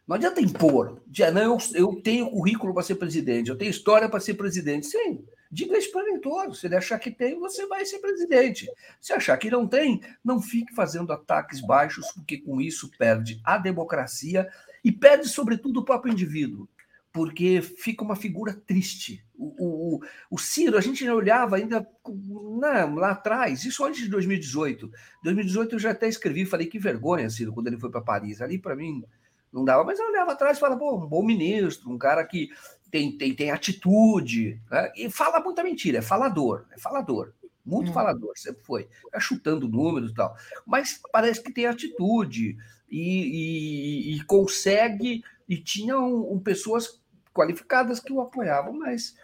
[0.08, 1.02] Não adianta impor.
[1.06, 4.88] Dizer, não, eu, eu tenho currículo para ser presidente, eu tenho história para ser presidente.
[4.88, 6.56] Sim, diga isso para eleitor.
[6.56, 8.68] Se ele achar que tem, você vai ser presidente.
[9.00, 13.58] Se achar que não tem, não fique fazendo ataques baixos, porque com isso perde a
[13.58, 14.48] democracia
[14.84, 16.68] e perde, sobretudo, o próprio indivíduo.
[17.14, 19.26] Porque fica uma figura triste.
[19.38, 24.90] O, o, o Ciro, a gente olhava ainda não, lá atrás, isso antes de 2018.
[25.22, 28.42] 2018 eu já até escrevi, falei que vergonha, Ciro, quando ele foi para Paris.
[28.42, 29.04] Ali, para mim,
[29.52, 32.50] não dava, mas eu olhava atrás e falava, pô, um bom ministro, um cara que
[32.92, 34.92] tem, tem, tem atitude, né?
[34.96, 37.34] e fala muita mentira, é falador, é falador,
[37.66, 37.94] muito hum.
[37.94, 40.36] falador, sempre foi, é chutando números e tal,
[40.66, 42.58] mas parece que tem atitude
[42.90, 47.02] e, e, e consegue, e tinham um, pessoas
[47.34, 49.16] qualificadas que o apoiavam, mas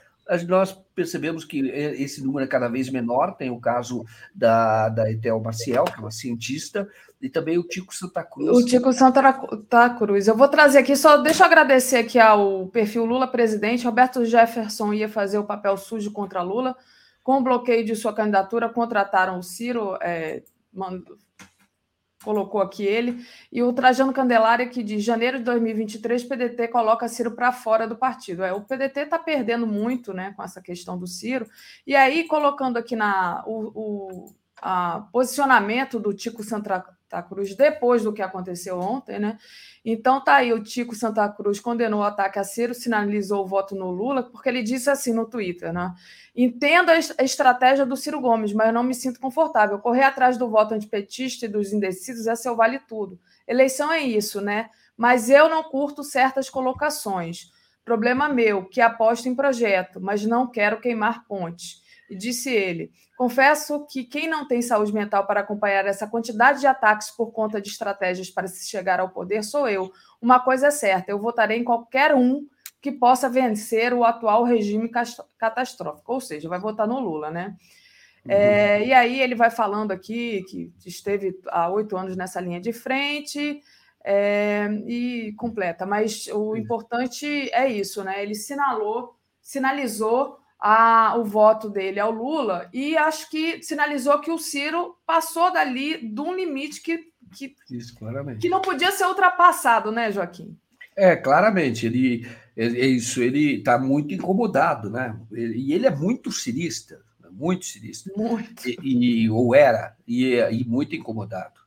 [0.47, 3.35] nós percebemos que esse número é cada vez menor.
[3.35, 6.87] Tem o caso da, da Etel Maciel, que é uma cientista,
[7.21, 8.57] e também o Tico Santa Cruz.
[8.57, 9.33] O Tico Santa
[9.97, 10.27] Cruz.
[10.27, 13.85] Eu vou trazer aqui, só deixa eu agradecer aqui ao perfil Lula Presidente.
[13.85, 16.75] Roberto Jefferson ia fazer o papel sujo contra Lula.
[17.23, 20.43] Com o bloqueio de sua candidatura, contrataram o Ciro, é,
[22.27, 27.07] colocou aqui ele, e o Trajano Candelária, que de janeiro de 2023, o PDT coloca
[27.07, 28.43] Ciro para fora do partido.
[28.43, 31.47] É, o PDT está perdendo muito né, com essa questão do Ciro,
[31.85, 36.43] e aí, colocando aqui na, o, o a, posicionamento do Tico
[37.09, 39.37] Santa Cruz depois do que aconteceu ontem, né?
[39.83, 43.73] Então tá aí, o Tico Santa Cruz condenou o ataque a Ciro, sinalizou o voto
[43.73, 45.93] no Lula, porque ele disse assim no Twitter, né?
[46.35, 49.79] Entendo a estratégia do Ciro Gomes, mas eu não me sinto confortável.
[49.79, 53.17] Correr atrás do voto antipetista e dos indecisos é seu vale tudo.
[53.47, 54.69] Eleição é isso, né?
[54.97, 57.51] Mas eu não curto certas colocações.
[57.85, 61.81] Problema meu, que aposto em projeto, mas não quero queimar pontes.
[62.09, 66.67] E disse ele: Confesso que quem não tem saúde mental para acompanhar essa quantidade de
[66.67, 69.91] ataques por conta de estratégias para se chegar ao poder sou eu.
[70.21, 72.47] Uma coisa é certa: eu votarei em qualquer um
[72.81, 74.89] que possa vencer o atual regime
[75.37, 77.55] catastrófico, ou seja, vai votar no Lula, né?
[78.23, 78.31] Uhum.
[78.31, 82.71] É, e aí ele vai falando aqui que esteve há oito anos nessa linha de
[82.71, 83.61] frente
[84.03, 88.21] é, e completa, mas o importante é isso, né?
[88.21, 94.37] Ele sinalou, sinalizou a, o voto dele ao Lula e acho que sinalizou que o
[94.39, 96.99] Ciro passou dali de um limite que,
[97.35, 97.95] que, Isso,
[98.39, 100.57] que não podia ser ultrapassado, né, Joaquim?
[100.95, 105.15] É, claramente, ele é, é isso, ele está muito incomodado, né?
[105.31, 106.99] E ele é muito cirista,
[107.31, 108.11] muito cirista.
[108.17, 108.67] Muito.
[108.67, 111.59] E, e- ou era, e, e muito incomodado.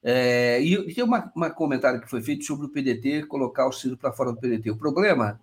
[0.00, 3.72] É, e e tem uma, uma comentário que foi feito sobre o PDT colocar o
[3.72, 4.70] Ciro para fora do PDT.
[4.70, 5.40] O problema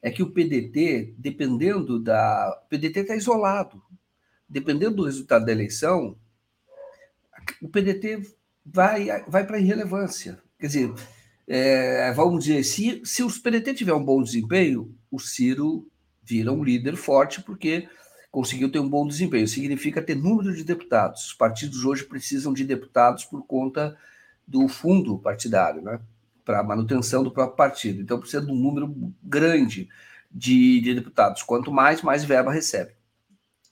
[0.00, 2.60] é que o PDT, dependendo da.
[2.64, 3.82] O PDT está isolado.
[4.48, 6.16] Dependendo do resultado da eleição,
[7.60, 8.22] o PDT
[8.64, 10.40] vai, vai para a irrelevância.
[10.58, 10.94] Quer dizer,
[11.46, 15.86] é, vamos dizer, se, se o PDT tiver um bom desempenho, o Ciro
[16.22, 17.88] vira um líder forte, porque
[18.30, 19.48] conseguiu ter um bom desempenho.
[19.48, 21.26] Significa ter número de deputados.
[21.26, 23.96] Os partidos hoje precisam de deputados por conta
[24.46, 26.00] do fundo partidário, né?
[26.48, 28.00] Para manutenção do próprio partido.
[28.00, 29.86] Então precisa de um número grande
[30.32, 31.42] de, de deputados.
[31.42, 32.92] Quanto mais, mais verba recebe.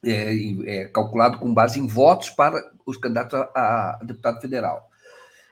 [0.05, 0.35] É,
[0.83, 4.91] é calculado com base em votos para os candidatos a, a deputado federal.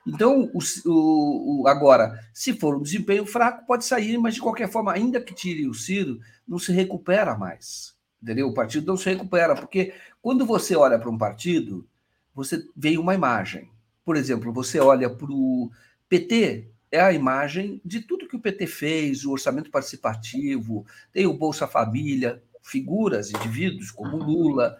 [0.05, 4.93] Então, o- o- agora, se for um desempenho fraco, pode sair, mas de qualquer forma,
[4.93, 7.95] ainda que tire o Ciro, não se recupera mais.
[8.21, 8.49] Entendeu?
[8.49, 11.87] O partido não se recupera, porque quando você olha para um partido,
[12.35, 13.71] você vê uma imagem.
[14.05, 15.71] Por exemplo, você olha para o
[16.07, 21.33] PT, é a imagem de tudo que o PT fez, o orçamento participativo, tem o
[21.33, 24.77] Bolsa Família, figuras, indivíduos como Lula,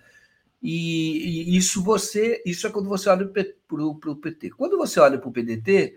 [0.61, 4.49] e, e isso você, isso é quando você olha para o PT.
[4.51, 5.95] Quando você olha para o PDT,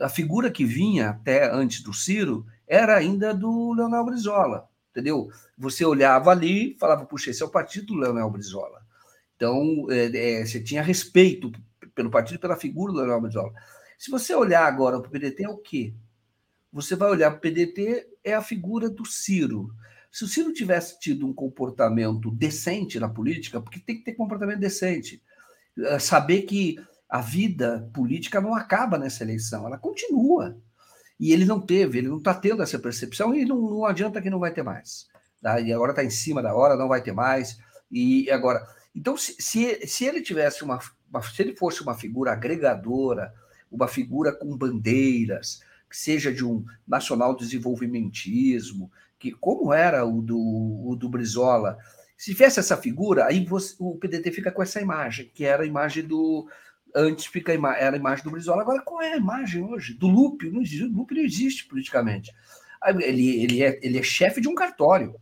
[0.00, 5.28] a figura que vinha até antes do Ciro era ainda do Leonel Brizola, entendeu?
[5.58, 8.80] Você olhava ali e falava, puxa, esse é o partido do Leonel Brizola.
[9.36, 11.52] Então, é, é, você tinha respeito
[11.94, 13.52] pelo partido pela figura do Leonel Brizola.
[13.98, 15.92] Se você olhar agora para o PDT, é o quê?
[16.72, 19.70] Você vai olhar para o PDT, é a figura do Ciro.
[20.12, 24.60] Se o Ciro tivesse tido um comportamento decente na política, porque tem que ter comportamento
[24.60, 25.20] decente,
[25.76, 30.56] eh, saber que a vida política não acaba nessa eleição, ela continua.
[31.18, 34.30] E ele não teve, ele não está tendo essa percepção e não, não adianta que
[34.30, 35.08] não vai ter mais.
[35.42, 35.58] Tá?
[35.58, 37.58] E agora está em cima da hora, não vai ter mais.
[37.90, 38.64] E agora,
[38.94, 43.34] então, se, se, se ele tivesse uma, se ele fosse uma figura agregadora,
[43.70, 50.38] uma figura com bandeiras, que seja de um nacional desenvolvimentismo, que como era o do,
[50.38, 51.78] o do Brizola,
[52.16, 55.66] se tivesse essa figura, aí você- o PDT fica com essa imagem, que era a
[55.66, 56.48] imagem do.
[56.94, 58.62] Antes fica era a imagem do Brizola.
[58.62, 59.94] Agora, qual é a imagem hoje?
[59.94, 60.48] Do Lupe?
[60.48, 62.32] O Lupe não existe politicamente.
[62.86, 65.14] Ele, ele, é, ele é chefe de um cartório,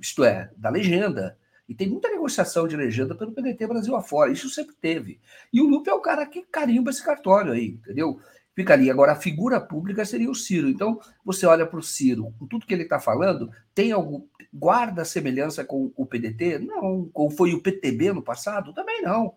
[0.00, 1.36] isto é, da legenda.
[1.68, 4.30] E tem muita negociação de legenda pelo PDT Brasil afora.
[4.30, 5.18] Isso sempre teve.
[5.52, 8.20] E o Lupe é o cara que carimba esse cartório aí, entendeu?
[8.54, 8.90] Fica ali.
[8.90, 10.68] Agora, a figura pública seria o Ciro.
[10.68, 14.26] Então, você olha para o Ciro, com tudo que ele está falando, tem algum.
[14.52, 16.60] Guarda semelhança com o PDT?
[16.60, 17.08] Não.
[17.12, 18.72] Como foi o PTB no passado?
[18.72, 19.34] Também não.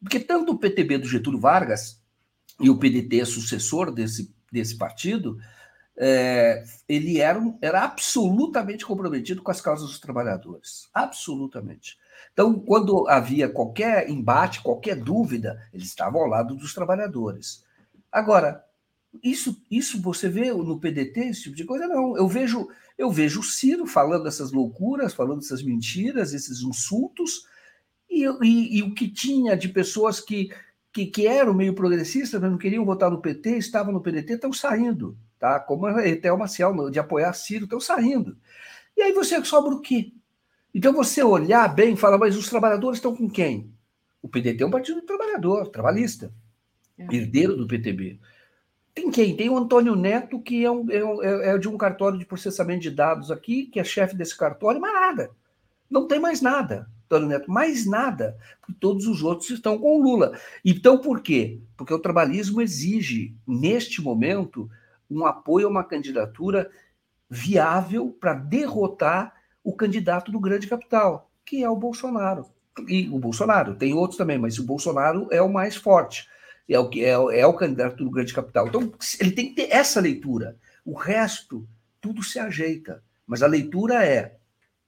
[0.00, 2.00] Porque tanto o PTB do Getúlio Vargas
[2.60, 5.38] e o PDT é sucessor desse, desse partido,
[5.96, 10.88] é, ele era, era absolutamente comprometido com as causas dos trabalhadores.
[10.92, 11.96] Absolutamente.
[12.32, 17.64] Então, quando havia qualquer embate, qualquer dúvida, eles estavam ao lado dos trabalhadores.
[18.10, 18.64] Agora,
[19.22, 21.86] isso, isso você vê no PDT, esse tipo de coisa?
[21.86, 22.16] Não.
[22.16, 22.68] Eu vejo,
[22.98, 27.46] eu vejo o Ciro falando essas loucuras, falando essas mentiras, esses insultos,
[28.10, 30.50] e, e- e o que tinha de pessoas que,
[30.92, 34.52] que, que eram meio progressistas, mas não queriam votar no PT, estavam no PDT, estão
[34.52, 35.60] saindo, tá?
[35.60, 38.34] Como a Etel Maciel, de apoiar Ciro, estão saindo.
[38.96, 40.10] E aí você sobra o quê?
[40.74, 43.70] Então você olhar bem e falar, mas os trabalhadores estão com quem?
[44.22, 46.32] O PDT é um partido do trabalhador, trabalhista,
[46.98, 48.18] herdeiro do PTB.
[48.94, 49.36] Tem quem?
[49.36, 52.24] Tem o Antônio Neto, que é, um- é um- é- é de um cartório de
[52.24, 55.30] processamento de dados aqui, que é chefe desse cartório, mas nada.
[55.90, 58.38] Não tem mais nada, Antônio Neto, mais nada.
[58.60, 60.38] Porque todos os outros estão com o Lula.
[60.64, 61.58] Então, por quê?
[61.76, 64.70] Porque o trabalhismo exige, neste momento,
[65.14, 66.70] um apoio a uma candidatura
[67.28, 69.32] viável para derrotar
[69.62, 72.46] o candidato do grande capital, que é o Bolsonaro.
[72.88, 76.28] E o Bolsonaro, tem outros também, mas o Bolsonaro é o mais forte.
[76.68, 78.68] É o, é, é o candidato do grande capital.
[78.68, 80.56] Então, ele tem que ter essa leitura.
[80.84, 81.66] O resto,
[82.00, 83.02] tudo se ajeita.
[83.26, 84.36] Mas a leitura é: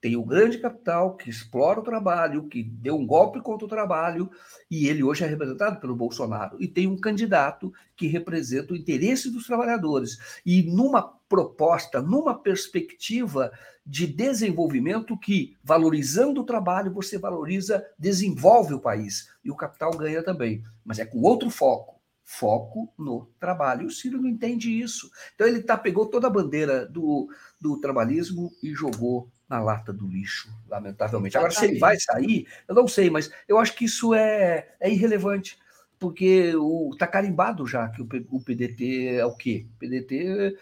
[0.07, 4.31] tem o grande capital que explora o trabalho, que deu um golpe contra o trabalho,
[4.71, 6.57] e ele hoje é representado pelo Bolsonaro.
[6.61, 10.17] E tem um candidato que representa o interesse dos trabalhadores.
[10.47, 13.51] E numa proposta, numa perspectiva
[13.85, 19.29] de desenvolvimento que, valorizando o trabalho, você valoriza, desenvolve o país.
[19.45, 20.63] E o capital ganha também.
[20.85, 22.01] Mas é com outro foco.
[22.23, 23.83] Foco no trabalho.
[23.83, 25.11] E o Ciro não entende isso.
[25.35, 27.29] Então ele tá, pegou toda a bandeira do,
[27.61, 31.37] do trabalhismo e jogou na lata do lixo, lamentavelmente.
[31.37, 34.91] Agora, se ele vai sair, eu não sei, mas eu acho que isso é, é
[34.91, 35.59] irrelevante,
[35.99, 36.53] porque
[36.93, 39.67] está carimbado já que o, o PDT é o quê?
[39.75, 40.57] O PDT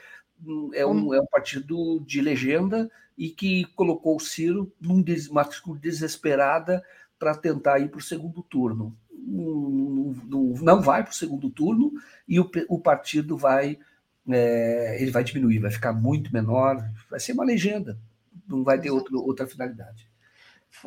[0.45, 5.29] hum, é um, é um partido de legenda e que colocou o Ciro num des,
[5.29, 5.49] uma
[5.81, 6.83] desesperada
[7.19, 8.97] para tentar ir para o segundo turno.
[9.11, 11.93] Não, não, não vai para o segundo turno
[12.29, 13.79] e o, o partido vai
[14.29, 17.99] é, ele vai diminuir, vai ficar muito menor, vai ser uma legenda,
[18.47, 20.09] não vai ter outro, outra finalidade.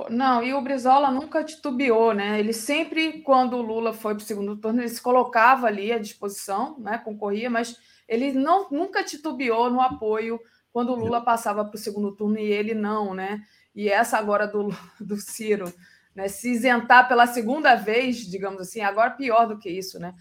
[0.09, 2.39] Não, e o Brizola nunca titubeou, né?
[2.39, 5.97] Ele sempre, quando o Lula foi para o segundo turno, ele se colocava ali à
[5.97, 6.97] disposição, né?
[6.97, 7.77] Concorria, mas
[8.07, 10.39] ele não, nunca titubeou no apoio
[10.71, 13.41] quando o Lula passava para o segundo turno e ele não, né?
[13.73, 14.69] E essa agora do,
[14.99, 15.73] do Ciro,
[16.13, 16.27] né?
[16.27, 20.13] Se isentar pela segunda vez, digamos assim, agora pior do que isso, né?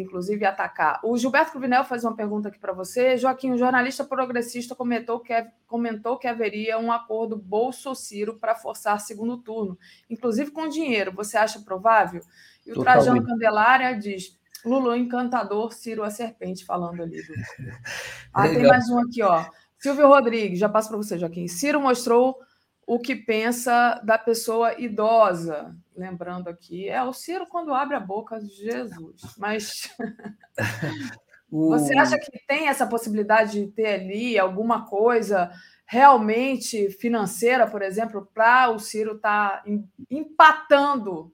[0.00, 1.00] Inclusive atacar.
[1.02, 3.16] O Gilberto Cruvinel faz uma pergunta aqui para você.
[3.16, 5.34] Joaquim, o jornalista progressista comentou que,
[5.66, 9.78] comentou que haveria um acordo Bolso-Ciro para forçar segundo turno,
[10.08, 11.12] inclusive com dinheiro.
[11.12, 12.22] Você acha provável?
[12.66, 13.04] E o Totalmente.
[13.04, 17.22] Trajano Candelária diz: Lula encantador, Ciro a serpente, falando ali.
[17.22, 17.34] Do...
[18.32, 19.44] Ah, tem mais um aqui, ó.
[19.78, 21.46] Silvio Rodrigues, já passo para você, Joaquim.
[21.48, 22.38] Ciro mostrou
[22.86, 25.74] o que pensa da pessoa idosa.
[25.96, 29.22] Lembrando aqui, é o Ciro quando abre a boca de Jesus.
[29.38, 29.90] Mas
[31.50, 35.50] você acha que tem essa possibilidade de ter ali alguma coisa
[35.86, 39.64] realmente financeira, por exemplo, para o Ciro estar tá
[40.10, 41.32] empatando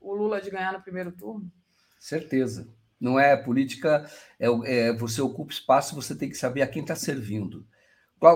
[0.00, 1.50] o Lula de ganhar no primeiro turno?
[1.98, 2.66] Certeza.
[3.00, 4.10] Não é política,
[4.40, 7.66] é, é você ocupa espaço, você tem que saber a quem está servindo.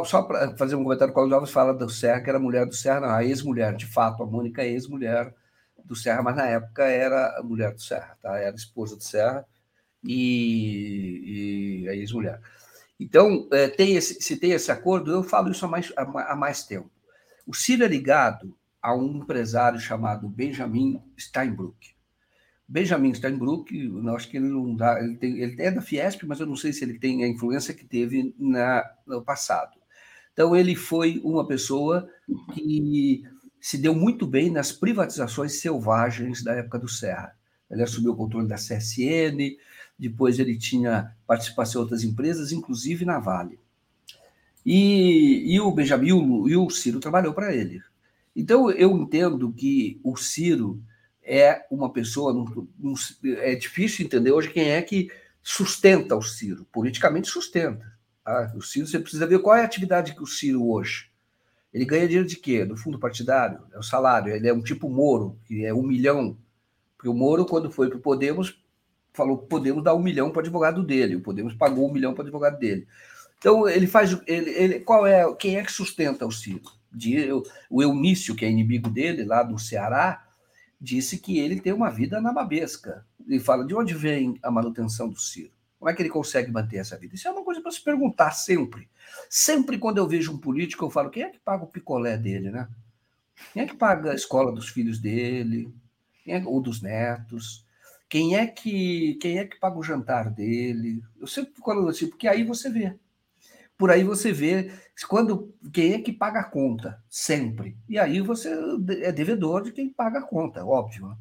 [0.05, 3.01] Só para fazer um comentário, Cláudio Alves fala do Serra, que era mulher do Serra,
[3.01, 5.35] não, a ex-mulher, de fato, a Mônica é ex-mulher
[5.85, 8.39] do Serra, mas na época era a mulher do Serra, tá?
[8.39, 9.45] era esposa do Serra
[10.05, 12.41] e, e a ex-mulher.
[12.99, 16.65] Então, é, tem esse, se tem esse acordo, eu falo isso há mais, há mais
[16.65, 16.91] tempo.
[17.45, 21.92] O Ciro é ligado a um empresário chamado Benjamin Steinbrück.
[22.73, 26.41] Benjamin Steinbrück, eu acho que ele não dá, ele, tem, ele é da Fiesp, mas
[26.41, 29.73] eu não sei se ele tem a influência que teve na, no passado.
[30.33, 32.09] Então, ele foi uma pessoa
[32.55, 33.25] que
[33.61, 37.37] se deu muito bem nas privatizações selvagens da época do Serra.
[37.71, 39.59] Ele assumiu o controle da CSN,
[39.99, 43.61] depois ele tinha participação em outras empresas, inclusive na Vale.
[44.65, 46.09] E, e o Benjamin
[46.49, 47.83] e o Ciro trabalhou para ele.
[48.35, 50.83] Então, eu entendo que o Ciro
[51.23, 52.33] é uma pessoa.
[52.33, 52.95] Não, não,
[53.39, 55.11] é difícil entender hoje quem é que
[55.43, 56.67] sustenta o Ciro.
[56.73, 57.93] Politicamente sustenta.
[58.25, 58.53] Tá?
[58.57, 61.11] O Ciro, você precisa ver qual é a atividade que o Ciro hoje.
[61.73, 62.65] Ele ganha dinheiro de quê?
[62.65, 63.61] Do fundo partidário?
[63.73, 64.35] É o salário.
[64.35, 66.37] Ele é um tipo Moro, que é um milhão.
[66.97, 68.61] Porque o Moro, quando foi para o Podemos,
[69.13, 71.17] falou que Podemos dar um milhão para o advogado dele.
[71.17, 72.87] O Podemos pagou um milhão para o advogado dele.
[73.39, 74.17] Então, ele faz.
[74.27, 76.61] Ele, ele, qual é, quem é que sustenta o Ciro?
[77.71, 80.23] O Eunício, que é inimigo dele, lá do Ceará,
[80.83, 83.07] disse que ele tem uma vida nababesca.
[83.25, 85.53] Ele fala de onde vem a manutenção do Ciro?
[85.79, 87.15] Como é que ele consegue manter essa vida?
[87.15, 88.89] Isso é uma coisa para se perguntar sempre.
[89.31, 92.51] Sempre quando eu vejo um político, eu falo: quem é que paga o picolé dele,
[92.51, 92.69] né?
[93.53, 95.73] Quem é que paga a escola dos filhos dele?
[96.27, 97.65] É, ou dos netos?
[98.09, 101.03] Quem é que quem é que paga o jantar dele?
[101.19, 102.97] Eu sempre fico falando assim, porque aí você vê.
[103.83, 104.71] Por aí você vê
[105.09, 107.77] quando quem é que paga a conta, sempre.
[107.89, 108.49] E aí você
[109.03, 111.09] é devedor de quem paga a conta, óbvio.
[111.09, 111.17] Né?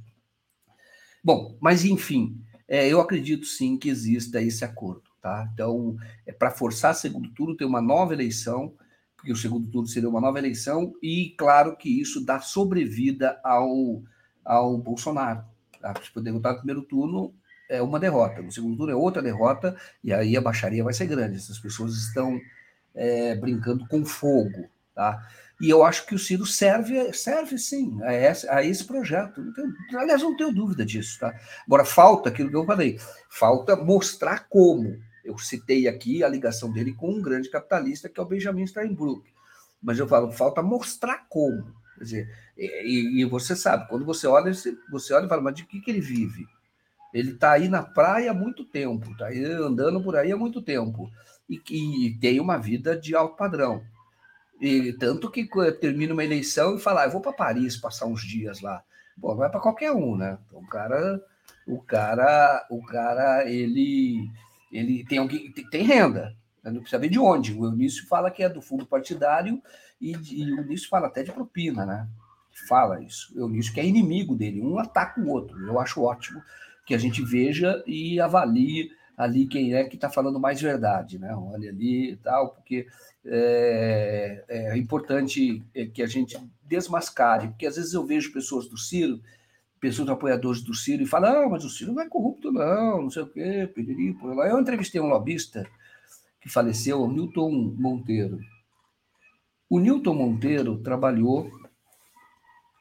[1.24, 5.10] Bom, mas enfim, é, eu acredito sim que exista esse acordo.
[5.20, 5.50] Tá?
[5.52, 8.76] Então, é para forçar segundo turno, ter uma nova eleição,
[9.18, 14.04] porque o segundo turno seria uma nova eleição, e claro que isso dá sobrevida ao,
[14.46, 15.44] ao Bolsonaro.
[15.82, 15.96] Tá?
[16.00, 17.34] Se poder votar no primeiro turno,
[17.72, 21.07] é uma derrota, no segundo turno é outra derrota, e aí a baixaria vai ser
[21.07, 21.38] grande.
[21.38, 22.39] Essas pessoas estão
[22.93, 24.69] é, brincando com fogo.
[24.93, 25.26] Tá?
[25.61, 29.41] E eu acho que o Ciro serve, serve sim a esse, a esse projeto.
[29.41, 31.18] Não tenho, aliás, não tenho dúvida disso.
[31.18, 31.34] Tá?
[31.65, 32.99] Agora, falta aquilo que eu falei,
[33.30, 34.99] falta mostrar como.
[35.23, 39.31] Eu citei aqui a ligação dele com um grande capitalista, que é o Benjamin Steinbrück.
[39.81, 41.73] Mas eu falo, falta mostrar como.
[41.95, 44.52] Quer dizer, e, e você sabe, quando você olha,
[44.89, 46.48] você olha e fala, mas de que, que ele vive?
[47.14, 50.62] Ele está aí na praia há muito tempo, está aí andando por aí há muito
[50.62, 51.12] tempo.
[51.50, 53.84] E, e tem uma vida de alto padrão.
[54.62, 58.22] E tanto que termina uma eleição e fala, ah, eu vou para Paris passar uns
[58.22, 58.84] dias lá.
[59.18, 60.38] Bom, vai para qualquer um, né?
[60.46, 61.22] Então, o cara,
[61.68, 64.30] o cara, o cara, ele,
[64.72, 66.36] ele tem alguém, tem, tem renda.
[66.64, 67.54] Não precisa ver de onde.
[67.54, 69.62] O Eunício fala que é do fundo partidário
[70.00, 72.08] e, e o Eunício fala até de propina, né?
[72.68, 73.34] Fala isso.
[73.36, 75.60] O Eunício que é inimigo dele, um ataca o outro.
[75.66, 76.42] Eu acho ótimo
[76.86, 81.36] que a gente veja e avalie ali quem é que está falando mais verdade, né?
[81.36, 82.88] Olha ali e tal, porque
[83.26, 85.64] é, é importante
[85.94, 89.22] que a gente desmascare, porque às vezes eu vejo pessoas do Ciro,
[89.80, 93.10] pessoas apoiadores do Ciro, e falam, ah, mas o Ciro não é corrupto, não, não
[93.10, 94.48] sei o quê, pediria por lá.
[94.48, 95.68] Eu entrevistei um lobista
[96.40, 98.40] que faleceu, o Newton Monteiro.
[99.70, 101.49] O Newton Monteiro trabalhou,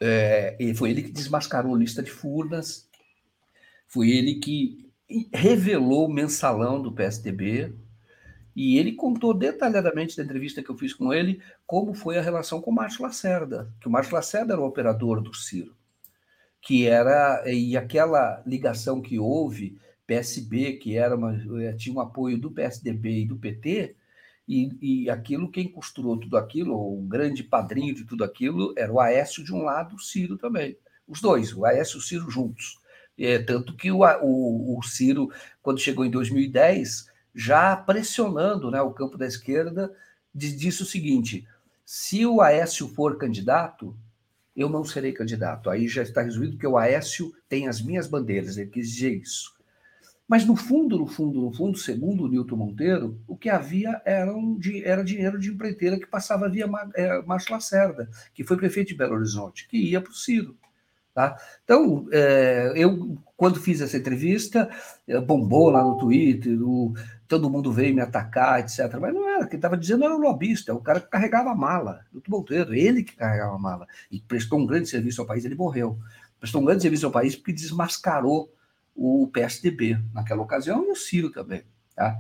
[0.01, 2.90] é, foi ele que desmascarou a lista de furnas,
[3.91, 4.89] foi ele que
[5.33, 7.75] revelou o mensalão do PSDB,
[8.55, 12.61] e ele contou detalhadamente na entrevista que eu fiz com ele como foi a relação
[12.61, 15.75] com o Márcio Lacerda, que o Márcio Lacerda era o operador do Ciro,
[16.63, 19.77] que era e aquela ligação que houve
[20.07, 23.97] PSB, que era uma, eh, tinha um apoio do PSDB e do PT,
[24.47, 29.01] e, e aquilo quem costurou tudo aquilo, o grande padrinho de tudo aquilo era o
[29.01, 30.77] Aécio de um lado, o Ciro também.
[31.07, 32.81] Os dois, o Aécio e o Ciro juntos.
[33.19, 35.31] É, tanto que o, o, o Ciro,
[35.63, 39.93] quando chegou em 2010, já pressionando né, o campo da esquerda,
[40.35, 41.47] disse o seguinte:
[41.85, 43.97] se o Aécio for candidato,
[44.57, 45.71] eu não serei candidato.
[45.71, 49.55] Aí já está resolvido que o Aécio tem as minhas bandeiras, ele quis dizer isso.
[50.31, 54.33] Mas no fundo, no fundo, no fundo, segundo o Nilton Monteiro, o que havia era,
[54.33, 58.95] um, era dinheiro de empreiteira que passava via é, Márcio Lacerda, que foi prefeito de
[58.95, 60.57] Belo Horizonte, que ia para o Ciro.
[61.13, 61.37] Tá?
[61.65, 64.71] Então, é, eu, quando fiz essa entrevista,
[65.09, 66.95] é, bombou lá no Twitter, o,
[67.27, 68.97] todo mundo veio me atacar, etc.
[69.01, 72.07] Mas não era, quem estava dizendo era o lobista, o cara que carregava a mala,
[72.13, 75.57] do Monteiro, ele que carregava a mala, e prestou um grande serviço ao país, ele
[75.57, 75.99] morreu.
[76.39, 78.55] Prestou um grande serviço ao país porque desmascarou
[78.95, 81.65] o PSDB naquela ocasião e o Ciro também.
[81.97, 82.17] Tá?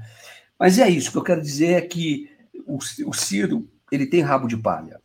[0.58, 2.28] Mas é isso, o que eu quero dizer é que
[2.66, 5.00] o, o Ciro ele tem rabo de palha.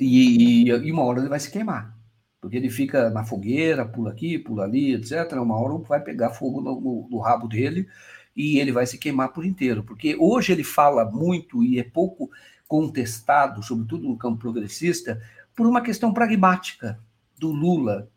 [0.00, 1.97] E, e, uma hora ele vai se queimar
[2.40, 5.32] porque ele fica na fogueira, pula aqui, pula ali, etc.
[5.34, 7.88] Uma hora vai pegar fogo no, no, rabo dele
[8.34, 12.30] e ele vai se queimar por inteiro, porque hoje ele fala muito e é pouco
[12.68, 15.20] contestado, sobretudo no campo progressista,
[15.56, 17.00] por uma questão pragmática
[17.36, 18.08] do Lula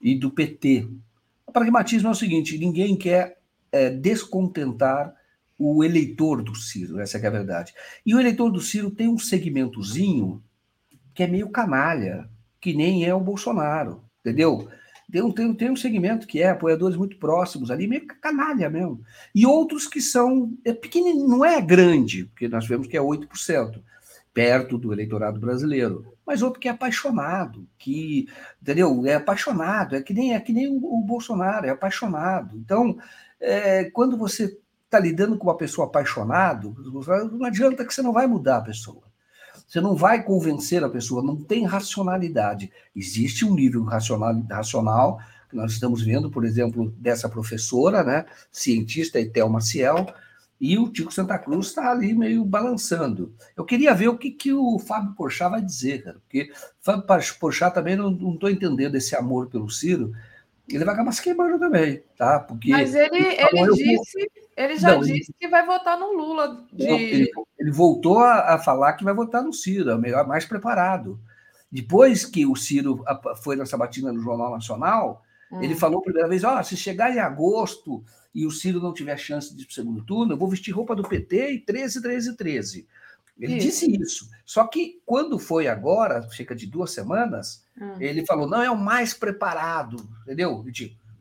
[0.00, 0.88] e do PT.
[1.46, 3.38] O pragmatismo é o seguinte: ninguém quer
[3.70, 5.14] é, descontentar
[5.56, 7.72] o eleitor do Ciro, essa é a verdade.
[8.04, 10.42] E o eleitor do Ciro tem um segmentozinho
[11.14, 12.28] que é meio canalha,
[12.62, 14.68] que nem é o Bolsonaro, entendeu?
[15.10, 19.02] Tem um, tem, tem um segmento que é apoiadores muito próximos ali, meio canalha mesmo.
[19.34, 20.74] E outros que são é
[21.16, 23.82] não é grande, porque nós vemos que é 8%,
[24.32, 26.06] perto do eleitorado brasileiro.
[26.24, 28.26] Mas outro que é apaixonado, que,
[28.62, 29.04] entendeu?
[29.04, 32.56] É apaixonado, é que nem, é que nem o, o Bolsonaro, é apaixonado.
[32.56, 32.96] Então,
[33.40, 36.74] é, quando você está lidando com uma pessoa apaixonado,
[37.30, 39.11] não adianta que você não vai mudar a pessoa.
[39.72, 42.70] Você não vai convencer a pessoa, não tem racionalidade.
[42.94, 45.18] Existe um nível racional, racional
[45.48, 50.12] que nós estamos vendo, por exemplo, dessa professora, né, cientista Etel Maciel,
[50.60, 53.34] e o Tico Santa Cruz está ali meio balançando.
[53.56, 57.06] Eu queria ver o que, que o Fábio Porchat vai dizer, cara, porque Fábio
[57.40, 60.12] Porchat também não estou entendendo esse amor pelo Ciro,
[60.68, 62.40] ele vai acabar se queimando também, tá?
[62.40, 65.36] Porque Mas ele, ele disse, ele já não, disse ele...
[65.38, 66.66] que vai votar no Lula.
[66.72, 66.86] De...
[66.86, 70.26] Não, ele, ele, voltou a, a, falar que vai votar no Ciro, é o melhor,
[70.26, 71.18] mais preparado.
[71.70, 73.02] Depois que o Ciro
[73.42, 75.62] foi na sabatina no Jornal Nacional, hum.
[75.62, 78.04] ele falou a primeira vez: ó, oh, se chegar em agosto
[78.34, 80.72] e o Ciro não tiver chance de ir para o segundo turno, eu vou vestir
[80.72, 82.88] roupa do PT e 13, 13, 13.
[83.40, 83.66] Ele isso.
[83.66, 84.30] disse isso.
[84.44, 87.94] Só que quando foi agora, cerca de duas semanas, hum.
[87.98, 90.62] ele falou: não, é o mais preparado, entendeu?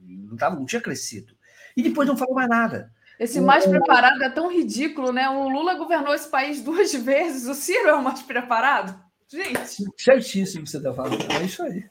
[0.02, 1.34] Não, tava, não tinha crescido.
[1.76, 2.92] E depois não falou mais nada.
[3.22, 5.30] Esse mais preparado é tão ridículo, né?
[5.30, 9.00] O Lula governou esse país duas vezes, o Ciro é o mais preparado?
[9.28, 9.86] Gente.
[9.96, 11.32] Certíssimo que você está falando.
[11.32, 11.88] É isso aí.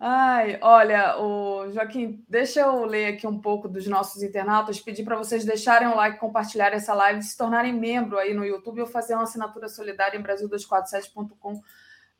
[0.00, 5.16] Ai, olha, o Joaquim, deixa eu ler aqui um pouco dos nossos internautas, pedir para
[5.16, 9.12] vocês deixarem um like, compartilhar essa live, se tornarem membro aí no YouTube ou fazer
[9.12, 11.60] uma assinatura solidária em brasil247.com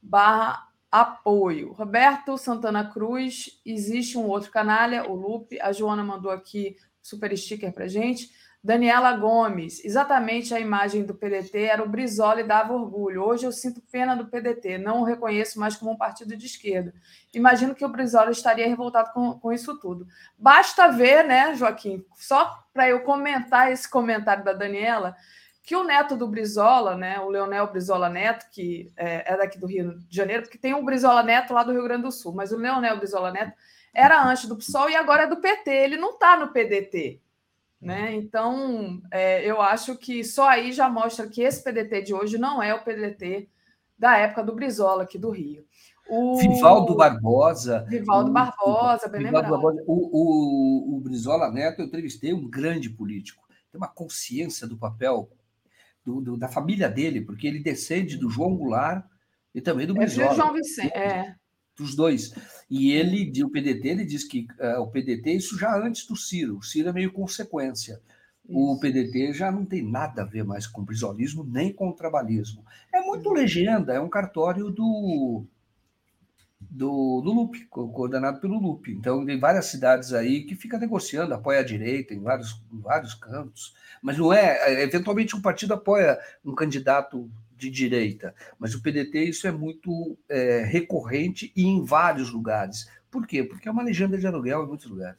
[0.02, 0.68] barra
[1.00, 1.72] apoio.
[1.72, 7.72] Roberto Santana Cruz, existe um outro canalha, o Lupe, a Joana mandou aqui super sticker
[7.72, 8.30] para gente.
[8.66, 13.22] Daniela Gomes, exatamente a imagem do PDT era o Brizola e dava orgulho.
[13.22, 16.92] Hoje eu sinto pena do PDT, não o reconheço mais como um partido de esquerda.
[17.32, 20.08] Imagino que o Brizola estaria revoltado com, com isso tudo.
[20.36, 25.14] Basta ver, né, Joaquim, só para eu comentar esse comentário da Daniela,
[25.66, 29.66] que o neto do Brizola, né, o Leonel Brizola Neto, que é, é daqui do
[29.66, 32.52] Rio de Janeiro, porque tem um Brizola Neto lá do Rio Grande do Sul, mas
[32.52, 33.52] o Leonel Brizola Neto
[33.92, 37.20] era antes do PSOL e agora é do PT, ele não está no PDT.
[37.80, 38.14] Né?
[38.14, 42.62] Então, é, eu acho que só aí já mostra que esse PDT de hoje não
[42.62, 43.48] é o PDT
[43.98, 45.64] da época do Brizola aqui do Rio.
[46.08, 46.36] O...
[46.36, 47.84] Vivaldo Barbosa.
[47.88, 52.88] Vivaldo o, Barbosa, bem Vivaldo Barbosa, o, o, o Brizola Neto, eu entrevistei um grande
[52.88, 53.44] político.
[53.72, 55.28] Tem uma consciência do papel
[56.06, 59.04] do, do, da família dele, porque ele descende do João Goulart
[59.52, 60.30] e também do é Brizola.
[60.30, 61.34] É João Vicente, é.
[61.76, 62.32] Dos dois.
[62.70, 66.58] E ele, o PDT, ele diz que uh, o PDT, isso já antes do Ciro.
[66.58, 68.00] O Ciro é meio consequência.
[68.48, 72.64] O PDT já não tem nada a ver mais com brisolismo nem com trabalhismo.
[72.94, 75.44] É muito legenda, é um cartório do,
[76.76, 78.92] do, do Lupe, coordenado pelo Lupe.
[78.92, 83.14] Então, tem várias cidades aí que fica negociando, apoia a direita em vários, em vários
[83.14, 83.74] cantos.
[84.02, 84.82] Mas não é, é.
[84.82, 88.34] Eventualmente, um partido apoia um candidato de direita.
[88.58, 92.86] Mas o PDT, isso é muito é, recorrente e em vários lugares.
[93.10, 93.42] Por quê?
[93.42, 95.18] Porque é uma legenda de aluguel em muitos lugares.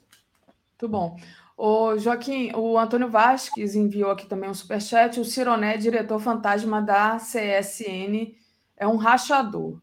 [0.79, 1.17] Muito bom.
[1.57, 5.19] O Joaquim, o Antônio Vasques enviou aqui também um superchat.
[5.19, 8.35] O Cironé, diretor fantasma da CSN,
[8.77, 9.79] é um rachador.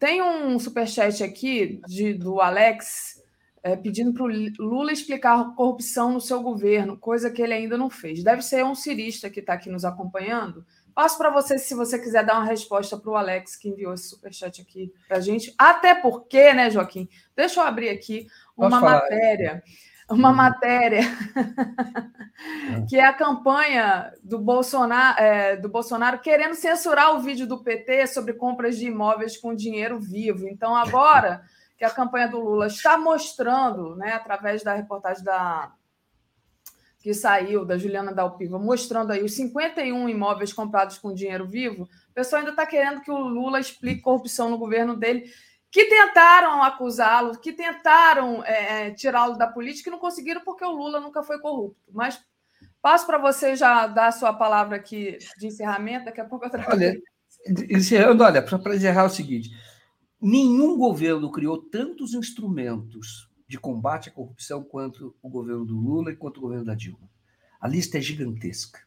[0.00, 3.22] Tem um superchat aqui de, do Alex
[3.62, 4.26] é, pedindo para o
[4.58, 8.24] Lula explicar corrupção no seu governo, coisa que ele ainda não fez.
[8.24, 10.64] Deve ser um cirista que está aqui nos acompanhando.
[10.94, 14.08] Passo para você se você quiser dar uma resposta para o Alex que enviou esse
[14.08, 15.54] superchat aqui para a gente.
[15.58, 17.06] Até porque, né, Joaquim?
[17.36, 19.62] Deixa eu abrir aqui uma matéria
[20.10, 20.34] uma uhum.
[20.34, 21.02] matéria
[22.88, 28.08] que é a campanha do Bolsonaro, é, do Bolsonaro querendo censurar o vídeo do PT
[28.08, 30.48] sobre compras de imóveis com dinheiro vivo.
[30.48, 31.42] Então, agora
[31.78, 35.72] que a campanha do Lula está mostrando, né, através da reportagem da
[36.98, 42.12] que saiu da Juliana Dalpiva, mostrando aí os 51 imóveis comprados com dinheiro vivo, o
[42.12, 45.24] pessoal ainda está querendo que o Lula explique corrupção no governo dele
[45.70, 50.72] que tentaram acusá-lo, que tentaram é, é, tirá-lo da política e não conseguiram porque o
[50.72, 51.80] Lula nunca foi corrupto.
[51.92, 52.20] Mas
[52.82, 56.50] passo para você já dar a sua palavra aqui de encerramento, daqui a pouco eu
[56.50, 56.72] trago.
[56.72, 57.00] Olha,
[57.70, 59.50] encerrando, olha, para encerrar é o seguinte:
[60.20, 66.16] nenhum governo criou tantos instrumentos de combate à corrupção quanto o governo do Lula e
[66.16, 67.08] quanto o governo da Dilma.
[67.60, 68.80] A lista é gigantesca.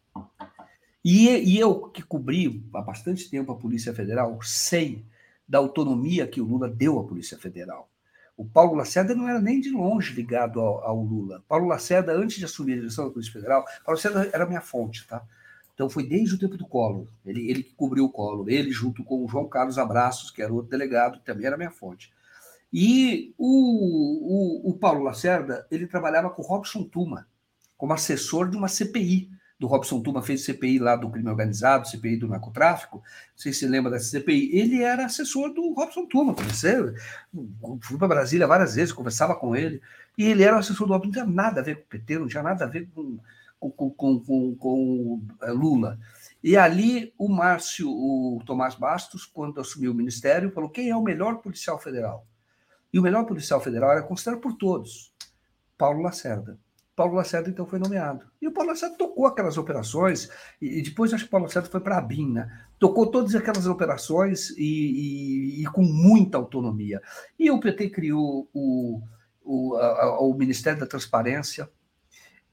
[1.04, 5.06] E, e eu, que cobri há bastante tempo a Polícia Federal, sei
[5.48, 7.90] da autonomia que o Lula deu à Polícia Federal.
[8.36, 11.44] O Paulo Lacerda não era nem de longe ligado ao, ao Lula.
[11.48, 15.06] Paulo Lacerda, antes de assumir a direção da Polícia Federal, Paulo Lacerda era minha fonte,
[15.08, 15.24] tá?
[15.74, 17.08] Então foi desde o tempo do Collor.
[17.26, 20.54] Ele, ele que cobriu o Collor, ele junto com o João Carlos Abraços, que era
[20.54, 22.12] outro delegado, também era minha fonte.
[22.72, 27.28] E o, o, o Paulo Lacerda, ele trabalhava com Robson Tuma,
[27.78, 29.30] como assessor de uma CPI
[29.64, 33.60] do Robson Tuma fez CPI lá do crime organizado, CPI do narcotráfico, não sei se
[33.60, 36.94] você lembra dessa CPI, ele era assessor do Robson Tuma, conheceu?
[37.82, 39.82] Fui para Brasília várias vezes, conversava com ele,
[40.18, 42.28] e ele era assessor do Robson, não tinha nada a ver com o PT, não
[42.28, 43.18] tinha nada a ver com,
[43.58, 45.98] com, com, com, com eh, Lula.
[46.44, 51.02] E ali o Márcio, o Tomás Bastos, quando assumiu o ministério, falou quem é o
[51.02, 52.28] melhor policial federal?
[52.92, 55.14] E o melhor policial federal era considerado por todos,
[55.78, 56.60] Paulo Lacerda.
[56.96, 58.26] Paulo Lacerda então foi nomeado.
[58.42, 60.30] E o Paulo Lacerda tocou aquelas operações,
[60.62, 62.66] e, depois acho que o Paulo Lacerda foi para a BIM, né?
[62.78, 67.02] Tocou todas aquelas operações e, e, e, com muita autonomia.
[67.40, 69.02] E o PT criou o,
[69.44, 71.70] o, a, o Ministério da Transparência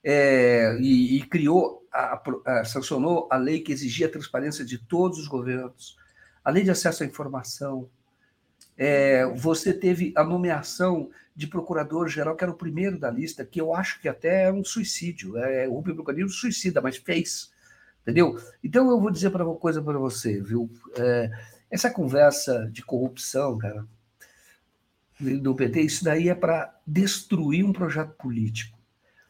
[0.03, 5.29] é, e, criou, a, a, sancionou a lei que exigia a transparência de todos os
[5.29, 5.97] governos,
[6.43, 7.91] a lei de acesso à informação.
[8.83, 13.75] É, você teve a nomeação de procurador-geral, que era o primeiro da lista, que eu
[13.75, 15.37] acho que até é um suicídio.
[15.37, 17.53] É, o Rubem suicida, mas fez.
[18.01, 18.41] Entendeu?
[18.65, 20.71] Então eu vou dizer para uma coisa para você, viu?
[20.97, 21.31] É,
[21.71, 23.87] essa conversa de corrupção, cara,
[25.21, 28.79] do PT, isso daí é para destruir um projeto político.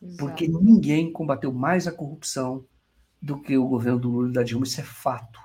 [0.01, 0.17] Exato.
[0.17, 2.65] Porque ninguém combateu mais a corrupção
[3.21, 5.41] do que o governo do Lula e da Dilma, isso é fato.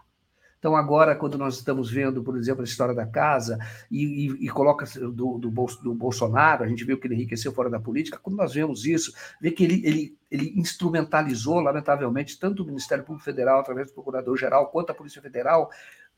[0.66, 3.60] Então, agora, quando nós estamos vendo, por exemplo, a história da casa
[3.92, 7.70] e, e, e coloca do, do, do, Bolsonaro, a gente viu que ele enriqueceu fora
[7.70, 12.66] da política, quando nós vemos isso, vê que ele, ele, ele instrumentalizou, lamentavelmente, tanto o
[12.66, 15.70] Ministério Público Federal, através do Procurador-Geral, quanto a Polícia Federal.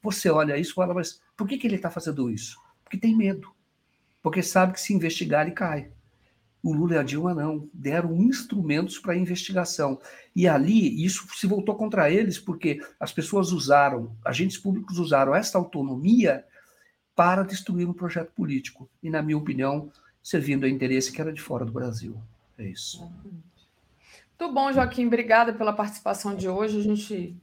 [0.02, 2.58] Você olha isso e fala, mas por que, que ele está fazendo isso?
[2.86, 3.52] Porque tem medo.
[4.24, 5.92] Porque sabe que se investigar, ele cai.
[6.64, 10.00] O Lula e a Dilma não, deram instrumentos para investigação.
[10.36, 15.58] E ali, isso se voltou contra eles, porque as pessoas usaram, agentes públicos usaram esta
[15.58, 16.44] autonomia
[17.16, 18.90] para destruir um projeto político.
[19.02, 22.18] E, na minha opinião, servindo a interesse que era de fora do Brasil.
[22.58, 23.00] É isso.
[24.40, 25.08] Muito bom, Joaquim.
[25.08, 26.80] Obrigada pela participação de hoje.
[26.80, 27.36] A gente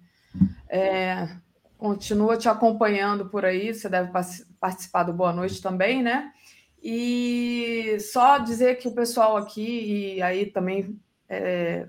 [0.69, 1.37] é,
[1.79, 3.73] continua te acompanhando por aí.
[3.73, 4.13] Você deve
[4.61, 6.34] participar do Boa Noite também, né?
[6.87, 11.89] E só dizer que o pessoal aqui, e aí também é,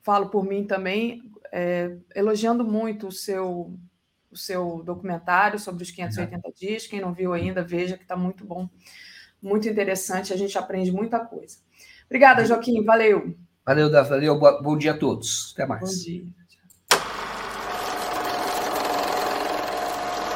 [0.00, 3.78] falo por mim também, é, elogiando muito o seu
[4.30, 6.86] o seu documentário sobre os 580 dias.
[6.86, 8.68] Quem não viu ainda, veja que está muito bom,
[9.42, 10.32] muito interessante.
[10.32, 11.58] A gente aprende muita coisa.
[12.06, 12.84] Obrigada, Joaquim.
[12.84, 13.36] Valeu.
[13.64, 14.10] Valeu, Davi.
[14.10, 14.38] Valeu.
[14.38, 15.52] Bom dia a todos.
[15.54, 15.82] Até mais.
[15.82, 16.24] Bom dia.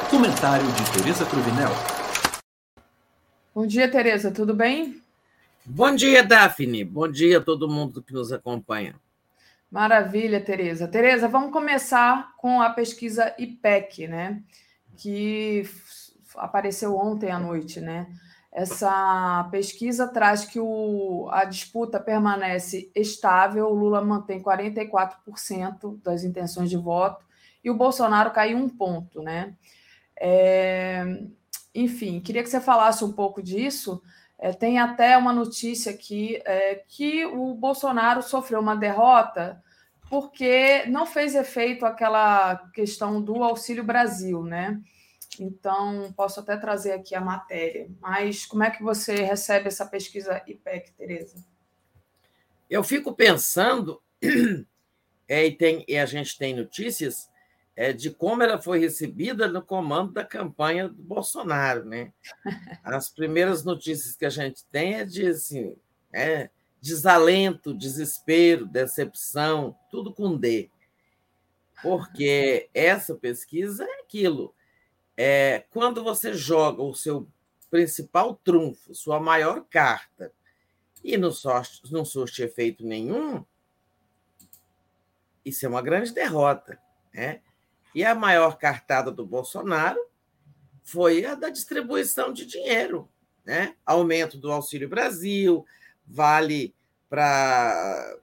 [0.09, 1.92] Comentário de Tereza Cruvinel.
[3.55, 4.31] Bom dia, Tereza.
[4.31, 4.99] Tudo bem?
[5.63, 6.83] Bom dia, Daphne.
[6.83, 8.95] Bom dia a todo mundo que nos acompanha.
[9.69, 10.87] Maravilha, Tereza.
[10.87, 14.41] Tereza, vamos começar com a pesquisa IPEC, né?
[14.97, 15.69] Que
[16.35, 18.07] apareceu ontem à noite, né?
[18.51, 26.71] Essa pesquisa traz que o, a disputa permanece estável, o Lula mantém 44% das intenções
[26.71, 27.23] de voto
[27.63, 29.53] e o Bolsonaro caiu um ponto, né?
[30.19, 31.03] É,
[31.73, 34.01] enfim, queria que você falasse um pouco disso.
[34.37, 39.61] É, tem até uma notícia aqui é, que o Bolsonaro sofreu uma derrota
[40.09, 44.79] porque não fez efeito aquela questão do Auxílio Brasil, né?
[45.39, 47.89] Então, posso até trazer aqui a matéria.
[47.99, 51.43] Mas como é que você recebe essa pesquisa IPEC, Tereza?
[52.69, 54.01] Eu fico pensando,
[55.27, 57.29] é, e, tem, e a gente tem notícias
[57.75, 61.85] é, de como ela foi recebida no comando da campanha do Bolsonaro.
[61.85, 62.13] Né?
[62.83, 65.75] As primeiras notícias que a gente tem é de assim,
[66.11, 66.49] é,
[66.81, 70.69] desalento, desespero, decepção, tudo com D.
[71.81, 74.53] Porque essa pesquisa é aquilo
[75.15, 77.27] é, quando você joga o seu
[77.69, 80.31] principal trunfo, sua maior carta,
[81.03, 83.43] e não, sorte, não surte efeito nenhum,
[85.43, 86.79] isso é uma grande derrota.
[87.13, 87.41] Né?
[87.93, 89.99] E a maior cartada do Bolsonaro
[90.83, 93.09] foi a da distribuição de dinheiro.
[93.45, 93.75] Né?
[93.85, 95.65] Aumento do Auxílio Brasil,
[96.05, 96.73] vale
[97.09, 98.17] para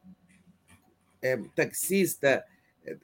[1.23, 2.45] é, taxista,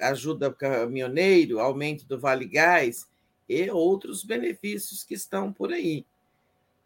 [0.00, 3.06] ajuda caminhoneiro, aumento do Vale Gás
[3.48, 6.04] e outros benefícios que estão por aí.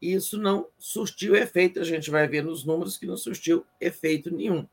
[0.00, 4.66] Isso não surtiu efeito, a gente vai ver nos números que não surtiu efeito nenhum.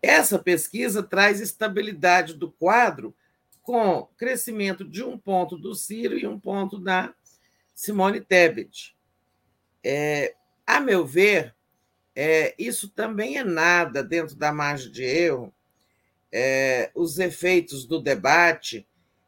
[0.00, 3.14] Essa pesquisa traz estabilidade do quadro
[3.62, 7.14] com crescimento de um ponto do Ciro e um ponto da
[7.74, 8.96] Simone Tebet.
[9.84, 10.34] É,
[10.66, 11.54] a meu ver,
[12.14, 15.52] é, isso também é nada dentro da margem de erro.
[16.30, 18.86] É, os efeitos do debate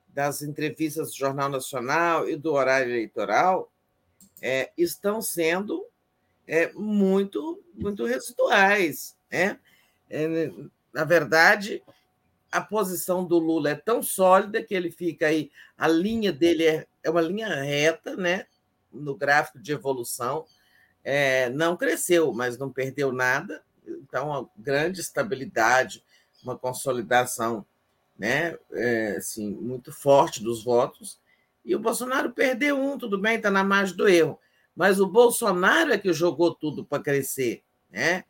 [0.09, 3.71] das entrevistas do Jornal Nacional e do horário eleitoral
[4.41, 5.85] é, estão sendo
[6.47, 9.17] é, muito, muito residuais.
[9.31, 9.59] Né?
[10.09, 10.51] É,
[10.93, 11.83] na verdade,
[12.55, 16.87] a posição do Lula é tão sólida que ele fica aí, a linha dele é,
[17.03, 18.47] é uma linha reta, né?
[18.95, 20.47] no gráfico de evolução,
[21.03, 26.03] é, não cresceu, mas não perdeu nada, então, uma grande estabilidade,
[26.43, 27.67] uma consolidação
[28.17, 31.19] né, é, assim, muito forte dos votos.
[31.65, 34.39] E o Bolsonaro perdeu um, tudo bem, está na margem do erro.
[34.75, 38.25] Mas o Bolsonaro é que jogou tudo para crescer, né?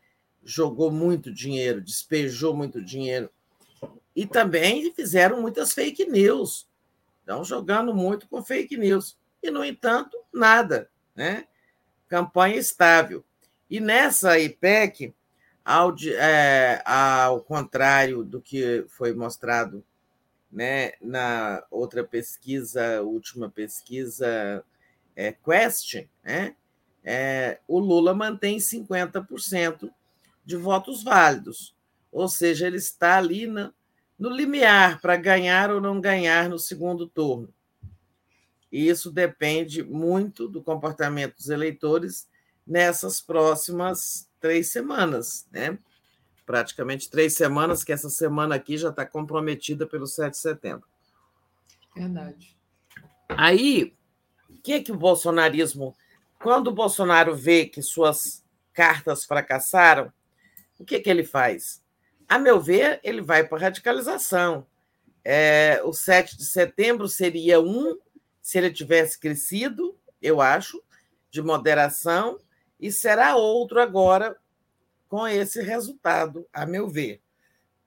[0.45, 3.31] Jogou muito dinheiro, despejou muito dinheiro.
[4.15, 6.69] E também fizeram muitas fake news.
[7.21, 9.19] Estão jogando muito com fake news.
[9.43, 10.91] E, no entanto, nada.
[11.15, 11.47] Né?
[12.09, 13.25] Campanha estável.
[13.69, 15.15] E nessa IPEC,
[15.65, 19.85] ao, é, ao contrário do que foi mostrado
[20.53, 24.65] né, na outra pesquisa, última pesquisa
[25.17, 26.55] é, Quest, né,
[27.03, 29.91] é, o Lula mantém 50%
[30.45, 31.75] de votos válidos,
[32.13, 33.73] ou seja, ele está ali na,
[34.19, 37.53] no limiar para ganhar ou não ganhar no segundo turno.
[38.71, 42.29] E isso depende muito do comportamento dos eleitores
[42.67, 45.79] nessas próximas três semanas, né?
[46.45, 50.87] Praticamente três semanas, que essa semana aqui já está comprometida pelo 7 de setembro.
[51.95, 52.57] Verdade.
[53.29, 53.97] Aí,
[54.51, 55.97] o que, é que o bolsonarismo.
[56.39, 60.13] Quando o Bolsonaro vê que suas cartas fracassaram,
[60.79, 61.84] o que, é que ele faz?
[62.35, 64.67] A meu ver, ele vai para a radicalização.
[65.25, 67.97] É, o 7 de setembro seria um,
[68.43, 70.83] se ele tivesse crescido, eu acho,
[71.31, 72.41] de moderação,
[72.81, 74.37] e será outro agora
[75.09, 77.21] com esse resultado, a meu ver.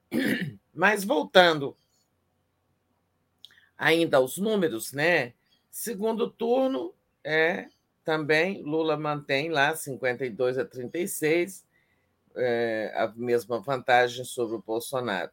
[0.74, 1.76] Mas voltando
[3.78, 5.34] ainda aos números, né?
[5.69, 7.68] Segundo turno é
[8.06, 11.66] também Lula mantém lá 52 a 36,
[12.38, 15.31] é, a mesma vantagem sobre o Bolsonaro.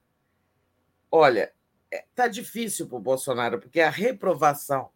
[1.11, 1.53] Olha,
[1.91, 4.91] está é, difícil para o Bolsonaro, porque a reprovação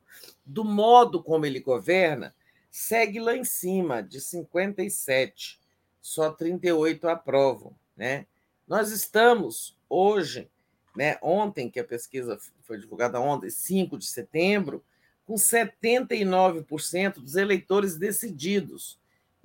[0.44, 2.35] do modo como ele governa
[2.70, 5.60] segue lá em cima, de 57,
[6.01, 7.74] só 38 aprovam.
[7.97, 8.26] Né?
[8.66, 10.51] Nós estamos hoje
[10.97, 14.85] né, ontem, que a pesquisa foi divulgada ontem, 5 de setembro,
[15.24, 18.98] com 79% dos eleitores decididos.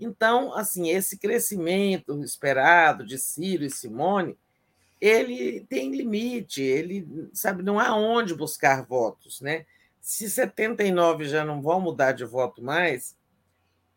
[0.04, 4.38] Então, assim, esse crescimento esperado de Ciro e Simone,
[5.00, 9.66] ele tem limite, ele sabe não há onde buscar votos, né?
[10.02, 13.16] Se 79 já não vão mudar de voto mais,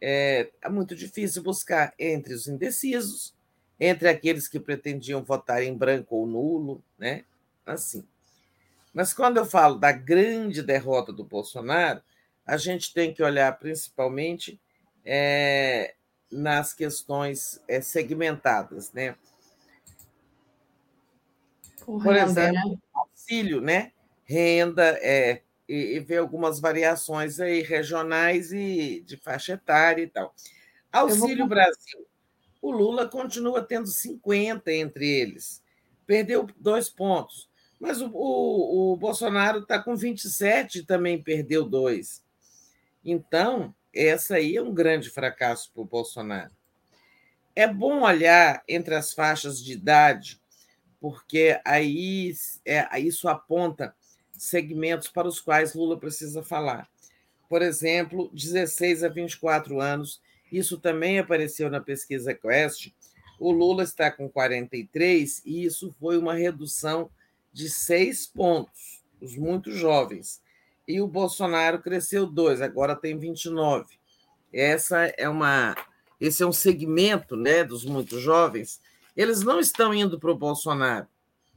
[0.01, 3.35] é, é muito difícil buscar entre os indecisos,
[3.79, 7.25] entre aqueles que pretendiam votar em branco ou nulo, né?
[7.65, 8.07] Assim.
[8.95, 12.01] Mas quando eu falo da grande derrota do Bolsonaro,
[12.47, 14.61] a gente tem que olhar principalmente
[15.05, 15.96] é,
[16.31, 19.17] nas questões é, segmentadas, né?
[21.85, 22.79] Por, Por exemplo, né?
[22.95, 23.93] auxílio, né?
[24.25, 30.35] Renda, é, e, e ver algumas variações aí regionais e de faixa etária e tal.
[30.93, 31.49] Auxílio vou...
[31.49, 32.07] Brasil.
[32.61, 35.63] O Lula continua tendo 50 entre eles.
[36.07, 37.49] Perdeu dois pontos.
[37.79, 42.25] Mas o, o, o Bolsonaro está com 27 e também perdeu dois.
[43.05, 46.51] Então, essa aí é um grande fracasso para o Bolsonaro.
[47.55, 50.41] É bom olhar entre as faixas de idade,
[51.01, 53.95] porque aí é, isso aponta
[54.33, 56.89] segmentos para os quais Lula precisa falar.
[57.49, 60.21] Por exemplo, 16 a 24 anos,
[60.51, 62.93] isso também apareceu na pesquisa Quest.
[63.39, 67.11] O Lula está com 43 e isso foi uma redução
[67.53, 70.43] de seis pontos, os muito jovens.
[70.87, 73.99] E o Bolsonaro cresceu dois, agora tem 29.
[74.53, 75.75] Essa é uma,
[76.21, 78.81] esse é um segmento, né, dos muito jovens.
[79.17, 81.07] Eles não estão indo para o Bolsonaro,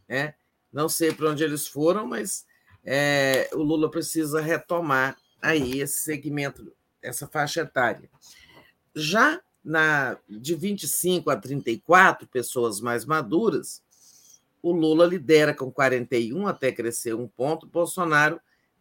[0.07, 0.33] né?
[0.71, 2.45] Não sei para onde eles foram, mas
[2.83, 8.09] é, o Lula precisa retomar aí esse segmento, essa faixa etária.
[8.95, 13.81] Já na, de 25 a 34 pessoas mais maduras,
[14.61, 18.39] o Lula lidera com 41, até crescer um ponto, Bolsonaro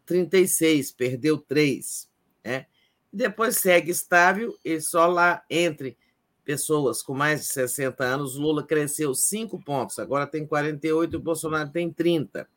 [0.09, 2.09] 36, perdeu três.
[2.43, 2.67] Né?
[3.13, 5.97] Depois segue estável e só lá entre
[6.45, 11.69] pessoas com mais de 60 anos, Lula cresceu cinco pontos, agora tem 48 e Bolsonaro
[11.69, 12.49] tem 30.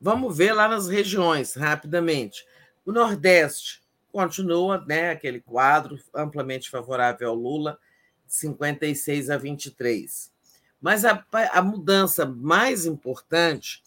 [0.00, 2.44] Vamos ver lá nas regiões, rapidamente.
[2.84, 3.80] O Nordeste
[4.10, 7.78] continua né, aquele quadro amplamente favorável ao Lula,
[8.26, 10.32] 56 a 23.
[10.80, 13.80] Mas a, a mudança mais importante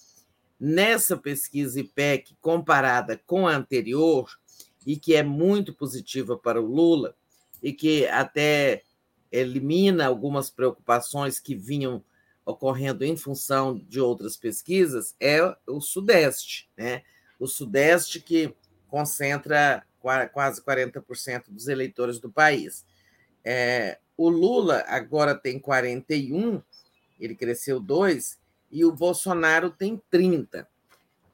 [0.66, 4.32] nessa pesquisa IPEC, comparada com a anterior,
[4.88, 7.18] e que é muito positiva para o Lula,
[7.62, 8.82] e que até
[9.30, 12.02] elimina algumas preocupações que vinham
[12.46, 17.04] ocorrendo em função de outras pesquisas é o Sudeste, né?
[17.38, 18.56] O Sudeste que
[18.88, 19.86] concentra
[20.32, 22.86] quase 40% dos eleitores do país.
[23.44, 26.62] É, o Lula agora tem 41,
[27.20, 28.38] ele cresceu 2,
[28.74, 30.68] e o Bolsonaro tem 30.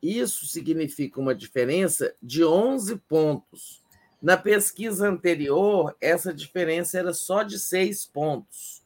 [0.03, 3.81] Isso significa uma diferença de 11 pontos.
[4.21, 8.83] Na pesquisa anterior, essa diferença era só de 6 pontos.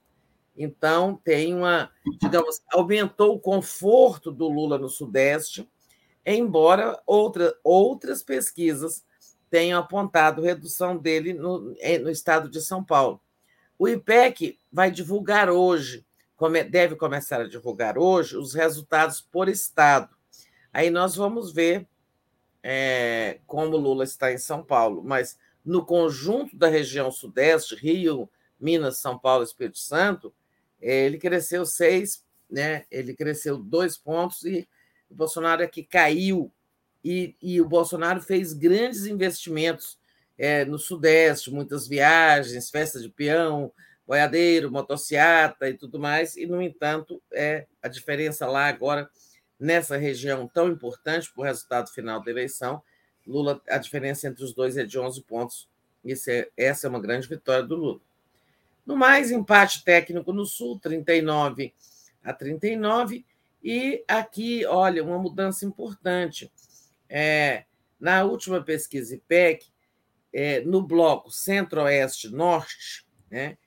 [0.56, 1.90] Então, tem uma,
[2.22, 5.68] digamos, aumentou o conforto do Lula no Sudeste,
[6.24, 9.04] embora outra, outras pesquisas
[9.50, 11.60] tenham apontado redução dele no,
[12.04, 13.20] no estado de São Paulo.
[13.80, 16.06] O IPEC vai divulgar hoje,
[16.50, 20.16] deve começar a divulgar hoje, os resultados por estado.
[20.72, 21.88] Aí nós vamos ver
[22.62, 28.98] é, como Lula está em São Paulo, mas no conjunto da região Sudeste, Rio, Minas,
[28.98, 30.34] São Paulo, Espírito Santo,
[30.80, 32.86] ele cresceu seis, né?
[32.92, 34.68] Ele cresceu dois pontos e
[35.10, 36.52] o Bolsonaro é que caiu
[37.04, 39.98] e, e o Bolsonaro fez grandes investimentos
[40.38, 43.72] é, no Sudeste, muitas viagens, festa de peão,
[44.08, 49.10] boiadeiro, motociata e tudo mais, e, no entanto, é a diferença lá agora,
[49.60, 52.82] nessa região tão importante para o resultado final da eleição,
[53.26, 55.70] Lula, a diferença entre os dois é de 11 pontos.
[56.28, 58.02] É, essa é uma grande vitória do Lula.
[58.86, 61.74] No mais, empate técnico no Sul, 39
[62.24, 63.26] a 39.
[63.64, 66.52] E aqui, olha, uma mudança importante.
[67.08, 67.64] É,
[67.98, 69.68] na última pesquisa IPEC,
[70.34, 73.58] é, no bloco Centro-Oeste-Norte, né,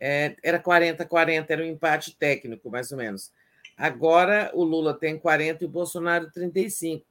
[0.00, 3.32] é, era 40-40, era um empate técnico, mais ou menos.
[3.76, 7.04] Agora o Lula tem 40 e o Bolsonaro 35.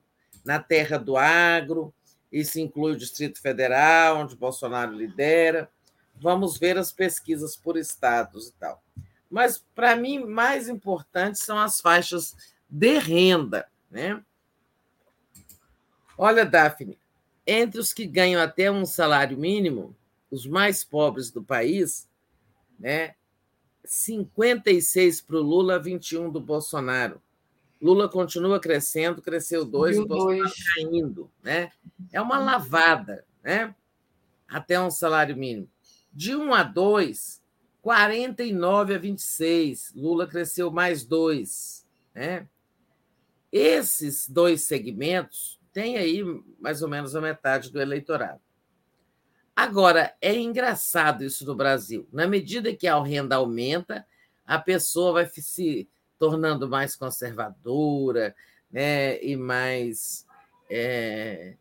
[0.43, 1.93] Na terra do agro,
[2.32, 5.69] isso inclui o Distrito Federal, onde Bolsonaro lidera.
[6.16, 8.83] Vamos ver as pesquisas por estados e tal.
[9.30, 12.35] Mas, para mim, mais importantes são as faixas
[12.69, 13.67] de renda.
[13.91, 14.22] Né?
[16.17, 16.98] Olha, Daphne,
[17.45, 19.95] entre os que ganham até um salário mínimo,
[20.32, 22.06] os mais pobres do país,
[22.80, 23.15] né,
[23.83, 27.22] 56 para o Lula, 21 do Bolsonaro.
[27.81, 30.73] Lula continua crescendo, cresceu dois, Subiu Bolsonaro dois.
[30.73, 31.31] caindo.
[31.43, 31.72] Né?
[32.11, 33.73] É uma lavada né?
[34.47, 35.69] até um salário mínimo.
[36.11, 37.41] De 1 a 2,
[37.81, 39.93] 49 a 26.
[39.95, 41.85] Lula cresceu mais dois.
[42.14, 42.47] Né?
[43.51, 46.23] Esses dois segmentos têm aí
[46.59, 48.41] mais ou menos a metade do eleitorado.
[49.57, 52.07] Agora, é engraçado isso no Brasil.
[52.13, 54.05] Na medida que a renda aumenta,
[54.45, 58.35] a pessoa vai se tornando mais conservadora
[58.71, 60.27] né, e mais
[60.69, 61.55] é,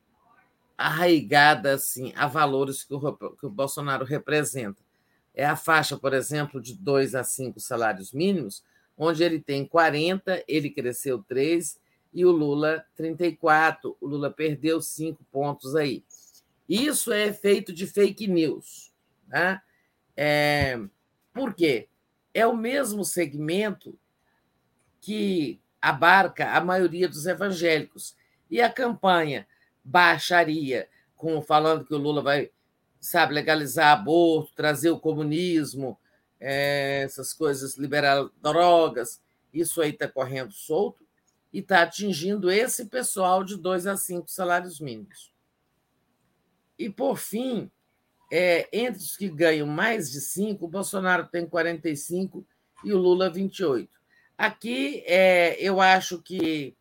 [0.76, 4.83] arraigada assim, a valores que o, que o Bolsonaro representa.
[5.34, 8.62] É a faixa, por exemplo, de 2 a 5 salários mínimos,
[8.94, 11.81] onde ele tem 40, ele cresceu 3
[12.12, 13.97] e o Lula 34.
[13.99, 16.05] O Lula perdeu 5 pontos aí.
[16.69, 18.93] Isso é efeito de fake news.
[19.28, 19.62] Tá?
[20.17, 20.78] É,
[21.33, 21.89] por quê?
[22.33, 23.99] É o mesmo segmento
[25.01, 28.17] que abarca a maioria dos evangélicos.
[28.51, 29.47] E a campanha
[29.85, 32.51] baixaria, com, falando que o Lula vai
[33.07, 35.99] sabe, legalizar aborto, trazer o comunismo,
[36.41, 39.20] é, essas coisas, liberar drogas,
[39.53, 41.07] isso aí está correndo solto
[41.53, 45.33] e está atingindo esse pessoal de dois a cinco salários mínimos.
[46.79, 47.71] E, por fim,
[48.31, 52.47] é, entre os que ganham mais de 5, o Bolsonaro tem 45
[52.85, 53.89] e o Lula 28.
[54.37, 56.77] Aqui é, eu acho que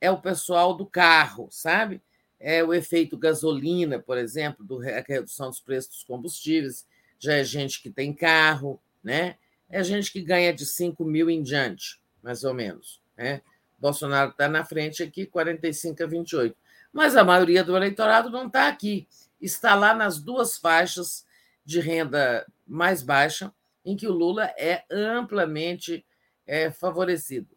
[0.00, 2.00] é o pessoal do carro, sabe?
[2.38, 6.86] É o efeito gasolina, por exemplo, do, a redução dos preços dos combustíveis.
[7.18, 9.36] Já é gente que tem carro, né?
[9.68, 13.00] É gente que ganha de 5 mil em diante, mais ou menos.
[13.16, 13.40] Né?
[13.78, 16.56] Bolsonaro está na frente aqui, 45 a 28.
[16.92, 19.08] Mas a maioria do eleitorado não está aqui
[19.42, 21.26] está lá nas duas faixas
[21.64, 23.52] de renda mais baixa,
[23.84, 26.04] em que o Lula é amplamente
[26.46, 27.48] é, favorecido.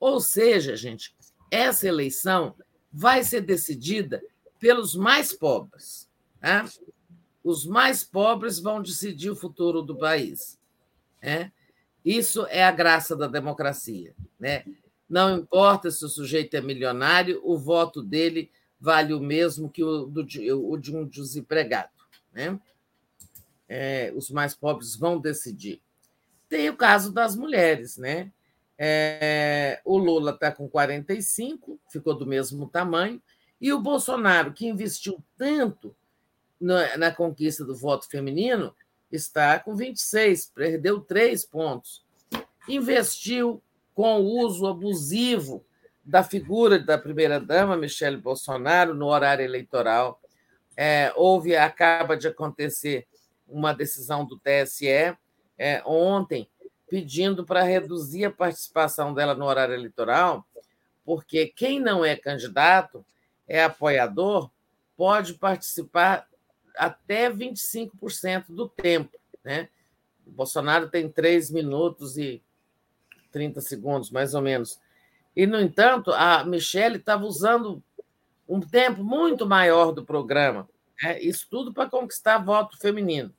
[0.00, 1.14] Ou seja, gente,
[1.50, 2.54] essa eleição
[2.92, 4.22] vai ser decidida
[4.58, 6.08] pelos mais pobres.
[6.40, 6.64] Né?
[7.42, 10.58] Os mais pobres vão decidir o futuro do país.
[11.22, 11.52] Né?
[12.04, 14.14] Isso é a graça da democracia.
[14.38, 14.64] Né?
[15.08, 18.50] Não importa se o sujeito é milionário, o voto dele
[18.84, 21.88] vale o mesmo que o, do, o de um desempregado.
[22.30, 22.60] Né?
[23.66, 25.80] É, os mais pobres vão decidir.
[26.50, 27.96] Tem o caso das mulheres.
[27.96, 28.30] Né?
[28.78, 33.22] É, o Lula está com 45, ficou do mesmo tamanho,
[33.58, 35.96] e o Bolsonaro, que investiu tanto
[36.60, 38.74] na, na conquista do voto feminino,
[39.10, 42.04] está com 26, perdeu três pontos.
[42.68, 43.62] Investiu
[43.94, 45.64] com o uso abusivo
[46.04, 50.20] da figura da primeira-dama, Michele Bolsonaro, no horário eleitoral.
[50.76, 53.06] É, houve, acaba de acontecer
[53.48, 55.16] uma decisão do TSE
[55.56, 56.48] é, ontem
[56.88, 60.46] pedindo para reduzir a participação dela no horário eleitoral,
[61.04, 63.04] porque quem não é candidato,
[63.48, 64.50] é apoiador,
[64.96, 66.26] pode participar
[66.76, 69.18] até 25% do tempo.
[69.42, 69.68] Né?
[70.26, 72.42] O Bolsonaro tem 3 minutos e
[73.32, 74.78] 30 segundos, mais ou menos,
[75.36, 77.82] e, no entanto, a Michelle estava usando
[78.48, 80.68] um tempo muito maior do programa.
[81.02, 81.20] Né?
[81.20, 83.34] Isso tudo para conquistar voto feminino.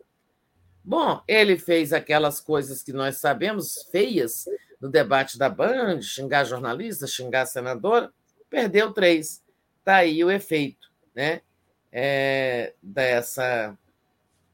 [0.84, 4.46] Bom, ele fez aquelas coisas que nós sabemos, feias,
[4.80, 8.12] no debate da Band, xingar jornalista, xingar senadora,
[8.50, 9.44] perdeu três.
[9.80, 11.42] Está aí o efeito né?
[11.92, 13.76] É, dessa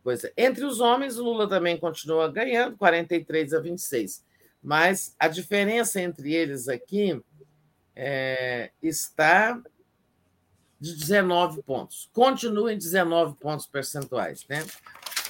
[0.03, 0.32] coisa.
[0.38, 4.24] Entre os homens, o Lula também continua ganhando, 43 a 26.
[4.61, 7.20] Mas a diferença entre eles aqui
[7.95, 9.60] é, está
[10.80, 12.10] de 19 pontos.
[12.11, 14.66] Continua em 19 pontos percentuais, né?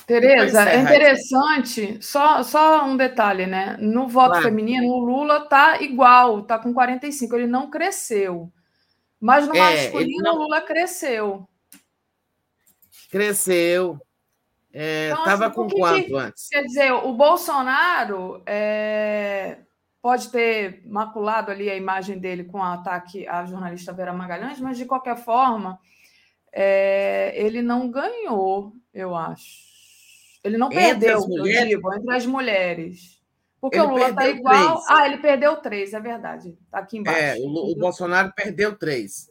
[0.08, 3.78] Tereza, é interessante, só, só um detalhe, né?
[3.80, 4.44] No voto claro.
[4.44, 8.52] feminino, o Lula está igual, está com 45, ele não cresceu.
[9.20, 10.36] Mas no é, masculino, não...
[10.36, 11.48] o Lula cresceu.
[13.10, 14.02] Cresceu.
[14.74, 16.48] Estava é, então, assim, com quanto que, antes?
[16.50, 19.58] Quer dizer, o Bolsonaro é,
[20.02, 24.78] pode ter maculado ali a imagem dele com o ataque à jornalista Vera Magalhães, mas
[24.78, 25.80] de qualquer forma,
[26.52, 29.70] é, ele não ganhou, eu acho.
[30.44, 33.22] Ele não entre perdeu, as mulheres, digo, entre as mulheres.
[33.60, 34.82] Porque o Lula está igual.
[34.82, 34.86] Três.
[34.90, 36.58] Ah, ele perdeu três, é verdade.
[36.66, 37.20] Está aqui embaixo.
[37.20, 39.30] É, o, o Bolsonaro perdeu três.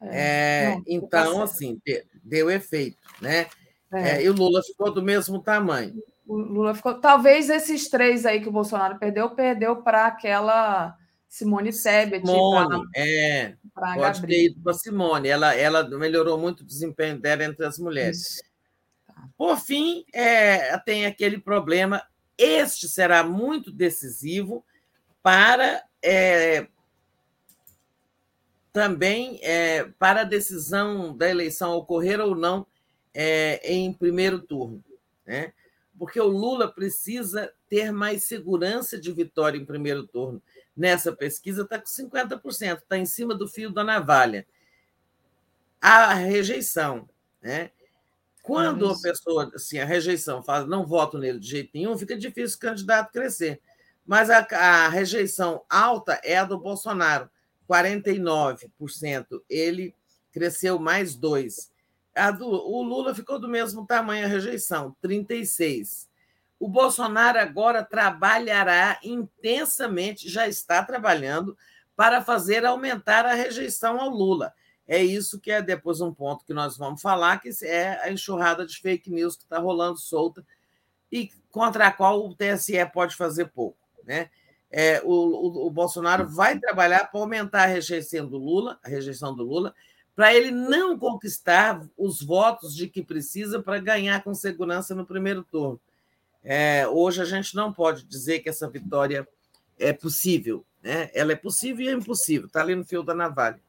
[0.00, 1.80] É, não, então, assim,
[2.22, 3.46] deu efeito, né?
[3.92, 4.22] É.
[4.22, 6.02] e o Lula ficou do mesmo tamanho.
[6.26, 7.00] O Lula ficou.
[7.00, 10.96] Talvez esses três aí que o Bolsonaro perdeu, perdeu para aquela
[11.28, 12.26] Simone Tebet.
[12.26, 13.56] Simone, pra, é.
[13.74, 14.26] Pra pode Gabriel.
[14.26, 15.28] ter ido para Simone.
[15.28, 18.42] Ela, ela melhorou muito o desempenho dela entre as mulheres.
[19.06, 19.28] Tá.
[19.36, 22.02] Por fim, é, tem aquele problema.
[22.36, 24.64] Este será muito decisivo
[25.22, 26.66] para é,
[28.72, 32.66] também é, para a decisão da eleição ocorrer ou não
[33.14, 34.82] é, em primeiro turno.
[35.26, 35.52] Né?
[36.02, 40.42] Porque o Lula precisa ter mais segurança de vitória em primeiro turno.
[40.76, 44.44] Nessa pesquisa está com 50%, está em cima do fio da navalha.
[45.80, 47.08] A rejeição.
[47.40, 47.70] Né?
[48.42, 52.56] Quando a pessoa, assim, a rejeição fala não voto nele de jeito nenhum, fica difícil
[52.56, 53.60] o candidato crescer.
[54.04, 57.30] Mas a, a rejeição alta é a do Bolsonaro,
[57.70, 59.40] 49%.
[59.48, 59.94] Ele
[60.32, 61.70] cresceu mais 2%.
[62.38, 66.08] Do, o Lula ficou do mesmo tamanho, a rejeição, 36%.
[66.60, 71.56] O Bolsonaro agora trabalhará intensamente, já está trabalhando,
[71.96, 74.54] para fazer aumentar a rejeição ao Lula.
[74.86, 78.66] É isso que é depois um ponto que nós vamos falar, que é a enxurrada
[78.66, 80.44] de fake news que está rolando solta
[81.10, 83.78] e contra a qual o TSE pode fazer pouco.
[84.04, 84.30] Né?
[84.70, 89.34] É, o, o, o Bolsonaro vai trabalhar para aumentar a rejeição do Lula, a rejeição
[89.34, 89.74] do Lula,
[90.14, 95.42] para ele não conquistar os votos de que precisa para ganhar com segurança no primeiro
[95.42, 95.80] turno.
[96.44, 99.26] É, hoje a gente não pode dizer que essa vitória
[99.78, 100.64] é possível.
[100.82, 101.10] Né?
[101.14, 103.60] Ela é possível e é impossível, está ali no fio da navalha.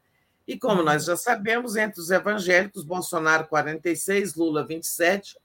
[0.45, 5.37] E como nós já sabemos, entre os evangélicos, Bolsonaro 46, Lula 27.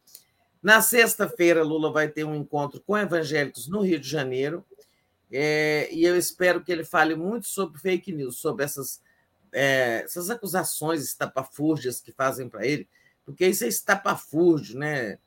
[0.61, 4.65] Na sexta-feira, Lula vai ter um encontro com evangélicos no Rio de Janeiro.
[5.31, 9.01] É, e eu espero que ele fale muito sobre fake news, sobre essas
[9.53, 12.89] é, essas acusações estapafúrdias que fazem para ele,
[13.25, 15.19] porque isso é estapafúrdio, né?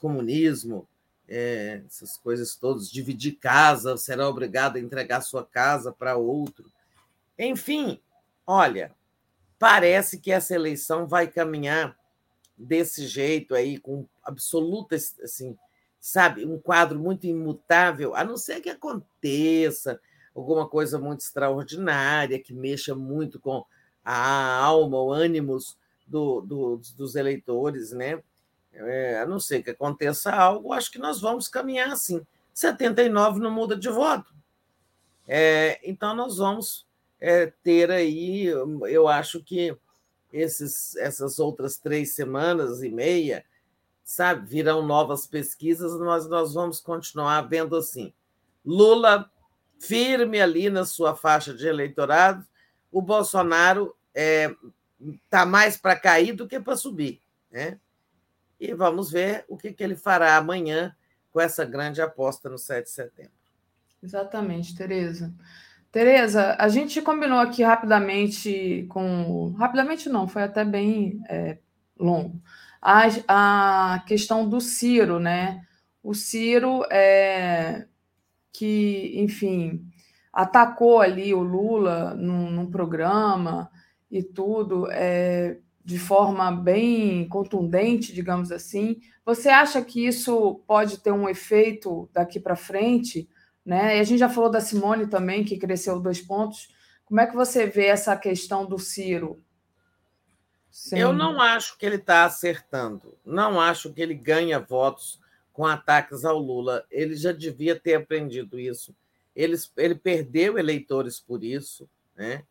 [0.00, 0.88] Comunismo,
[1.28, 6.64] é, essas coisas todas, dividir casa, será obrigado a entregar sua casa para outro.
[7.38, 8.00] Enfim,
[8.46, 8.92] olha,
[9.58, 11.96] parece que essa eleição vai caminhar
[12.56, 15.56] desse jeito aí, com absoluta, assim,
[16.00, 20.00] sabe, um quadro muito imutável, a não ser que aconteça
[20.38, 23.64] alguma coisa muito extraordinária, que mexa muito com
[24.04, 25.76] a alma, o ânimos
[26.06, 28.22] do, do, dos eleitores, né?
[28.72, 32.24] É, a não ser que aconteça algo, acho que nós vamos caminhar assim.
[32.54, 34.32] 79 não muda de voto.
[35.26, 36.86] É, então, nós vamos
[37.20, 39.76] é, ter aí, eu acho que
[40.32, 43.44] esses, essas outras três semanas e meia,
[44.04, 48.12] sabe, virão novas pesquisas, mas nós vamos continuar vendo assim.
[48.64, 49.30] Lula
[49.78, 52.44] firme ali na sua faixa de eleitorado,
[52.90, 54.54] o Bolsonaro está é,
[55.28, 57.20] tá mais para cair do que para subir.
[57.50, 57.78] Né?
[58.58, 60.94] E vamos ver o que, que ele fará amanhã
[61.30, 63.32] com essa grande aposta no 7 de setembro.
[64.02, 65.32] Exatamente, Tereza.
[65.90, 69.54] Tereza, a gente combinou aqui rapidamente com.
[69.58, 71.58] Rapidamente não, foi até bem é,
[71.98, 72.40] longo.
[72.80, 75.66] A, a questão do Ciro, né?
[76.02, 77.86] O Ciro é,
[78.52, 79.84] que, enfim,
[80.32, 83.70] atacou ali o Lula num, num programa
[84.10, 89.00] e tudo, é, de forma bem contundente, digamos assim.
[89.24, 93.28] Você acha que isso pode ter um efeito daqui para frente?
[93.64, 93.98] Né?
[93.98, 96.68] E a gente já falou da Simone também, que cresceu dois pontos.
[97.04, 99.42] Como é que você vê essa questão do Ciro?
[100.70, 101.00] Sem...
[101.00, 103.18] Eu não acho que ele está acertando.
[103.24, 105.18] Não acho que ele ganha votos
[105.58, 106.86] com ataques ao Lula.
[106.88, 108.94] Ele já devia ter aprendido isso.
[109.34, 111.90] Ele, ele perdeu eleitores por isso.
[112.14, 112.44] Né?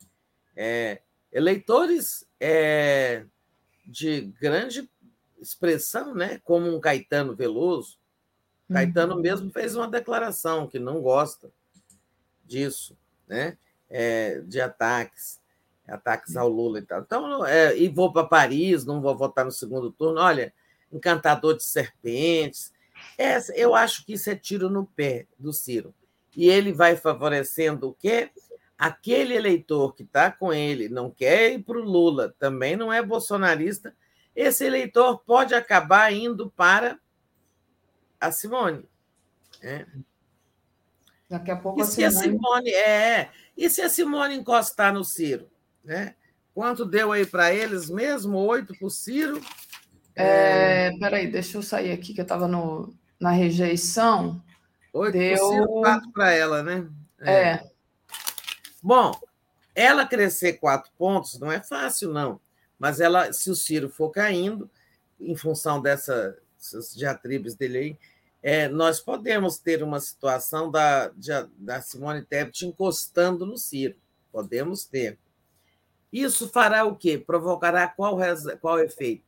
[0.53, 0.99] É,
[1.31, 3.23] eleitores é,
[3.85, 4.89] de grande
[5.39, 6.41] expressão, né?
[6.43, 7.97] como um Caetano Veloso.
[8.69, 9.21] Caetano uhum.
[9.21, 11.49] mesmo fez uma declaração que não gosta
[12.43, 13.57] disso, né?
[13.89, 15.39] É, de ataques,
[15.87, 16.99] ataques ao Lula e tal.
[16.99, 20.19] Então, é, e vou para Paris, não vou votar no segundo turno.
[20.19, 20.53] Olha,
[20.91, 22.73] encantador de serpentes,
[23.17, 25.93] essa, eu acho que isso é tiro no pé do Ciro.
[26.35, 28.30] E ele vai favorecendo o quê?
[28.77, 33.01] Aquele eleitor que está com ele, não quer ir para o Lula, também não é
[33.01, 33.95] bolsonarista,
[34.35, 37.00] esse eleitor pode acabar indo para
[38.22, 38.88] a Simone.
[39.61, 39.88] É.
[41.27, 42.11] Daqui a pouco e a se Simone...
[42.11, 45.50] a Simone é, e se a Simone encostar no Ciro,
[45.84, 46.16] né?
[46.53, 48.38] Quanto deu aí para eles mesmo?
[48.38, 49.42] Oito para o Ciro,
[50.17, 52.47] é, peraí, deixa eu sair aqui, que eu estava
[53.19, 54.41] na rejeição.
[54.93, 56.87] Oito deu quatro para ela, né?
[57.19, 57.33] É.
[57.33, 57.71] é.
[58.81, 59.11] Bom,
[59.75, 62.39] ela crescer quatro pontos não é fácil, não.
[62.79, 64.69] Mas ela, se o Ciro for caindo,
[65.19, 66.35] em função dessas
[66.95, 67.97] diatribes dele aí,
[68.41, 71.11] é, nós podemos ter uma situação da,
[71.57, 73.95] da Simone Tebet encostando no Ciro.
[74.31, 75.17] Podemos ter.
[76.13, 77.17] Isso fará o quê?
[77.17, 78.17] Provocará qual,
[78.61, 79.26] qual efeito?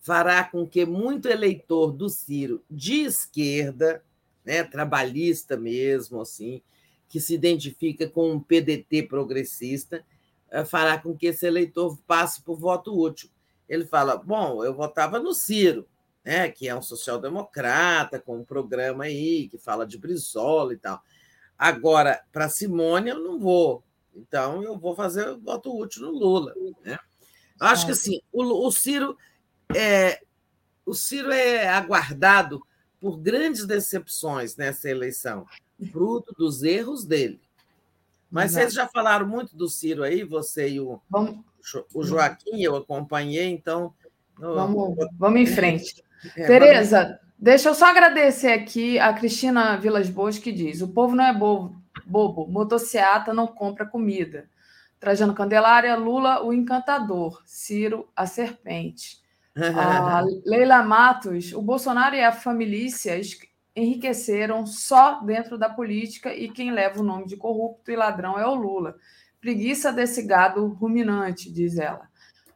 [0.00, 4.02] Fará com que muito eleitor do Ciro de esquerda,
[4.44, 6.62] né, trabalhista mesmo, assim,
[7.08, 10.04] que se identifica com um PDT progressista,
[10.50, 13.30] eh, fará com que esse eleitor passe por voto útil.
[13.68, 15.86] Ele fala: bom, eu votava no Ciro,
[16.24, 21.02] né, que é um social-democrata, com um programa aí que fala de Brizola e tal.
[21.56, 23.82] Agora, para Simone, eu não vou.
[24.14, 26.54] Então, eu vou fazer voto útil no Lula.
[26.84, 26.98] Né?
[27.60, 29.16] Acho que assim, o, o Ciro
[29.74, 30.20] é,
[30.84, 32.62] o Ciro é aguardado
[33.00, 35.46] por grandes decepções nessa eleição,
[35.92, 37.40] fruto dos erros dele.
[38.30, 38.62] Mas Exato.
[38.62, 41.40] vocês já falaram muito do Ciro aí, você e o, vamos,
[41.94, 43.94] o Joaquim, eu acompanhei, então.
[44.36, 46.02] Vamos, vamos em frente.
[46.36, 47.18] É, Tereza, vamos...
[47.38, 51.32] deixa eu só agradecer aqui a Cristina Vilas Boas que diz: o povo não é
[51.32, 54.48] bobo, bobo, motociata não compra comida.
[55.00, 59.22] Trajano Candelária, Lula, o encantador, Ciro, a serpente.
[59.76, 62.88] A Leila Matos, o Bolsonaro e a família
[63.74, 68.46] enriqueceram só dentro da política e quem leva o nome de corrupto e ladrão é
[68.46, 68.96] o Lula.
[69.40, 72.08] Preguiça desse gado ruminante, diz ela.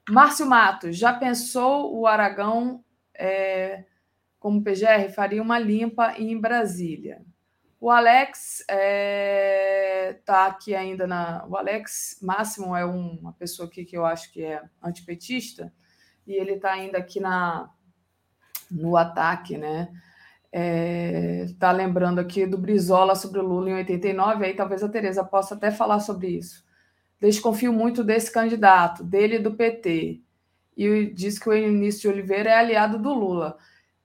[0.09, 3.85] Márcio Matos, já pensou o Aragão é,
[4.39, 7.23] como PGR faria uma limpa em Brasília?
[7.81, 11.45] O Alex está é, tá aqui ainda na.
[11.49, 15.73] O Alex Máximo é um, uma pessoa aqui que eu acho que é antipetista
[16.27, 17.71] e ele está ainda aqui na,
[18.71, 19.89] no ataque, né?
[21.47, 25.25] Está é, lembrando aqui do Brizola sobre o Lula em 89, aí talvez a Tereza
[25.25, 26.65] possa até falar sobre isso.
[27.21, 30.21] Desconfio muito desse candidato, dele e do PT.
[30.77, 33.57] E diz que o Eunice de Oliveira é aliado do Lula.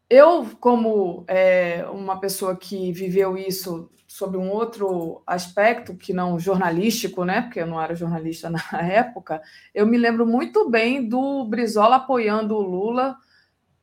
[0.10, 7.26] Eu, como é, uma pessoa que viveu isso sobre um outro aspecto que não jornalístico,
[7.26, 7.42] né?
[7.42, 9.42] Porque eu não era jornalista na época,
[9.74, 13.18] eu me lembro muito bem do Brizola apoiando o Lula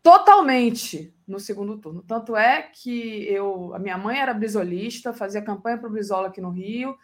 [0.03, 2.03] totalmente no segundo turno.
[2.03, 6.41] Tanto é que eu, a minha mãe era brizolista, fazia campanha para o Brizola aqui
[6.41, 6.97] no Rio,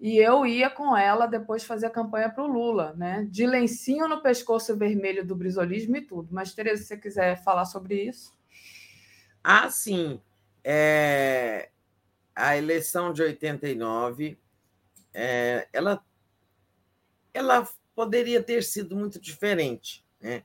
[0.00, 3.26] e eu ia com ela depois fazer a campanha para o Lula, né?
[3.28, 6.28] De lencinho no pescoço vermelho do brisolismo e tudo.
[6.30, 8.37] Mas, Tereza, se você quiser falar sobre isso.
[9.50, 10.20] Ah, sim.
[10.62, 11.70] É
[12.34, 14.38] a eleição de 89,
[15.14, 16.04] é, ela,
[17.32, 20.06] ela poderia ter sido muito diferente.
[20.20, 20.44] Né?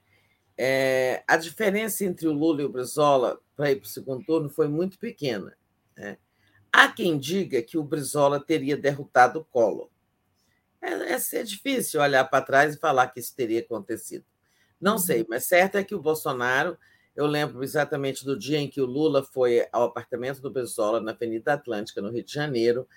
[0.58, 4.50] É, a diferença entre o Lula e o Brizola para ir para o segundo turno
[4.50, 5.56] foi muito pequena.
[5.98, 6.18] Né?
[6.72, 9.90] Há quem diga que o Brizola teria derrotado o Collor.
[10.82, 14.26] É, é, difícil olhar para trás e falar que isso teria acontecido.
[14.80, 15.28] Não sei, uhum.
[15.30, 16.78] mas certo é que o Bolsonaro
[17.16, 21.12] eu lembro exatamente do dia em que o Lula foi ao apartamento do Brizola, na
[21.12, 22.88] Avenida Atlântica, no Rio de Janeiro,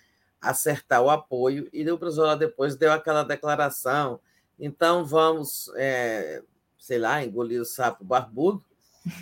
[0.40, 4.20] acertar o apoio, e o Brizola depois deu aquela declaração.
[4.58, 6.42] Então, vamos, é,
[6.78, 8.64] sei lá, engolir o sapo barbudo,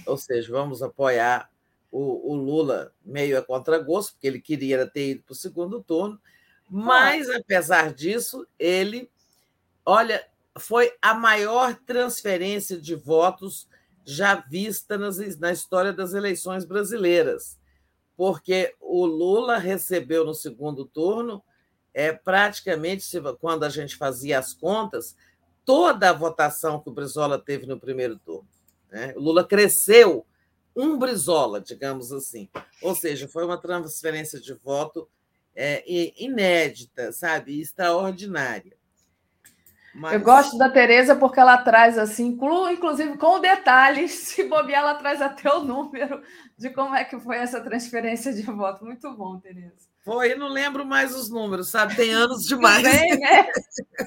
[0.07, 1.51] ou seja, vamos apoiar
[1.91, 6.21] o, o Lula meio a contragosto, porque ele queria ter ido para o segundo turno,
[6.69, 9.11] mas, apesar disso, ele,
[9.85, 10.27] olha,
[10.59, 13.69] foi a maior transferência de votos
[14.05, 17.59] já vista nas, na história das eleições brasileiras,
[18.17, 21.43] porque o Lula recebeu no segundo turno,
[21.93, 23.07] é, praticamente,
[23.41, 25.17] quando a gente fazia as contas,
[25.65, 28.49] toda a votação que o Brizola teve no primeiro turno.
[28.91, 29.15] Né?
[29.17, 30.27] O Lula cresceu
[30.77, 32.49] um Brizola, digamos assim.
[32.83, 35.09] Ou seja, foi uma transferência de voto
[35.55, 35.85] é,
[36.21, 38.77] inédita, sabe, extraordinária.
[39.95, 40.15] Mas...
[40.15, 42.37] Eu gosto da Tereza porque ela traz assim,
[42.71, 46.21] inclusive com detalhes, se bobear, ela traz até o número
[46.59, 48.85] de como é que foi essa transferência de voto.
[48.85, 49.95] Muito bom, Tereza.
[50.05, 51.95] Foi, não lembro mais os números, sabe?
[51.95, 52.83] Tem anos demais.
[52.83, 53.47] Né?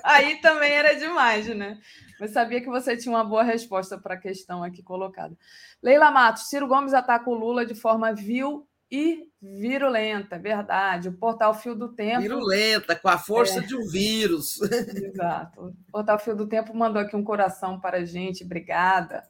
[0.04, 1.80] Aí também era demais, né?
[2.20, 5.36] Mas sabia que você tinha uma boa resposta para a questão aqui colocada.
[5.82, 11.10] Leila Matos, Ciro Gomes ataca o Lula de forma vil e virulenta, verdade.
[11.10, 12.22] O portal Fio do Tempo.
[12.22, 13.64] Virulenta, com a força é.
[13.64, 14.60] de um vírus.
[14.62, 15.76] Exato.
[15.88, 19.24] O portal Fio do Tempo mandou aqui um coração para a gente, obrigada.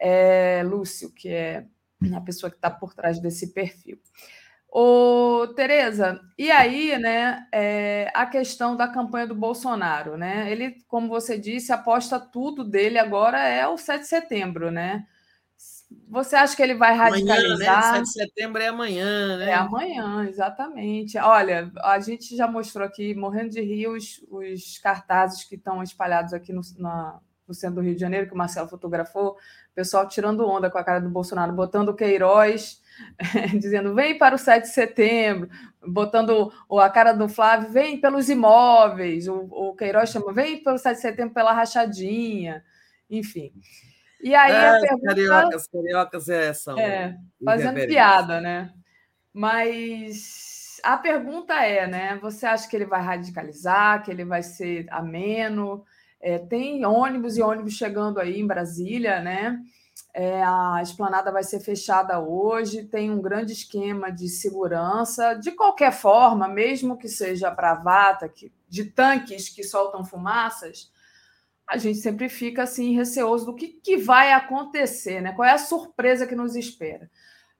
[0.00, 1.66] É, Lúcio, que é
[2.14, 3.98] a pessoa que está por trás desse perfil.
[4.70, 10.50] Ô, Tereza, e aí, né, é, a questão da campanha do Bolsonaro, né?
[10.52, 15.06] Ele, como você disse, aposta tudo dele agora é o 7 de setembro, né?
[16.10, 17.78] Você acha que ele vai radicalizar?
[17.78, 17.96] Amanhã, né?
[17.96, 19.50] 7 de setembro é amanhã, né?
[19.50, 21.16] É amanhã, exatamente.
[21.18, 26.34] Olha, a gente já mostrou aqui, morrendo de rir, os, os cartazes que estão espalhados
[26.34, 30.06] aqui no, na, no centro do Rio de Janeiro, que o Marcelo fotografou, o pessoal
[30.06, 32.82] tirando onda com a cara do Bolsonaro, botando o Queiroz,
[33.58, 35.48] dizendo vem para o 7 de setembro,
[35.86, 40.96] botando a cara do Flávio, vem pelos imóveis, o, o Queiroz chama, vem pelo 7
[40.96, 42.62] de setembro pela rachadinha,
[43.08, 43.52] enfim.
[44.20, 45.06] E aí é, a pergunta...
[45.06, 46.78] Cariocas, cariocas é, são...
[46.78, 48.72] É, fazendo piada, né?
[49.32, 52.18] Mas a pergunta é, né?
[52.20, 55.84] Você acha que ele vai radicalizar, que ele vai ser ameno?
[56.20, 59.60] É, tem ônibus e ônibus chegando aí em Brasília, né?
[60.12, 65.34] É, a esplanada vai ser fechada hoje, tem um grande esquema de segurança.
[65.34, 70.90] De qualquer forma, mesmo que seja bravata, que, de tanques que soltam fumaças,
[71.68, 75.32] a gente sempre fica assim receoso do que, que vai acontecer, né?
[75.32, 77.10] Qual é a surpresa que nos espera?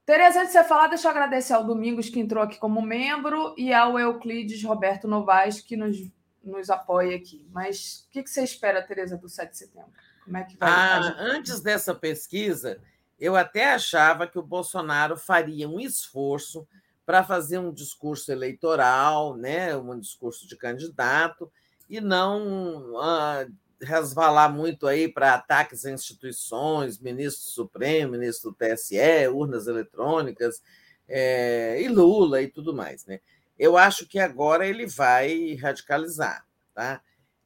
[0.03, 3.53] Tereza, antes de você falar, deixa eu agradecer ao Domingos, que entrou aqui como membro,
[3.55, 5.97] e ao Euclides Roberto Novaes, que nos,
[6.43, 7.47] nos apoia aqui.
[7.51, 9.91] Mas o que, que você espera, Tereza, do 7 de setembro?
[10.25, 10.67] Como é que vai?
[10.67, 12.81] Ah, antes dessa pesquisa,
[13.19, 16.67] eu até achava que o Bolsonaro faria um esforço
[17.05, 21.51] para fazer um discurso eleitoral, né, um discurso de candidato,
[21.87, 23.45] e não ah,
[23.81, 30.61] resvalar muito aí para ataques a instituições, ministro Supremo, ministro do TSE, urnas eletrônicas,
[31.07, 33.05] é, e Lula e tudo mais.
[33.05, 33.19] Né?
[33.57, 36.45] Eu acho que agora ele vai radicalizar.
[36.73, 37.01] Tá?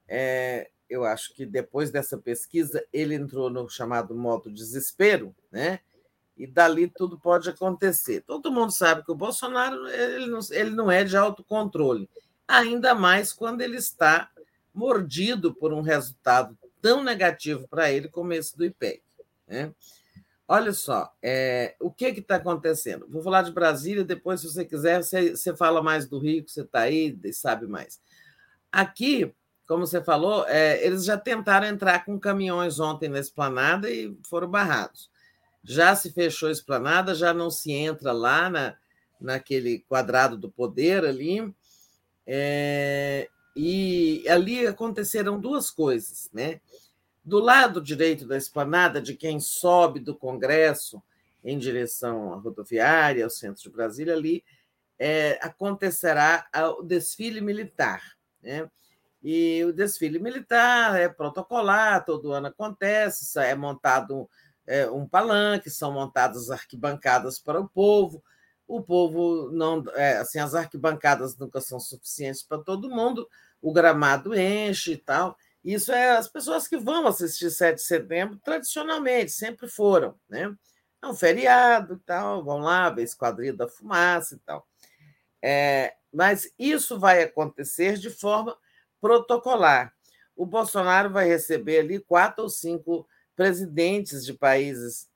[0.08, 5.80] É, eu acho que depois dessa pesquisa ele entrou no chamado modo desespero, né?
[6.38, 8.22] e dali tudo pode acontecer.
[8.22, 12.10] Todo mundo sabe que o Bolsonaro ele não, ele não é de autocontrole,
[12.48, 14.30] ainda mais quando ele está
[14.74, 19.02] mordido por um resultado tão negativo para ele como esse do IPEC.
[19.48, 19.74] Né?
[20.48, 23.08] Olha só, é, o que está acontecendo?
[23.10, 26.52] Vou falar de Brasília, depois, se você quiser, você, você fala mais do Rio, que
[26.52, 28.02] você está aí e sabe mais.
[28.72, 29.34] Aqui,
[29.66, 34.50] como você falou, é, eles já tentaram entrar com caminhões ontem na esplanada e foram
[34.50, 35.10] barrados.
[35.64, 38.76] Já se fechou a esplanada, já não se entra lá na,
[39.20, 41.54] naquele quadrado do poder ali.
[42.28, 46.60] É, e ali aconteceram duas coisas, né?
[47.24, 51.02] Do lado direito da esplanada, de quem sobe do Congresso
[51.44, 54.44] em direção à rodoviária, ao centro de Brasília, ali
[54.98, 58.02] é, acontecerá o desfile militar.
[58.42, 58.70] Né?
[59.22, 64.30] E o desfile militar é protocolar, todo ano acontece, é montado
[64.66, 68.24] é, um palanque, são montadas arquibancadas para o povo.
[68.68, 73.28] O povo não, é, assim, as arquibancadas nunca são suficientes para todo mundo
[73.62, 75.38] o gramado enche e tal.
[75.64, 80.54] Isso é as pessoas que vão assistir 7 de setembro, tradicionalmente, sempre foram, né?
[81.02, 84.68] É um feriado e tal, vão lá ver Esquadrilha da Fumaça e tal.
[85.42, 88.58] É, mas isso vai acontecer de forma
[89.00, 89.94] protocolar.
[90.36, 95.10] O Bolsonaro vai receber ali quatro ou cinco presidentes de países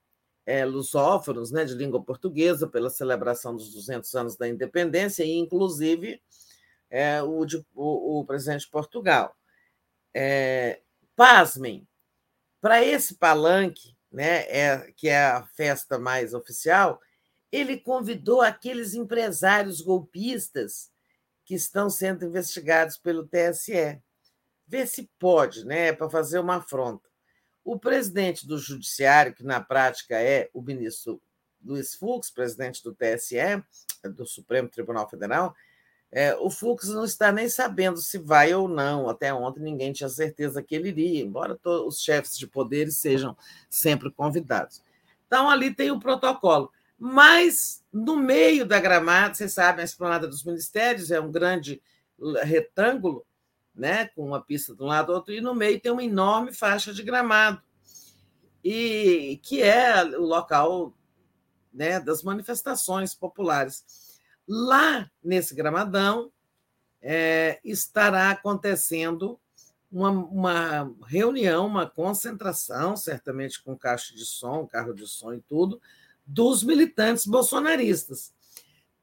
[0.48, 6.22] é, lusófonos, né, de língua portuguesa, pela celebração dos 200 anos da independência, e inclusive
[6.90, 9.36] é, o, de, o, o, presidente de Portugal.
[10.14, 10.82] É,
[11.18, 11.86] pasmem,
[12.62, 17.02] para esse palanque, né, é, que é a festa mais oficial,
[17.52, 20.90] ele convidou aqueles empresários golpistas
[21.44, 24.02] que estão sendo investigados pelo TSE.
[24.66, 27.07] Vê se pode, né, para fazer uma afronta.
[27.68, 31.22] O presidente do Judiciário, que na prática é o ministro
[31.62, 33.62] Luiz Fux, presidente do TSE,
[34.16, 35.54] do Supremo Tribunal Federal,
[36.10, 39.10] é, o Fux não está nem sabendo se vai ou não.
[39.10, 43.36] Até ontem ninguém tinha certeza que ele iria, embora os chefes de poderes sejam
[43.70, 44.82] sempre convidados.
[45.28, 46.72] Então, ali tem o protocolo.
[46.98, 51.82] Mas, no meio da gramada, vocês sabem, a esplanada dos ministérios é um grande
[52.44, 53.26] retângulo,
[53.78, 56.52] né, com uma pista de um lado e outro, e no meio tem uma enorme
[56.52, 57.62] faixa de gramado,
[58.64, 60.94] e que é o local
[61.72, 64.18] né, das manifestações populares.
[64.48, 66.32] Lá nesse gramadão
[67.02, 69.40] é, estará acontecendo
[69.92, 75.82] uma, uma, reunião, uma concentração, certamente com caixa de som, carro de som e tudo,
[76.26, 78.34] dos militantes bolsonaristas.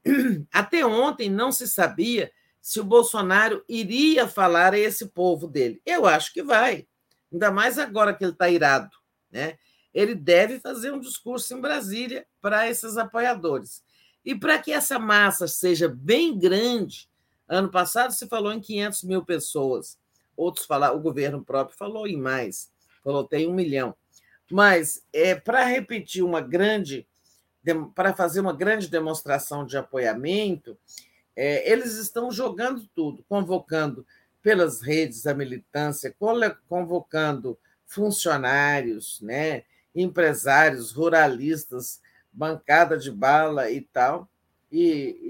[0.53, 2.31] Até ontem não se sabia
[2.65, 5.83] se o Bolsonaro iria falar a esse povo dele.
[5.85, 6.89] Eu acho que vai,
[7.31, 8.97] ainda mais agora que ele está irado.
[9.31, 9.59] Né?
[9.93, 13.85] Ele deve fazer um discurso em Brasília para esses apoiadores.
[14.25, 17.07] E para que essa massa seja bem grande,
[17.47, 19.99] ano passado se falou em 500 mil pessoas,
[20.35, 23.95] outros falaram, o governo próprio falou em mais, falou tem um milhão.
[24.51, 27.07] Mas é para repetir uma grande,
[27.95, 30.79] para fazer uma grande demonstração de apoiamento,
[31.37, 34.07] é, eles estão jogando tudo, convocando
[34.43, 36.15] pelas redes a militância,
[36.69, 39.63] convocando funcionários, né,
[39.95, 42.01] empresários, ruralistas,
[42.33, 44.29] bancada de bala e tal,
[44.71, 44.81] e,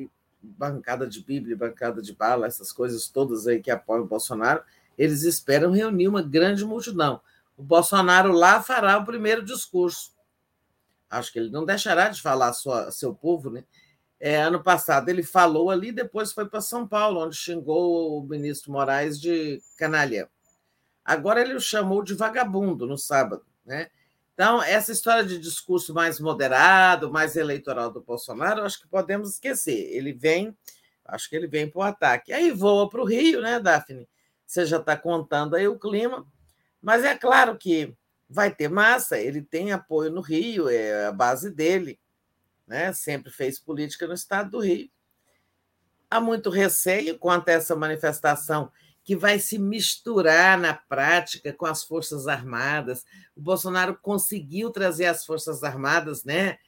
[0.02, 0.10] e
[0.42, 4.62] bancada de Bíblia, bancada de bala, essas coisas todas aí que apoiam o Bolsonaro,
[4.96, 7.20] eles esperam reunir uma grande multidão.
[7.56, 10.12] O Bolsonaro lá fará o primeiro discurso.
[11.08, 13.64] Acho que ele não deixará de falar sua, seu povo, né?
[14.26, 18.72] É, ano passado ele falou ali, depois foi para São Paulo, onde xingou o ministro
[18.72, 20.30] Moraes de canalha.
[21.04, 23.44] Agora ele o chamou de vagabundo no sábado.
[23.66, 23.90] Né?
[24.32, 29.94] Então, essa história de discurso mais moderado, mais eleitoral do Bolsonaro, acho que podemos esquecer.
[29.94, 30.56] Ele vem,
[31.04, 32.32] acho que ele vem para o ataque.
[32.32, 34.08] Aí voa para o Rio, né, Daphne?
[34.46, 36.26] Você já está contando aí o clima,
[36.80, 37.94] mas é claro que
[38.26, 42.00] vai ter massa, ele tem apoio no Rio, é a base dele,
[42.66, 42.92] né?
[42.92, 44.90] sempre fez política no estado do Rio.
[46.10, 48.70] Há muito receio quanto a essa manifestação
[49.02, 53.04] que vai se misturar na prática com as Forças Armadas.
[53.36, 56.58] O Bolsonaro conseguiu trazer as Forças Armadas né,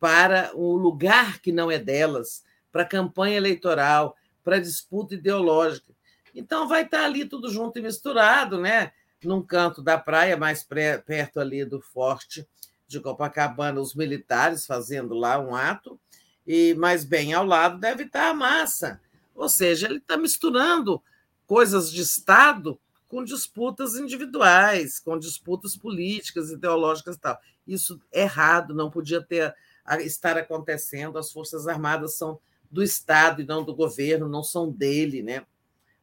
[0.00, 5.92] para o lugar que não é delas, para a campanha eleitoral, para a disputa ideológica.
[6.34, 8.92] Então vai estar ali tudo junto e misturado, né?
[9.22, 12.48] Num canto da praia, mais perto ali do forte
[12.92, 15.98] de Copacabana, os militares fazendo lá um ato,
[16.46, 19.00] e mais bem ao lado deve estar a massa.
[19.34, 21.02] Ou seja, ele está misturando
[21.46, 27.38] coisas de Estado com disputas individuais, com disputas políticas, ideológicas e tal.
[27.66, 29.54] Isso é errado, não podia ter
[30.00, 31.18] estar acontecendo.
[31.18, 32.38] As Forças Armadas são
[32.70, 35.44] do Estado e não do governo, não são dele, né?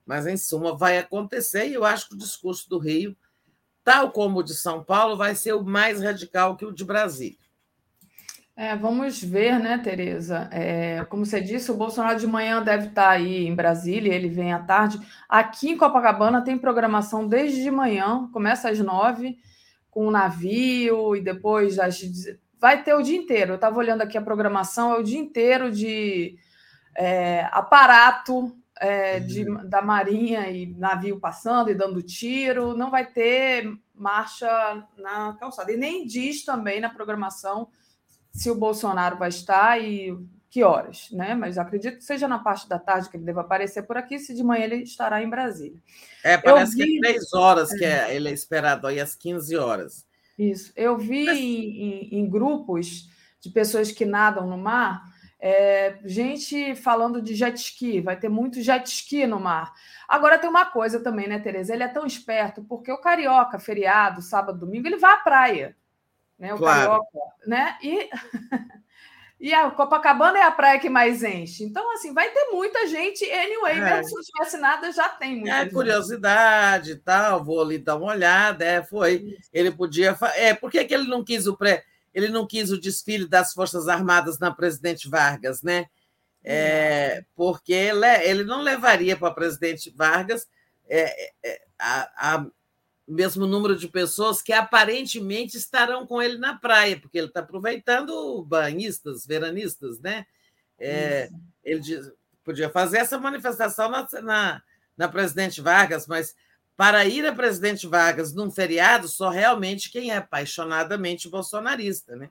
[0.05, 3.15] Mas, em suma, vai acontecer e eu acho que o discurso do Rio,
[3.83, 7.37] tal como o de São Paulo, vai ser o mais radical que o de Brasília.
[8.55, 10.49] É, vamos ver, né, Tereza?
[10.51, 14.51] É, como você disse, o Bolsonaro de manhã deve estar aí em Brasília, ele vem
[14.51, 14.99] à tarde.
[15.29, 19.37] Aqui em Copacabana tem programação desde de manhã, começa às nove,
[19.89, 22.01] com o navio, e depois às...
[22.59, 23.53] vai ter o dia inteiro.
[23.53, 26.37] Eu estava olhando aqui a programação, é o dia inteiro de
[26.97, 29.67] é, aparato é, de, uhum.
[29.67, 34.47] da Marinha e navio passando e dando tiro, não vai ter marcha
[34.97, 35.71] na calçada.
[35.71, 37.67] E nem diz também na programação
[38.31, 40.17] se o Bolsonaro vai estar e
[40.49, 41.35] que horas, né?
[41.35, 44.33] Mas acredito que seja na parte da tarde que ele deva aparecer por aqui, se
[44.33, 45.79] de manhã ele estará em Brasília.
[46.23, 46.85] É, parece vi...
[46.85, 50.05] que é três horas que é, ele é esperado aí às 15 horas.
[50.37, 50.71] Isso.
[50.75, 51.37] Eu vi Mas...
[51.37, 53.09] em, em, em grupos
[53.41, 55.03] de pessoas que nadam no mar
[55.39, 59.73] é, gente falando de jet ski, vai ter muito jet ski no mar.
[60.07, 61.73] Agora tem uma coisa também, né, Tereza?
[61.73, 65.77] Ele é tão esperto, porque o carioca, feriado, sábado, domingo, ele vai à praia.
[66.37, 66.53] Né?
[66.53, 66.81] O claro.
[66.81, 67.77] carioca, né?
[67.81, 68.09] E,
[69.39, 71.63] e a Copacabana é a praia que mais enche.
[71.63, 73.81] Então, assim, vai ter muita gente, anyway, é.
[73.81, 75.73] mesmo se não tivesse nada, já tem muita é, gente.
[75.73, 78.65] curiosidade e tal, vou ali dar uma olhada.
[78.65, 79.37] É, foi.
[79.53, 80.17] Ele podia.
[80.35, 81.85] É, por que, que ele não quis o pré
[82.19, 85.87] ele não quis o desfile das Forças Armadas na Presidente Vargas, né?
[86.43, 90.47] É, porque ele, ele não levaria para Presidente Vargas
[90.87, 92.45] é, é, a, a
[93.07, 98.43] mesmo número de pessoas que aparentemente estarão com ele na praia, porque ele está aproveitando
[98.43, 100.25] banhistas, veranistas, né?
[100.77, 101.29] É,
[101.63, 101.81] ele
[102.43, 104.61] podia fazer essa manifestação na, na,
[104.95, 106.35] na Presidente Vargas, mas
[106.79, 112.29] para ir a presidente Vargas num feriado, só realmente quem é apaixonadamente bolsonarista, né?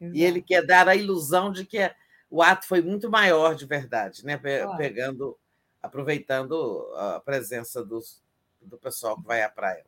[0.00, 0.16] Exato.
[0.16, 1.90] E ele quer dar a ilusão de que
[2.30, 4.40] o ato foi muito maior de verdade, né?
[4.78, 5.36] Pegando,
[5.82, 8.22] aproveitando a presença dos,
[8.62, 9.84] do pessoal que vai à praia.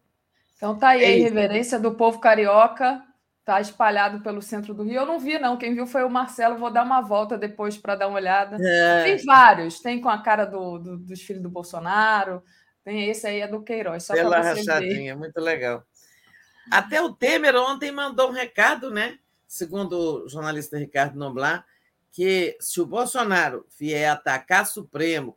[0.58, 3.02] Então tá aí é a irreverência do povo carioca,
[3.46, 4.96] tá espalhado pelo centro do Rio.
[4.96, 5.56] Eu não vi, não.
[5.56, 6.58] Quem viu foi o Marcelo.
[6.58, 8.58] Vou dar uma volta depois para dar uma olhada.
[8.60, 9.04] É.
[9.04, 9.80] Tem vários.
[9.80, 12.42] Tem com a cara do, do, dos filhos do Bolsonaro,
[12.86, 14.04] tem esse aí, é do Queiroz.
[14.04, 15.18] Só Pela rachadinha, ver.
[15.18, 15.84] muito legal.
[16.70, 19.18] Até o Temer ontem mandou um recado, né?
[19.44, 21.66] Segundo o jornalista Ricardo Noblar,
[22.12, 25.34] que se o Bolsonaro vier atacar Supremo,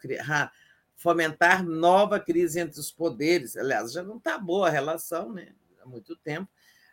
[0.96, 5.48] fomentar nova crise entre os poderes, aliás, já não está boa a relação, né?
[5.82, 6.48] Há muito tempo,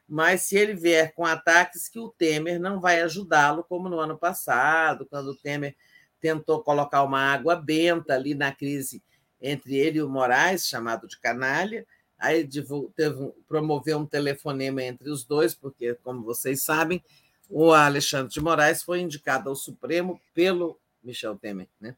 [0.08, 4.16] mas se ele vier com ataques que o Temer não vai ajudá-lo, como no ano
[4.16, 5.76] passado, quando o Temer
[6.18, 9.02] tentou colocar uma água benta ali na crise
[9.46, 11.86] entre ele e o Moraes, chamado de canalha.
[12.18, 12.48] Aí
[12.94, 17.02] teve, promoveu um telefonema entre os dois, porque, como vocês sabem,
[17.48, 21.68] o Alexandre de Moraes foi indicado ao Supremo pelo Michel Temer.
[21.80, 21.94] Né?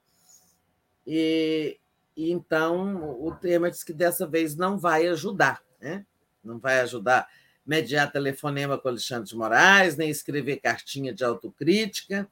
[1.06, 1.78] E,
[2.16, 6.04] e então o Temer disse que dessa vez não vai ajudar, né?
[6.44, 7.28] não vai ajudar
[7.64, 12.28] mediar telefonema com o Alexandre de Moraes, nem escrever cartinha de autocrítica.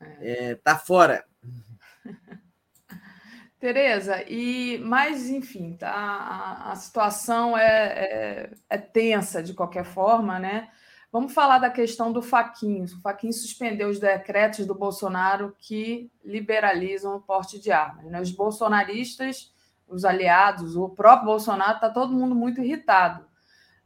[0.00, 1.24] Está é, tá fora.
[3.58, 10.38] Tereza, e mas enfim, tá, a, a situação é, é, é, tensa de qualquer forma,
[10.38, 10.68] né?
[11.10, 12.84] Vamos falar da questão do Faquinho.
[12.84, 18.04] O Faquinho suspendeu os decretos do Bolsonaro que liberalizam o porte de armas.
[18.04, 18.20] Né?
[18.20, 19.52] Os bolsonaristas,
[19.88, 23.26] os aliados, o próprio Bolsonaro, está todo mundo muito irritado.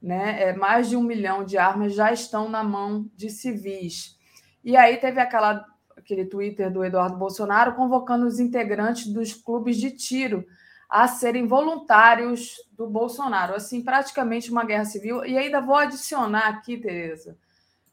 [0.02, 0.42] Né?
[0.42, 4.18] É, mais de um milhão de armas já estão na mão de civis.
[4.64, 5.64] E aí teve aquela
[6.02, 10.44] aquele Twitter do Eduardo Bolsonaro, convocando os integrantes dos clubes de tiro
[10.88, 13.54] a serem voluntários do Bolsonaro.
[13.54, 15.24] Assim, praticamente uma guerra civil.
[15.24, 17.38] E ainda vou adicionar aqui, Tereza,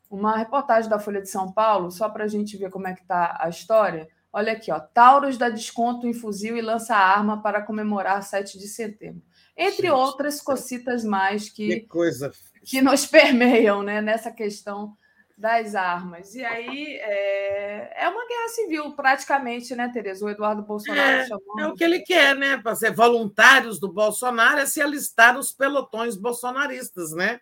[0.09, 3.01] uma reportagem da Folha de São Paulo, só para a gente ver como é que
[3.01, 4.09] está a história.
[4.33, 4.79] Olha aqui, ó.
[4.79, 9.21] Taurus dá desconto em fuzil e lança arma para comemorar 7 de setembro.
[9.57, 12.31] Entre gente, outras cocitas mais que, que, coisa.
[12.65, 14.95] que nos permeiam né, nessa questão
[15.40, 16.35] das armas.
[16.35, 20.26] E aí é, é uma guerra civil, praticamente, né, Tereza?
[20.26, 21.59] O Eduardo Bolsonaro é, chamando.
[21.59, 22.58] É o que ele quer, né?
[22.58, 27.40] Para ser voluntários do Bolsonaro é se alistar nos pelotões bolsonaristas, né?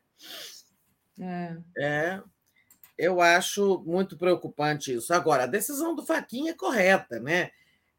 [1.19, 1.57] É.
[1.79, 2.21] é.
[2.95, 5.11] Eu acho muito preocupante isso.
[5.11, 7.49] Agora, a decisão do Faquinha é correta, né?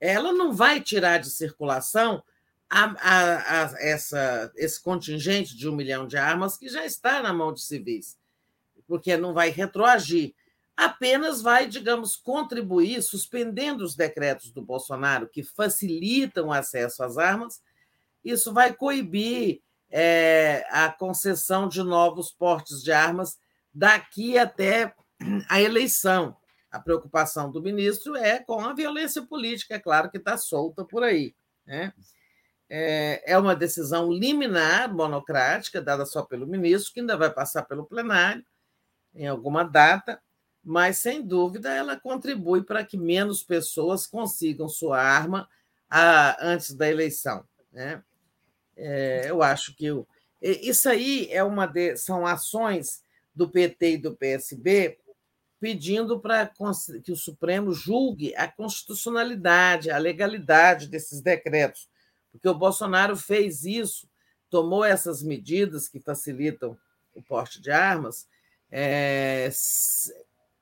[0.01, 2.23] Ela não vai tirar de circulação
[2.70, 7.33] a, a, a, essa, esse contingente de um milhão de armas que já está na
[7.33, 8.17] mão de civis
[8.89, 10.34] porque não vai retroagir,
[10.75, 17.60] apenas vai, digamos, contribuir, suspendendo os decretos do Bolsonaro que facilitam o acesso às armas.
[18.25, 19.60] Isso vai coibir
[19.91, 23.39] é, a concessão de novos portes de armas
[23.75, 24.94] daqui até
[25.49, 26.36] a eleição.
[26.70, 31.02] A preocupação do ministro é com a violência política, é claro que está solta por
[31.02, 31.34] aí.
[31.67, 31.92] Né?
[32.70, 37.84] É, é uma decisão liminar, monocrática, dada só pelo ministro, que ainda vai passar pelo
[37.84, 38.44] plenário
[39.15, 40.20] em alguma data,
[40.65, 45.49] mas sem dúvida ela contribui para que menos pessoas consigam sua arma
[45.89, 47.45] a, antes da eleição.
[47.73, 48.03] Né?
[48.77, 50.07] É, eu acho que eu,
[50.41, 53.03] isso aí é uma de, são ações
[53.35, 54.99] do PT e do PSB
[55.61, 56.49] pedindo para
[57.03, 61.89] que o Supremo julgue a constitucionalidade, a legalidade desses decretos,
[62.31, 64.09] porque o Bolsonaro fez isso,
[64.49, 66.78] tomou essas medidas que facilitam
[67.15, 68.28] o porte de armas
[68.70, 69.50] é,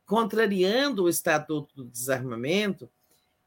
[0.04, 2.88] contrariando o Estatuto do Desarmamento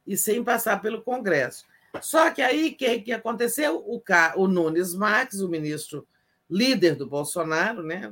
[0.06, 1.66] e sem passar pelo Congresso.
[2.02, 3.78] Só que aí o que, que aconteceu?
[3.78, 4.02] O,
[4.36, 6.08] o Nunes Marques, o ministro
[6.50, 8.12] líder do Bolsonaro, né,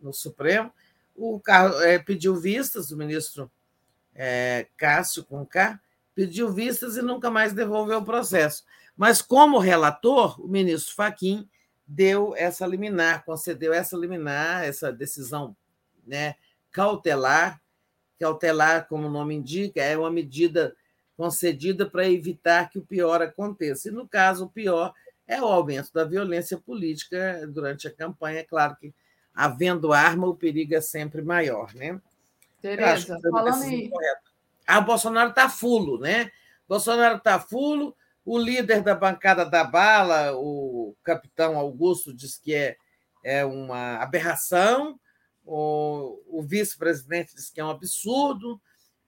[0.00, 0.72] no Supremo,
[1.14, 1.40] o
[1.82, 3.50] é, pediu vistas, o ministro
[4.14, 5.80] é, Cássio Conká
[6.14, 8.64] pediu vistas e nunca mais devolveu o processo.
[8.96, 11.48] Mas, como relator, o ministro Faquim
[11.86, 15.54] deu essa liminar, concedeu essa liminar, essa decisão
[16.06, 16.34] né,
[16.70, 17.60] cautelar.
[18.18, 20.74] Cautelar, como o nome indica, é uma medida
[21.16, 23.88] concedida para evitar que o pior aconteça.
[23.88, 24.94] E, no caso, o pior
[25.26, 28.40] é o aumento da violência política durante a campanha.
[28.40, 28.94] É claro que,
[29.34, 31.74] havendo arma, o perigo é sempre maior.
[31.74, 32.00] Né?
[32.60, 33.90] Tereza, falando em.
[34.66, 36.30] Ah, Bolsonaro está fulo, né?
[36.68, 37.96] Bolsonaro está fulo.
[38.24, 42.76] O líder da bancada da bala, o capitão Augusto, diz que é,
[43.22, 44.98] é uma aberração
[45.46, 48.60] o, o vice-presidente diz que é um absurdo.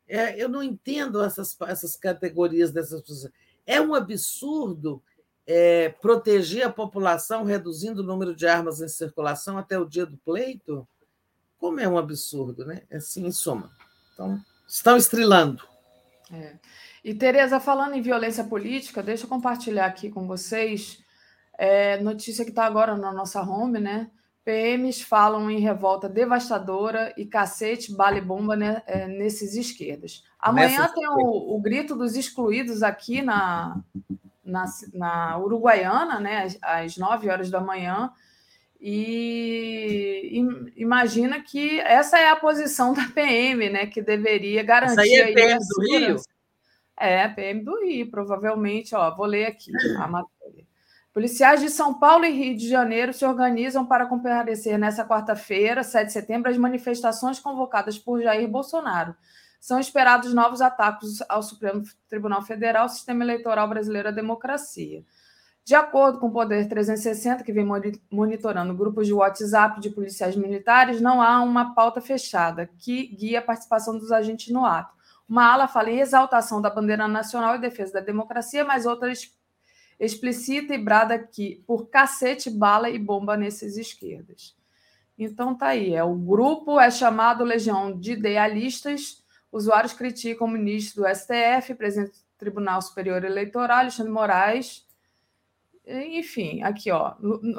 [0.07, 3.33] É, eu não entendo essas, essas categorias dessas pessoas.
[3.67, 5.02] É um absurdo
[5.47, 10.17] é, proteger a população reduzindo o número de armas em circulação até o dia do
[10.18, 10.86] pleito?
[11.58, 12.83] Como é um absurdo, né?
[12.92, 13.70] Assim, em suma.
[14.15, 15.62] Então, estão estrilando.
[16.33, 16.57] É.
[17.02, 21.02] E, Tereza, falando em violência política, deixa eu compartilhar aqui com vocês
[21.57, 24.10] é, notícia que está agora na nossa home, né?
[24.49, 30.25] PMs falam em revolta devastadora e cacete, bala e bomba né, é, nesses esquerdas.
[30.41, 30.94] Amanhã Nessa...
[30.94, 33.78] tem o, o, grito dos excluídos aqui na,
[34.43, 38.10] na, na Uruguaiana, né, às, às 9 horas da manhã.
[38.81, 45.02] E, e, imagina que essa é a posição da PM, né, que deveria garantir.
[45.02, 46.17] Isso aí é PM do Rio?
[46.97, 48.94] É, PM do Rio, provavelmente.
[48.94, 50.38] Ó, vou ler aqui a matéria.
[51.19, 56.07] Policiais de São Paulo e Rio de Janeiro se organizam para comparecer nesta quarta-feira, 7
[56.07, 59.17] de setembro, às manifestações convocadas por Jair Bolsonaro.
[59.61, 65.05] São esperados novos ataques ao Supremo Tribunal Federal, Sistema Eleitoral Brasileiro, a democracia.
[65.65, 67.67] De acordo com o Poder 360, que vem
[68.09, 73.43] monitorando grupos de WhatsApp de policiais militares, não há uma pauta fechada que guia a
[73.43, 74.95] participação dos agentes no ato.
[75.29, 79.37] Uma ala fala em exaltação da bandeira nacional e defesa da democracia, mas outras
[79.99, 84.57] explicita e brada aqui por cacete, bala e bomba nesses esquerdas.
[85.18, 89.23] Então tá aí, é o grupo é chamado Legião de Idealistas.
[89.51, 94.86] Usuários criticam o ministro do STF, presidente do Tribunal Superior Eleitoral, Alexandre Moraes.
[95.85, 97.15] Enfim, aqui ó.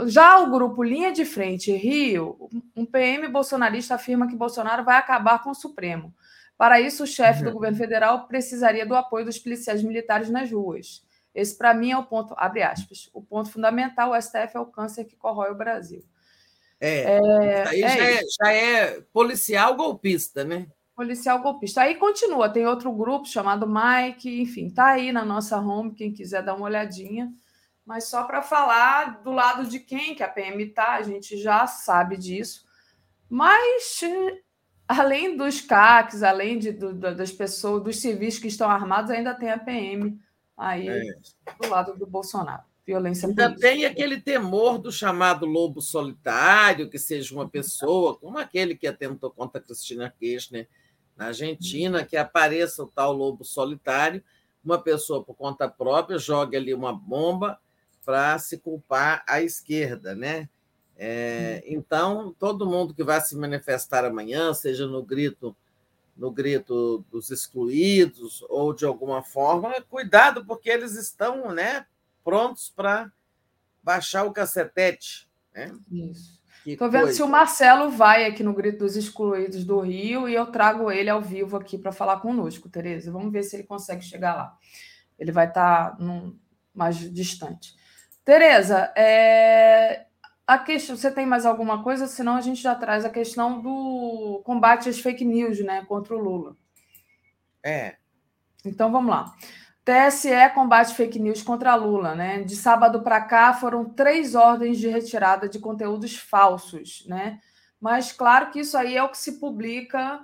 [0.08, 5.44] Já o grupo Linha de Frente Rio, um PM bolsonarista afirma que Bolsonaro vai acabar
[5.44, 6.14] com o Supremo.
[6.56, 7.54] Para isso, o chefe do uhum.
[7.54, 11.04] governo federal precisaria do apoio dos policiais militares nas ruas.
[11.34, 14.66] Esse, para mim, é o ponto, abre aspas, o ponto fundamental, o STF é o
[14.66, 16.04] câncer que corrói o Brasil.
[16.80, 20.68] É, é aí é já, é, já, é, policial golpista, né?
[21.00, 21.84] policial golpista.
[21.84, 26.44] Aí continua, tem outro grupo chamado Mike, enfim, tá aí na nossa home, quem quiser
[26.44, 27.32] dar uma olhadinha.
[27.86, 31.66] Mas só para falar do lado de quem que a PM tá, a gente já
[31.66, 32.66] sabe disso.
[33.30, 34.02] Mas
[34.86, 39.52] além dos CACs, além de, do, das pessoas, dos civis que estão armados, ainda tem
[39.52, 40.20] a PM
[40.60, 41.02] aí é.
[41.62, 42.64] do lado do Bolsonaro.
[42.86, 43.68] Violência Ainda política.
[43.68, 49.30] tem aquele temor do chamado lobo solitário, que seja uma pessoa, como aquele que atentou
[49.30, 50.68] contra a Cristina Kirchner
[51.16, 54.24] na Argentina, que apareça o tal lobo solitário,
[54.64, 57.60] uma pessoa por conta própria joga ali uma bomba
[58.04, 60.50] para se culpar à esquerda, né?
[60.98, 65.56] É, então, todo mundo que vai se manifestar amanhã, seja no grito
[66.20, 71.86] no grito dos excluídos ou de alguma forma, cuidado, porque eles estão né,
[72.24, 73.10] prontos para
[73.82, 75.30] baixar o cacetete.
[75.54, 75.74] Né?
[75.90, 76.38] Isso.
[76.66, 80.48] Estou vendo se o Marcelo vai aqui no Grito dos Excluídos do Rio e eu
[80.48, 83.12] trago ele ao vivo aqui para falar conosco, Tereza.
[83.12, 84.58] Vamos ver se ele consegue chegar lá.
[85.18, 85.98] Ele vai estar tá
[86.74, 87.76] mais distante.
[88.26, 90.06] Tereza, é...
[90.50, 92.08] a questão, você tem mais alguma coisa?
[92.08, 96.20] Senão a gente já traz a questão do combate às fake news né, contra o
[96.20, 96.58] Lula.
[97.64, 97.98] É.
[98.66, 99.32] Então vamos lá.
[99.86, 102.42] TSE combate fake news contra Lula, né?
[102.42, 107.40] De sábado para cá foram três ordens de retirada de conteúdos falsos, né?
[107.80, 110.20] Mas claro que isso aí é o que se publica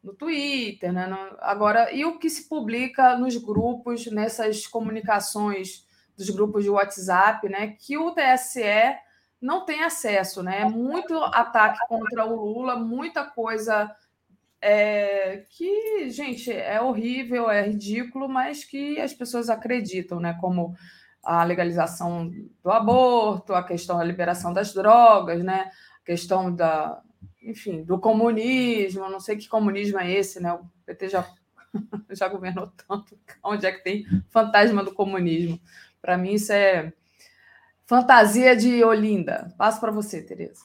[0.00, 1.08] no Twitter, né?
[1.40, 5.84] Agora, e o que se publica nos grupos, nessas comunicações
[6.16, 7.74] dos grupos de WhatsApp, né?
[7.80, 9.04] Que o TSE
[9.40, 10.62] não tem acesso, né?
[10.62, 13.94] É muito ataque contra o Lula, muita coisa
[14.60, 20.36] é, que, gente, é horrível, é ridículo, mas que as pessoas acreditam, né?
[20.40, 20.74] Como
[21.22, 22.30] a legalização
[22.62, 25.70] do aborto, a questão da liberação das drogas, né?
[26.02, 27.02] A questão da,
[27.42, 30.52] enfim, do comunismo, não sei que comunismo é esse, né?
[30.52, 31.28] O PT já,
[32.10, 35.60] já governou tanto, onde é que tem fantasma do comunismo?
[36.00, 36.92] Para mim, isso é
[37.86, 39.54] fantasia de Olinda.
[39.56, 40.64] Passo para você, Tereza.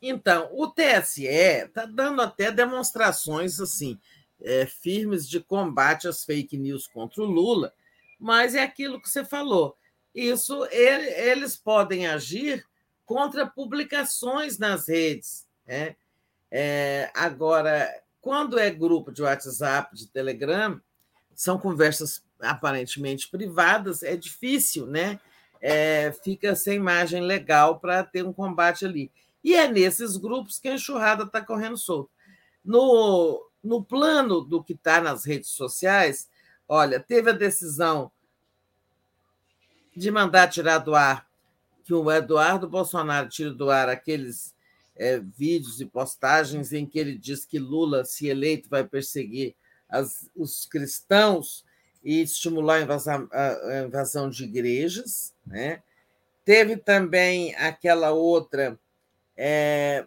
[0.00, 4.00] Então, o TSE está dando até demonstrações assim
[4.40, 7.72] é, firmes de combate às fake news contra o Lula,
[8.18, 9.76] mas é aquilo que você falou.
[10.14, 12.66] Isso ele, eles podem agir
[13.04, 15.46] contra publicações nas redes.
[15.66, 15.96] Né?
[16.50, 17.88] É, agora,
[18.20, 20.80] quando é grupo de WhatsApp, de Telegram,
[21.34, 25.18] são conversas aparentemente privadas, é difícil, né?
[25.64, 29.12] É, fica sem imagem legal para ter um combate ali.
[29.44, 32.10] E é nesses grupos que a enxurrada está correndo solta.
[32.64, 36.28] No, no plano do que está nas redes sociais,
[36.68, 38.10] olha, teve a decisão
[39.94, 41.28] de mandar tirar do ar,
[41.84, 44.54] que o Eduardo Bolsonaro tire do ar aqueles
[44.96, 49.54] é, vídeos e postagens em que ele diz que Lula, se eleito, vai perseguir
[49.88, 51.64] as, os cristãos
[52.02, 55.32] e estimular a invasão, a invasão de igrejas.
[55.46, 55.82] Né?
[56.44, 58.78] Teve também aquela outra
[59.36, 60.06] é,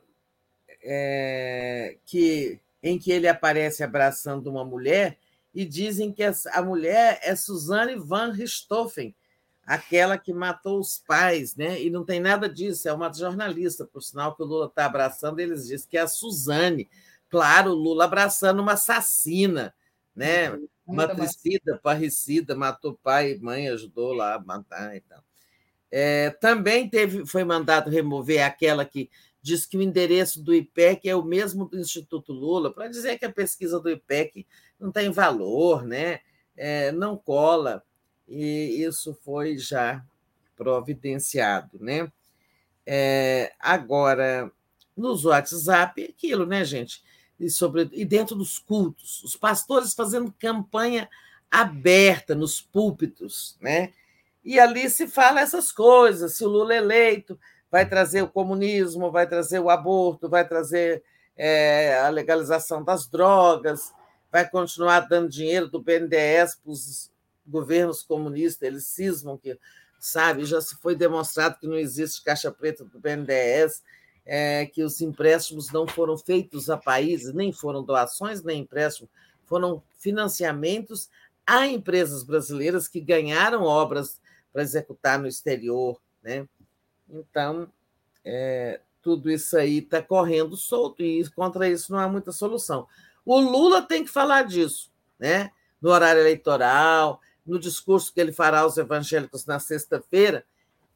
[0.84, 5.18] é, que, em que ele aparece abraçando uma mulher
[5.54, 9.16] e dizem que a mulher é Suzanne van Richthofen,
[9.66, 11.82] aquela que matou os pais, né?
[11.82, 15.40] E não tem nada disso, é uma jornalista, por sinal que o Lula está abraçando,
[15.40, 16.90] eles dizem que é a Suzane.
[17.30, 19.74] Claro, Lula abraçando uma assassina,
[20.16, 20.60] né?
[20.88, 25.24] Matricida, parricida, matou pai e mãe, ajudou lá a matar e tal.
[25.92, 29.10] É, também teve, foi mandado remover aquela que
[29.42, 33.26] diz que o endereço do IPEC é o mesmo do Instituto Lula, para dizer que
[33.26, 34.46] a pesquisa do IPEC
[34.80, 36.20] não tem valor, né?
[36.58, 37.84] É, não cola,
[38.28, 40.04] e isso foi já
[40.56, 41.78] providenciado.
[41.80, 42.12] Né?
[42.86, 44.52] É, agora,
[44.98, 47.04] nos WhatsApp, é aquilo, né, gente?
[47.40, 51.10] E, sobre, e dentro dos cultos, os pastores fazendo campanha
[51.52, 53.92] aberta nos púlpitos, né?
[54.44, 57.38] E ali se fala essas coisas: se o Lula é eleito,
[57.70, 61.04] vai trazer o comunismo, vai trazer o aborto, vai trazer
[61.36, 63.94] é, a legalização das drogas,
[64.32, 67.12] vai continuar dando dinheiro do BNDES para os
[67.46, 69.58] governos comunistas, eles cismam que,
[70.00, 73.84] sabe, já se foi demonstrado que não existe caixa preta do BNDES,
[74.26, 79.10] é, que os empréstimos não foram feitos a países, nem foram doações, nem empréstimos,
[79.46, 81.10] foram financiamentos
[81.46, 84.20] a empresas brasileiras que ganharam obras
[84.52, 86.02] para executar no exterior.
[86.24, 86.48] Né?
[87.10, 87.72] Então,
[88.24, 92.88] é, tudo isso aí está correndo solto e contra isso não há muita solução.
[93.24, 95.52] O Lula tem que falar disso, né?
[95.80, 100.44] no horário eleitoral, no discurso que ele fará aos evangélicos na sexta-feira.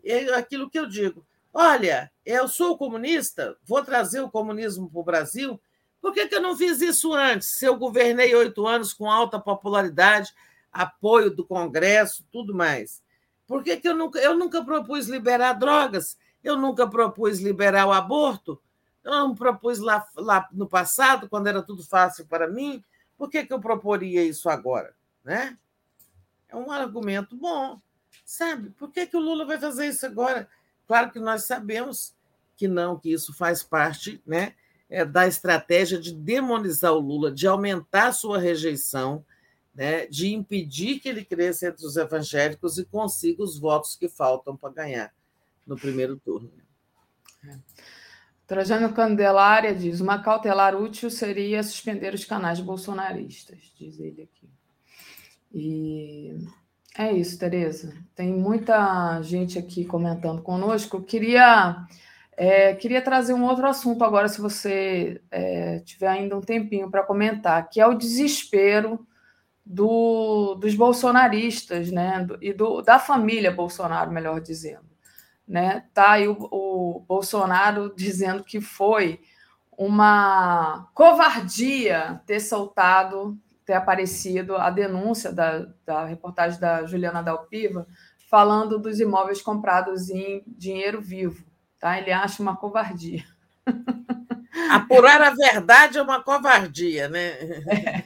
[0.03, 5.03] É aquilo que eu digo: olha, eu sou comunista, vou trazer o comunismo para o
[5.03, 5.59] Brasil,
[6.01, 7.49] Por que, que eu não fiz isso antes?
[7.57, 10.33] Se eu governei oito anos com alta popularidade,
[10.71, 13.03] apoio do Congresso, tudo mais.
[13.45, 16.17] Por que, que eu, nunca, eu nunca propus liberar drogas?
[16.43, 18.61] Eu nunca propus liberar o aborto?
[19.03, 22.83] Eu não propus lá, lá no passado, quando era tudo fácil para mim?
[23.17, 24.93] Por que, que eu proporia isso agora?
[25.23, 25.57] Né?
[26.47, 27.81] É um argumento bom.
[28.23, 28.69] Sabe?
[28.71, 30.47] Por que, que o Lula vai fazer isso agora?
[30.89, 32.15] Claro que nós sabemos
[32.57, 34.55] que não, que isso faz parte né,
[34.89, 39.23] é, da estratégia de demonizar o Lula, de aumentar a sua rejeição,
[39.75, 44.57] né, de impedir que ele cresça entre os evangélicos e consiga os votos que faltam
[44.57, 45.13] para ganhar
[45.63, 46.51] no primeiro turno.
[47.47, 47.55] É.
[48.47, 54.49] Trajano Candelária diz: uma cautelar útil seria suspender os canais bolsonaristas, diz ele aqui.
[55.53, 56.35] E
[56.99, 57.93] é isso, Tereza.
[58.13, 61.01] Tem muita gente aqui comentando conosco.
[61.01, 61.87] Queria
[62.35, 67.03] é, queria trazer um outro assunto agora, se você é, tiver ainda um tempinho para
[67.03, 69.05] comentar, que é o desespero
[69.65, 72.25] do, dos bolsonaristas, né?
[72.41, 74.89] e do, da família Bolsonaro, melhor dizendo.
[75.47, 75.83] Né?
[75.93, 79.21] Tá aí o, o Bolsonaro dizendo que foi
[79.77, 83.37] uma covardia ter soltado,
[83.69, 87.85] ter aparecido a denúncia da, da reportagem da Juliana Dalpiva
[88.27, 91.45] falando dos imóveis comprados em dinheiro vivo.
[91.79, 91.99] Tá?
[91.99, 93.23] Ele acha uma covardia.
[94.71, 97.27] Apurar a verdade é uma covardia, né?
[97.29, 98.05] É.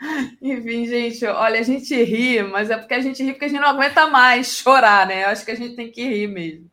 [0.40, 3.60] Enfim, gente, olha, a gente ri, mas é porque a gente ri porque a gente
[3.60, 5.24] não aguenta mais chorar, né?
[5.24, 6.70] Eu acho que a gente tem que rir mesmo.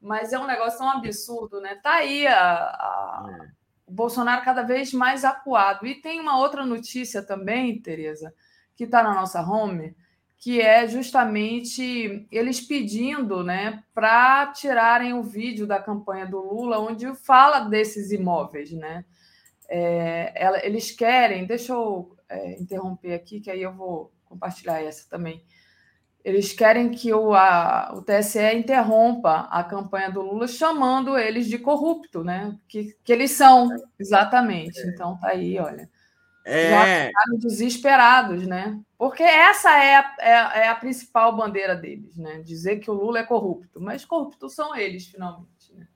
[0.00, 1.74] Mas é um negócio tão absurdo, né?
[1.82, 3.48] Tá aí a, a, é.
[3.86, 5.86] O Bolsonaro cada vez mais acuado.
[5.86, 8.34] E tem uma outra notícia também, Tereza,
[8.76, 9.94] que está na nossa home,
[10.38, 17.14] que é justamente eles pedindo né, para tirarem o vídeo da campanha do Lula, onde
[17.14, 18.70] fala desses imóveis.
[18.72, 19.04] Né?
[19.68, 25.44] É, eles querem, deixa eu é, interromper aqui, que aí eu vou compartilhar essa também.
[26.24, 31.58] Eles querem que o, a, o TSE interrompa a campanha do Lula, chamando eles de
[31.58, 32.56] corrupto, né?
[32.66, 34.80] Que, que eles são, exatamente.
[34.80, 34.86] É.
[34.86, 35.88] Então tá aí, olha.
[36.46, 36.70] É.
[36.70, 38.80] Já ficaram desesperados, né?
[38.96, 40.30] Porque essa é a, é,
[40.60, 42.40] é a principal bandeira deles, né?
[42.40, 43.78] Dizer que o Lula é corrupto.
[43.78, 45.74] Mas corruptos são eles, finalmente.
[45.74, 45.86] Né?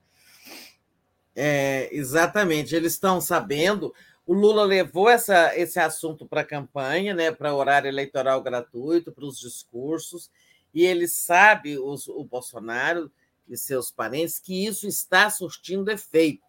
[1.35, 2.75] É, exatamente.
[2.75, 3.93] Eles estão sabendo
[4.29, 9.25] o Lula levou essa, esse assunto para a campanha, né, para horário eleitoral gratuito, para
[9.25, 10.29] os discursos,
[10.71, 13.11] e ele sabe, os, o Bolsonaro
[13.47, 16.45] e seus parentes, que isso está surtindo efeito,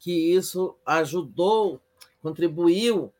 [0.00, 1.80] que isso ajudou,
[2.20, 3.14] contribuiu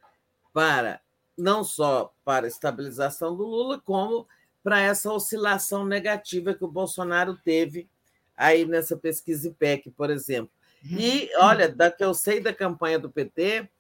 [0.52, 1.00] para
[1.38, 4.26] não só para a estabilização do Lula, como
[4.64, 7.88] para essa oscilação negativa que o Bolsonaro teve
[8.36, 10.50] aí nessa pesquisa IPEC, por exemplo.
[10.84, 13.70] E, olha, da que eu sei da campanha do PT,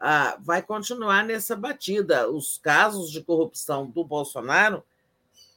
[0.00, 2.28] ah, vai continuar nessa batida.
[2.30, 4.82] Os casos de corrupção do Bolsonaro,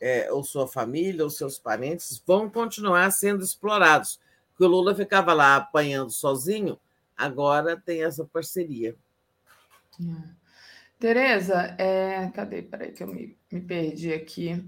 [0.01, 4.19] é, ou sua família, ou seus parentes, vão continuar sendo explorados.
[4.49, 6.77] Porque o Lula ficava lá apanhando sozinho,
[7.17, 8.95] agora tem essa parceria.
[9.99, 10.43] É.
[10.99, 12.30] Tereza, é...
[12.33, 12.61] cadê?
[12.61, 14.63] Peraí, que eu me, me perdi aqui.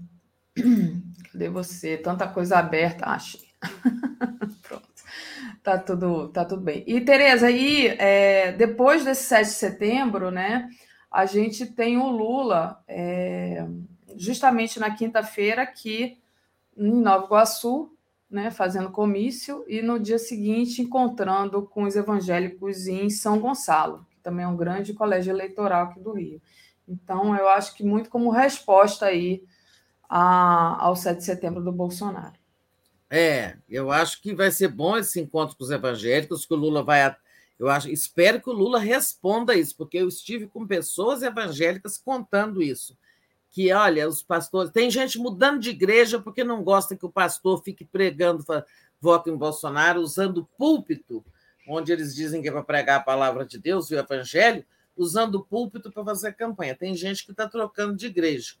[1.32, 1.98] Cadê você?
[1.98, 3.06] Tanta coisa aberta.
[3.06, 3.46] Achei.
[4.62, 4.85] Pronto.
[5.66, 6.84] Tá tudo, tá tudo bem.
[6.86, 10.68] E, Tereza, aí, é, depois desse 7 de setembro, né,
[11.10, 13.66] a gente tem o Lula é,
[14.14, 16.22] justamente na quinta-feira aqui
[16.76, 17.92] em Nova Iguaçu,
[18.30, 24.20] né, fazendo comício, e no dia seguinte encontrando com os evangélicos em São Gonçalo, que
[24.20, 26.40] também é um grande colégio eleitoral aqui do Rio.
[26.86, 29.42] Então, eu acho que muito como resposta aí
[30.08, 32.45] a, ao 7 de setembro do Bolsonaro.
[33.08, 36.82] É, eu acho que vai ser bom esse encontro com os evangélicos, que o Lula
[36.82, 37.14] vai.
[37.58, 42.62] Eu acho, espero que o Lula responda isso, porque eu estive com pessoas evangélicas contando
[42.62, 42.96] isso.
[43.50, 44.72] Que, olha, os pastores.
[44.72, 48.44] Tem gente mudando de igreja porque não gosta que o pastor fique pregando
[49.00, 51.24] voto em Bolsonaro, usando o púlpito,
[51.68, 54.64] onde eles dizem que é para pregar a palavra de Deus e o evangelho,
[54.96, 56.74] usando o púlpito para fazer campanha.
[56.74, 58.54] Tem gente que está trocando de igreja.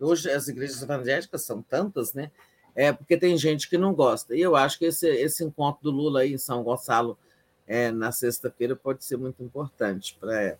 [0.00, 2.30] Hoje as igrejas evangélicas são tantas, né?
[2.74, 4.34] É porque tem gente que não gosta.
[4.34, 7.18] E eu acho que esse, esse encontro do Lula aí em São Gonçalo
[7.66, 10.58] é, na sexta-feira pode ser muito importante para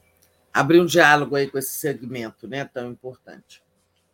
[0.52, 3.62] abrir um diálogo aí com esse segmento né, tão importante.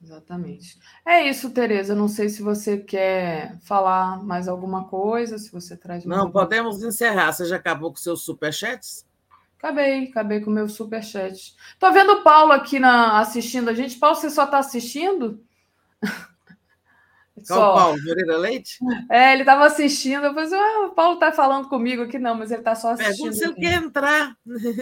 [0.03, 0.79] Exatamente.
[1.07, 1.95] É isso, Tereza.
[1.95, 6.19] Não sei se você quer falar mais alguma coisa, se você traz mais.
[6.19, 6.89] Não, podemos coisa.
[6.89, 7.33] encerrar.
[7.33, 9.07] Você já acabou com seus superchats?
[9.59, 11.55] Acabei, acabei com o meu superchat.
[11.79, 13.99] Tô vendo o Paulo aqui na, assistindo a gente.
[13.99, 15.45] Paulo, você só está assistindo?
[17.47, 17.75] Qual Só.
[17.75, 18.79] Paulo Moreira Leite?
[19.11, 20.25] É, ele estava assistindo.
[20.27, 23.17] Eu falei, ah, o Paulo está falando comigo aqui, não, mas ele está só assistindo.
[23.17, 24.37] Pergunta se ele quer entrar.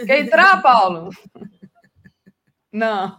[0.06, 1.10] Quer entrar, Paulo?
[2.72, 3.18] Não.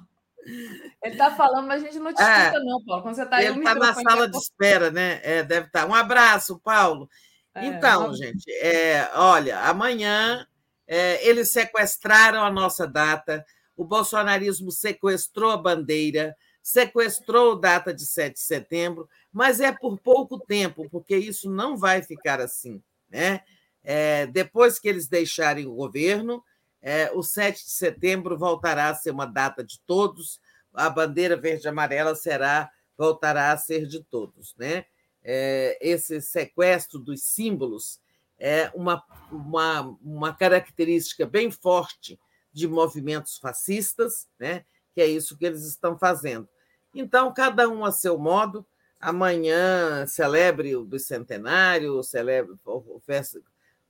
[1.04, 3.04] Ele está falando, mas a gente não te é, escuta, não, Paulo.
[3.04, 5.20] Quando você está aí, Ele está na sala de espera, né?
[5.24, 5.82] É, deve estar.
[5.82, 5.88] Tá.
[5.88, 7.10] Um abraço, Paulo.
[7.54, 10.46] É, então, gente, é, olha, amanhã
[10.88, 13.46] é, eles sequestraram a nossa data,
[13.76, 20.00] o bolsonarismo sequestrou a bandeira, sequestrou a data de 7 de setembro, mas é por
[20.00, 22.82] pouco tempo, porque isso não vai ficar assim.
[23.10, 23.42] Né?
[23.84, 26.44] É, depois que eles deixarem o governo,
[26.82, 30.40] é, o 7 de setembro voltará a ser uma data de todos,
[30.74, 34.54] a bandeira verde e amarela será voltará a ser de todos.
[34.58, 34.86] Né?
[35.24, 38.02] É, esse sequestro dos símbolos
[38.38, 39.02] é uma,
[39.32, 42.20] uma, uma característica bem forte
[42.52, 44.66] de movimentos fascistas, né?
[44.94, 46.48] que é isso que eles estão fazendo.
[46.94, 48.66] Então, cada um a seu modo,
[49.00, 52.56] amanhã celebre o bicentenário, celebre,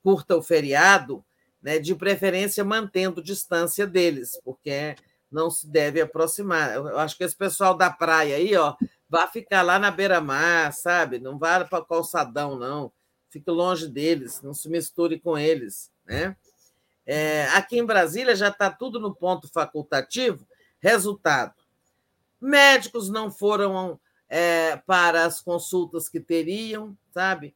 [0.04, 1.24] curta o feriado,
[1.62, 4.96] né, de preferência mantendo distância deles, porque
[5.32, 6.76] não se deve aproximar.
[6.76, 8.76] Eu acho que esse pessoal da praia aí, ó,
[9.10, 11.20] vai ficar lá na beira-mar, sabe?
[11.20, 12.92] Não vá para calçadão, não.
[13.30, 16.36] Fique longe deles, não se misture com eles, né?
[17.06, 20.48] É, aqui em Brasília já está tudo no ponto facultativo.
[20.80, 21.54] Resultado:
[22.40, 27.56] médicos não foram é, para as consultas que teriam, sabe?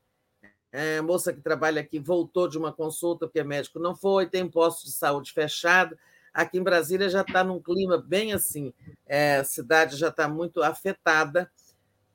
[0.72, 4.86] É, moça que trabalha aqui voltou de uma consulta porque médico não foi, tem posto
[4.86, 5.98] de saúde fechado.
[6.34, 8.74] Aqui em Brasília já está num clima bem assim,
[9.06, 11.50] é, a cidade já está muito afetada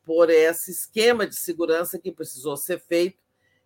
[0.05, 3.23] por esse esquema de segurança que precisou ser feito.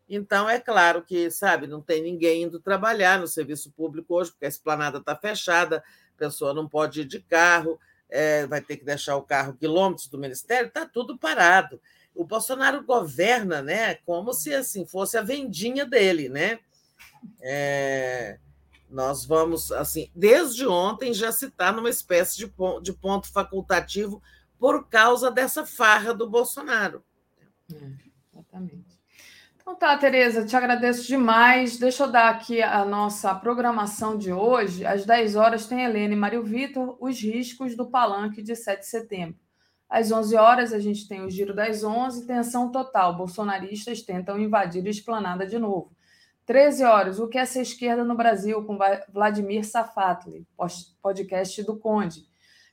[0.06, 4.44] Então, é claro que, sabe, não tem ninguém indo trabalhar no serviço público hoje, porque
[4.44, 5.82] a esplanada está fechada,
[6.14, 7.80] a pessoa não pode ir de carro,
[8.12, 11.80] é, vai ter que deixar o carro quilômetros do ministério, está tudo parado.
[12.14, 16.60] O Bolsonaro governa, né, como se assim fosse a vendinha dele, né?
[17.40, 18.38] É,
[18.90, 24.22] nós vamos, assim, desde ontem já se está numa espécie de ponto, de ponto facultativo
[24.58, 27.02] por causa dessa farra do Bolsonaro.
[27.72, 27.76] É,
[28.30, 28.91] exatamente.
[29.62, 31.78] Então tá, Tereza, te agradeço demais.
[31.78, 34.84] Deixa eu dar aqui a nossa programação de hoje.
[34.84, 38.86] Às 10 horas tem Helena e Mário Vitor, os riscos do palanque de 7 de
[38.86, 39.38] setembro.
[39.88, 43.16] Às 11 horas a gente tem o Giro das 11, tensão total.
[43.16, 45.92] Bolsonaristas tentam invadir a esplanada de novo.
[46.44, 48.76] 13 horas, o que é ser esquerda no Brasil, com
[49.12, 50.44] Vladimir Safatli,
[51.00, 52.26] podcast do Conde.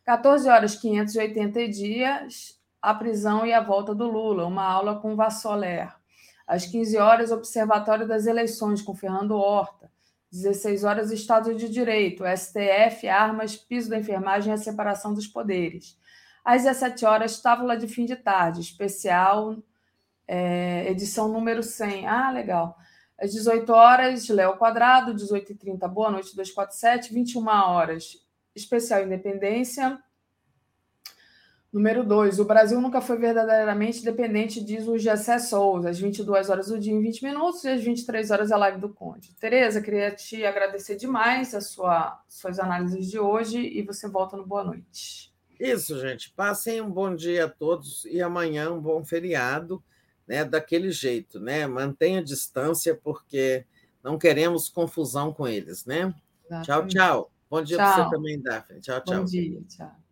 [0.03, 5.98] 14 horas, 580 dias, a prisão e a volta do Lula, uma aula com Vassoler.
[6.49, 9.91] Às 15 horas, Observatório das Eleições, com Fernando Horta.
[10.31, 15.95] 16 horas, Estado de Direito, STF, armas, piso da enfermagem e a separação dos poderes.
[16.43, 19.57] Às 17 horas, Tábula de Fim de Tarde, especial,
[20.27, 22.07] é, edição número 100.
[22.07, 22.75] Ah, legal.
[23.19, 30.01] Às 18 horas, Léo Quadrado, 18h30, Boa Noite 247, 21 horas, especial Independência,
[31.71, 32.39] Número 2.
[32.39, 35.89] O Brasil nunca foi verdadeiramente dependente, diz o Gessé Souza.
[35.89, 38.89] Às 22 horas do dia em 20 minutos e às 23 horas a live do
[38.89, 39.35] Conde.
[39.39, 44.45] Tereza, queria te agradecer demais as sua, suas análises de hoje e você volta no
[44.45, 45.31] Boa Noite.
[45.59, 46.31] Isso, gente.
[46.31, 49.83] Passem um bom dia a todos e amanhã um bom feriado,
[50.27, 50.43] né?
[50.43, 51.67] Daquele jeito, né?
[51.67, 53.65] Mantenha distância, porque
[54.03, 56.13] não queremos confusão com eles, né?
[56.45, 56.65] Exatamente.
[56.65, 57.31] Tchau, tchau.
[57.49, 58.79] Bom dia para você também, Daphne.
[58.79, 59.17] Tchau, tchau.
[59.17, 60.08] Bom dia, tchau.